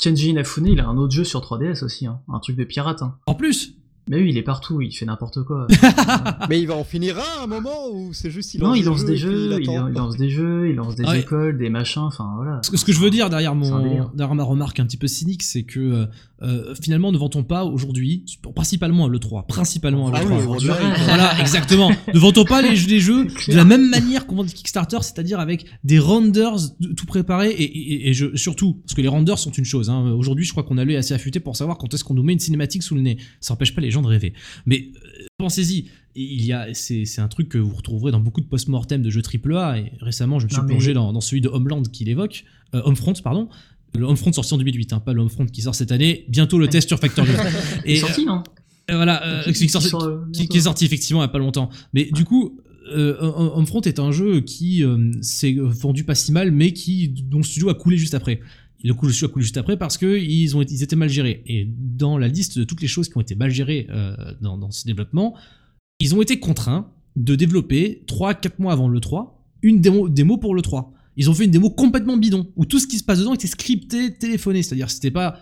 [0.00, 2.20] Kenji Inafune, il a un autre jeu sur 3DS aussi, hein.
[2.28, 3.02] un truc de pirate.
[3.02, 3.16] Hein.
[3.26, 3.74] En plus,
[4.10, 5.68] Mais oui, il est partout, il fait n'importe quoi.
[6.50, 8.78] Mais il va en finir un à un moment ou c'est juste il non, lance
[8.78, 11.20] il lance des jeux, il, lance des jeux, il lance des Ouais.
[11.20, 12.60] écoles, des machins, enfin voilà.
[12.64, 15.06] ce que, ce que je veux dire derrière, mon, derrière ma remarque un petit peu
[15.06, 16.06] cynique, c'est que euh,
[16.42, 18.24] euh, finalement, ne vantons pas aujourd'hui,
[18.54, 20.38] principalement à l'E3, principalement à Ah l'E3.
[20.38, 21.38] oui, Vends du voilà.
[21.40, 21.90] exactement.
[22.12, 25.38] Ne vantons pas les, les jeux de la même manière qu'on vend des Kickstarter, c'est-à-dire
[25.38, 29.38] avec des renders de- tout préparés et, et- et je, surtout, parce que les renders
[29.38, 29.88] sont une chose.
[29.90, 30.10] Hein.
[30.12, 32.32] Aujourd'hui, je crois qu'on a l'œil assez affûté pour savoir quand est-ce qu'on nous met
[32.32, 33.18] une cinématique sous le nez.
[33.40, 34.32] Ça n'empêche pas les gens de rêver.
[34.66, 34.88] Mais
[35.20, 35.86] euh, pensez-y,
[36.16, 39.10] il y a, c'est, c'est un truc que vous retrouverez dans beaucoup de post-mortem de
[39.10, 39.78] jeux AAA.
[39.78, 42.44] Et récemment, je me suis Non, mais- plongé dans, dans celui de Homeland qui l'évoque,
[42.74, 43.48] euh, Homefront, pardon.
[43.98, 46.24] Le Homefront sorti en 2008, hein, pas le Homefront qui sort cette année.
[46.28, 47.32] Bientôt le test sur Factor News.
[47.84, 48.42] Il est Et, sorti, non
[48.90, 50.52] euh, voilà, Qui- qui, qui sort- sort, qui- bientôt.
[50.52, 51.70] qui est sorti effectivement il n'y a pas longtemps.
[51.92, 52.60] Mais du coup,
[52.92, 57.38] euh, Homefront est un jeu qui euh, s'est vendu pas si mal, mais qui dont
[57.38, 58.40] le studio a coulé juste après.
[58.82, 61.42] Le coup, a coulé juste après parce que ils étaient mal gérés.
[61.46, 64.70] Et dans la liste de toutes les choses qui ont été mal gérées euh, dans,
[64.70, 65.34] ce développement,
[66.00, 70.54] ils ont été contraints de développer 3-4 mois avant le 3 une démo, démo pour
[70.54, 70.92] le 3.
[71.16, 73.46] Ils ont fait une démo complètement bidon où tout ce qui se passe dedans était
[73.46, 74.62] scripté, téléphoné.
[74.62, 75.38] C'est-à-dire c'était pas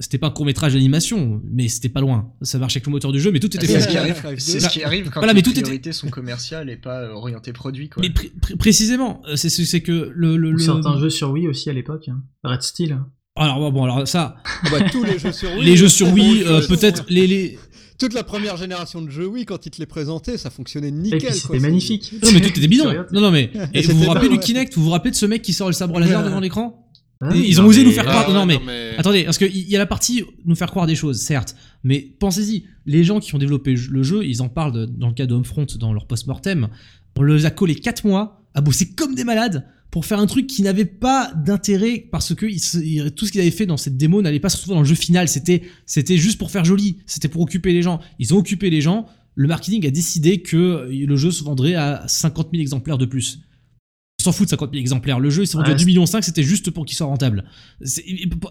[0.00, 2.32] c'était pas un court métrage d'animation, mais c'était pas loin.
[2.42, 3.80] Ça marchait avec le moteur du jeu, mais tout était C'est fait.
[3.82, 6.08] ce qui arrive, c'est ce qui arrive quand voilà, mais les tout était- priorités sont
[6.08, 7.88] commerciales et pas orientées produits.
[7.88, 8.02] Quoi.
[8.02, 11.48] Mais pré- pré- précisément, euh, c'est que le, le, Ou le- certains jeux sur Wii
[11.48, 12.08] aussi à l'époque.
[12.08, 12.22] hein.
[12.44, 12.98] Red Steel.
[13.36, 15.64] Alors bon, alors ça, Ah bah, tous les jeux sur Wii.
[15.64, 17.58] les jeux sur Wii, Bon, euh, peut-être les, les
[17.98, 21.32] Toute la première génération de jeux Wii, quand ils te les présentaient, ça fonctionnait nickel.
[21.32, 22.12] c'était magnifique.
[22.22, 22.92] non mais tout était bidon.
[23.12, 24.40] Non non mais et vous vous rappelez du ouais.
[24.40, 24.74] Kinect?
[24.74, 26.89] Vous vous rappelez de ce mec qui sort le sabre laser devant l'écran?
[27.22, 28.24] Ah, Ils ont osé mais- nous faire croire.
[28.28, 30.86] Ah, non, mais, non, mais- attendez, parce qu'il y a la partie nous faire croire
[30.86, 34.72] des choses, certes, mais pensez-y, les gens qui ont développé le jeu, ils en parlent
[34.72, 36.68] de- dans le cas de Homefront dans leur post-mortem.
[37.18, 40.46] On les a collés 4 mois à bosser comme des malades pour faire un truc
[40.46, 44.22] qui n'avait pas d'intérêt parce que ils- tout ce qu'ils avaient fait dans cette démo
[44.22, 45.28] n'allait pas se retrouver dans le jeu final.
[45.28, 48.00] C'était c'était juste pour faire joli, c'était pour occuper les gens.
[48.18, 49.04] Ils ont occupé les gens.
[49.34, 53.40] Le marketing a décidé que le jeu se vendrait à 50 000 exemplaires de plus.
[54.20, 55.18] Ils s'en foutent de 50 000 exemplaires.
[55.18, 57.06] Le jeu, il s'est vendu Ouais, à 2 millions 5, c'était juste pour qu'il soit
[57.06, 57.44] rentable.
[57.82, 58.04] C'est-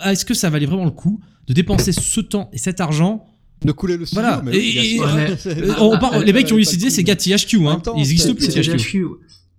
[0.03, 3.25] Est-ce que ça valait vraiment le coup de dépenser ce temps et cet argent
[3.63, 4.21] De couler le studio.
[4.23, 4.41] Voilà.
[4.43, 7.67] mais Et- et- ouais, Les mecs qui ont eu cette idée, c'est gars THQ.
[7.67, 7.79] Hein.
[7.79, 8.77] temps, Ils existent c'est- plus, THQ.
[8.77, 9.05] THQ.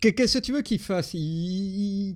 [0.01, 1.15] Qu'est- Qu'est-ce que tu veux qu'ils fassent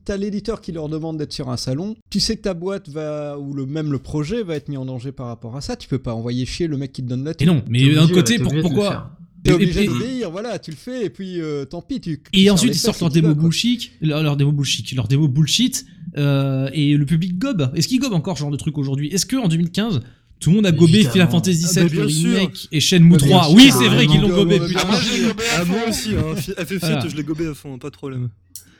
[0.05, 1.95] T'as l'éditeur qui leur demande d'être sur un salon.
[2.11, 4.87] Tu sais que ta boîte va, ou le, même le projet va être mis en
[4.87, 5.77] danger par rapport à ça.
[5.77, 7.49] Tu peux pas envoyer chier le mec qui te donne la Et thune.
[7.49, 9.11] non, mais d'un côté, pour- pourquoi.
[9.45, 12.01] T'es Et- obligé et- de dire, voilà, tu le fais, et puis euh, tant pis.
[12.01, 15.85] Tu, Et ensuite, ils sortent leur démo bullshit, leur, leur démo bullshit, leur démo bullshit,
[16.17, 17.71] euh, et le public gobe.
[17.75, 20.01] Est-ce qu'ils gobent encore ce genre de truc aujourd'hui Est-ce qu'en 2015,
[20.41, 21.13] tout le monde a gobé Évidemment.
[21.13, 22.31] Final Fantasy Ah bah, VII, le bien sûr.
[22.39, 24.69] remake, et Shenmue Bah, bien 3 sûr, Oui, ah, c'est vrai qu'ils l'ont gobé, gobe,
[24.69, 24.81] putain.
[24.83, 25.91] Ah, moi, je l'ai gobé à Ah, moi fond.
[25.91, 26.35] aussi, hein.
[26.63, 27.09] FF8, Voilà.
[27.09, 28.29] je l'ai gobé à fond, pas de problème.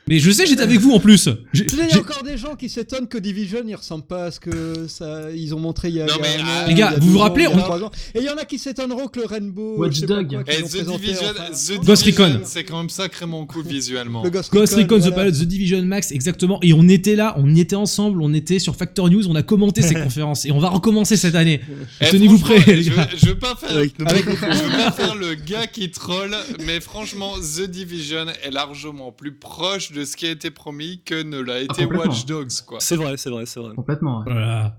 [0.07, 1.29] Mais je sais, j'étais avec vous en plus.
[1.53, 4.25] J'ai- il y j'ai- a encore des gens qui s'étonnent que Division il ressemble pas
[4.25, 6.41] à ce que ça ils ont montré il y a, Non, il y a mais,
[6.43, 7.53] un ah, an, Les gars, il y a vous deux vous ans, rappelez, il y
[7.53, 7.91] a on- trois ans.
[8.13, 10.29] Et il y en a qui s'étonneront que le Rainbow Watch je sais pas Dog.
[10.29, 12.39] quoi, qu'ils Et ont The présenté, Division, enfin, The Ghost Division, Recon.
[12.45, 14.23] c'est quand même sacrément cool visuellement.
[14.23, 15.15] le Ghost, Ghost Recon, The voilà.
[15.31, 16.59] Pilot, The Division Max, exactement.
[16.61, 19.41] Et on était là, on y était ensemble, on était sur Factor News, on a
[19.43, 20.45] commenté ces conférences.
[20.45, 21.61] Et on va recommencer cette année.
[22.01, 23.07] Eh, Tenez-vous franchement, prêts, les Je, gars.
[23.15, 23.71] je veux pas faire.
[23.77, 28.25] Avec nos- Avec Je veux pas faire le gars qui troll, mais franchement, The Division
[28.43, 31.83] est largement plus proche de ce qui a été promis que ne l'a été Ah,
[31.83, 32.11] complètement.
[32.11, 32.79] Watch Dogs, quoi.
[32.79, 33.73] C'est vrai, c'est vrai, c'est vrai.
[33.75, 34.19] Complètement.
[34.19, 34.25] ouais.
[34.33, 34.77] Voilà.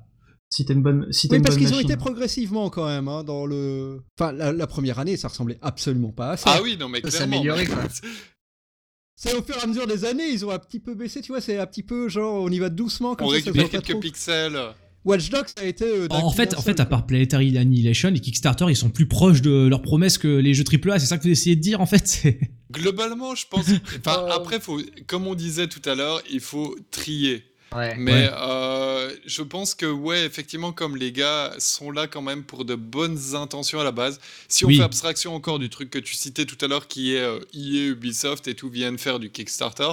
[0.49, 3.09] Si t'as une bonne, si Oui, une parce bonne qu'ils ont été progressivement quand même
[3.09, 4.03] hein, dans le.
[4.19, 6.51] Enfin, la, la première année, ça ressemblait absolument pas à ça.
[6.55, 7.37] Ah oui, non, mais Ça s'est clairement.
[7.37, 7.83] amélioré, quoi.
[9.19, 11.33] C'est au fur et à mesure des années, ils ont un petit peu baissé, tu
[11.33, 13.71] vois, c'est un petit peu genre on y va doucement comme On ça, ça récupère
[13.71, 14.01] quelques trop.
[14.01, 14.59] pixels.
[15.07, 15.85] Watch Dogs ça a été.
[15.87, 19.41] euh, En fait, en fait, à part Planetary Annihilation, les Kickstarter, ils sont plus proches
[19.41, 20.99] de leurs promesses que les jeux AAA.
[20.99, 22.25] C'est ça que vous essayez de dire, en fait?
[22.73, 23.67] Globalement, je pense.
[24.07, 27.45] Enfin, après, faut, comme on disait tout à l'heure, il faut trier.
[27.75, 27.95] Ouais.
[27.99, 28.31] Mais Ouais.
[28.33, 32.75] euh, je pense que, ouais, effectivement, comme les gars sont là quand même pour de
[32.77, 34.77] bonnes intentions à la base, si on Oui.
[34.77, 37.89] fait abstraction encore du truc que tu citais tout à l'heure, qui est euh, EA,
[37.89, 39.91] Ubisoft et tout viennent faire du Kickstarter,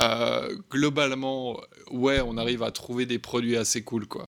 [0.00, 1.58] euh, globalement,
[1.90, 4.24] ouais, on arrive à trouver des produits assez cool, quoi.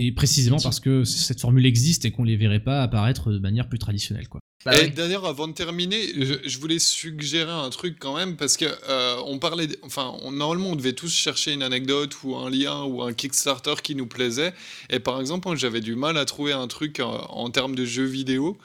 [0.00, 3.68] Et précisément parce que cette formule existe et qu'on les verrait pas apparaître de manière
[3.68, 4.40] plus traditionnelle, quoi.
[4.64, 4.90] Bah et oui.
[4.92, 9.16] d'ailleurs, avant de terminer, je, je voulais suggérer un truc quand même parce que euh,
[9.26, 12.82] on parlait, d- enfin, on- normalement, on devait tous chercher une anecdote ou un lien
[12.84, 14.54] ou un Kickstarter qui nous plaisait.
[14.88, 18.06] Et par exemple, j'avais du mal à trouver un truc euh, en termes de jeux
[18.06, 18.56] vidéo.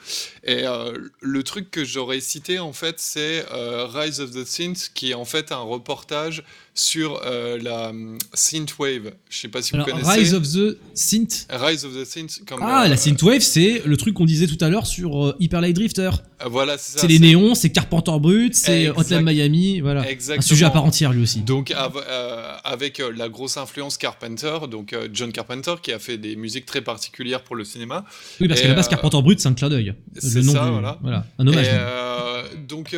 [0.42, 5.10] Et euh, le truc que j'aurais cité en fait, c'est Rise of the Synth, qui
[5.10, 9.12] est en fait un reportage sur la hum, synthwave.
[9.28, 10.10] Je sais pas si Alors, vous connaissez.
[10.18, 11.46] Rise of the Synth.
[11.50, 14.70] Rise of the Synth, comme Ah, la Synthwave, c'est le truc qu'on disait tout à
[14.70, 16.10] l'heure sur Hyper Light Drifter.
[16.42, 16.98] euh, voilà, c'est ça.
[17.00, 18.88] C'est les néons, c'est Carpenter Brut, c'est.
[18.88, 20.02] Hotline Miami, voilà.
[20.02, 20.42] Un Exactement.
[20.42, 21.40] sujet à part entière, lui aussi.
[21.40, 25.98] Donc av- euh, avec euh, la grosse influence Carpenter, donc euh, John Carpenter qui a
[25.98, 28.04] fait des musiques très particulières pour le cinéma.
[28.40, 29.94] Oui, parce qu'à la base, Carpenter Brut, c'est un clin d'œil.
[30.18, 31.26] c'est Le nom ça, du- voilà.
[31.38, 31.66] Un hommage.
[31.66, 32.94] Et, donc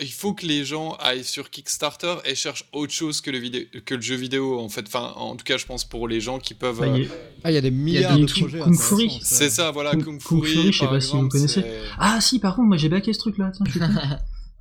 [0.00, 3.62] il faut que les gens aillent sur Kickstarter et cherchent autre chose que le, vidéo,
[3.84, 4.84] que le jeu vidéo en fait.
[4.86, 6.78] Enfin, en tout cas, je pense pour les gens qui peuvent.
[6.80, 7.10] Bah, euh, il y a-
[7.44, 8.58] Ah, il y a des milliards des de Kung- projets.
[8.60, 9.18] Kung Fury.
[9.22, 11.64] c'est ça, voilà, Kung- Kung, Kung Fury, Fury, je sais pas si vous connaissez.
[11.98, 13.50] Ah si, par contre, moi j'ai backé ce truc-là.
[13.54, 13.86] Tiens, je suis con.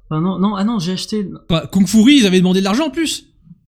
[0.10, 1.26] Ah non, non, ah non, j'ai acheté.
[1.50, 3.26] Quoi, Kung Fury, ils avaient demandé de l'argent en plus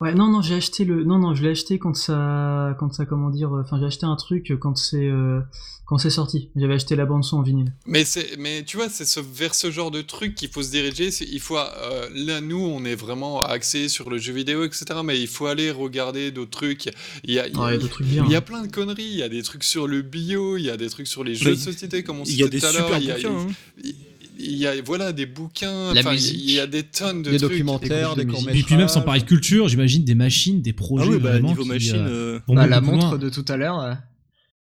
[0.02, 1.04] Ouais, non, non, j'ai acheté le.
[1.06, 3.52] Non, non, je l'ai acheté quand ça, quand ça, comment dire.
[3.54, 5.40] Enfin, j'ai acheté un truc quand c'est, euh,
[5.86, 6.50] quand c'est sorti.
[6.58, 7.72] J'avais acheté la bande son en vinyle.
[7.86, 10.72] Mais c'est, mais tu vois, c'est ce, vers ce genre de truc qu'il faut se
[10.72, 11.08] diriger.
[11.32, 14.86] Il faut, euh, là, nous, on est vraiment axé sur le jeu vidéo, etc.
[15.06, 16.90] Mais il faut aller regarder d'autres trucs.
[17.24, 18.26] Il y a, il y a- il y a d'autres trucs bien.
[18.26, 19.04] il y a plein de conneries.
[19.06, 21.36] Il y a des trucs sur le bio, il y a des trucs sur les
[21.36, 22.88] jeux Mais de société, comme on Il y a citait des tout à l'heure.
[22.88, 23.48] super Il y a- bouquins.
[23.48, 23.92] hein.
[24.40, 25.94] Il- y a, voilà, des bouquins.
[25.94, 26.40] La enfin, musique.
[26.44, 27.52] Il y a des tonnes de Des trucs.
[27.52, 30.74] documentaires, des Des courts Et puis même sans parler de culture, j'imagine des machines, des
[30.74, 31.96] projets Ah oui, bah, vraiment niveau qui, machine.
[31.96, 33.18] euh, euh, vont Bah, la montre loin.
[33.18, 33.80] de tout à l'heure.
[33.80, 33.94] euh,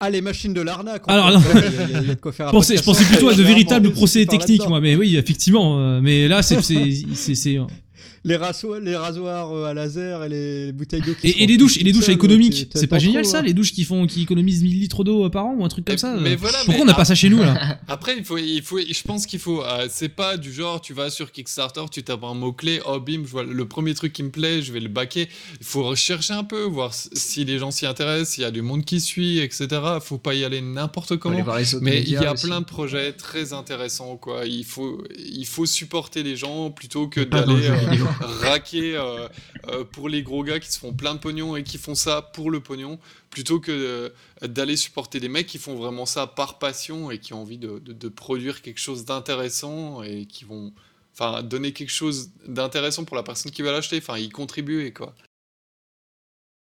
[0.01, 1.03] Ah, les machines de l'arnaque.
[1.07, 1.37] Alors, non.
[1.39, 4.81] A- a- a Je pensais, plutôt à de véritables procédés techniques, moi.
[4.81, 6.01] Mais oui, effectivement.
[6.01, 6.61] mais là, c'est-
[8.25, 11.77] Les, rasoirs, les rasoirs euh, à laser et les bouteilles d'eau qui Et, les douches,
[11.77, 13.41] et les douches économiques, c'est pas génial ça, hein.
[13.43, 15.93] les douches qui font, qui économisent 1000 litres d'eau par an ou un truc comme
[15.95, 16.15] Et- ça.
[16.19, 17.77] mais euh, voilà, Pourquoi mais on n'a pas ça chez nous là?
[17.87, 19.63] Après, il faut, il faut, je pense qu'il faut.
[19.63, 23.21] euh, c'est pas du genre, tu vas sur Kickstarter, tu tapes un mot-clé, oh bim,
[23.25, 25.29] je vois le premier truc qui me plaît, je vais le baquer.
[25.59, 28.63] Il faut rechercher un peu, voir si les gens s'y intéressent, s'il y a du
[28.63, 29.67] monde qui suit, etc.
[30.01, 31.45] Faut pas y aller n'importe comment.
[31.81, 32.47] Mais il y a aussi.
[32.47, 34.45] plein de projets très intéressants, quoi.
[34.47, 37.75] Il faut, il faut supporter les gens plutôt que d'aller euh.
[38.19, 39.27] Raquer euh,
[39.67, 42.21] euh, pour les gros gars qui se font plein de pognon et qui font ça
[42.21, 44.09] pour le pognon, plutôt que euh,
[44.47, 47.79] d'aller supporter des mecs qui font vraiment ça par passion et qui ont envie de,
[47.79, 50.73] de- de produire quelque chose d'intéressant et qui vont
[51.13, 55.15] enfin donner quelque chose d'intéressant pour la personne qui va l'acheter, enfin y contribuer quoi.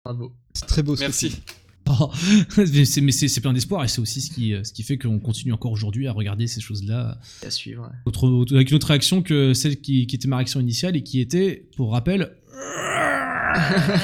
[0.04, 0.32] Bravo.
[0.54, 1.42] C'est très beau Merci.
[1.88, 2.10] Oh,
[2.58, 4.84] mais c'est, mais c'est- c'est plein d'espoir et c'est aussi ce qui, euh, ce qui
[4.84, 7.84] fait qu'on continue encore aujourd'hui à regarder ces choses-là À suivre.
[7.84, 7.90] ouais.
[8.06, 11.04] autre- autre- avec une autre réaction que celle qui, qui était ma réaction initiale et
[11.04, 12.32] qui était, pour rappel,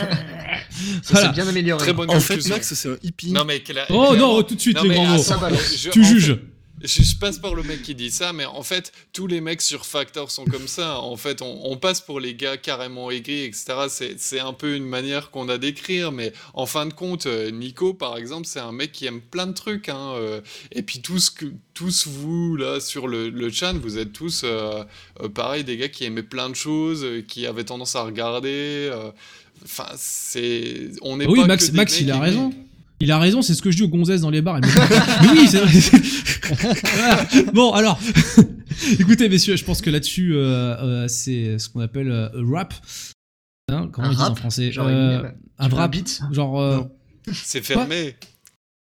[1.04, 1.28] Ça Voilà.
[1.28, 1.84] s'est bien amélioré.
[1.84, 2.48] Très bonne En fait.
[2.50, 3.32] Max, c'est un hippie.
[3.32, 5.22] Non mais oh non, tout de suite Non, les grands mots.
[5.24, 6.38] va, je- Tu juges.
[6.84, 9.86] Je, passe par le mec qui dit ça, mais en fait, tous les mecs sur
[9.86, 11.00] Factor sont comme ça.
[11.00, 13.74] En fait, on, on passe pour les gars carrément aigris, etc.
[13.90, 17.94] C'est- un peu une manière qu'on a d'écrire, mais en fin de compte, euh, Nico,
[17.94, 19.90] par exemple, c'est un mec qui aime plein de trucs.
[19.90, 24.14] hein, euh, et puis tous, que, tous vous, là, sur le, le chat, vous êtes
[24.14, 24.84] tous, euh,
[25.22, 28.92] euh, pareil, des gars qui aimaient plein de choses, qui avaient tendance à regarder.
[29.64, 30.90] Enfin, c'est...
[31.02, 32.50] On n'est oui, pas Max, que des Max mecs il a aimés.
[33.02, 34.60] Il a raison, c'est ce que je dis aux gonzesses dans les bars.
[34.60, 34.62] me
[35.34, 35.72] Mais oui, c'est vrai.
[36.96, 37.28] Voilà.
[37.54, 38.00] Bon, alors,
[39.00, 42.74] écoutez, messieurs, je pense que là-dessus, euh, euh, c'est ce qu'on appelle euh, un rap.
[43.72, 45.34] Hein, comment Un ils disent en français Genre Euh, Eminem.
[45.58, 45.92] Un rap.
[45.92, 46.62] beat Genre.
[46.62, 46.92] euh, Non.
[47.34, 48.16] C'est fermé.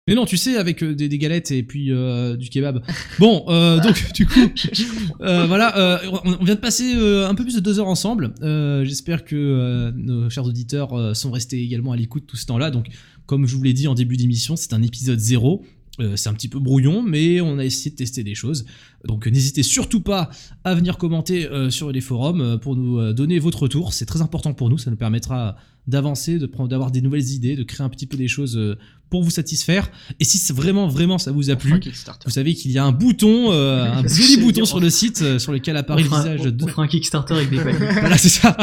[0.09, 2.83] Mais non, tu sais, avec euh, des, des galettes et puis euh, du kebab.
[3.19, 4.41] Bon, euh, donc du coup,
[5.21, 8.33] euh, voilà, euh, on, vient de passer un peu plus de deux heures ensemble.
[8.43, 12.71] Euh, J'espère que nos chers auditeurs sont restés également à l'écoute tout ce temps-là.
[12.71, 12.87] Donc,
[13.27, 15.63] comme je vous l'ai dit en début d'émission, c'est un épisode zéro.
[16.01, 18.65] Euh, c'est un petit peu brouillon, mais on a essayé de tester des choses.
[19.07, 20.31] Donc n'hésitez surtout pas
[20.65, 23.93] à venir commenter euh, sur les forums euh, pour nous donner votre retour.
[23.93, 27.57] C'est très important pour nous, ça nous permettra d'avancer, de prendre, d'avoir des nouvelles idées,
[27.57, 28.77] de créer un petit peu des choses
[29.09, 29.91] pour vous satisfaire.
[30.21, 31.81] Et si c'est vraiment, vraiment ça vous a plu,
[32.27, 35.77] vous savez qu'il y a un bouton, un joli bouton sur le site sur lequel
[35.77, 36.65] On apparaît le visage de...
[36.65, 37.79] on fera un Kickstarter avec des paliers.
[37.79, 38.55] Voilà, c'est ça,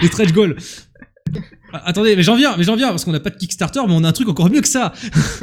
[0.00, 0.56] les stretch goals.
[1.72, 3.92] Ah, Attendez, mais j'en viens, mais j'en viens, parce qu'on n'a pas de Kickstarter, mais
[3.92, 4.92] on a un truc encore mieux que ça.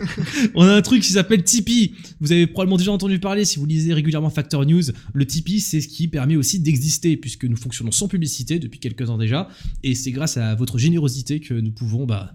[0.56, 1.94] on a un truc qui s'appelle Tipeee.
[2.20, 5.82] Vous avez probablement déjà entendu parler, si vous lisez régulièrement Factor News, le Tipeee, c'est
[5.82, 9.50] ce qui permet aussi d'exister, puisque nous fonctionnons sans publicité depuis quelques ans déjà,
[9.84, 12.34] et c'est grâce à votre générosité que nous pouvons, bah,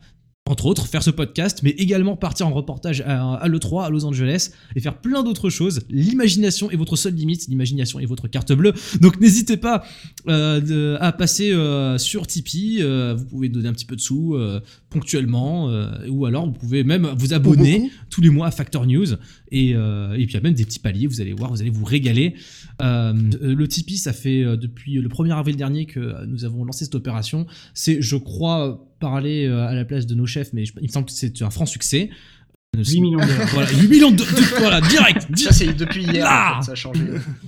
[0.50, 4.04] entre autres, faire ce podcast, mais également partir en reportage à, à l'E3 à Los
[4.04, 5.82] Angeles et faire plein d'autres choses.
[5.88, 8.72] L'imagination est votre seule limite, l'imagination est votre carte bleue.
[9.00, 9.84] Donc n'hésitez pas
[10.28, 12.78] euh, à passer euh, sur Tipeee.
[12.82, 14.36] euh, vous pouvez donner un petit peu de sous
[14.90, 19.06] ponctuellement, euh, ou alors vous pouvez même vous abonner tous les mois à Factor News.
[19.52, 21.60] Et, euh, et puis il y a même des petits paliers, vous allez voir, vous
[21.60, 22.34] allez vous régaler.
[22.82, 26.94] Euh, le Tipeee, ça fait depuis le 1er avril dernier que nous avons lancé cette
[26.94, 27.46] opération.
[27.74, 31.06] C'est, je crois, parler à la place de nos chefs, mais je- il me semble
[31.06, 32.10] que c'est un franc succès.
[32.76, 33.48] Euh, 8 millions de dollars.
[33.52, 35.38] Voilà, 8 millions de, de- voilà, direct, direct.
[35.38, 37.00] Ça, c'est depuis hier, Là en fait, ça a changé.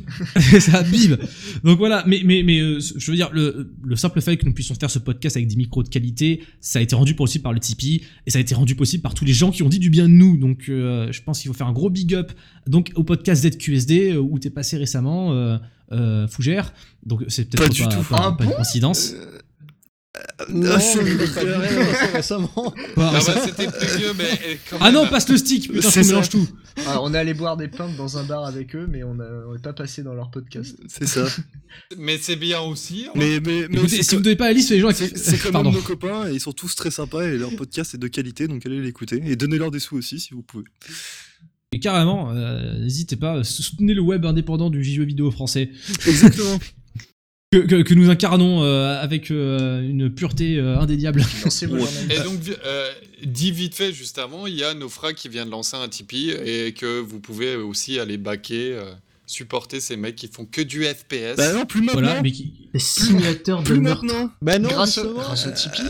[0.61, 1.17] ça bim
[1.65, 4.53] donc voilà mais mais mais euh, je veux dire le, le simple fait que nous
[4.53, 7.53] puissions faire ce podcast avec des micros de qualité ça a été rendu possible par
[7.55, 9.79] le Tipeee et ça a été rendu possible par tous les gens qui ont dit
[9.79, 12.33] du bien de nous donc euh, je pense qu'il faut faire un gros big up
[12.67, 15.57] donc au podcast ZQSD euh, où t'es passé récemment euh,
[15.93, 16.75] euh, Fougère
[17.07, 18.09] donc c'est peut-être Pas pas, du tout.
[18.11, 19.15] pas- Ah pas une coïncidence
[20.51, 22.75] Non, Ah, c'est- il est pas du tout lancé récemment.
[22.95, 24.95] Pas- Ah bah, c'était plus vieux, mais quand ah même.
[24.95, 26.03] non passe le stick putain ça.
[26.03, 26.47] mélange tout
[26.87, 29.59] Ah, on est allé boire des pintes dans un bar avec eux, mais on n'est
[29.63, 30.77] pas passé dans leur podcast.
[30.89, 31.27] C'est ça.
[31.97, 33.07] Mais c'est bien aussi.
[33.09, 33.13] hein.
[33.15, 35.39] Mais, mais, mais Écoutez, aussi, si vous donnez pas la liste les gens c'est c'est
[35.39, 38.09] quand même nos copains et ils sont tous très sympas et leur podcast est de
[38.09, 40.65] qualité donc allez l'écouter et donnez-leur des sous aussi si vous pouvez.
[41.75, 45.71] Et carrément, euh, n'hésitez pas, soutenez le web indépendant du jeu vidéo français.
[46.07, 46.59] Exactement.
[47.53, 51.23] que, que- que nous incarnons euh, avec euh, une pureté euh, indéniable.
[52.11, 52.91] Et donc, euh,
[53.25, 56.31] dit vite fait, juste avant, il y a Nofra qui vient de lancer un Tipeee
[56.45, 58.93] et que vous pouvez aussi aller backer, euh,
[59.27, 61.37] supporter ces mecs qui font que du FPS.
[61.37, 62.01] bah non, plus maintenant.
[62.03, 62.53] voilà, mais qui...
[62.73, 64.05] Des simulateurs de plus meurtre.
[64.05, 64.31] maintenant.
[64.43, 65.83] Bah non, grâce, au, grâce au euh, Tipeee.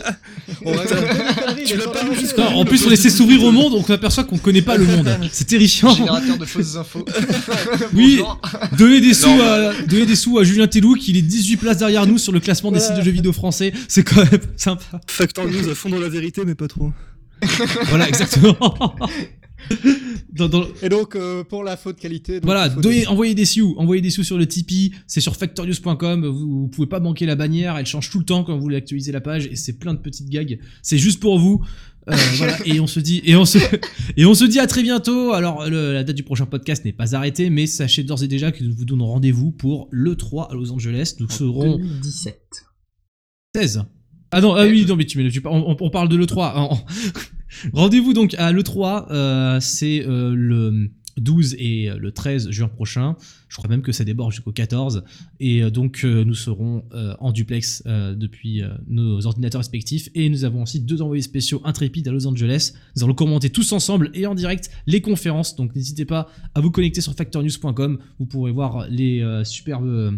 [0.65, 0.83] on va
[1.65, 4.23] Tu l'as pas vu en plus, on essaie de s'ouvrir au monde, donc on aperçoit
[4.23, 5.09] qu'on connaît pas le monde.
[5.31, 5.93] C'est terrifiant.
[5.93, 7.05] Générateur de fausses infos.
[7.93, 8.21] Oui.
[8.77, 11.77] Donner des sous Non, à, donner des sous à Julien Tellou, qui est 18 places
[11.77, 13.73] derrière nous sur le classement des sites de jeux vidéo français.
[13.87, 15.01] C'est quand même sympa.
[15.07, 16.91] Factor News à fond dans la vérité mais pas trop.
[17.87, 18.95] Voilà, exactement.
[20.33, 22.35] Dans- dans- Et donc, euh, pour la faute qualité.
[22.39, 22.73] donc, Voilà,
[23.07, 26.87] envoyez des sous, envoyez des sous sur le Tipeee, c'est sur factornews.com, vous, vous pouvez
[26.87, 29.45] pas manquer la bannière, elle change tout le temps quand vous voulez actualiser la page
[29.45, 31.63] et c'est plein de petites gags, c'est juste pour vous.
[32.09, 33.59] Euh, voilà, et on se dit et on se
[34.17, 35.33] et on se dit à très bientôt.
[35.33, 38.51] Alors le- la date du prochain podcast n'est pas arrêtée, mais sachez d'ores et déjà
[38.51, 41.13] que nous vous donnons rendez-vous pour le 3 à Los Angeles.
[41.19, 42.41] Nous serons 2017.
[43.55, 43.83] 16.
[44.31, 46.53] Ah non, ah oui, non, mais tu, mais tu- on, on parle de l'E3.
[46.55, 46.69] hein.
[47.73, 53.15] Rendez-vous donc à l'E3, euh, c'est euh, le 12 et le 13 juin prochain.
[53.47, 55.03] Je crois même que ça déborde jusqu'au 14.
[55.39, 60.09] Et euh, donc, euh, nous serons euh, en duplex euh, depuis euh, nos ordinateurs respectifs.
[60.15, 62.73] Et nous avons aussi deux envoyés spéciaux intrépides à Los Angeles.
[62.95, 65.55] Nous allons commenter tous ensemble et en direct les conférences.
[65.55, 67.99] Donc, n'hésitez pas à vous connecter sur factornews.com.
[68.19, 70.11] Vous pourrez voir les euh, superbes euh,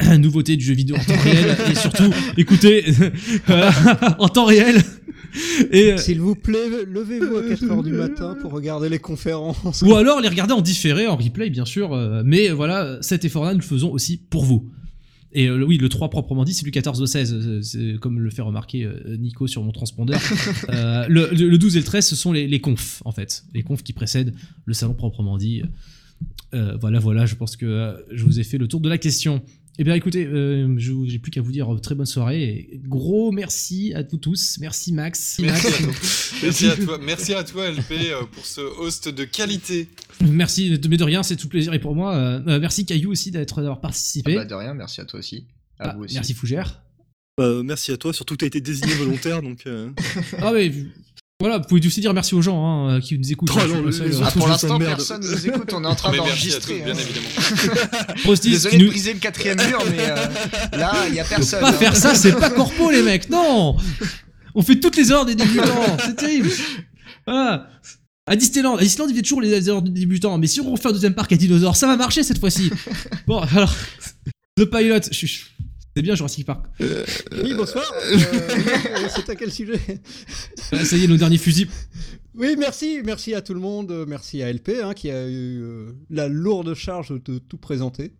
[0.18, 2.84] nouveautés du jeu vidéo en temps réel et surtout écoutez
[4.18, 4.80] en temps réel
[5.70, 9.82] et euh, S'il vous plaît, levez-vous à 4h du matin pour regarder les conférences.
[9.82, 13.44] ou alors les regarder en différé en replay bien sûr euh, mais voilà cet effort
[13.44, 14.70] là nous le faisons aussi pour vous
[15.32, 18.18] et euh, oui, le 3 proprement dit, c'est du 14 au 16, euh, c'est comme
[18.18, 20.20] le fait remarquer euh, Nico sur mon transpondeur.
[20.70, 23.44] Euh, le, le 12 et le 13, ce sont les, les confs, en fait.
[23.54, 24.34] Les confs qui précèdent
[24.64, 25.62] le salon proprement dit.
[26.52, 29.42] Voilà, voilà, je pense que je vous ai fait le tour de la question.
[29.78, 32.42] Eh bien, écoutez, euh, je j'ai plus qu'à vous dire euh, très bonne soirée.
[32.42, 34.58] Et gros merci à vous tous.
[34.60, 35.38] Merci Max.
[35.40, 35.92] Merci à toi.
[36.42, 39.88] Merci à toi, merci à toi LP euh, pour ce host de qualité.
[40.22, 42.14] Merci, de- mais de rien, c'est tout plaisir et pour moi.
[42.14, 44.34] Euh, merci Caillou aussi d'être d'avoir Ah participé.
[44.34, 45.44] bah, de rien, merci à toi aussi.
[45.78, 46.14] À Ah, vous aussi.
[46.14, 46.82] merci Fougère.
[47.36, 49.66] Bah, merci à toi, surtout que t'as été désigné volontaire donc.
[49.66, 49.90] euh,
[50.38, 50.72] Ah mais
[51.40, 53.50] voilà, vous pouvez aussi dire merci aux gens hein, qui nous écoutent.
[53.56, 56.12] Oh suis non, les- les Ah, pour l'instant, personne nous écoute, on est en train
[56.16, 56.80] d'enregistrer.
[56.84, 56.96] bien hein.
[58.22, 58.70] Prostis, évidemment.
[58.70, 60.26] Désolé nous- de briser le quatrième mur, mais euh,
[60.78, 61.60] là, il y a personne.
[61.60, 61.72] pas hein.
[61.72, 63.76] faire ça, c'est pas corpo les mecs, non
[64.54, 66.50] On fait toutes les erreurs des débutants, c'est terrible.
[67.26, 67.68] Voilà.
[68.26, 70.88] À Disneyland, à Disneyland, il fait toujours les erreurs des débutants, mais si on refait
[70.88, 72.70] un deuxième parc à dinosaures, ça va marcher cette fois-ci.
[73.26, 73.74] Bon, alors,
[74.56, 75.44] The Pilot, je suis-
[76.00, 76.64] C'est bien Jurassic Park.
[76.80, 77.84] Oui, bonsoir.
[78.06, 79.78] Euh, oui, c'est à quel sujet
[80.72, 81.68] Ça y est, nos derniers fusils.
[82.34, 85.60] Oui, merci, merci à tout le monde, euh, merci à LP hein, qui a eu
[85.60, 88.14] euh, la lourde charge de tout présenter,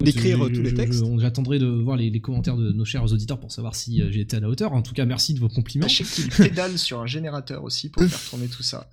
[0.00, 0.98] d'écrire Je- euh, tous les je- textes.
[1.04, 4.08] je- J'attendrai de voir les, les commentaires de nos chers auditeurs pour savoir si euh,
[4.10, 4.72] j'ai été à la hauteur.
[4.72, 5.86] En tout cas, merci de vos compliments.
[5.86, 8.90] Sachez qu'il pédale sur un générateur aussi pour faire tourner tout ça.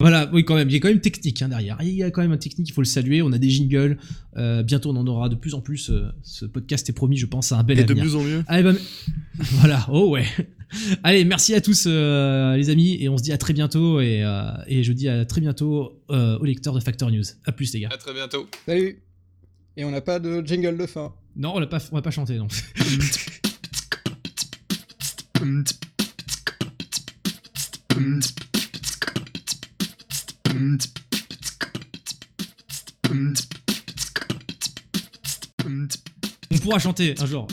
[0.00, 1.78] Voilà, oui, quand même, il y a quand même technique hein, derrière.
[1.82, 3.22] Il y a quand même un technique, il faut le saluer.
[3.22, 3.98] On a des jingles.
[4.36, 5.90] Euh, bientôt, on en aura de plus en plus.
[5.90, 8.04] Euh, ce podcast est promis, je pense, à un bel Et de avenir.
[8.04, 8.44] mieux en mieux.
[8.48, 8.72] Allez, bah,
[9.38, 10.24] voilà, oh ouais.
[11.02, 14.00] Allez, merci à tous, euh, les amis, et on se dit à très bientôt.
[14.00, 17.24] Et, euh, et je dis à très bientôt euh, aux lecteurs de Factor News.
[17.44, 17.88] À plus, les gars.
[17.92, 18.46] À très bientôt.
[18.66, 19.02] Salut.
[19.76, 21.12] Et on n'a pas de jingle de fin.
[21.36, 22.48] Non, on on va pas chanter, non.
[36.60, 37.46] pourra chanter un jour.